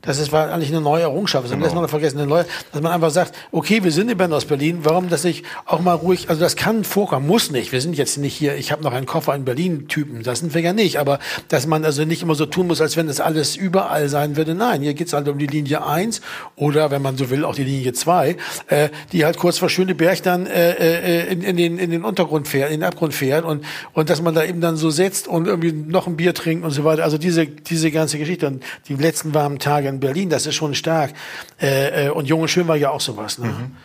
Das 0.02 0.18
ist, 0.18 0.32
war 0.32 0.52
eigentlich 0.52 0.70
eine 0.70 0.80
neue 0.80 1.02
Errungenschaft. 1.02 1.44
Das 1.44 1.52
genau. 1.52 1.66
haben 1.66 1.74
wir 1.74 1.80
mal 1.82 1.88
vergessen. 1.88 2.18
Eine 2.18 2.26
neue, 2.26 2.46
dass 2.72 2.82
man 2.82 2.92
einfach 2.92 3.10
sagt, 3.10 3.34
okay, 3.50 3.82
wir 3.82 3.90
sind 3.90 4.06
eine 4.06 4.16
Band 4.16 4.32
aus 4.32 4.44
Berlin. 4.44 4.80
Warum, 4.82 5.08
dass 5.08 5.24
ich 5.24 5.42
auch 5.66 5.80
mal 5.80 5.94
ruhig, 5.94 6.28
also 6.28 6.40
das 6.40 6.56
kann 6.56 6.84
vorkommen, 6.84 7.26
muss 7.26 7.50
nicht. 7.50 7.72
Wir 7.72 7.80
sind 7.80 7.96
jetzt 7.96 8.16
nicht 8.18 8.34
hier, 8.34 8.56
ich 8.56 8.70
habe 8.70 8.82
noch 8.82 8.92
einen 8.92 9.06
Koffer 9.06 9.34
in 9.34 9.44
Berlin-Typen. 9.44 10.22
Das 10.22 10.38
sind 10.38 10.54
wir 10.54 10.60
ja 10.60 10.72
nicht. 10.72 10.98
Aber 10.98 11.18
dass 11.48 11.66
man 11.66 11.84
also 11.84 12.04
nicht 12.04 12.22
immer 12.22 12.34
so 12.36 12.46
tun 12.46 12.68
muss, 12.68 12.80
als 12.80 12.96
wenn 12.96 13.08
das 13.08 13.20
alles 13.20 13.56
überall 13.56 14.08
sein 14.08 14.36
würde. 14.36 14.54
Nein, 14.54 14.82
hier 14.82 14.94
geht's 14.94 15.12
halt 15.12 15.28
um 15.28 15.38
die 15.38 15.46
Linie 15.46 15.84
1 15.84 16.20
oder, 16.56 16.90
wenn 16.90 17.02
man 17.02 17.16
so 17.16 17.30
will, 17.30 17.44
auch 17.44 17.54
die 17.54 17.64
Linie 17.64 17.92
2, 17.92 18.36
äh, 18.68 18.88
die 19.12 19.24
halt 19.24 19.36
kurz 19.36 19.58
vor 19.58 19.68
Schöneberg 19.68 20.22
dann 20.22 20.46
äh, 20.46 20.72
äh, 20.72 21.32
in, 21.32 21.42
in, 21.42 21.56
den, 21.56 21.78
in 21.78 21.90
den 21.90 22.04
Untergrund 22.04 22.46
fährt, 22.46 22.70
in 22.70 22.80
den 22.80 22.88
Abgrund 22.88 23.14
fährt 23.14 23.44
und, 23.44 23.64
und 23.92 24.10
dass 24.10 24.22
man 24.22 24.34
da 24.34 24.44
eben 24.44 24.60
dann 24.60 24.76
so 24.76 24.90
sitzt 24.90 25.26
und 25.26 25.46
irgendwie 25.46 25.72
noch 25.72 26.06
ein 26.06 26.16
Bier 26.16 26.34
trinkt 26.34 26.64
und 26.64 26.70
so 26.70 26.84
weiter. 26.84 27.04
Also 27.04 27.18
diese, 27.18 27.46
diese 27.46 27.90
ganze 27.90 28.18
Geschichte 28.18 28.46
und 28.46 28.62
die 28.88 28.94
letzten 28.94 29.34
warmen 29.34 29.58
Tage 29.58 29.87
in 29.88 30.00
Berlin, 30.00 30.30
das 30.30 30.46
ist 30.46 30.54
schon 30.54 30.74
stark. 30.74 31.12
Äh, 31.60 32.06
äh, 32.06 32.10
und 32.10 32.26
Jung 32.26 32.42
und 32.42 32.48
Schön 32.48 32.68
war 32.68 32.76
ja 32.76 32.90
auch 32.90 33.00
sowas. 33.00 33.38
Ne? 33.38 33.48
Mhm. 33.48 33.76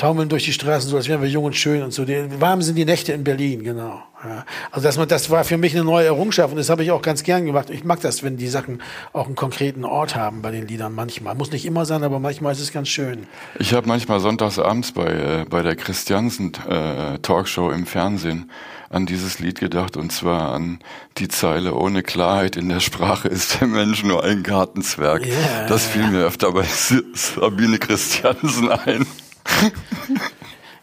Taumeln 0.00 0.30
durch 0.30 0.44
die 0.46 0.54
Straßen, 0.54 0.88
so 0.88 0.96
als 0.96 1.08
wären 1.08 1.20
wir 1.20 1.28
jung 1.28 1.44
und 1.44 1.54
schön 1.54 1.82
und 1.82 1.92
so. 1.92 2.06
Die, 2.06 2.40
warm 2.40 2.62
sind 2.62 2.76
die 2.76 2.86
Nächte 2.86 3.12
in 3.12 3.22
Berlin, 3.22 3.62
genau. 3.62 4.02
Ja. 4.24 4.46
Also 4.70 4.86
dass 4.86 4.96
man, 4.96 5.06
das 5.08 5.28
war 5.28 5.44
für 5.44 5.58
mich 5.58 5.74
eine 5.74 5.84
neue 5.84 6.06
Errungenschaft 6.06 6.52
und 6.52 6.56
das 6.56 6.70
habe 6.70 6.82
ich 6.82 6.90
auch 6.90 7.02
ganz 7.02 7.22
gern 7.22 7.44
gemacht. 7.44 7.68
Ich 7.68 7.84
mag 7.84 8.00
das, 8.00 8.22
wenn 8.22 8.38
die 8.38 8.48
Sachen 8.48 8.80
auch 9.12 9.26
einen 9.26 9.34
konkreten 9.34 9.84
Ort 9.84 10.16
haben 10.16 10.40
bei 10.40 10.52
den 10.52 10.66
Liedern 10.66 10.94
manchmal. 10.94 11.34
Muss 11.34 11.52
nicht 11.52 11.66
immer 11.66 11.84
sein, 11.84 12.02
aber 12.02 12.18
manchmal 12.18 12.52
ist 12.52 12.60
es 12.60 12.72
ganz 12.72 12.88
schön. 12.88 13.26
Ich 13.58 13.74
habe 13.74 13.88
manchmal 13.88 14.20
sonntags 14.20 14.58
abends 14.58 14.92
bei, 14.92 15.06
äh, 15.06 15.44
bei 15.50 15.60
der 15.60 15.76
Christiansen 15.76 16.52
äh, 16.66 17.18
Talkshow 17.18 17.70
im 17.70 17.84
Fernsehen 17.84 18.50
an 18.88 19.04
dieses 19.04 19.38
Lied 19.38 19.60
gedacht 19.60 19.98
und 19.98 20.12
zwar 20.12 20.54
an 20.54 20.78
die 21.18 21.28
Zeile 21.28 21.74
ohne 21.74 22.02
Klarheit 22.02 22.56
in 22.56 22.70
der 22.70 22.80
Sprache 22.80 23.28
ist 23.28 23.60
der 23.60 23.68
Mensch 23.68 24.02
nur 24.02 24.24
ein 24.24 24.42
Gartenzwerg. 24.42 25.26
Yeah. 25.26 25.66
Das 25.68 25.84
fiel 25.84 26.06
mir 26.06 26.24
öfter 26.24 26.52
bei 26.52 26.64
Sabine 26.64 27.78
Christiansen 27.78 28.70
ein. 28.70 29.04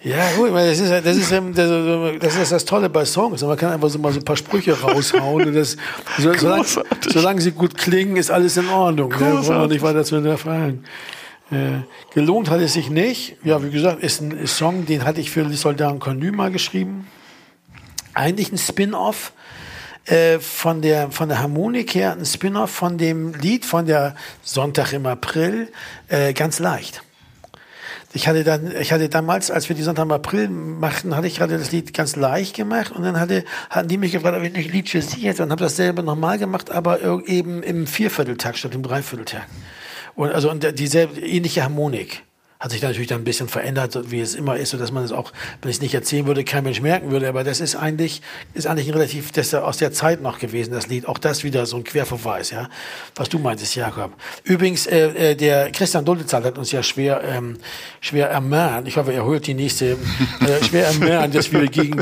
Ja, 0.04 0.32
gut, 0.38 0.54
das 0.54 0.80
ist, 0.80 0.90
das, 0.90 1.18
ist, 1.18 1.32
das 1.32 2.36
ist 2.38 2.52
das 2.52 2.64
Tolle 2.64 2.88
bei 2.88 3.04
Songs. 3.04 3.42
Man 3.42 3.58
kann 3.58 3.74
einfach 3.74 3.90
so 3.90 4.00
mal 4.00 4.14
so 4.14 4.20
ein 4.20 4.24
paar 4.24 4.38
Sprüche 4.38 4.80
raushauen. 4.80 5.48
Und 5.48 5.54
das, 5.54 5.76
so, 6.18 6.34
solange, 6.34 6.66
solange, 7.10 7.42
sie 7.42 7.52
gut 7.52 7.76
klingen, 7.76 8.16
ist 8.16 8.32
alles 8.32 8.56
in 8.56 8.70
Ordnung. 8.70 9.10
Ne? 9.10 9.20
Wollen 9.20 9.62
wir 9.62 9.68
nicht 9.68 9.82
weiter 9.82 10.06
zu 10.06 10.16
hinterfragen. 10.16 10.86
Äh, 11.52 11.82
gelohnt 12.14 12.50
hat 12.50 12.62
es 12.62 12.74
sich 12.74 12.90
nicht. 12.90 13.36
Ja, 13.44 13.62
wie 13.64 13.72
gesagt, 13.72 14.02
ist 14.02 14.22
ein 14.22 14.48
Song, 14.48 14.86
den 14.86 15.04
hatte 15.04 15.20
ich 15.20 15.32
für 15.32 15.44
die 15.44 15.56
Soldaten 15.56 16.00
Connu 16.00 16.32
mal 16.32 16.52
geschrieben 16.52 17.08
eigentlich 18.18 18.52
ein 18.52 18.58
Spin-off 18.58 19.32
äh, 20.06 20.40
von 20.40 20.82
der 20.82 21.12
von 21.12 21.30
der 21.30 21.40
Harmonik 21.40 21.94
her, 21.96 22.14
ein 22.14 22.26
Spin-off 22.26 22.72
von 22.72 22.98
dem 22.98 23.34
Lied 23.36 23.66
von 23.66 23.86
der 23.86 24.16
Sonntag 24.44 24.94
im 24.94 25.06
April, 25.06 25.72
äh, 26.08 26.34
ganz 26.34 26.60
leicht. 26.60 27.04
Ich 28.18 28.28
hatte 28.28 28.44
dann, 28.44 28.74
ich 28.82 28.92
hatte 28.92 29.10
damals, 29.10 29.52
als 29.52 29.70
wir 29.70 29.76
die 29.76 29.84
Sonntag 29.84 30.06
im 30.06 30.12
April 30.12 30.50
machten, 30.50 31.16
hatte 31.16 31.28
ich 31.28 31.38
gerade 31.38 31.56
das 31.56 31.72
Lied 31.72 31.94
ganz 31.94 32.16
leicht 32.16 32.56
gemacht 32.56 32.92
und 32.92 33.04
dann 33.04 33.20
hatte, 33.20 33.44
hatten 33.70 33.90
die 33.90 34.00
mich 34.00 34.12
gefragt, 34.12 34.36
ob 34.36 34.42
ich 34.42 34.54
nicht 34.54 34.70
ein 34.70 34.72
Lied 34.72 34.90
für 34.90 35.04
sie 35.04 35.22
hätte 35.22 35.44
und 35.44 35.52
habe 35.52 35.62
dasselbe 35.62 36.02
nochmal 36.02 36.40
gemacht, 36.40 36.72
aber 36.72 37.00
eben 37.28 37.62
im 37.62 37.86
Viervierteltakt 37.86 38.58
statt 38.58 38.74
im 38.74 38.82
Dreivierteltakt. 38.82 39.48
Und 40.16 40.32
also 40.32 40.50
und 40.50 40.80
dieselbe 40.80 41.20
ähnliche 41.20 41.64
Harmonik 41.64 42.24
hat 42.60 42.72
sich 42.72 42.82
natürlich 42.82 43.08
dann 43.08 43.22
ein 43.22 43.24
bisschen 43.24 43.48
verändert, 43.48 43.96
wie 44.10 44.20
es 44.20 44.34
immer 44.34 44.58
ist, 44.58 44.72
so 44.72 44.78
dass 44.78 44.92
man 44.92 45.04
es 45.04 45.12
auch, 45.12 45.32
wenn 45.62 45.70
ich 45.70 45.78
es 45.78 45.82
nicht 45.82 45.94
erzählen 45.94 46.26
würde, 46.26 46.44
kein 46.44 46.64
Mensch 46.64 46.82
merken 46.82 47.12
würde. 47.12 47.30
Aber 47.30 47.44
das 47.44 47.60
ist 47.60 47.76
eigentlich, 47.76 48.22
ist 48.56 48.66
eigentlich 48.66 48.88
ein 48.88 48.94
relativ, 48.94 49.32
das 49.32 49.48
ist 49.48 49.56
aus 49.56 49.78
der 49.78 49.92
Zeit 49.92 50.22
noch 50.22 50.40
gewesen, 50.40 50.74
das 50.74 50.88
Lied. 50.88 51.08
Auch 51.08 51.20
das 51.20 51.44
wieder 51.44 51.68
so 51.68 51.78
ein 51.78 51.84
Querverweis, 51.84 52.50
ja. 52.50 52.68
Was 53.16 53.30
du 53.30 53.38
meintest, 53.38 53.76
Jakob. 53.76 54.14
Übrigens, 54.44 54.88
äh, 54.88 55.32
äh, 55.32 55.36
der 55.36 55.72
Christian 55.72 56.04
Duldezahl 56.04 56.44
hat 56.44 56.58
uns 56.58 56.72
ja 56.72 56.82
schwer, 56.82 57.22
ähm, 57.24 57.58
schwer 58.02 58.30
ermahnt. 58.30 58.88
Ich 58.88 58.98
hoffe, 58.98 59.14
er 59.14 59.24
holt 59.24 59.46
die 59.46 59.54
nächste, 59.54 59.92
äh, 59.92 60.64
schwer 60.68 60.88
ermahnt, 60.88 61.36
dass 61.36 61.52
wir 61.52 61.68
gegen 61.68 62.02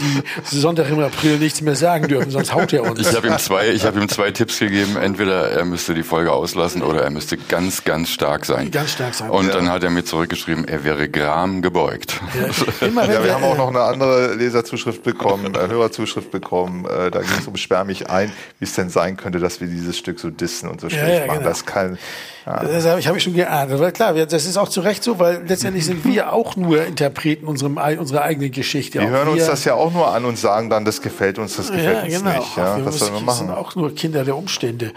die 0.51 0.57
Sonntag 0.57 0.89
im 0.89 0.99
April 0.99 1.37
nichts 1.37 1.59
mehr 1.61 1.75
sagen 1.75 2.07
dürfen, 2.07 2.31
sonst 2.31 2.53
haut 2.53 2.71
er 2.71 2.83
uns. 2.83 2.99
Ich 2.99 3.13
habe 3.13 3.27
ihm 3.27 3.37
zwei, 3.39 3.71
ich 3.71 3.83
habe 3.83 3.99
ihm 3.99 4.07
zwei 4.07 4.31
Tipps 4.31 4.59
gegeben. 4.59 4.95
Entweder 4.95 5.51
er 5.51 5.65
müsste 5.65 5.93
die 5.93 6.03
Folge 6.03 6.31
auslassen 6.31 6.81
oder 6.81 7.01
er 7.01 7.09
müsste 7.09 7.35
ganz, 7.35 7.83
ganz 7.83 8.09
stark 8.09 8.45
sein. 8.45 8.71
Ganz 8.71 8.91
stark 8.91 9.13
sein. 9.13 9.29
Und 9.29 9.47
ja. 9.47 9.53
dann 9.53 9.69
hat 9.69 9.83
er 9.83 9.89
mir 9.89 10.05
zurückgeschrieben, 10.05 10.44
geschrieben, 10.45 10.65
er 10.67 10.83
wäre 10.83 11.09
Gram 11.09 11.61
gebeugt. 11.61 12.21
Ja, 12.39 12.87
immer, 12.87 13.05
ja 13.11 13.23
wir 13.23 13.33
haben 13.33 13.43
auch 13.43 13.57
noch 13.57 13.69
eine 13.69 13.81
andere 13.81 14.35
Leserzuschrift 14.35 15.03
bekommen, 15.03 15.55
eine 15.55 15.67
Hörerzuschrift 15.69 16.29
bekommen. 16.31 16.85
Äh, 16.85 17.09
da 17.09 17.21
ging 17.21 17.37
es 17.39 17.47
um 17.47 17.55
Sperr 17.57 17.83
mich 17.83 18.09
ein, 18.09 18.31
wie 18.59 18.65
es 18.65 18.73
denn 18.73 18.89
sein 18.89 19.17
könnte, 19.17 19.39
dass 19.39 19.59
wir 19.59 19.67
dieses 19.67 19.97
Stück 19.97 20.19
so 20.19 20.29
dissen 20.29 20.69
und 20.69 20.81
so 20.81 20.89
schlecht 20.89 21.07
ja, 21.07 21.13
ja, 21.21 21.25
machen. 21.27 21.39
Genau. 21.39 21.49
Das 21.49 21.65
kann. 21.65 21.97
Ja. 22.45 22.63
Das 22.63 22.85
habe 22.85 22.99
ich, 22.99 23.07
hab 23.07 23.15
ich 23.15 23.23
schon 23.23 23.33
geahnt. 23.33 23.71
Aber 23.71 23.91
klar, 23.91 24.13
das 24.13 24.45
ist 24.45 24.57
auch 24.57 24.69
zu 24.69 24.81
Recht 24.81 25.03
so, 25.03 25.17
weil 25.17 25.43
letztendlich 25.47 25.83
sind 25.85 26.05
wir 26.05 26.31
auch 26.31 26.55
nur 26.55 26.85
Interpreten 26.85 27.47
unserem, 27.47 27.77
unserer 27.97 28.21
eigenen 28.21 28.51
Geschichte. 28.51 28.99
Wir 28.99 29.09
hören 29.09 29.27
wir, 29.27 29.33
uns 29.33 29.47
das 29.47 29.65
ja 29.65 29.73
auch 29.73 29.91
nur 29.91 30.13
an 30.13 30.25
und 30.25 30.37
sagen 30.37 30.69
dann, 30.69 30.85
das 30.85 31.01
gefällt 31.01 31.39
uns, 31.39 31.55
das 31.55 31.71
gefällt 31.71 32.03
uns 32.03 32.19
genau. 32.19 32.37
nicht. 32.37 32.55
Ja, 32.55 32.77
wir 32.77 32.85
was 32.85 32.99
sollen 32.99 33.15
wir 33.15 33.21
machen? 33.21 33.47
sind 33.47 33.49
auch 33.49 33.75
nur 33.75 33.95
Kinder 33.95 34.23
der 34.23 34.37
Umstände. 34.37 34.91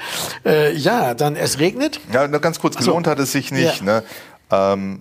Äh, 0.45 0.75
ja, 0.75 1.15
dann 1.15 1.37
es 1.37 1.59
regnet. 1.59 2.01
Ja, 2.13 2.27
ganz 2.27 2.61
kurz, 2.61 2.77
gelohnt 2.77 3.07
so. 3.07 3.13
hat 3.13 3.19
es 3.19 3.33
sich 3.33 3.51
nicht. 3.51 3.83
Ne? 3.83 4.03
Ähm, 4.51 5.01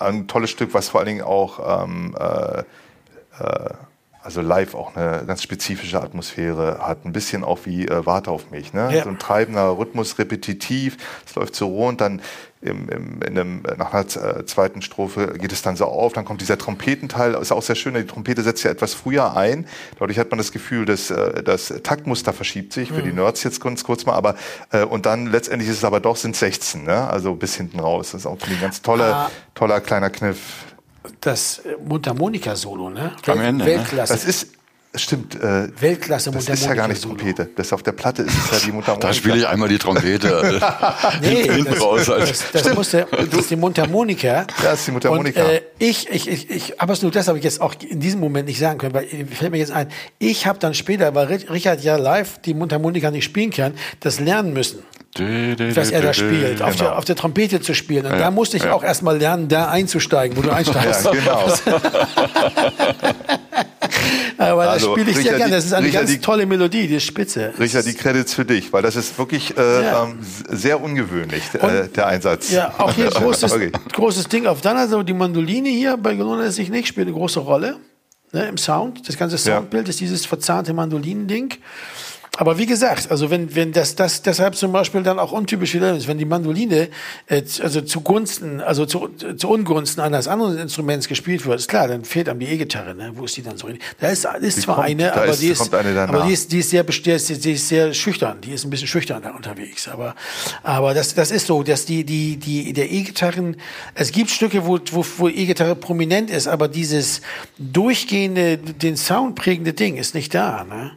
ein 0.00 0.26
tolles 0.26 0.50
Stück, 0.50 0.74
was 0.74 0.88
vor 0.88 1.00
allen 1.00 1.08
Dingen 1.08 1.22
auch 1.22 1.84
ähm, 1.84 2.16
äh, 2.18 2.60
äh, 3.42 3.74
also 4.22 4.40
live 4.40 4.74
auch 4.74 4.94
eine 4.96 5.24
ganz 5.26 5.42
spezifische 5.42 6.00
Atmosphäre 6.00 6.80
hat. 6.80 7.04
Ein 7.04 7.12
bisschen 7.12 7.44
auch 7.44 7.60
wie 7.64 7.86
äh, 7.86 8.04
Warte 8.06 8.30
auf 8.30 8.50
mich. 8.50 8.72
Ne? 8.72 8.94
Ja. 8.94 9.04
So 9.04 9.10
ein 9.10 9.18
treibender 9.18 9.78
Rhythmus, 9.78 10.18
repetitiv, 10.18 10.96
es 11.26 11.34
läuft 11.34 11.56
so 11.56 11.68
rund, 11.68 12.00
dann 12.00 12.20
im, 12.62 12.88
im, 12.90 13.22
in 13.22 13.38
einem, 13.38 13.62
nach 13.78 13.94
einer 13.94 14.38
äh, 14.38 14.44
zweiten 14.44 14.82
Strophe 14.82 15.38
geht 15.38 15.50
es 15.50 15.62
dann 15.62 15.76
so 15.76 15.86
auf, 15.86 16.12
dann 16.12 16.26
kommt 16.26 16.42
dieser 16.42 16.58
Trompetenteil, 16.58 17.34
ist 17.34 17.52
auch 17.52 17.62
sehr 17.62 17.74
schön, 17.74 17.94
die 17.94 18.04
Trompete 18.04 18.42
setzt 18.42 18.62
ja 18.64 18.70
etwas 18.70 18.92
früher 18.92 19.34
ein, 19.34 19.66
dadurch 19.98 20.18
hat 20.18 20.30
man 20.30 20.36
das 20.36 20.52
Gefühl, 20.52 20.84
dass 20.84 21.10
äh, 21.10 21.42
das 21.42 21.72
Taktmuster 21.82 22.34
verschiebt 22.34 22.74
sich, 22.74 22.90
für 22.90 23.00
mhm. 23.00 23.04
die 23.04 23.12
Nerds 23.12 23.44
jetzt 23.44 23.62
ganz 23.62 23.82
kurz 23.82 24.04
mal, 24.04 24.12
aber 24.12 24.34
äh, 24.72 24.84
und 24.84 25.06
dann 25.06 25.28
letztendlich 25.28 25.70
ist 25.70 25.78
es 25.78 25.84
aber 25.84 26.00
doch, 26.00 26.16
sind 26.16 26.36
16, 26.36 26.84
ne? 26.84 27.08
also 27.08 27.34
bis 27.34 27.54
hinten 27.54 27.80
raus, 27.80 28.10
das 28.12 28.22
ist 28.22 28.26
auch 28.26 28.36
ein 28.46 28.60
ganz 28.60 28.82
toller, 28.82 29.14
ah. 29.14 29.30
toller 29.54 29.80
kleiner 29.80 30.10
Kniff 30.10 30.66
das 31.20 31.62
Mundharmonika-Solo, 31.84 32.90
ne? 32.90 33.12
Am 33.26 33.40
Ende, 33.40 33.64
ne? 33.64 33.70
Weltklasse. 33.70 34.12
Das 34.12 34.24
ist, 34.24 34.48
Stimmt. 34.92 35.36
Äh, 35.36 35.68
Weltklasse 35.80 36.32
Das 36.32 36.48
ist 36.48 36.64
ja 36.66 36.74
gar 36.74 36.88
nicht 36.88 37.00
Trompete. 37.00 37.48
Das 37.54 37.72
auf 37.72 37.84
der 37.84 37.92
Platte 37.92 38.22
ist 38.22 38.36
es 38.36 38.50
ja 38.50 38.66
die 38.66 38.72
Mundharmonika. 38.72 39.06
Da 39.06 39.14
spiele 39.14 39.36
ich 39.36 39.46
einmal 39.46 39.68
die 39.68 39.78
Trompete. 39.78 40.60
nee, 41.22 41.46
das, 41.62 41.80
raus, 41.80 42.06
das, 42.06 42.50
das, 42.52 42.74
muss 42.74 42.90
der, 42.90 43.04
das 43.04 43.32
ist 43.32 43.50
die 43.50 43.56
Mundharmonika. 43.56 44.26
Ja, 44.26 44.46
das 44.60 44.80
ist 44.80 44.88
die 44.88 44.90
Mundharmonika. 44.90 45.44
Und, 45.44 45.48
äh, 45.48 45.62
ich, 45.78 46.08
ich, 46.10 46.28
ich, 46.28 46.50
ich, 46.50 46.80
aber 46.80 46.96
nur 47.02 47.12
das 47.12 47.28
habe 47.28 47.38
ich 47.38 47.44
jetzt 47.44 47.60
auch 47.60 47.74
in 47.88 48.00
diesem 48.00 48.18
Moment 48.18 48.48
nicht 48.48 48.58
sagen 48.58 48.78
können, 48.78 48.92
weil 48.92 49.06
fällt 49.06 49.52
mir 49.52 49.58
jetzt 49.58 49.70
ein, 49.70 49.86
ich 50.18 50.46
habe 50.46 50.58
dann 50.58 50.74
später, 50.74 51.14
weil 51.14 51.26
Richard 51.26 51.84
ja 51.84 51.94
live 51.94 52.40
die 52.40 52.54
Mundharmonika 52.54 53.12
nicht 53.12 53.24
spielen 53.24 53.50
kann, 53.50 53.74
das 54.00 54.18
lernen 54.18 54.52
müssen. 54.52 54.80
Was 55.18 55.90
er 55.90 56.02
da 56.02 56.12
spielt, 56.14 56.62
auf, 56.62 56.76
der, 56.76 56.96
auf 56.96 57.04
der 57.04 57.16
Trompete 57.16 57.60
zu 57.60 57.74
spielen. 57.74 58.06
Und 58.06 58.12
ja, 58.12 58.18
da 58.18 58.30
musste 58.30 58.56
ich 58.56 58.62
ja. 58.64 58.72
auch 58.72 58.84
erstmal 58.84 59.18
lernen, 59.18 59.48
da 59.48 59.68
einzusteigen, 59.68 60.36
wo 60.36 60.42
du 60.42 60.50
einsteigst. 60.54 61.04
Ja, 61.04 61.10
genau. 61.10 61.52
Aber 64.38 64.64
das 64.64 64.74
also, 64.74 64.92
spiele 64.92 65.10
ich 65.10 65.18
Richard, 65.18 65.28
sehr 65.30 65.38
gerne. 65.38 65.56
Das 65.56 65.64
ist 65.66 65.72
eine 65.74 65.86
Richard, 65.86 66.06
ganz 66.06 66.20
tolle 66.20 66.46
Melodie, 66.46 66.86
die 66.86 66.94
ist 66.94 67.04
spitze. 67.04 67.52
Richard, 67.58 67.84
die 67.86 67.92
Credits 67.94 68.32
für 68.32 68.44
dich, 68.44 68.72
weil 68.72 68.82
das 68.82 68.96
ist 68.96 69.18
wirklich 69.18 69.56
äh, 69.56 69.84
ja. 69.84 70.04
ähm, 70.04 70.18
sehr 70.48 70.80
ungewöhnlich, 70.80 71.42
äh, 71.54 71.88
der 71.88 72.06
Einsatz. 72.06 72.50
Ja, 72.50 72.72
auch 72.78 72.92
hier 72.92 73.10
großes, 73.10 73.52
okay. 73.52 73.72
großes 73.92 74.28
Ding 74.28 74.46
auf 74.46 74.60
deiner 74.62 74.88
Seite. 74.88 75.04
Die 75.04 75.12
Mandoline 75.12 75.68
hier 75.68 75.96
bei 75.96 76.14
Gelona 76.14 76.44
ist 76.44 76.54
sich 76.54 76.70
nicht, 76.70 76.88
spielt 76.88 77.08
eine 77.08 77.16
große 77.16 77.40
Rolle 77.40 77.76
ne, 78.32 78.48
im 78.48 78.56
Sound. 78.56 79.06
Das 79.08 79.18
ganze 79.18 79.36
Soundbild 79.36 79.88
ist 79.88 80.00
dieses 80.00 80.24
verzahnte 80.24 80.72
Mandolinen-Ding. 80.72 81.54
Aber 82.40 82.56
wie 82.56 82.64
gesagt, 82.64 83.10
also 83.10 83.28
wenn, 83.28 83.54
wenn 83.54 83.70
das, 83.72 83.96
das 83.96 84.22
deshalb 84.22 84.56
zum 84.56 84.72
Beispiel 84.72 85.02
dann 85.02 85.18
auch 85.18 85.30
untypisch 85.30 85.74
ist, 85.74 86.08
wenn 86.08 86.16
die 86.16 86.24
Mandoline 86.24 86.88
äh, 87.26 87.42
also 87.62 87.82
zugunsten, 87.82 88.62
also 88.62 88.86
zu, 88.86 89.10
zu 89.36 89.46
Ungunsten 89.46 90.00
eines 90.02 90.26
anderen 90.26 90.56
Instruments 90.56 91.06
gespielt 91.06 91.44
wird, 91.44 91.58
ist 91.58 91.68
klar, 91.68 91.86
dann 91.86 92.02
fehlt 92.02 92.30
einem 92.30 92.40
die 92.40 92.46
E-Gitarre, 92.46 92.94
ne? 92.94 93.12
Wo 93.14 93.26
ist 93.26 93.36
die 93.36 93.42
dann 93.42 93.58
so? 93.58 93.68
Da 93.98 94.08
ist, 94.08 94.26
ist 94.40 94.56
die 94.56 94.62
zwar 94.62 94.76
kommt, 94.76 94.86
eine, 94.88 95.12
aber, 95.12 95.26
ist, 95.26 95.42
die, 95.42 95.48
ist, 95.48 95.74
eine 95.74 96.00
aber 96.00 96.22
die 96.22 96.32
ist, 96.32 96.50
die 96.50 96.60
ist 96.60 96.70
sehr, 96.70 96.82
die 96.82 97.10
ist, 97.10 97.44
die 97.44 97.52
ist 97.52 97.68
sehr 97.68 97.92
schüchtern, 97.92 98.40
die 98.40 98.52
ist 98.52 98.64
ein 98.64 98.70
bisschen 98.70 98.88
schüchtern 98.88 99.20
da 99.22 99.32
unterwegs. 99.32 99.86
Aber, 99.88 100.14
aber 100.62 100.94
das, 100.94 101.14
das 101.14 101.32
ist 101.32 101.46
so, 101.46 101.62
dass 101.62 101.84
die, 101.84 102.04
die, 102.04 102.38
die, 102.38 102.72
der 102.72 102.90
E-Gitarren, 102.90 103.56
es 103.92 104.12
gibt 104.12 104.30
Stücke, 104.30 104.64
wo, 104.64 104.78
wo, 104.92 105.04
wo 105.18 105.28
E-Gitarre 105.28 105.76
prominent 105.76 106.30
ist, 106.30 106.48
aber 106.48 106.68
dieses 106.68 107.20
durchgehende, 107.58 108.56
den 108.56 108.96
Sound 108.96 109.34
prägende 109.34 109.74
Ding 109.74 109.98
ist 109.98 110.14
nicht 110.14 110.32
da, 110.32 110.64
ne? 110.64 110.92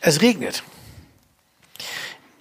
Es 0.00 0.22
regnet. 0.22 0.62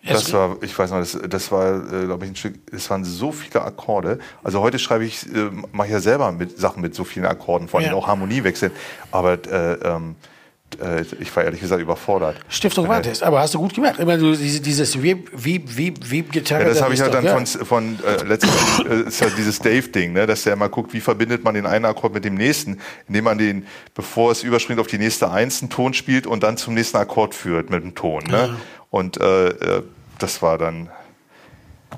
Das 0.06 0.34
war, 0.34 0.58
ich 0.62 0.78
weiß 0.78 0.92
noch, 0.92 1.00
das, 1.00 1.18
das 1.30 1.52
war, 1.52 1.94
äh, 1.94 2.06
glaube 2.06 2.26
ich, 2.26 2.32
ein 2.32 2.36
Stück, 2.36 2.56
es 2.72 2.90
waren 2.90 3.06
so 3.06 3.32
viele 3.32 3.62
Akkorde. 3.64 4.20
Also 4.44 4.60
heute 4.60 4.78
schreibe 4.78 5.06
ich, 5.06 5.26
äh, 5.34 5.50
mache 5.72 5.88
ich 5.88 5.94
ja 5.94 6.02
selber 6.02 6.32
mit 6.34 6.60
Sachen 6.60 6.82
mit 6.82 6.94
so 6.94 7.06
vielen 7.06 7.26
Akkorden, 7.26 7.70
vor 7.70 7.80
allem 7.80 7.90
ja. 7.90 7.96
auch 7.96 8.08
Harmoniewechseln. 8.08 8.74
Aber 9.12 9.34
äh, 9.34 9.74
ähm, 9.76 10.16
äh, 10.82 11.04
ich 11.20 11.36
war 11.36 11.44
ehrlich 11.44 11.62
gesagt 11.62 11.82
überfordert. 11.82 12.38
Stiftung 12.50 12.88
Warntest, 12.88 13.24
aber 13.24 13.40
hast 13.40 13.54
du 13.54 13.60
gut 13.60 13.74
gemacht. 13.74 14.00
Immer 14.00 14.18
du, 14.18 14.36
diese, 14.36 14.62
dieses 14.62 15.02
Web, 15.02 15.30
Web, 15.34 15.78
Web, 15.78 16.00
Web-Gitarre. 16.10 16.64
Ja, 16.64 16.70
das 16.70 16.82
habe 16.82 16.94
ich 16.94 17.02
halt 17.02 17.14
dann 17.14 17.26
ja. 17.26 17.34
von, 17.34 17.46
von 17.46 18.00
äh, 18.06 18.24
letztendlich 18.24 18.92
äh, 19.06 19.08
ist 19.08 19.22
halt 19.22 19.38
dieses 19.38 19.60
Dave-Ding, 19.60 20.14
ne, 20.14 20.26
dass 20.28 20.44
der 20.44 20.54
immer 20.54 20.70
guckt, 20.70 20.94
wie 20.94 21.02
verbindet 21.02 21.44
man 21.44 21.54
den 21.54 21.66
einen 21.66 21.86
Akkord 21.86 22.14
mit 22.14 22.26
dem 22.26 22.36
nächsten, 22.36 22.80
indem 23.08 23.26
man 23.26 23.38
den, 23.38 23.66
bevor 23.94 24.32
es 24.32 24.44
überspringt 24.44 24.80
auf 24.80 24.88
die 24.88 24.98
nächste 24.98 25.32
Eins, 25.32 25.62
einen 25.62 25.70
Ton 25.70 25.94
spielt 25.94 26.28
und 26.28 26.44
dann 26.44 26.58
zum 26.58 26.74
nächsten 26.74 26.98
Akkord 26.98 27.36
führt 27.36 27.70
mit 27.70 27.84
dem 27.84 27.96
Ton. 27.96 28.24
Ne? 28.26 28.38
Ja. 28.38 28.56
Und 28.90 29.20
äh, 29.20 29.48
äh, 29.48 29.84
das 30.20 30.42
war 30.42 30.58
dann 30.58 30.90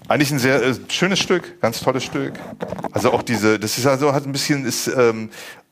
eigentlich 0.07 0.31
ein 0.31 0.39
sehr 0.39 0.61
äh, 0.61 0.73
schönes 0.89 1.19
Stück, 1.19 1.59
ganz 1.61 1.79
tolles 1.81 2.03
Stück. 2.03 2.33
Also 2.91 3.11
auch 3.11 3.21
diese, 3.21 3.59
das 3.59 3.77
ist 3.77 3.87
also 3.87 4.13
hat 4.13 4.25
ein 4.25 4.31
bisschen 4.31 4.65
ist 4.65 4.87
ähm, 4.87 4.95
äh, 4.95 5.23
äh, 5.25 5.29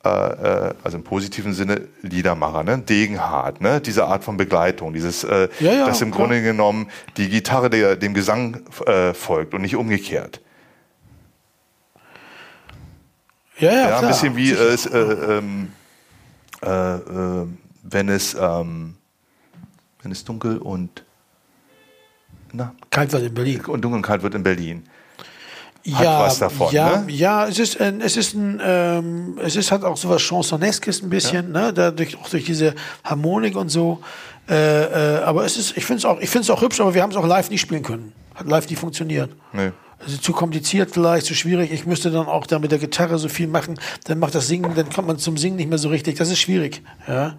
also 0.07 0.97
im 0.97 1.03
positiven 1.03 1.53
Sinne 1.53 1.87
Liedermacher, 2.01 2.63
ne? 2.63 2.77
Degenhart, 2.79 3.61
ne? 3.61 3.79
Diese 3.79 4.05
Art 4.05 4.23
von 4.23 4.35
Begleitung, 4.35 4.93
dieses, 4.93 5.23
äh, 5.23 5.47
ja, 5.59 5.71
ja, 5.71 5.85
dass 5.87 6.01
im 6.01 6.11
klar. 6.11 6.27
Grunde 6.27 6.41
genommen 6.41 6.89
die 7.15 7.29
Gitarre 7.29 7.69
der, 7.69 7.95
dem 7.95 8.13
Gesang 8.13 8.63
äh, 8.85 9.13
folgt 9.13 9.53
und 9.53 9.61
nicht 9.61 9.75
umgekehrt. 9.75 10.41
Ja, 13.59 13.71
ja, 13.71 13.77
ja 13.77 13.87
klar. 13.87 14.01
ein 14.01 14.07
bisschen 14.07 14.35
wie 14.35 14.51
äh, 14.51 14.73
äh, 14.73 15.37
ähm, 15.37 15.71
äh, 16.61 16.95
äh, 16.95 17.47
wenn 17.83 18.09
es 18.09 18.35
ähm, 18.39 18.95
wenn 20.01 20.11
es 20.11 20.25
dunkel 20.25 20.57
und 20.57 21.05
na? 22.51 22.75
Kalt 22.89 23.11
wird 23.13 23.23
in 23.23 23.33
Berlin. 23.33 23.61
Und 23.65 23.81
dunkel 23.81 23.97
und 23.97 24.01
kalt 24.03 24.21
wird 24.21 24.35
in 24.35 24.43
Berlin. 24.43 24.83
Hat 25.91 26.03
ja, 26.03 26.19
was 26.21 26.39
davon, 26.39 26.73
ja, 26.73 27.01
ne? 27.01 27.11
ja, 27.11 27.45
es 27.45 27.59
ist, 27.59 27.81
ein, 27.81 27.99
es 27.99 28.15
ist 28.15 28.35
ein, 28.35 28.61
ähm, 28.63 29.37
es 29.43 29.57
ist 29.57 29.69
halt 29.69 29.83
auch 29.83 29.97
so 29.97 30.07
was 30.09 30.21
Chansoneskes 30.21 31.03
ein 31.03 31.09
bisschen, 31.09 31.53
ja. 31.53 31.61
ne, 31.61 31.73
dadurch 31.73 32.17
auch 32.17 32.29
durch 32.29 32.45
diese 32.45 32.73
Harmonik 33.03 33.57
und 33.57 33.67
so. 33.67 33.99
Äh, 34.49 35.15
äh, 35.15 35.23
aber 35.23 35.43
es 35.43 35.57
ist, 35.57 35.75
ich 35.75 35.85
finde 35.85 35.99
es 35.99 36.05
auch, 36.05 36.21
ich 36.21 36.29
finde 36.29 36.43
es 36.43 36.49
auch 36.49 36.61
hübsch, 36.61 36.79
aber 36.79 36.93
wir 36.93 37.01
haben 37.01 37.11
es 37.11 37.17
auch 37.17 37.27
live 37.27 37.49
nicht 37.49 37.59
spielen 37.59 37.83
können. 37.83 38.13
Hat 38.33 38.47
live 38.47 38.69
nicht 38.69 38.79
funktioniert. 38.79 39.31
Nee. 39.51 39.71
Also 39.99 40.17
zu 40.17 40.31
kompliziert 40.31 40.91
vielleicht, 40.91 41.25
zu 41.25 41.35
schwierig. 41.35 41.71
Ich 41.71 41.85
müsste 41.85 42.11
dann 42.11 42.27
auch 42.27 42.47
da 42.47 42.59
mit 42.59 42.71
der 42.71 42.79
Gitarre 42.79 43.17
so 43.17 43.27
viel 43.27 43.47
machen. 43.47 43.79
Dann 44.05 44.19
macht 44.19 44.35
das 44.35 44.47
Singen, 44.47 44.73
dann 44.75 44.89
kommt 44.89 45.07
man 45.07 45.17
zum 45.17 45.37
Singen 45.37 45.57
nicht 45.57 45.69
mehr 45.69 45.77
so 45.77 45.89
richtig. 45.89 46.17
Das 46.17 46.29
ist 46.29 46.39
schwierig. 46.39 46.81
Ja. 47.07 47.35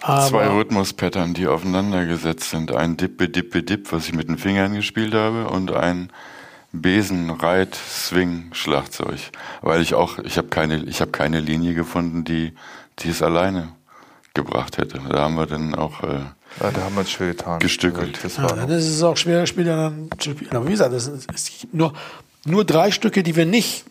Aber 0.00 0.26
Zwei 0.26 0.46
Rhythmuspattern, 0.48 1.34
die 1.34 1.46
aufeinander 1.46 2.04
gesetzt 2.04 2.50
sind. 2.50 2.72
Ein 2.72 2.96
Dippe, 2.96 3.28
Dippe, 3.28 3.62
Dipp, 3.62 3.90
was 3.90 4.06
ich 4.06 4.14
mit 4.14 4.28
den 4.28 4.38
Fingern 4.38 4.74
gespielt 4.74 5.14
habe, 5.14 5.48
und 5.48 5.72
ein 5.72 6.10
Besen, 6.82 7.30
Reit, 7.30 7.74
Swing, 7.74 8.50
Schlagzeug. 8.52 9.18
Weil 9.62 9.80
ich 9.80 9.94
auch, 9.94 10.18
ich 10.18 10.36
habe 10.38 10.48
keine, 10.48 10.82
ich 10.84 11.00
habe 11.00 11.10
keine 11.10 11.40
Linie 11.40 11.74
gefunden, 11.74 12.24
die, 12.24 12.52
die 13.00 13.10
es 13.10 13.22
alleine 13.22 13.68
gebracht 14.34 14.78
hätte. 14.78 15.00
Da 15.08 15.22
haben 15.22 15.36
wir 15.36 15.46
dann 15.46 15.74
auch 15.74 16.02
äh, 16.02 16.20
ja, 16.60 16.70
da 16.70 16.82
haben 16.82 16.94
wir 16.94 17.02
es 17.02 17.10
schwer 17.10 17.28
getan. 17.28 17.58
Gestückelt. 17.58 18.18
Das 18.22 18.36
ja, 18.36 18.46
dann 18.46 18.70
ist 18.70 18.88
es 18.88 19.02
auch 19.02 19.16
schwer, 19.16 19.46
Spieler 19.46 19.76
dann 19.76 20.08
zu 20.18 20.30
spielen. 20.30 20.50
Aber 20.52 20.66
wie 20.66 20.72
gesagt, 20.72 20.92
es 20.92 21.26
gibt 21.60 21.74
nur, 21.74 21.92
nur 22.44 22.64
drei 22.64 22.90
Stücke, 22.90 23.22
die 23.22 23.34
wir 23.34 23.46
nicht 23.46 23.84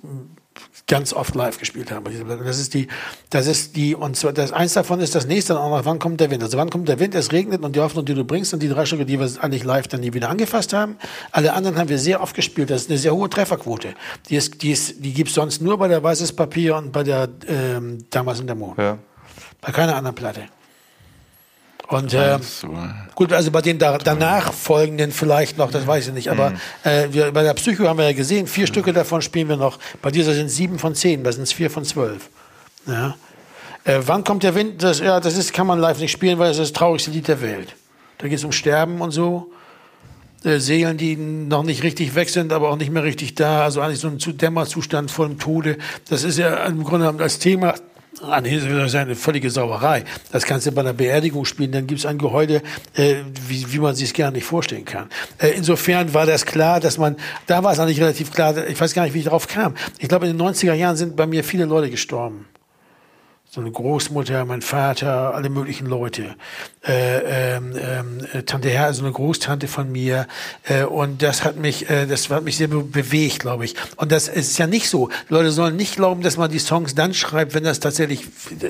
ganz 0.88 1.14
oft 1.14 1.34
live 1.36 1.58
gespielt 1.58 1.92
haben. 1.92 2.06
Das 2.46 2.60
ist 2.60 2.74
die, 2.74 2.88
das 3.30 3.48
ist 3.48 3.76
die, 3.76 3.96
und 3.96 4.16
zwar, 4.16 4.34
das, 4.34 4.52
eins 4.52 4.74
davon 4.74 5.00
ist 5.00 5.16
das 5.16 5.26
nächste, 5.26 5.60
auch, 5.60 5.86
wann 5.86 6.00
kommt 6.00 6.20
der 6.20 6.30
Wind? 6.30 6.44
Also 6.44 6.58
wann 6.58 6.70
kommt 6.70 6.90
der 6.90 7.00
Wind? 7.00 7.16
Es 7.16 7.32
regnet 7.32 7.64
und 7.64 7.76
die 7.76 7.80
Hoffnung, 7.80 8.06
die 8.06 8.14
du 8.14 8.24
bringst, 8.26 8.52
sind 8.52 8.62
die 8.62 8.70
drei 8.70 8.86
Stücke, 8.86 9.06
die 9.06 9.20
wir 9.20 9.30
eigentlich 9.42 9.64
live 9.64 9.88
dann 9.88 10.02
nie 10.02 10.14
wieder 10.14 10.30
angefasst 10.30 10.74
haben. 10.74 10.98
Alle 11.32 11.54
anderen 11.54 11.78
haben 11.78 11.90
wir 11.90 12.00
sehr 12.00 12.22
oft 12.22 12.36
gespielt. 12.36 12.70
Das 12.70 12.84
ist 12.84 12.90
eine 12.90 13.00
sehr 13.00 13.16
hohe 13.16 13.30
Trefferquote. 13.30 13.96
Die 14.30 14.36
ist, 14.36 14.62
die 14.62 14.72
ist, 14.72 15.04
die 15.04 15.14
gibt's 15.14 15.36
sonst 15.36 15.62
nur 15.62 15.78
bei 15.78 15.88
der 15.88 16.04
Weißes 16.04 16.34
Papier 16.34 16.76
und 16.76 16.92
bei 16.92 17.04
der, 17.04 17.30
ähm, 17.48 18.06
damals 18.10 18.40
in 18.40 18.48
der 18.48 18.56
Mond. 18.56 18.78
Ja. 18.78 18.98
Bei 19.62 19.72
keiner 19.72 19.96
anderen 19.96 20.16
Platte. 20.16 20.42
Und 21.94 22.14
äh, 22.14 22.40
gut, 23.14 23.32
also 23.34 23.52
bei 23.52 23.62
den 23.62 23.78
da, 23.78 23.98
danach 23.98 24.52
folgenden 24.52 25.12
vielleicht 25.12 25.58
noch, 25.58 25.70
das 25.70 25.86
weiß 25.86 26.08
ich 26.08 26.14
nicht, 26.14 26.30
aber 26.32 26.52
mhm. 26.52 26.58
äh, 26.84 27.14
wir, 27.14 27.32
bei 27.32 27.44
der 27.44 27.54
Psycho 27.54 27.88
haben 27.88 27.98
wir 28.00 28.06
ja 28.06 28.14
gesehen, 28.14 28.48
vier 28.48 28.64
mhm. 28.64 28.68
Stücke 28.68 28.94
davon 28.94 29.22
spielen 29.22 29.48
wir 29.48 29.58
noch. 29.58 29.78
Bei 30.02 30.10
dieser 30.10 30.34
sind 30.34 30.50
sieben 30.50 30.80
von 30.80 30.96
zehn, 30.96 31.24
da 31.24 31.32
sind 31.32 31.44
es 31.44 31.54
vier 31.54 31.70
von 31.70 31.86
zwölf. 31.86 32.30
Ja. 32.88 33.16
Äh, 33.84 34.00
wann 34.06 34.24
kommt 34.24 34.44
der 34.44 34.56
Wind? 34.56 34.82
Das, 34.82 35.00
ja, 35.00 35.20
das 35.20 35.38
ist, 35.38 35.54
kann 35.54 35.68
man 35.68 35.80
live 35.80 36.00
nicht 36.00 36.12
spielen, 36.12 36.40
weil 36.40 36.52
es 36.52 36.58
ist 36.58 36.72
das 36.72 36.74
traurigste 36.74 37.12
Lied 37.12 37.28
der 37.28 37.42
Welt. 37.42 37.76
Da 38.18 38.28
geht 38.28 38.38
es 38.38 38.44
um 38.44 38.52
Sterben 38.52 39.02
und 39.02 39.12
so. 39.12 39.52
Äh, 40.44 40.60
Seelen, 40.60 40.98
die 40.98 41.16
noch 41.16 41.64
nicht 41.64 41.84
richtig 41.84 42.16
weg 42.16 42.30
sind, 42.30 42.52
aber 42.54 42.70
auch 42.70 42.78
nicht 42.78 42.92
mehr 42.92 43.04
richtig 43.04 43.36
da. 43.36 43.64
Also 43.64 43.82
eigentlich 43.82 44.00
so 44.00 44.08
ein 44.08 44.38
Dämmerzustand 44.38 45.12
vor 45.12 45.28
dem 45.28 45.38
Tode. 45.38 45.78
Das 46.10 46.24
ist 46.24 46.38
ja 46.38 46.66
im 46.66 46.84
Grunde 46.84 47.06
genommen 47.06 47.22
als 47.22 47.40
Thema 47.40 47.76
an 48.24 48.44
das 48.44 48.54
ist 48.64 48.96
eine 48.96 49.16
völlige 49.16 49.50
Sauerei. 49.50 50.04
Das 50.32 50.46
kannst 50.46 50.68
du 50.68 50.72
bei 50.72 50.82
einer 50.82 50.94
Beerdigung 50.94 51.46
spielen, 51.46 51.72
dann 51.72 51.88
gibt 51.88 52.00
es 52.00 52.06
ein 52.06 52.18
Gehäuse, 52.18 52.62
äh, 52.96 53.16
wie, 53.48 53.72
wie 53.72 53.80
man 53.80 53.96
sich 53.96 54.10
es 54.10 54.14
gar 54.14 54.32
nicht 54.32 54.46
vorstellen 54.46 54.86
kann. 54.86 55.10
Äh, 55.38 55.50
insofern 55.50 56.14
war 56.14 56.26
das 56.26 56.46
klar, 56.46 56.80
dass 56.80 56.98
man, 56.98 57.16
da 57.48 57.64
war 57.64 57.74
es 57.74 57.80
eigentlich 57.80 58.02
relativ 58.02 58.32
klar, 58.32 58.68
ich 58.68 58.80
weiß 58.80 58.94
gar 58.94 59.04
nicht, 59.04 59.14
wie 59.14 59.20
ich 59.20 59.26
darauf 59.26 59.48
kam. 59.48 59.76
Ich 60.00 60.08
glaube, 60.08 60.28
in 60.28 60.38
den 60.38 60.48
90er 60.48 60.74
Jahren 60.74 60.96
sind 60.96 61.16
bei 61.16 61.28
mir 61.28 61.44
viele 61.44 61.66
Leute 61.66 61.90
gestorben 61.90 62.46
so 63.54 63.62
eine 63.62 63.70
Großmutter, 63.70 64.46
mein 64.46 64.64
Vater, 64.64 65.36
alle 65.36 65.48
möglichen 65.50 65.86
Leute, 65.86 66.36
äh, 66.84 67.60
ähm, 67.60 67.76
äh, 68.34 68.42
Tante 68.42 68.72
Herr, 68.72 68.86
also 68.86 69.04
eine 69.04 69.12
Großtante 69.12 69.68
von 69.68 69.92
mir, 69.92 70.26
äh, 70.64 70.86
und 70.86 71.22
das 71.22 71.44
hat 71.44 71.58
mich, 71.58 71.88
äh, 71.88 72.08
das 72.08 72.32
hat 72.32 72.44
mich 72.44 72.58
sehr 72.58 72.68
be 72.68 72.82
bewegt, 72.82 73.38
glaube 73.38 73.66
ich. 73.66 73.76
Und 73.98 74.12
das 74.12 74.28
ist 74.28 74.58
ja 74.58 74.66
nicht 74.66 74.90
so. 74.90 75.10
Die 75.30 75.34
Leute 75.36 75.52
sollen 75.52 75.76
nicht 75.76 75.98
glauben, 75.98 76.24
dass 76.24 76.36
man 76.36 76.50
die 76.50 76.58
Songs 76.58 76.96
dann 76.96 77.14
schreibt, 77.14 77.54
wenn 77.54 77.64
das 77.64 77.80
tatsächlich 77.80 78.26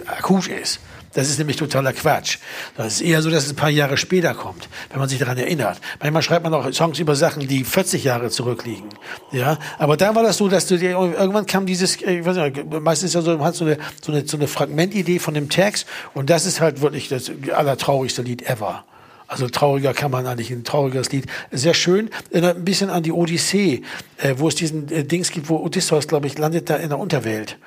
akut 0.06 0.48
ist. 0.48 0.82
Das 1.14 1.30
ist 1.30 1.38
nämlich 1.38 1.58
totaler 1.58 1.94
Quatsch. 1.94 2.40
Das 2.76 2.94
ist 2.94 3.02
eher 3.02 3.22
so, 3.22 3.30
dass 3.30 3.46
es 3.46 3.52
ein 3.52 3.56
paar 3.56 3.70
Jahre 3.70 3.98
später 3.98 4.34
kommt, 4.34 4.68
wenn 4.90 5.00
man 5.00 5.10
sich 5.10 5.20
daran 5.20 5.38
erinnert. 5.38 5.80
Manchmal 6.00 6.24
schreibt 6.24 6.44
man 6.44 6.54
auch 6.54 6.72
Songs 6.74 7.00
über 7.00 7.16
Sachen, 7.16 7.48
die 7.48 7.64
40 7.64 8.04
Jahre 8.04 8.30
zurückliegen. 8.30 8.90
Ja, 9.32 9.58
aber 9.78 9.96
da 9.98 10.16
war 10.16 10.24
das 10.24 10.38
so, 10.38 10.48
dass 10.48 10.68
du 10.68 10.78
dir, 10.78 10.92
irgendwann 10.92 11.46
kam 11.46 11.66
dieses, 11.66 12.02
ich 12.02 12.26
weiß 12.26 12.38
nicht, 12.38 12.82
meistens 12.82 13.14
ja 13.14 13.22
so, 13.22 13.40
hat 13.44 13.56
so 13.56 13.66
eine, 13.66 13.78
so 14.02 14.12
eine, 14.12 14.28
so 14.28 14.38
eine 14.38 14.48
Fragmentidee 14.48 15.20
von 15.20 15.34
dem 15.34 15.50
Text 15.50 15.86
und 16.14 16.30
das 16.30 16.46
ist 16.46 16.62
halt 16.62 16.82
wirklich 16.82 17.10
das 17.10 17.32
allertraurigste 17.54 18.22
Lied 18.22 18.50
ever. 18.50 18.84
Also 19.28 19.48
trauriger 19.48 19.94
kann 19.94 20.12
man 20.12 20.28
eigentlich, 20.28 20.52
ein 20.52 20.64
trauriges 20.64 21.12
Lied. 21.12 21.26
Sehr 21.52 21.74
schön, 21.74 22.10
ein 22.34 22.64
bisschen 22.64 22.90
an 22.90 23.02
die 23.02 23.12
Odyssee, 23.12 23.82
äh, 24.18 24.36
wo 24.38 24.48
es 24.48 24.56
diesen 24.56 24.92
äh, 24.92 25.04
Dings 25.04 25.32
gibt, 25.32 25.50
wo 25.50 25.58
Odysseus, 25.58 26.08
glaube 26.08 26.28
ich, 26.28 26.38
landet 26.38 26.70
da 26.70 26.76
in 26.76 26.90
der 26.90 27.00
Unterwelt. 27.00 27.58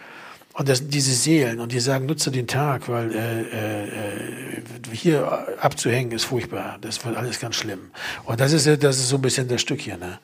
Und 0.57 0.70
das 0.70 0.89
diese 0.89 1.12
Seelen 1.12 1.61
und 1.61 1.70
die 1.70 1.81
sagen, 1.81 2.07
nutze 2.07 2.31
den 2.31 2.47
Tag, 2.47 2.89
weil 2.89 3.15
äh, 3.15 3.43
äh, 3.43 4.62
hier 4.91 5.47
abzuhängen 5.61 6.12
ist 6.12 6.24
furchtbar. 6.24 6.78
Das 6.81 7.05
wird 7.05 7.15
alles 7.15 7.39
ganz 7.41 7.57
schlimm. 7.57 7.91
Und 8.24 8.41
das 8.41 8.53
ist 8.55 8.66
das 8.83 8.97
ist 8.97 9.11
so 9.11 9.16
ein 9.16 9.23
bisschen 9.23 9.49
das 9.49 9.61
Stück 9.61 9.83
hier, 9.83 9.99
ne? 9.99 10.19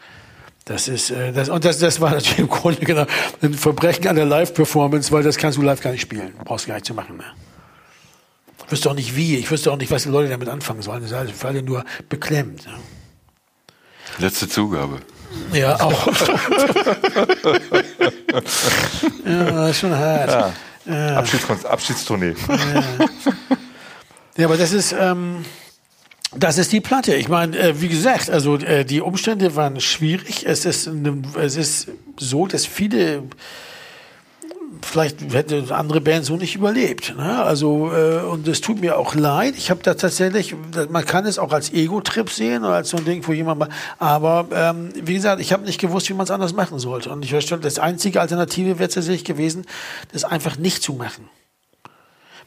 Das 0.65 0.89
ist 0.89 1.11
äh, 1.11 1.33
das 1.33 1.51
und 1.51 1.67
das 1.67 1.81
das 1.81 2.01
war 2.01 2.13
natürlich 2.13 2.39
im 2.39 2.49
Grunde 2.49 2.81
genau 2.81 3.05
ein 3.43 3.53
Verbrechen 3.53 4.09
an 4.09 4.17
der 4.17 4.25
Live-Performance, 4.25 5.13
weil 5.13 5.23
das 5.23 5.37
kannst 5.37 5.59
du 5.59 5.63
live 5.63 5.83
gar 5.83 5.91
nicht 5.91 6.01
spielen, 6.01 6.33
brauchst 6.45 6.67
gar 6.67 6.77
nicht 6.77 6.87
zu 6.87 6.95
machen. 6.95 7.19
Ne? 7.19 7.25
Ich 8.65 8.73
wüsste 8.73 8.91
auch 8.91 8.95
nicht 8.95 9.15
wie, 9.15 9.37
ich 9.37 9.51
wüsste 9.51 9.71
auch 9.71 9.77
nicht, 9.77 9.91
was 9.91 10.05
die 10.05 10.09
Leute 10.09 10.31
damit 10.31 10.49
anfangen 10.49 10.81
sollen. 10.81 11.03
Das 11.03 11.11
ist 11.11 11.17
also 11.17 11.35
für 11.35 11.49
alle 11.49 11.63
nur 11.63 11.85
beklemmt. 12.09 12.65
Ne? 12.65 12.73
Letzte 14.19 14.49
Zugabe. 14.49 15.01
Ja, 15.53 15.77
auch. 15.81 16.07
ja, 19.25 19.75
schon 19.75 19.97
hart. 19.97 20.31
Ja. 20.31 20.53
Ja. 20.85 21.17
Abschieds 21.17 21.65
Abschiedstournee. 21.65 22.35
Ja. 22.49 22.85
ja, 24.37 24.47
aber 24.47 24.57
das 24.57 24.73
ist, 24.73 24.95
ähm, 24.99 25.45
das 26.35 26.59
ist 26.59 26.73
die 26.73 26.81
Platte. 26.81 27.15
Ich 27.15 27.29
meine, 27.29 27.57
äh, 27.57 27.81
wie 27.81 27.89
gesagt, 27.89 28.31
also 28.31 28.57
äh, 28.57 28.85
die 28.85 29.01
Umstände 29.01 29.55
waren 29.55 29.81
schwierig. 29.81 30.47
Es 30.47 30.65
ist, 30.65 30.91
es 31.41 31.57
ist 31.57 31.89
so, 32.19 32.47
dass 32.47 32.67
viele 32.67 33.23
vielleicht 34.83 35.33
hätte 35.33 35.65
andere 35.75 36.01
Band 36.01 36.25
so 36.25 36.37
nicht 36.37 36.55
überlebt. 36.55 37.15
Ne? 37.17 37.43
Also 37.43 37.93
äh, 37.93 38.21
und 38.21 38.47
es 38.49 38.61
tut 38.61 38.81
mir 38.81 38.99
auch 38.99 39.15
leid. 39.15 39.55
Ich 39.57 39.71
habe 39.71 39.83
da 39.83 39.95
tatsächlich, 39.95 40.55
man 40.91 41.05
kann 41.05 41.27
es 41.27 41.39
auch 41.39 41.53
als 41.53 41.73
Ego-Trip 41.73 42.29
sehen 42.31 42.65
oder 42.65 42.75
als 42.75 42.91
so 42.91 42.97
ein 42.97 43.05
Ding, 43.05 43.27
wo 43.27 43.33
jemand 43.33 43.61
mal. 43.61 43.69
Aber 43.99 44.47
ähm, 44.53 44.91
wie 44.95 45.15
gesagt, 45.15 45.41
ich 45.41 45.53
habe 45.53 45.65
nicht 45.65 45.81
gewusst, 45.81 46.09
wie 46.09 46.15
man 46.15 46.25
es 46.25 46.31
anders 46.31 46.53
machen 46.53 46.79
sollte. 46.79 47.11
Und 47.11 47.25
ich 47.25 47.31
verstehe, 47.31 47.59
das 47.59 47.79
einzige 47.79 48.21
Alternative 48.21 48.79
wäre 48.79 48.89
tatsächlich 48.89 49.25
gewesen, 49.25 49.65
das 50.13 50.25
einfach 50.25 50.57
nicht 50.59 50.83
zu 50.83 50.95
machen. 50.95 51.29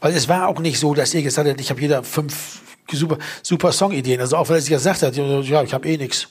Weil 0.00 0.14
es 0.14 0.28
war 0.28 0.48
auch 0.48 0.60
nicht 0.60 0.78
so, 0.78 0.94
dass 0.94 1.14
ihr 1.14 1.22
gesagt 1.22 1.48
habt, 1.48 1.60
ich 1.60 1.70
habe 1.70 1.80
jeder 1.80 2.02
fünf 2.02 2.60
super, 2.92 3.18
super 3.42 3.72
Songideen. 3.72 4.20
Also 4.20 4.36
auch 4.36 4.48
weil 4.48 4.56
er 4.56 4.60
sich 4.60 4.70
gesagt 4.70 5.02
hat, 5.02 5.16
ja, 5.16 5.62
ich 5.62 5.74
habe 5.74 5.88
eh 5.88 5.96
nichts. 5.96 6.28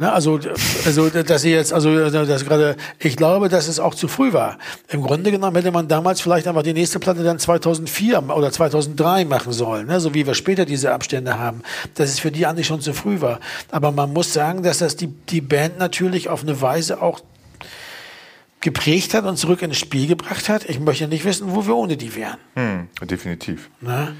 Ne, 0.00 0.10
also, 0.10 0.40
also, 0.86 1.10
dass 1.10 1.42
sie 1.42 1.50
jetzt, 1.50 1.74
also, 1.74 2.08
das 2.08 2.46
gerade, 2.46 2.74
ich 2.98 3.18
glaube, 3.18 3.50
dass 3.50 3.68
es 3.68 3.78
auch 3.78 3.94
zu 3.94 4.08
früh 4.08 4.32
war. 4.32 4.56
Im 4.88 5.02
Grunde 5.02 5.30
genommen 5.30 5.54
hätte 5.54 5.70
man 5.72 5.88
damals 5.88 6.22
vielleicht 6.22 6.48
einfach 6.48 6.62
die 6.62 6.72
nächste 6.72 6.98
Platte 6.98 7.22
dann 7.22 7.38
2004 7.38 8.30
oder 8.30 8.50
2003 8.50 9.26
machen 9.26 9.52
sollen, 9.52 9.88
ne, 9.88 10.00
so 10.00 10.14
wie 10.14 10.26
wir 10.26 10.32
später 10.32 10.64
diese 10.64 10.94
Abstände 10.94 11.38
haben. 11.38 11.60
Dass 11.96 12.08
es 12.08 12.18
für 12.18 12.30
die 12.30 12.46
eigentlich 12.46 12.66
schon 12.66 12.80
zu 12.80 12.94
früh 12.94 13.20
war. 13.20 13.40
Aber 13.70 13.92
man 13.92 14.14
muss 14.14 14.32
sagen, 14.32 14.62
dass 14.62 14.78
das 14.78 14.96
die, 14.96 15.08
die 15.08 15.42
Band 15.42 15.78
natürlich 15.78 16.30
auf 16.30 16.44
eine 16.44 16.62
Weise 16.62 17.02
auch 17.02 17.20
geprägt 18.62 19.12
hat 19.12 19.26
und 19.26 19.36
zurück 19.36 19.60
ins 19.60 19.76
Spiel 19.76 20.06
gebracht 20.06 20.48
hat. 20.48 20.64
Ich 20.64 20.80
möchte 20.80 21.08
nicht 21.08 21.26
wissen, 21.26 21.54
wo 21.54 21.66
wir 21.66 21.76
ohne 21.76 21.98
die 21.98 22.14
wären. 22.16 22.38
Hm, 22.54 22.88
definitiv. 23.02 23.68
Ne? 23.82 24.14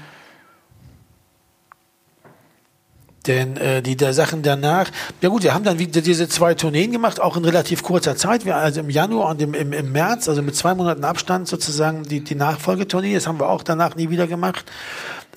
Denn 3.27 3.55
äh, 3.57 3.81
die 3.83 3.95
der 3.95 4.13
Sachen 4.13 4.41
danach, 4.41 4.89
ja 5.21 5.29
gut, 5.29 5.43
wir 5.43 5.53
haben 5.53 5.63
dann 5.63 5.77
wieder 5.77 6.01
diese 6.01 6.27
zwei 6.27 6.55
Tourneen 6.55 6.91
gemacht, 6.91 7.19
auch 7.19 7.37
in 7.37 7.45
relativ 7.45 7.83
kurzer 7.83 8.15
Zeit, 8.15 8.45
wir, 8.45 8.55
also 8.55 8.79
im 8.79 8.89
Januar 8.89 9.29
und 9.29 9.41
im, 9.41 9.53
im, 9.53 9.73
im 9.73 9.91
März, 9.91 10.27
also 10.27 10.41
mit 10.41 10.55
zwei 10.55 10.73
Monaten 10.73 11.03
Abstand 11.03 11.47
sozusagen 11.47 12.03
die, 12.03 12.23
die 12.23 12.35
Nachfolgetournee, 12.35 13.13
das 13.13 13.27
haben 13.27 13.39
wir 13.39 13.49
auch 13.49 13.61
danach 13.61 13.95
nie 13.95 14.09
wieder 14.09 14.25
gemacht. 14.25 14.65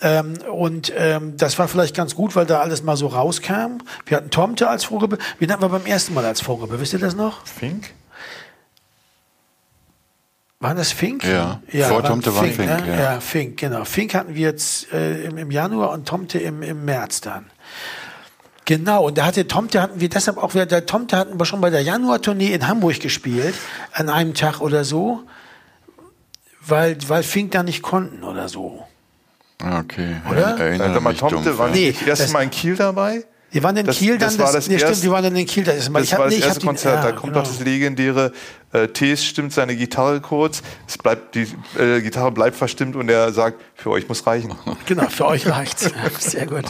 Ähm, 0.00 0.34
und 0.50 0.92
ähm, 0.96 1.36
das 1.36 1.58
war 1.58 1.68
vielleicht 1.68 1.94
ganz 1.94 2.14
gut, 2.14 2.34
weil 2.36 2.46
da 2.46 2.60
alles 2.60 2.82
mal 2.82 2.96
so 2.96 3.06
rauskam. 3.06 3.78
Wir 4.06 4.16
hatten 4.16 4.30
Tomte 4.30 4.68
als 4.68 4.84
Vorgruppe. 4.84 5.18
Wie 5.38 5.46
hatten 5.46 5.62
wir 5.62 5.68
beim 5.68 5.86
ersten 5.86 6.14
Mal 6.14 6.24
als 6.24 6.40
Vorgruppe? 6.40 6.80
Wisst 6.80 6.94
ihr 6.94 6.98
das 6.98 7.14
noch? 7.14 7.46
Fink? 7.46 7.90
War 10.58 10.74
das 10.74 10.92
Fink? 10.92 11.24
Ja, 11.24 11.60
ja 11.70 11.88
vor 11.88 12.02
Tomte 12.02 12.34
war 12.34 12.44
Fink. 12.44 12.56
Fink 12.56 12.68
ne? 12.68 12.84
ja. 12.88 13.02
ja. 13.02 13.20
Fink, 13.20 13.58
genau. 13.58 13.84
Fink 13.84 14.14
hatten 14.14 14.34
wir 14.34 14.42
jetzt 14.42 14.92
äh, 14.92 15.24
im, 15.24 15.36
im 15.36 15.50
Januar 15.50 15.90
und 15.90 16.08
Tomte 16.08 16.38
im, 16.38 16.62
im 16.62 16.84
März 16.84 17.20
dann. 17.20 17.50
Genau, 18.66 19.06
und 19.06 19.18
da 19.18 19.26
hatte 19.26 19.46
Tomte 19.46 19.82
hatten 19.82 20.00
wir 20.00 20.08
deshalb 20.08 20.38
auch 20.38 20.54
wieder, 20.54 20.64
der 20.64 20.86
Tomte 20.86 21.18
hatten 21.18 21.38
wir 21.38 21.44
schon 21.44 21.60
bei 21.60 21.68
der 21.68 21.82
Januar-Tournee 21.82 22.52
in 22.54 22.66
Hamburg 22.66 22.98
gespielt, 23.00 23.54
an 23.92 24.08
einem 24.08 24.32
Tag 24.32 24.60
oder 24.60 24.84
so, 24.84 25.22
weil, 26.60 26.96
weil 27.08 27.22
Fink 27.22 27.52
da 27.52 27.62
nicht 27.62 27.82
konnten 27.82 28.24
oder 28.24 28.48
so. 28.48 28.86
Okay. 29.62 30.16
Oder? 30.30 30.58
Erinnere 30.58 31.00
mal, 31.00 31.14
Tomte 31.14 31.58
war 31.58 31.68
nee, 31.68 31.92
das 31.92 32.20
erste 32.20 32.32
Mal 32.32 32.44
in 32.44 32.50
Kiel 32.50 32.76
dabei? 32.76 33.24
Die 33.54 33.62
waren 33.62 33.76
in 33.76 33.86
das, 33.86 33.96
Kiel 33.96 34.18
dann, 34.18 34.28
das, 34.28 34.38
war 34.38 34.46
das, 34.46 34.54
das 34.54 34.68
nee, 34.68 34.78
stimmt, 34.78 35.02
die 35.02 35.10
waren 35.10 35.22
dann 35.22 35.36
in 35.36 35.46
Kiel. 35.46 35.64
Das, 35.64 35.90
das 35.90 36.02
ich 36.02 36.12
hab, 36.12 36.18
war 36.18 36.26
das 36.26 36.36
nee, 36.36 36.44
erste 36.44 36.66
Konzert, 36.66 37.02
die, 37.02 37.06
ja, 37.06 37.12
da 37.12 37.16
kommt 37.16 37.32
genau. 37.32 37.44
doch 37.44 37.50
das 37.50 37.60
legendäre 37.60 38.32
äh, 38.74 38.88
Tees 38.88 39.24
stimmt 39.24 39.52
seine 39.52 39.76
Gitarre 39.76 40.20
kurz, 40.20 40.62
es 40.86 40.98
bleibt, 40.98 41.36
die 41.36 41.46
äh, 41.78 42.00
Gitarre 42.00 42.32
bleibt 42.32 42.56
verstimmt 42.56 42.96
und 42.96 43.08
er 43.08 43.32
sagt, 43.32 43.60
für 43.76 43.90
euch 43.90 44.08
muss 44.08 44.26
reichen. 44.26 44.52
Genau, 44.86 45.08
für 45.08 45.26
euch 45.26 45.46
reicht's. 45.46 45.90
Sehr 46.18 46.46
gut. 46.46 46.64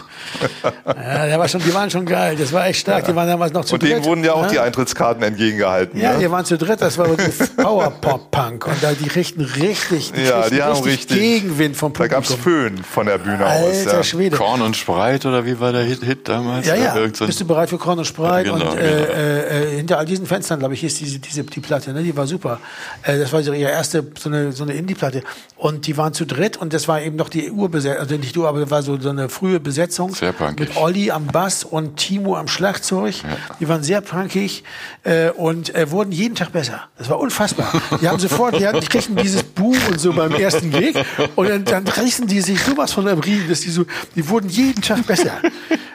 Ja, 0.87 1.39
war 1.39 1.49
schon, 1.49 1.63
die 1.63 1.75
waren 1.75 1.91
schon 1.91 2.07
geil, 2.07 2.37
das 2.37 2.53
war 2.53 2.67
echt 2.67 2.81
stark, 2.81 3.03
ja. 3.03 3.09
die 3.09 3.17
waren 3.17 3.27
damals 3.27 3.53
noch 3.53 3.65
zu 3.65 3.75
und 3.75 3.83
dritt. 3.83 3.91
Und 3.91 3.97
denen 3.97 4.05
wurden 4.05 4.25
ja 4.25 4.35
auch 4.35 4.45
ja? 4.45 4.51
die 4.51 4.61
Eintrittskarten 4.61 5.23
entgegengehalten. 5.23 5.99
Ja, 5.99 6.13
ne? 6.13 6.19
die 6.21 6.31
waren 6.31 6.45
zu 6.45 6.57
dritt, 6.57 6.81
das 6.81 6.97
war 6.99 7.09
Power-Pop-Punk 7.57 8.67
und 8.67 8.83
da 8.83 8.93
die 8.93 9.09
richten 9.09 9.41
richtig, 9.41 10.13
die 10.13 10.23
ja, 10.23 10.49
die 10.49 10.63
haben 10.63 10.81
richtig 10.83 11.19
Gegenwind 11.19 11.77
vom 11.77 11.93
Publikum. 11.93 12.23
Da 12.23 12.29
gab's 12.29 12.35
Föhn 12.35 12.85
von 12.85 13.07
der 13.07 13.19
Bühne 13.19 13.47
Alter 13.47 13.67
aus. 13.67 13.85
Ja. 13.85 14.03
Schwede. 14.05 14.37
Korn 14.37 14.63
und 14.63 14.77
Spreit 14.77 15.27
oder 15.27 15.47
wie 15.47 15.59
war 15.59 15.73
der 15.73 15.83
Hit, 15.83 16.05
Hit 16.05 16.29
damals? 16.29 16.67
Ja, 16.67 16.74
ja, 16.77 17.27
bist 17.27 17.41
du 17.41 17.45
bereit 17.45 17.71
für 17.71 17.79
Korn 17.79 17.99
und 17.99 18.05
Spreit? 18.05 18.45
Genau, 18.45 18.57
und 18.57 18.79
äh, 18.79 19.07
genau. 19.07 19.13
Äh, 19.13 19.77
hinter 19.77 19.99
all 19.99 20.07
diesen 20.07 20.27
Fenstern, 20.27 20.59
glaube 20.59 20.75
ich, 20.75 20.85
ist 20.85 21.01
diese, 21.01 21.19
diese, 21.19 21.45
die 21.45 21.61
Platte, 21.61 21.93
ne? 21.93 22.03
die 22.03 22.17
war 22.17 22.27
super. 22.27 22.61
Äh, 23.03 23.19
das 23.19 23.33
war 23.33 23.41
ihre 23.41 23.71
erste 23.71 24.05
so 24.19 24.29
eine, 24.29 24.53
so 24.53 24.65
eine 24.65 24.75
Indie-Platte. 24.75 25.23
Und 25.57 25.87
die 25.87 25.97
waren 25.97 26.13
zu 26.13 26.25
dritt 26.27 26.57
und 26.57 26.73
das 26.73 26.89
war 26.89 27.01
eben 27.01 27.17
noch 27.17 27.29
die 27.29 27.51
Urbesetzung, 27.51 28.01
also 28.01 28.17
nicht 28.17 28.37
du, 28.37 28.47
aber 28.47 28.71
war 28.71 28.83
so, 28.83 28.99
so 29.01 29.11
eine 29.11 29.29
frühe 29.29 29.61
Besetzung. 29.61 30.15
Sehr 30.15 30.33
punkig. 30.33 30.69
Mit 30.69 30.77
Olli 30.77 31.11
am 31.11 31.27
Bass 31.27 31.65
und 31.65 31.97
Timo 31.97 32.37
am 32.37 32.49
Schlagzeug. 32.49 33.23
Ja. 33.23 33.37
Die 33.61 33.69
waren 33.69 33.83
sehr 33.83 34.01
punkig 34.01 34.65
äh, 35.05 35.31
und 35.31 35.75
äh, 35.75 35.91
wurden 35.91 36.13
jeden 36.13 36.35
Tag 36.35 36.53
besser. 36.53 36.83
Das 36.99 37.09
war 37.09 37.19
unfassbar. 37.19 37.73
Die 38.01 38.09
haben 38.09 38.19
sofort, 38.19 38.59
die, 38.59 38.67
hatten, 38.67 38.81
die 38.81 38.87
kriegten 38.87 39.17
dieses 39.17 39.43
Buch 39.43 39.77
und 39.89 40.01
so 40.01 40.13
beim 40.13 40.33
ersten 40.33 40.71
Gig 40.71 40.97
und 41.37 41.49
dann, 41.49 41.65
dann 41.65 41.87
rissen 41.89 42.27
die 42.27 42.41
sich 42.41 42.61
sowas 42.63 42.93
von 42.93 43.05
der 43.05 43.23
Riemen, 43.25 43.49
dass 43.49 43.61
die 43.61 43.71
so, 43.71 43.85
die 44.15 44.29
wurden 44.29 44.49
jeden 44.49 44.83
Tag 44.83 45.07
besser. 45.07 45.33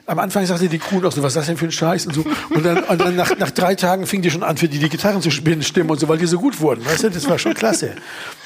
Am 0.10 0.18
Anfang 0.18 0.44
sagte 0.44 0.68
die 0.68 0.80
Crew 0.80 0.99
noch 1.02 1.11
so, 1.11 1.22
was 1.22 1.34
ist 1.34 1.38
das 1.38 1.45
denn 1.45 1.57
für 1.57 1.65
ein 1.65 1.72
Scheiß 1.72 2.07
und 2.07 2.15
so. 2.15 2.26
Und 2.49 2.65
dann, 2.65 2.84
und 2.84 2.99
dann 2.99 3.15
nach, 3.15 3.38
nach 3.38 3.52
drei 3.52 3.76
Tagen 3.76 4.07
fing 4.07 4.23
die 4.23 4.31
schon 4.31 4.41
an, 4.41 4.57
für 4.57 4.68
die 4.68 4.80
die 4.80 4.90
Gitarren 4.90 5.22
zu 5.22 5.30
spielen, 5.30 5.61
stimmen 5.61 5.91
und 5.91 5.99
so, 5.99 6.07
weil 6.07 6.18
die 6.18 6.26
so 6.26 6.40
gut 6.40 6.60
wurden. 6.60 6.84
Weißt 6.84 7.03
du, 7.03 7.11
das 7.11 7.30
war 7.30 7.38
schon 7.38 7.53
klasse. 7.53 7.94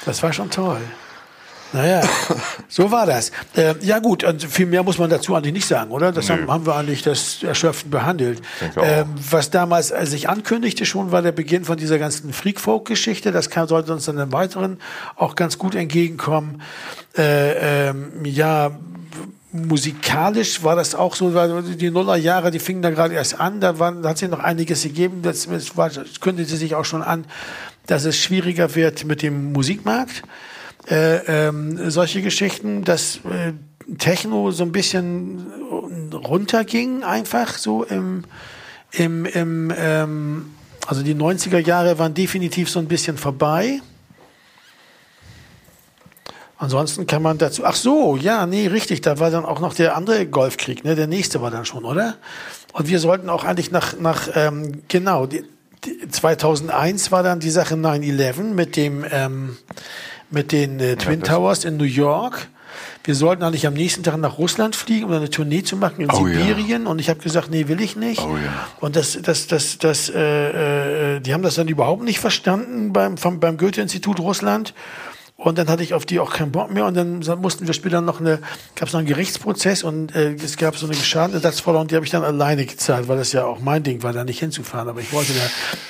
Das 0.06 0.22
war 0.22 0.34
schon 0.34 0.50
toll. 0.50 0.82
Naja, 1.72 2.04
so 2.68 2.92
war 2.92 3.06
das. 3.06 3.32
Äh, 3.56 3.76
ja 3.82 4.00
gut, 4.00 4.24
und 4.26 4.44
viel 4.44 4.66
mehr 4.66 4.84
muss 4.84 5.00
man 5.00 5.10
dazu 5.10 5.36
eigentlich 5.36 5.54
nicht 5.54 5.66
sagen, 5.66 5.90
oder? 5.90 6.12
Das 6.12 6.30
haben, 6.30 6.52
haben, 6.52 6.66
wir 6.68 6.76
eigentlich 6.76 7.02
das 7.02 7.42
erschöpfend 7.42 7.90
behandelt. 7.92 8.42
Ähm, 8.78 9.08
was 9.32 9.50
damals 9.50 9.90
äh, 9.90 10.06
sich 10.06 10.30
ankündigte 10.30 10.86
schon, 10.86 11.12
war 11.12 11.22
der 11.22 11.32
Beginn 11.32 11.66
von 11.66 11.78
dieser 11.78 11.98
ganzen 11.98 12.32
Freak-Folk-Geschichte. 12.32 13.32
Das 13.32 13.50
kann, 13.50 13.68
sollte 13.68 13.92
uns 13.92 14.06
dann 14.06 14.20
im 14.20 14.32
Weiteren 14.32 14.80
auch 15.16 15.36
ganz 15.36 15.58
gut 15.58 15.74
entgegenkommen. 15.74 16.62
Äh, 17.18 17.88
ähm, 17.90 18.24
ja, 18.24 18.72
musikalisch 19.54 20.64
war 20.64 20.76
das 20.76 20.96
auch 20.96 21.16
so, 21.16 21.32
die 21.62 21.92
Nullerjahre, 21.92 22.52
die 22.52 22.60
fingen 22.60 22.82
da 22.82 22.90
gerade 22.90 23.14
erst 23.14 23.40
an, 23.40 23.62
da, 23.62 23.80
waren, 23.80 24.02
da 24.02 24.10
hat 24.10 24.18
sich 24.18 24.30
noch 24.30 24.40
einiges 24.40 24.84
gegeben. 24.84 25.22
Das, 25.22 25.48
war, 25.78 25.90
das 25.90 26.20
kündigte 26.20 26.56
sich 26.56 26.76
auch 26.76 26.86
schon 26.86 27.04
an, 27.04 27.26
dass 27.86 28.06
es 28.06 28.18
schwieriger 28.18 28.76
wird 28.76 29.06
mit 29.06 29.22
dem 29.22 29.54
Musikmarkt 29.54 30.24
äh, 30.90 31.48
ähm, 31.48 31.90
solche 31.90 32.22
Geschichten, 32.22 32.84
dass 32.84 33.18
äh, 33.18 33.54
Techno 33.98 34.52
so 34.52 34.64
ein 34.64 34.72
bisschen 34.72 35.46
runterging, 36.14 37.04
einfach 37.04 37.58
so 37.58 37.84
im, 37.84 38.24
im, 38.92 39.26
im 39.26 39.74
ähm, 39.76 40.46
also 40.88 41.04
die 41.04 41.16
90er 41.16 41.60
Jahre 41.60 42.00
waren 42.00 42.14
definitiv 42.14 42.70
so 42.70 42.80
ein 42.80 42.88
bisschen 42.88 43.18
vorbei. 43.18 43.82
Ansonsten 46.64 47.08
kann 47.08 47.22
man 47.22 47.38
dazu, 47.38 47.66
ach 47.66 47.76
so, 47.76 48.16
ja, 48.16 48.46
nee, 48.46 48.68
richtig, 48.68 49.02
da 49.02 49.20
war 49.20 49.30
dann 49.30 49.44
auch 49.44 49.60
noch 49.60 49.74
der 49.74 49.98
andere 49.98 50.26
Golfkrieg, 50.26 50.86
ne, 50.86 50.96
der 50.96 51.08
nächste 51.08 51.42
war 51.42 51.52
dann 51.52 51.66
schon, 51.66 51.84
oder? 51.84 52.16
Und 52.72 52.88
wir 52.88 53.00
sollten 53.00 53.30
auch 53.30 53.44
eigentlich 53.44 53.70
nach, 53.70 54.00
nach 54.00 54.30
ähm, 54.34 54.82
genau, 54.88 55.26
die, 55.26 55.44
die 55.84 56.08
2001 56.08 57.12
war 57.12 57.22
dann 57.22 57.42
die 57.42 57.50
Sache 57.50 57.76
9-11 57.76 58.44
mit 58.54 58.78
dem, 58.78 59.04
ähm, 59.12 59.58
mit 60.30 60.54
den 60.54 60.80
äh, 60.80 60.96
Twin 60.96 61.20
ja, 61.20 61.34
Towers 61.34 61.66
in 61.66 61.76
New 61.76 61.84
York. 61.84 62.48
Wir 63.04 63.16
sollten 63.16 63.44
eigentlich 63.44 63.68
am 63.68 63.74
nächsten 63.74 64.02
Tag 64.02 64.16
nach 64.16 64.38
Russland 64.38 64.78
fliegen, 64.78 65.08
um 65.08 65.12
eine 65.12 65.30
Tournee 65.30 65.64
zu 65.64 65.76
machen 65.76 66.00
in 66.00 66.10
oh, 66.12 66.26
Sibirien. 66.26 66.84
Ja. 66.84 66.90
Und 66.90 67.00
ich 67.00 67.10
habe 67.10 67.20
gesagt, 67.20 67.52
nee, 67.52 67.68
will 67.68 67.82
ich 67.82 67.98
nicht. 67.98 68.22
Oh, 68.22 68.38
ja. 68.38 68.70
Und 68.80 68.96
das, 68.96 69.20
das, 69.22 69.48
das, 69.48 69.80
das, 69.80 70.10
äh, 70.10 71.18
äh, 71.18 71.20
die 71.20 71.34
haben 71.34 71.44
das 71.44 71.56
dann 71.56 71.68
überhaupt 71.68 72.04
nicht 72.04 72.22
verstanden 72.22 72.94
beim, 72.94 73.18
vom, 73.18 73.42
beim 73.42 73.58
Goethe-Institut 73.58 74.22
Russland. 74.22 74.74
Und 75.44 75.58
dann 75.58 75.68
hatte 75.68 75.84
ich 75.84 75.94
auf 75.94 76.06
die 76.06 76.22
auch 76.22 76.32
keinen 76.32 76.54
Bock 76.54 76.72
mehr. 76.72 76.86
Und 76.86 76.94
dann 76.96 77.20
mussten 77.42 77.68
wir 77.68 77.74
später 77.74 78.00
noch 78.00 78.22
eine, 78.22 78.40
gab 78.76 78.88
es 78.88 78.94
noch 78.94 79.00
einen 79.00 79.10
Gerichtsprozess 79.10 79.84
und 79.84 80.16
äh, 80.16 80.36
es 80.36 80.56
gab 80.56 80.78
so 80.78 80.86
eine 80.86 80.96
Schadenersatzforderung, 80.96 81.90
die 81.90 81.96
habe 81.96 82.06
ich 82.06 82.12
dann 82.12 82.24
alleine 82.24 82.66
gezahlt, 82.66 83.10
weil 83.10 83.18
das 83.18 83.34
ja 83.34 83.44
auch 83.44 83.60
mein 83.60 83.84
Ding 83.84 84.04
war, 84.04 84.14
da 84.14 84.24
nicht 84.24 84.40
hinzufahren. 84.40 84.88
Aber 84.88 85.02
ich 85.02 85.12
wollte 85.12 85.34
da, 85.34 85.42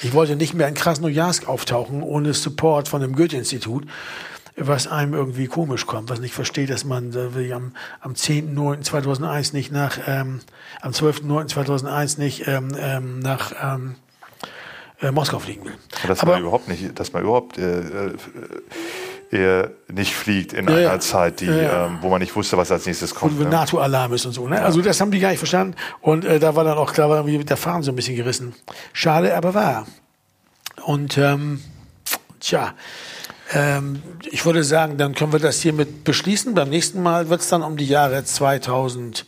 ich 0.01 0.11
wollte 0.13 0.35
nicht 0.35 0.55
mehr 0.55 0.67
in 0.67 0.73
Krasnojarsk 0.73 1.47
auftauchen 1.47 2.01
ohne 2.01 2.33
Support 2.33 2.87
von 2.87 3.01
dem 3.01 3.15
Goethe-Institut 3.15 3.85
was 4.55 4.85
einem 4.85 5.15
irgendwie 5.15 5.47
komisch 5.47 5.87
kommt, 5.87 6.11
was 6.11 6.19
nicht 6.19 6.35
versteht, 6.35 6.69
dass 6.69 6.85
man 6.85 7.11
äh, 7.13 7.51
am, 7.53 7.71
am 8.01 8.13
10.09.2001 8.13 9.53
nicht 9.53 9.71
nach, 9.71 9.97
ähm, 10.05 10.41
am 10.79 10.91
12.09.2001 10.91 12.19
nicht 12.19 12.47
ähm, 12.47 12.75
ähm, 12.77 13.17
nach 13.17 13.51
ähm, 13.59 13.95
äh, 15.01 15.11
Moskau 15.11 15.39
fliegen 15.39 15.65
will. 15.65 15.73
Dass 16.07 16.21
Aber, 16.21 16.33
man 16.33 16.41
überhaupt 16.41 16.67
nicht, 16.67 16.99
dass 16.99 17.13
man 17.13 17.23
überhaupt 17.23 17.57
äh, 17.57 18.11
äh, 19.33 19.69
nicht 19.91 20.13
fliegt 20.13 20.53
in 20.53 20.67
ja, 20.67 20.75
einer 20.75 20.99
Zeit, 20.99 21.41
die, 21.41 21.45
ja, 21.45 21.87
ähm, 21.87 21.97
wo 22.01 22.09
man 22.09 22.19
nicht 22.19 22.35
wusste, 22.35 22.57
was 22.57 22.71
als 22.71 22.85
nächstes 22.85 23.15
kommt. 23.15 23.39
Wo 23.39 23.43
ne? 23.43 23.49
NATO-Alarm 23.49 24.13
ist 24.13 24.25
und 24.25 24.33
so. 24.33 24.47
Ne? 24.47 24.61
Also 24.61 24.81
das 24.81 25.01
haben 25.01 25.11
die 25.11 25.19
gar 25.19 25.29
nicht 25.29 25.39
verstanden. 25.39 25.75
Und 26.01 26.23
äh, 26.25 26.39
da 26.39 26.55
war 26.55 26.63
dann 26.63 26.77
auch 26.77 26.93
klar, 26.93 27.09
war 27.09 27.17
irgendwie 27.17 27.43
der 27.43 27.57
Fahren 27.57 27.83
so 27.83 27.91
ein 27.91 27.95
bisschen 27.95 28.15
gerissen. 28.15 28.53
Schade, 28.93 29.35
aber 29.35 29.53
wahr. 29.53 29.87
Und 30.85 31.17
ähm, 31.17 31.61
tja, 32.39 32.73
ähm, 33.53 34.01
ich 34.31 34.45
würde 34.45 34.63
sagen, 34.63 34.97
dann 34.97 35.15
können 35.15 35.33
wir 35.33 35.39
das 35.39 35.61
hiermit 35.61 36.03
beschließen. 36.03 36.53
Beim 36.53 36.69
nächsten 36.69 37.01
Mal 37.01 37.29
wird 37.29 37.41
es 37.41 37.49
dann 37.49 37.63
um 37.63 37.77
die 37.77 37.87
Jahre 37.87 38.23
2002, 38.23 39.25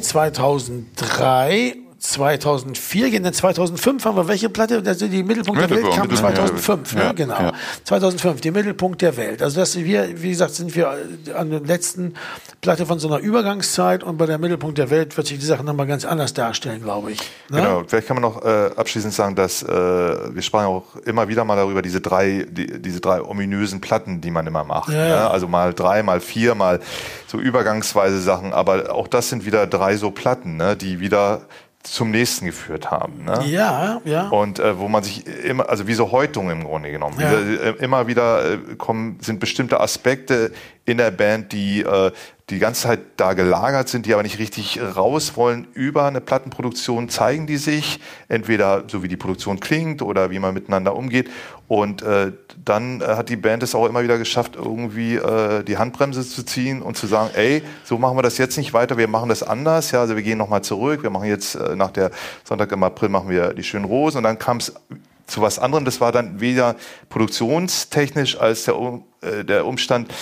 2003 0.00 1.76
2004 2.00 3.10
gehen, 3.10 3.22
denn 3.22 3.34
2005 3.34 4.04
haben 4.06 4.16
wir 4.16 4.26
welche 4.26 4.48
Platte? 4.48 4.82
Also 4.86 5.06
die 5.06 5.22
Mittelpunkt, 5.22 5.60
Mittelpunkt 5.60 5.96
der 5.96 6.02
Welt 6.02 6.08
kam 6.08 6.16
2005, 6.16 6.94
ja, 6.94 7.08
ne? 7.08 7.14
genau. 7.14 7.38
Ja. 7.38 7.52
2005, 7.84 8.40
die 8.40 8.50
Mittelpunkt 8.50 9.02
der 9.02 9.18
Welt. 9.18 9.42
Also 9.42 9.60
das 9.60 9.76
wir, 9.76 10.22
wie 10.22 10.30
gesagt, 10.30 10.54
sind 10.54 10.74
wir 10.74 10.96
an 11.36 11.50
der 11.50 11.60
letzten 11.60 12.14
Platte 12.62 12.86
von 12.86 12.98
so 12.98 13.08
einer 13.08 13.18
Übergangszeit 13.18 14.02
und 14.02 14.16
bei 14.16 14.24
der 14.24 14.38
Mittelpunkt 14.38 14.78
der 14.78 14.88
Welt 14.88 15.14
wird 15.14 15.26
sich 15.26 15.38
die 15.38 15.44
Sache 15.44 15.62
nochmal 15.62 15.86
ganz 15.86 16.06
anders 16.06 16.32
darstellen, 16.32 16.82
glaube 16.82 17.12
ich. 17.12 17.20
Ne? 17.50 17.58
Genau, 17.58 17.82
vielleicht 17.86 18.08
kann 18.08 18.16
man 18.18 18.22
noch 18.22 18.42
äh, 18.42 18.70
abschließend 18.76 19.12
sagen, 19.12 19.36
dass 19.36 19.62
äh, 19.62 19.68
wir 19.68 20.40
sprachen 20.40 20.68
auch 20.68 20.96
immer 21.04 21.28
wieder 21.28 21.44
mal 21.44 21.56
darüber, 21.56 21.82
diese 21.82 22.00
drei, 22.00 22.46
die, 22.50 22.80
diese 22.80 23.00
drei 23.00 23.20
ominösen 23.22 23.82
Platten, 23.82 24.22
die 24.22 24.30
man 24.30 24.46
immer 24.46 24.64
macht. 24.64 24.88
Ja, 24.88 25.06
ne? 25.06 25.30
Also 25.30 25.48
mal 25.48 25.74
drei, 25.74 26.02
mal 26.02 26.20
vier, 26.20 26.54
mal 26.54 26.80
so 27.26 27.38
übergangsweise 27.38 28.22
Sachen, 28.22 28.54
aber 28.54 28.94
auch 28.94 29.06
das 29.06 29.28
sind 29.28 29.44
wieder 29.44 29.66
drei 29.66 29.96
so 29.96 30.10
Platten, 30.10 30.56
ne? 30.56 30.76
die 30.76 30.98
wieder 31.00 31.42
zum 31.82 32.10
nächsten 32.10 32.46
geführt 32.46 32.90
haben. 32.90 33.24
Ne? 33.24 33.42
Ja, 33.46 34.00
ja. 34.04 34.28
Und 34.28 34.58
äh, 34.58 34.78
wo 34.78 34.88
man 34.88 35.02
sich 35.02 35.26
immer, 35.26 35.68
also 35.68 35.86
wie 35.86 35.94
so 35.94 36.12
Häutungen 36.12 36.60
im 36.60 36.64
Grunde 36.64 36.90
genommen, 36.90 37.18
ja. 37.18 37.30
wieder, 37.30 37.80
äh, 37.80 37.84
immer 37.84 38.06
wieder 38.06 38.52
äh, 38.52 38.58
kommen, 38.76 39.18
sind 39.20 39.40
bestimmte 39.40 39.80
Aspekte 39.80 40.52
in 40.84 40.98
der 40.98 41.10
Band, 41.10 41.52
die 41.52 41.80
äh, 41.80 42.12
die 42.50 42.58
ganze 42.58 42.82
Zeit 42.82 43.00
da 43.16 43.34
gelagert 43.34 43.88
sind, 43.88 44.06
die 44.06 44.12
aber 44.12 44.22
nicht 44.22 44.38
richtig 44.38 44.80
raus 44.96 45.36
wollen 45.36 45.68
über 45.72 46.04
eine 46.04 46.20
Plattenproduktion, 46.20 47.08
zeigen 47.08 47.46
die 47.46 47.56
sich, 47.56 48.00
entweder 48.28 48.84
so 48.88 49.02
wie 49.02 49.08
die 49.08 49.16
Produktion 49.16 49.60
klingt 49.60 50.02
oder 50.02 50.30
wie 50.30 50.38
man 50.38 50.52
miteinander 50.54 50.96
umgeht. 50.96 51.30
Und 51.68 52.02
äh, 52.02 52.32
dann 52.64 53.00
äh, 53.00 53.04
hat 53.04 53.28
die 53.28 53.36
Band 53.36 53.62
es 53.62 53.76
auch 53.76 53.86
immer 53.86 54.02
wieder 54.02 54.18
geschafft, 54.18 54.56
irgendwie 54.56 55.14
äh, 55.14 55.62
die 55.62 55.78
Handbremse 55.78 56.28
zu 56.28 56.42
ziehen 56.42 56.82
und 56.82 56.96
zu 56.96 57.06
sagen, 57.06 57.30
ey, 57.34 57.62
so 57.84 57.96
machen 57.96 58.18
wir 58.18 58.22
das 58.22 58.38
jetzt 58.38 58.58
nicht 58.58 58.72
weiter, 58.72 58.96
wir 58.98 59.06
machen 59.06 59.28
das 59.28 59.44
anders. 59.44 59.92
Ja, 59.92 60.00
also 60.00 60.16
wir 60.16 60.22
gehen 60.24 60.38
nochmal 60.38 60.62
zurück, 60.62 61.04
wir 61.04 61.10
machen 61.10 61.28
jetzt 61.28 61.54
äh, 61.54 61.76
nach 61.76 61.92
der 61.92 62.10
Sonntag 62.42 62.72
im 62.72 62.82
April 62.82 63.08
machen 63.08 63.28
wir 63.30 63.54
die 63.54 63.62
schönen 63.62 63.84
Rosen 63.84 64.18
und 64.18 64.24
dann 64.24 64.38
kam 64.38 64.56
es 64.56 64.74
zu 65.28 65.40
was 65.40 65.58
anderem. 65.58 65.84
Das 65.84 66.00
war 66.00 66.12
dann 66.12 66.40
weder 66.40 66.74
produktionstechnisch 67.08 68.38
als 68.38 68.64
der, 68.64 68.74
äh, 69.22 69.44
der 69.44 69.64
Umstand, 69.64 70.12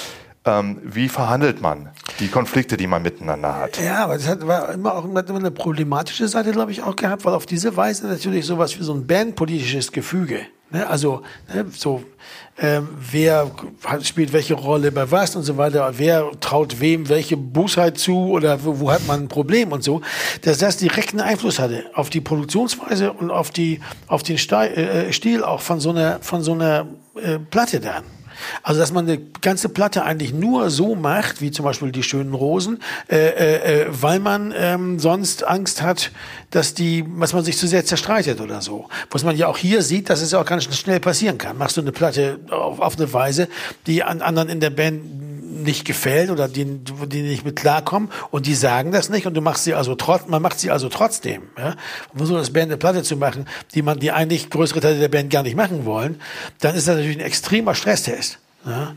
ähm, 0.48 0.78
wie 0.82 1.08
verhandelt 1.08 1.60
man 1.60 1.90
die 2.20 2.28
Konflikte, 2.28 2.76
die 2.76 2.86
man 2.86 3.02
miteinander 3.02 3.54
hat? 3.56 3.80
Ja, 3.80 4.04
aber 4.04 4.14
das 4.14 4.28
hat 4.28 4.46
war 4.46 4.72
immer 4.72 4.94
auch 4.94 5.04
immer 5.04 5.24
eine 5.28 5.50
problematische 5.50 6.28
Seite, 6.28 6.52
glaube 6.52 6.72
ich, 6.72 6.82
auch 6.82 6.96
gehabt, 6.96 7.24
weil 7.24 7.34
auf 7.34 7.46
diese 7.46 7.76
Weise 7.76 8.06
natürlich 8.06 8.46
sowas 8.46 8.78
wie 8.78 8.82
so 8.82 8.94
ein 8.94 9.06
bandpolitisches 9.06 9.92
Gefüge, 9.92 10.40
ne? 10.70 10.86
also 10.86 11.22
ne, 11.52 11.66
so 11.70 12.02
ähm, 12.60 12.88
wer 12.98 13.50
spielt 14.02 14.32
welche 14.32 14.54
Rolle 14.54 14.90
bei 14.90 15.10
was 15.10 15.36
und 15.36 15.44
so 15.44 15.56
weiter, 15.56 15.92
wer 15.96 16.30
traut 16.40 16.80
wem 16.80 17.08
welche 17.08 17.36
Bosheit 17.36 17.98
zu 17.98 18.30
oder 18.30 18.64
wo, 18.64 18.80
wo 18.80 18.90
hat 18.90 19.06
man 19.06 19.22
ein 19.24 19.28
Problem 19.28 19.72
und 19.72 19.84
so, 19.84 20.00
dass 20.42 20.58
das 20.58 20.76
direkten 20.76 21.20
Einfluss 21.20 21.58
hatte 21.58 21.84
auf 21.94 22.10
die 22.10 22.20
Produktionsweise 22.20 23.12
und 23.12 23.30
auf 23.30 23.50
die 23.50 23.80
auf 24.08 24.22
den 24.22 24.36
äh, 24.36 25.12
Stil 25.12 25.44
auch 25.44 25.60
von 25.60 25.78
so 25.80 25.90
einer 25.90 26.18
von 26.20 26.42
so 26.42 26.52
einer 26.52 26.86
äh, 27.22 27.38
Platte 27.38 27.80
dann. 27.80 28.17
Also 28.62 28.80
dass 28.80 28.92
man 28.92 29.08
eine 29.08 29.18
ganze 29.40 29.68
Platte 29.68 30.04
eigentlich 30.04 30.32
nur 30.32 30.70
so 30.70 30.94
macht, 30.94 31.40
wie 31.40 31.50
zum 31.50 31.64
Beispiel 31.64 31.92
die 31.92 32.02
schönen 32.02 32.34
Rosen, 32.34 32.80
äh, 33.10 33.16
äh, 33.16 33.82
äh, 33.82 33.86
weil 33.88 34.20
man 34.20 34.52
ähm, 34.56 34.98
sonst 34.98 35.44
Angst 35.44 35.82
hat, 35.82 36.10
dass 36.50 36.74
die, 36.74 37.04
was 37.06 37.32
man 37.32 37.44
sich 37.44 37.58
zu 37.58 37.66
sehr 37.66 37.84
zerstreitet 37.84 38.40
oder 38.40 38.62
so. 38.62 38.88
Was 39.10 39.24
man 39.24 39.36
ja 39.36 39.48
auch 39.48 39.58
hier 39.58 39.82
sieht, 39.82 40.10
dass 40.10 40.22
es 40.22 40.34
auch 40.34 40.44
ganz 40.44 40.64
schnell 40.76 41.00
passieren 41.00 41.38
kann. 41.38 41.58
Machst 41.58 41.76
du 41.76 41.80
eine 41.80 41.92
Platte 41.92 42.40
auf, 42.50 42.80
auf 42.80 42.96
eine 42.96 43.12
Weise, 43.12 43.48
die 43.86 44.02
an 44.02 44.22
anderen 44.22 44.48
in 44.48 44.60
der 44.60 44.70
Band 44.70 45.27
nicht 45.62 45.84
gefällt 45.84 46.30
oder 46.30 46.48
die, 46.48 46.64
die 46.64 47.22
nicht 47.22 47.44
mit 47.44 47.56
klarkommen 47.56 48.10
und 48.30 48.46
die 48.46 48.54
sagen 48.54 48.92
das 48.92 49.08
nicht 49.08 49.26
und 49.26 49.34
du 49.34 49.40
machst 49.40 49.64
sie 49.64 49.74
also 49.74 49.94
trotz, 49.94 50.26
man 50.26 50.42
macht 50.42 50.58
sie 50.58 50.70
also 50.70 50.88
trotzdem. 50.88 51.42
Ja? 51.56 51.76
Um 52.14 52.26
so 52.26 52.36
das 52.36 52.52
Band 52.52 52.66
eine 52.66 52.76
Platte 52.76 53.02
zu 53.02 53.16
machen, 53.16 53.46
die 53.74 53.82
man, 53.82 53.98
die 53.98 54.12
eigentlich 54.12 54.50
größere 54.50 54.80
Teile 54.80 54.98
der 54.98 55.08
Band 55.08 55.30
gar 55.30 55.42
nicht 55.42 55.56
machen 55.56 55.84
wollen, 55.84 56.20
dann 56.60 56.74
ist 56.74 56.88
das 56.88 56.96
natürlich 56.96 57.18
ein 57.18 57.24
extremer 57.24 57.74
Stresstest. 57.74 58.38
Ja? 58.64 58.94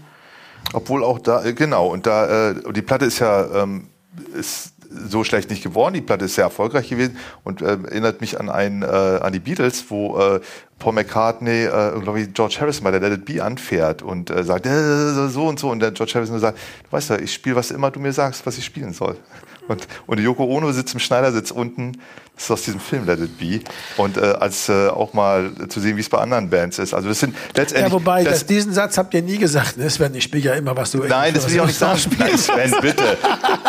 Obwohl 0.73 1.03
auch 1.03 1.19
da, 1.19 1.43
äh, 1.43 1.53
genau, 1.53 1.87
und 1.87 2.05
da, 2.05 2.51
äh, 2.51 2.73
die 2.73 2.81
Platte 2.81 3.05
ist 3.05 3.19
ja, 3.19 3.63
ähm, 3.63 3.87
ist 4.33 4.73
so 4.91 5.23
schlecht 5.23 5.49
nicht 5.49 5.63
geworden. 5.63 5.93
Die 5.93 6.01
Platte 6.01 6.25
ist 6.25 6.35
sehr 6.35 6.43
erfolgreich 6.43 6.89
gewesen 6.89 7.17
und 7.43 7.61
äh, 7.61 7.77
erinnert 7.83 8.21
mich 8.21 8.39
an 8.39 8.49
ein, 8.49 8.83
äh, 8.83 8.85
an 8.85 9.33
die 9.33 9.39
Beatles, 9.39 9.85
wo 9.89 10.19
äh, 10.19 10.41
Paul 10.79 10.93
McCartney, 10.93 11.65
äh, 11.65 11.99
glaube 12.01 12.21
ich, 12.21 12.33
George 12.33 12.57
Harrison 12.59 12.83
bei 12.83 12.91
der 12.91 12.99
Let 12.99 13.19
It 13.19 13.25
Be 13.25 13.43
anfährt 13.43 14.01
und 14.01 14.29
äh, 14.29 14.43
sagt, 14.43 14.65
äh, 14.65 15.29
so 15.29 15.47
und 15.47 15.59
so. 15.59 15.69
Und 15.69 15.79
der 15.79 15.91
George 15.91 16.13
Harrison 16.15 16.39
sagt, 16.39 16.57
du 16.57 16.91
weißt 16.91 17.11
ja, 17.11 17.19
ich 17.19 17.33
spiele, 17.33 17.55
was 17.55 17.71
immer 17.71 17.91
du 17.91 17.99
mir 17.99 18.13
sagst, 18.13 18.45
was 18.45 18.57
ich 18.57 18.65
spielen 18.65 18.93
soll. 18.93 19.17
Und, 19.67 19.87
und 20.07 20.19
Yoko 20.19 20.45
Ono 20.45 20.71
sitzt 20.71 20.93
im 20.93 20.99
Schneidersitz 20.99 21.51
unten, 21.51 21.97
das 22.35 22.45
ist 22.45 22.51
aus 22.51 22.61
diesem 22.63 22.79
Film 22.79 23.05
Let 23.05 23.19
It 23.19 23.37
Be. 23.37 23.59
Und 23.97 24.17
äh, 24.17 24.21
als 24.21 24.67
äh, 24.67 24.87
auch 24.87 25.13
mal 25.13 25.51
zu 25.69 25.79
sehen, 25.79 25.95
wie 25.97 26.01
es 26.01 26.09
bei 26.09 26.17
anderen 26.17 26.49
Bands 26.49 26.79
ist. 26.79 26.93
Also 26.93 27.09
das 27.09 27.19
sind 27.19 27.35
letztendlich... 27.55 27.91
Ja, 27.91 27.91
wobei, 27.91 28.23
das, 28.23 28.45
diesen 28.45 28.73
Satz 28.73 28.97
habt 28.97 29.13
ihr 29.13 29.21
nie 29.21 29.37
gesagt, 29.37 29.77
ne? 29.77 29.89
Sven, 29.89 30.15
ich 30.15 30.23
spiele 30.23 30.43
ja 30.43 30.53
immer, 30.53 30.75
was 30.75 30.91
du... 30.91 31.03
Nein, 31.03 31.33
das 31.33 31.45
will 31.47 31.55
ich 31.55 31.61
auch 31.61 31.67
nicht 31.67 31.77
sagen. 31.77 32.01
Nein, 32.17 32.37
Sven, 32.37 32.73
bitte. 32.81 33.17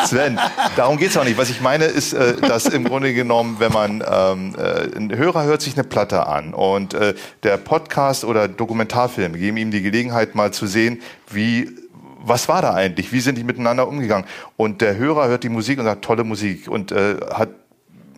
Sven, 0.07 0.39
darum 0.77 0.97
geht's 0.97 1.17
auch 1.17 1.25
nicht. 1.25 1.37
Was 1.37 1.51
ich 1.51 1.61
meine 1.61 1.85
ist, 1.85 2.15
äh, 2.15 2.37
dass 2.37 2.67
im 2.67 2.85
Grunde 2.85 3.13
genommen, 3.13 3.57
wenn 3.59 3.73
man... 3.73 4.03
Ähm, 4.09 4.55
äh, 4.57 4.97
ein 4.97 5.15
Hörer 5.15 5.45
hört 5.45 5.63
sich 5.63 5.75
eine 5.75 5.85
Platte 5.85 6.27
an 6.27 6.55
und 6.55 6.95
äh, 6.95 7.15
der 7.43 7.57
Podcast 7.57 8.25
oder 8.25 8.49
Dokumentarfilm 8.49 9.35
geben 9.35 9.57
ihm 9.57 9.71
die 9.71 9.83
Gelegenheit 9.83 10.35
mal 10.35 10.53
zu 10.53 10.67
sehen, 10.67 11.03
wie 11.31 11.82
was 12.25 12.49
war 12.49 12.63
da 12.63 12.75
eigentlich? 12.75 13.13
Wie 13.13 13.21
sind 13.21 13.37
die 13.37 13.45
miteinander 13.45 13.87
umgegangen? 13.89 14.27
Und 14.57 14.81
der 14.81 14.97
Hörer 14.97 15.29
hört 15.29 15.45
die 15.45 15.49
Musik 15.49 15.79
und 15.79 15.85
sagt, 15.85 16.05
tolle 16.05 16.25
Musik 16.25 16.69
und 16.69 16.93
äh, 16.93 17.17
hat 17.33 17.51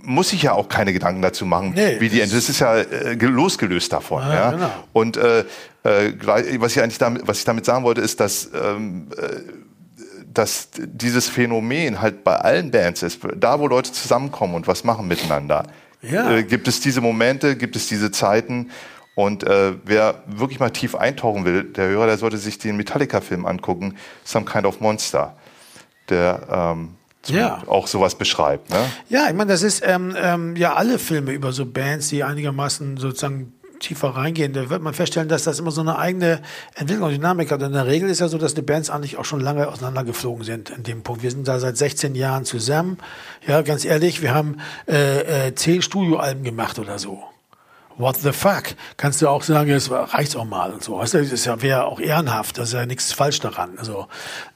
muss 0.06 0.28
sich 0.28 0.42
ja 0.42 0.52
auch 0.52 0.68
keine 0.68 0.92
Gedanken 0.92 1.22
dazu 1.22 1.46
machen, 1.46 1.72
nee, 1.74 1.98
wie 1.98 2.10
die 2.10 2.18
Das 2.18 2.32
ist 2.32 2.60
ja 2.60 2.76
äh, 2.76 3.14
losgelöst 3.14 3.90
davon. 3.90 4.22
Ja, 4.22 4.34
ja. 4.34 4.50
Genau. 4.50 4.70
Und 4.92 5.16
äh, 5.16 5.40
äh, 5.82 6.12
was 6.58 6.76
ich 6.76 6.82
eigentlich 6.82 6.98
damit, 6.98 7.26
was 7.26 7.38
ich 7.38 7.44
damit 7.46 7.64
sagen 7.64 7.84
wollte, 7.84 8.02
ist, 8.02 8.20
dass 8.20 8.50
ähm, 8.54 9.08
äh, 9.16 9.40
dass 10.34 10.68
dieses 10.76 11.28
Phänomen 11.28 12.00
halt 12.00 12.24
bei 12.24 12.36
allen 12.36 12.70
Bands 12.70 13.02
ist, 13.02 13.20
da 13.36 13.60
wo 13.60 13.68
Leute 13.68 13.92
zusammenkommen 13.92 14.54
und 14.54 14.66
was 14.66 14.84
machen 14.84 15.06
miteinander. 15.06 15.64
Ja. 16.02 16.30
Äh, 16.30 16.42
gibt 16.42 16.68
es 16.68 16.80
diese 16.80 17.00
Momente, 17.00 17.56
gibt 17.56 17.76
es 17.76 17.86
diese 17.86 18.10
Zeiten, 18.10 18.70
und 19.14 19.44
äh, 19.44 19.74
wer 19.84 20.22
wirklich 20.26 20.58
mal 20.58 20.70
tief 20.70 20.94
eintauchen 20.94 21.44
will, 21.44 21.64
der 21.64 21.88
Hörer, 21.88 22.06
der 22.06 22.18
sollte 22.18 22.36
sich 22.36 22.58
den 22.58 22.76
Metallica-Film 22.76 23.46
angucken, 23.46 23.96
Some 24.24 24.44
Kind 24.44 24.66
of 24.66 24.80
Monster, 24.80 25.36
der 26.08 26.74
ähm, 26.74 26.90
ja. 27.26 27.62
auch 27.66 27.86
sowas 27.86 28.16
beschreibt. 28.16 28.70
Ne? 28.70 28.84
Ja, 29.08 29.28
ich 29.28 29.34
meine, 29.34 29.52
das 29.52 29.62
ist 29.62 29.82
ähm, 29.86 30.14
ähm, 30.20 30.56
ja 30.56 30.74
alle 30.74 30.98
Filme 30.98 31.32
über 31.32 31.52
so 31.52 31.64
Bands, 31.64 32.08
die 32.08 32.24
einigermaßen 32.24 32.96
sozusagen 32.96 33.52
tiefer 33.80 34.08
reingehen, 34.10 34.52
da 34.52 34.70
wird 34.70 34.82
man 34.82 34.94
feststellen, 34.94 35.28
dass 35.28 35.44
das 35.44 35.58
immer 35.58 35.70
so 35.70 35.82
eine 35.82 35.98
eigene 35.98 36.40
Entwicklung 36.74 37.08
und 37.08 37.14
Dynamik 37.14 37.50
hat. 37.50 37.60
Und 37.60 37.68
in 37.68 37.72
der 37.74 37.86
Regel 37.86 38.08
ist 38.08 38.20
ja 38.20 38.28
so, 38.28 38.38
dass 38.38 38.54
die 38.54 38.62
Bands 38.62 38.88
eigentlich 38.88 39.18
auch 39.18 39.24
schon 39.24 39.40
lange 39.40 39.68
auseinandergeflogen 39.68 40.44
sind 40.44 40.70
in 40.70 40.84
dem 40.84 41.02
Punkt. 41.02 41.22
Wir 41.22 41.30
sind 41.30 41.46
da 41.46 41.60
seit 41.60 41.76
16 41.76 42.14
Jahren 42.14 42.44
zusammen. 42.44 42.98
Ja, 43.46 43.60
ganz 43.62 43.84
ehrlich, 43.84 44.22
wir 44.22 44.34
haben 44.34 44.58
äh, 44.88 45.48
äh, 45.48 45.54
zehn 45.54 45.82
Studioalben 45.82 46.44
gemacht 46.44 46.78
oder 46.78 46.98
so 46.98 47.22
what 47.96 48.16
the 48.16 48.32
fuck? 48.32 48.64
Kannst 48.96 49.22
du 49.22 49.28
auch 49.28 49.42
sagen, 49.42 49.70
es 49.70 49.90
reicht 49.90 50.36
auch 50.36 50.44
mal 50.44 50.72
und 50.72 50.82
so. 50.82 51.00
Das 51.00 51.14
ist 51.14 51.44
ja, 51.44 51.62
wäre 51.62 51.84
auch 51.84 52.00
ehrenhaft, 52.00 52.58
das 52.58 52.68
ist 52.68 52.74
ja 52.74 52.86
nichts 52.86 53.12
falsch 53.12 53.40
daran. 53.40 53.78
Also, 53.78 54.06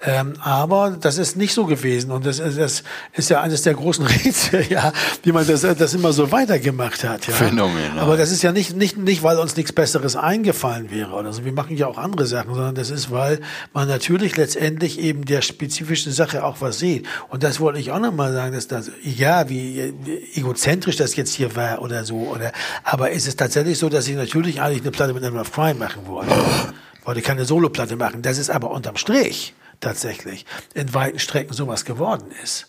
ähm, 0.01 0.35
aber 0.41 0.97
das 1.01 1.19
ist 1.19 1.37
nicht 1.37 1.55
so 1.55 1.67
gewesen 1.67 2.11
und 2.11 2.27
das, 2.27 2.39
das 2.39 2.83
ist 3.13 3.31
ja 3.31 3.41
eines 3.41 3.63
der 3.63 3.75
großen 3.75 4.07
Rätsel, 4.07 4.67
ja, 4.69 4.93
wie 5.23 5.33
man 5.33 5.47
das, 5.47 5.61
das 5.61 5.95
immer 5.95 6.13
so 6.13 6.33
weitergemacht 6.33 7.05
hat. 7.05 7.27
Ja. 7.27 7.35
Phänomen. 7.35 7.99
Aber 7.99 8.17
das 8.17 8.33
ist 8.33 8.43
ja 8.43 8.53
nicht, 8.53 8.77
nicht, 8.77 8.97
nicht, 8.97 9.23
weil 9.23 9.39
uns 9.39 9.57
nichts 9.57 9.73
Besseres 9.73 10.17
eingefallen 10.17 10.91
wäre 10.91 11.13
oder 11.13 11.33
so. 11.33 11.45
Wir 11.45 11.53
machen 11.53 11.77
ja 11.77 11.87
auch 11.87 11.99
andere 11.99 12.27
Sachen, 12.27 12.55
sondern 12.55 12.75
das 12.75 12.91
ist, 12.91 13.11
weil 13.11 13.41
man 13.73 13.89
natürlich 13.89 14.37
letztendlich 14.37 14.99
eben 14.99 15.25
der 15.25 15.43
spezifischen 15.43 16.13
Sache 16.13 16.45
auch 16.45 16.57
was 16.61 16.79
sieht. 16.79 17.07
Und 17.29 17.43
das 17.43 17.61
wollte 17.61 17.79
ich 17.79 17.93
auch 17.93 18.01
nochmal 18.01 18.33
sagen, 18.33 18.55
dass 18.55 18.67
das, 18.69 18.91
ja, 19.03 19.49
wie 19.49 19.95
egozentrisch 20.35 20.97
das 20.97 21.15
jetzt 21.17 21.35
hier 21.35 21.55
war 21.55 21.83
oder 21.83 22.05
so, 22.05 22.17
oder, 22.17 22.53
aber 22.83 23.13
es 23.13 23.28
ist 23.29 23.39
tatsächlich 23.39 23.79
so, 23.79 23.89
dass 23.89 24.09
ich 24.09 24.17
natürlich 24.17 24.61
eigentlich 24.61 24.83
eine 24.83 24.91
Platte 24.91 25.15
mit 25.15 25.23
Animal 25.23 25.43
of 25.43 25.53
Crime 25.53 25.75
machen 25.75 26.07
wollte. 26.07 26.35
wollte 27.05 27.23
keine 27.23 27.45
Soloplatte 27.45 27.97
machen. 27.97 28.23
Das 28.23 28.39
ist 28.39 28.51
aber 28.51 28.71
unterm 28.71 28.97
Strich 28.97 29.55
tatsächlich 29.81 30.45
in 30.75 30.93
weiten 30.93 31.19
Strecken 31.19 31.53
sowas 31.55 31.85
geworden 31.85 32.27
ist. 32.43 32.67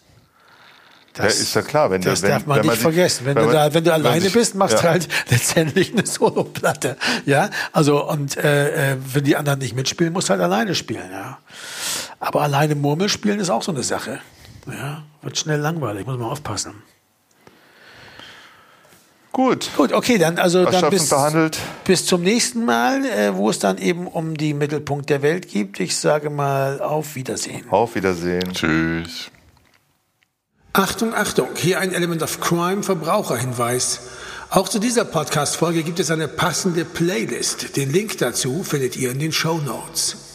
Das, 1.14 1.36
ja, 1.36 1.41
ist 1.41 1.56
ja 1.56 1.61
klar. 1.61 1.91
Wenn 1.91 2.02
das 2.02 2.22
wenn, 2.22 2.30
darf 2.30 2.45
man 2.45 2.61
nicht 2.61 2.72
sich, 2.72 2.80
vergessen. 2.80 3.26
Wenn, 3.26 3.36
wenn, 3.36 3.48
du, 3.48 3.52
da, 3.52 3.73
wenn 3.73 3.84
du 3.84 3.94
alleine 3.94 4.22
sich, 4.22 4.31
bist, 4.31 4.56
machst 4.56 4.76
ja. 4.76 4.81
du 4.81 4.90
halt 4.90 5.07
letztendlich 5.30 5.91
eine 5.91 6.06
Soloplatte. 6.06 6.95
Ja, 7.26 7.49
also 7.73 8.07
und 8.07 8.38
äh, 8.38 8.94
äh, 8.94 8.98
wenn 9.14 9.23
die 9.23 9.36
anderen 9.36 9.60
nicht 9.60 9.76
mitspielen, 9.76 10.14
musst 10.14 10.30
du 10.30 10.31
halt 10.31 10.41
alleine 10.41 10.76
spielen. 10.76 11.11
Ja, 11.11 11.40
aber 12.19 12.41
alleine 12.41 12.76
Murmel 12.76 13.10
spielen 13.10 13.40
ist 13.40 13.49
auch 13.49 13.64
so 13.64 13.72
eine 13.72 13.84
Sache. 13.84 14.19
Ja, 14.68 15.03
wird 15.22 15.38
schnell 15.38 15.60
langweilig, 15.60 16.06
muss 16.06 16.18
man 16.18 16.30
aufpassen. 16.30 16.76
Gut. 19.40 19.70
Gut, 19.78 19.94
okay, 19.94 20.18
dann 20.18 20.38
also 20.38 20.66
dann 20.66 20.90
bis, 20.90 21.16
bis 21.86 22.06
zum 22.06 22.24
nächsten 22.24 22.66
Mal, 22.66 23.06
äh, 23.06 23.34
wo 23.38 23.49
es 23.49 23.57
dann 23.57 23.78
eben 23.78 24.06
um 24.06 24.36
die 24.36 24.53
Mittelpunkt 24.53 25.10
der 25.10 25.22
Welt 25.22 25.48
geht. 25.48 25.80
Ich 25.80 25.95
sage 25.95 26.30
mal 26.30 26.82
auf 26.82 27.16
Wiedersehen. 27.16 27.64
Auf 27.70 27.95
Wiedersehen. 27.95 28.52
Tschüss. 28.52 29.32
Achtung, 30.74 31.14
Achtung, 31.16 31.48
hier 31.56 31.80
ein 31.80 31.94
Element 31.94 32.22
of 32.22 32.41
Crime 32.41 32.84
Verbraucherhinweis. 32.84 34.02
Auch 34.49 34.68
zu 34.68 34.78
dieser 34.78 35.06
Podcast-Folge 35.06 35.84
gibt 35.84 36.02
es 36.02 36.11
eine 36.11 36.28
passende 36.28 36.84
Playlist. 36.84 37.78
Den 37.78 37.94
Link 37.94 38.18
dazu 38.18 38.66
findet 38.66 38.98
ihr 38.98 39.11
in 39.11 39.20
den 39.20 39.32
Show 39.32 39.61
Notes. 39.66 40.28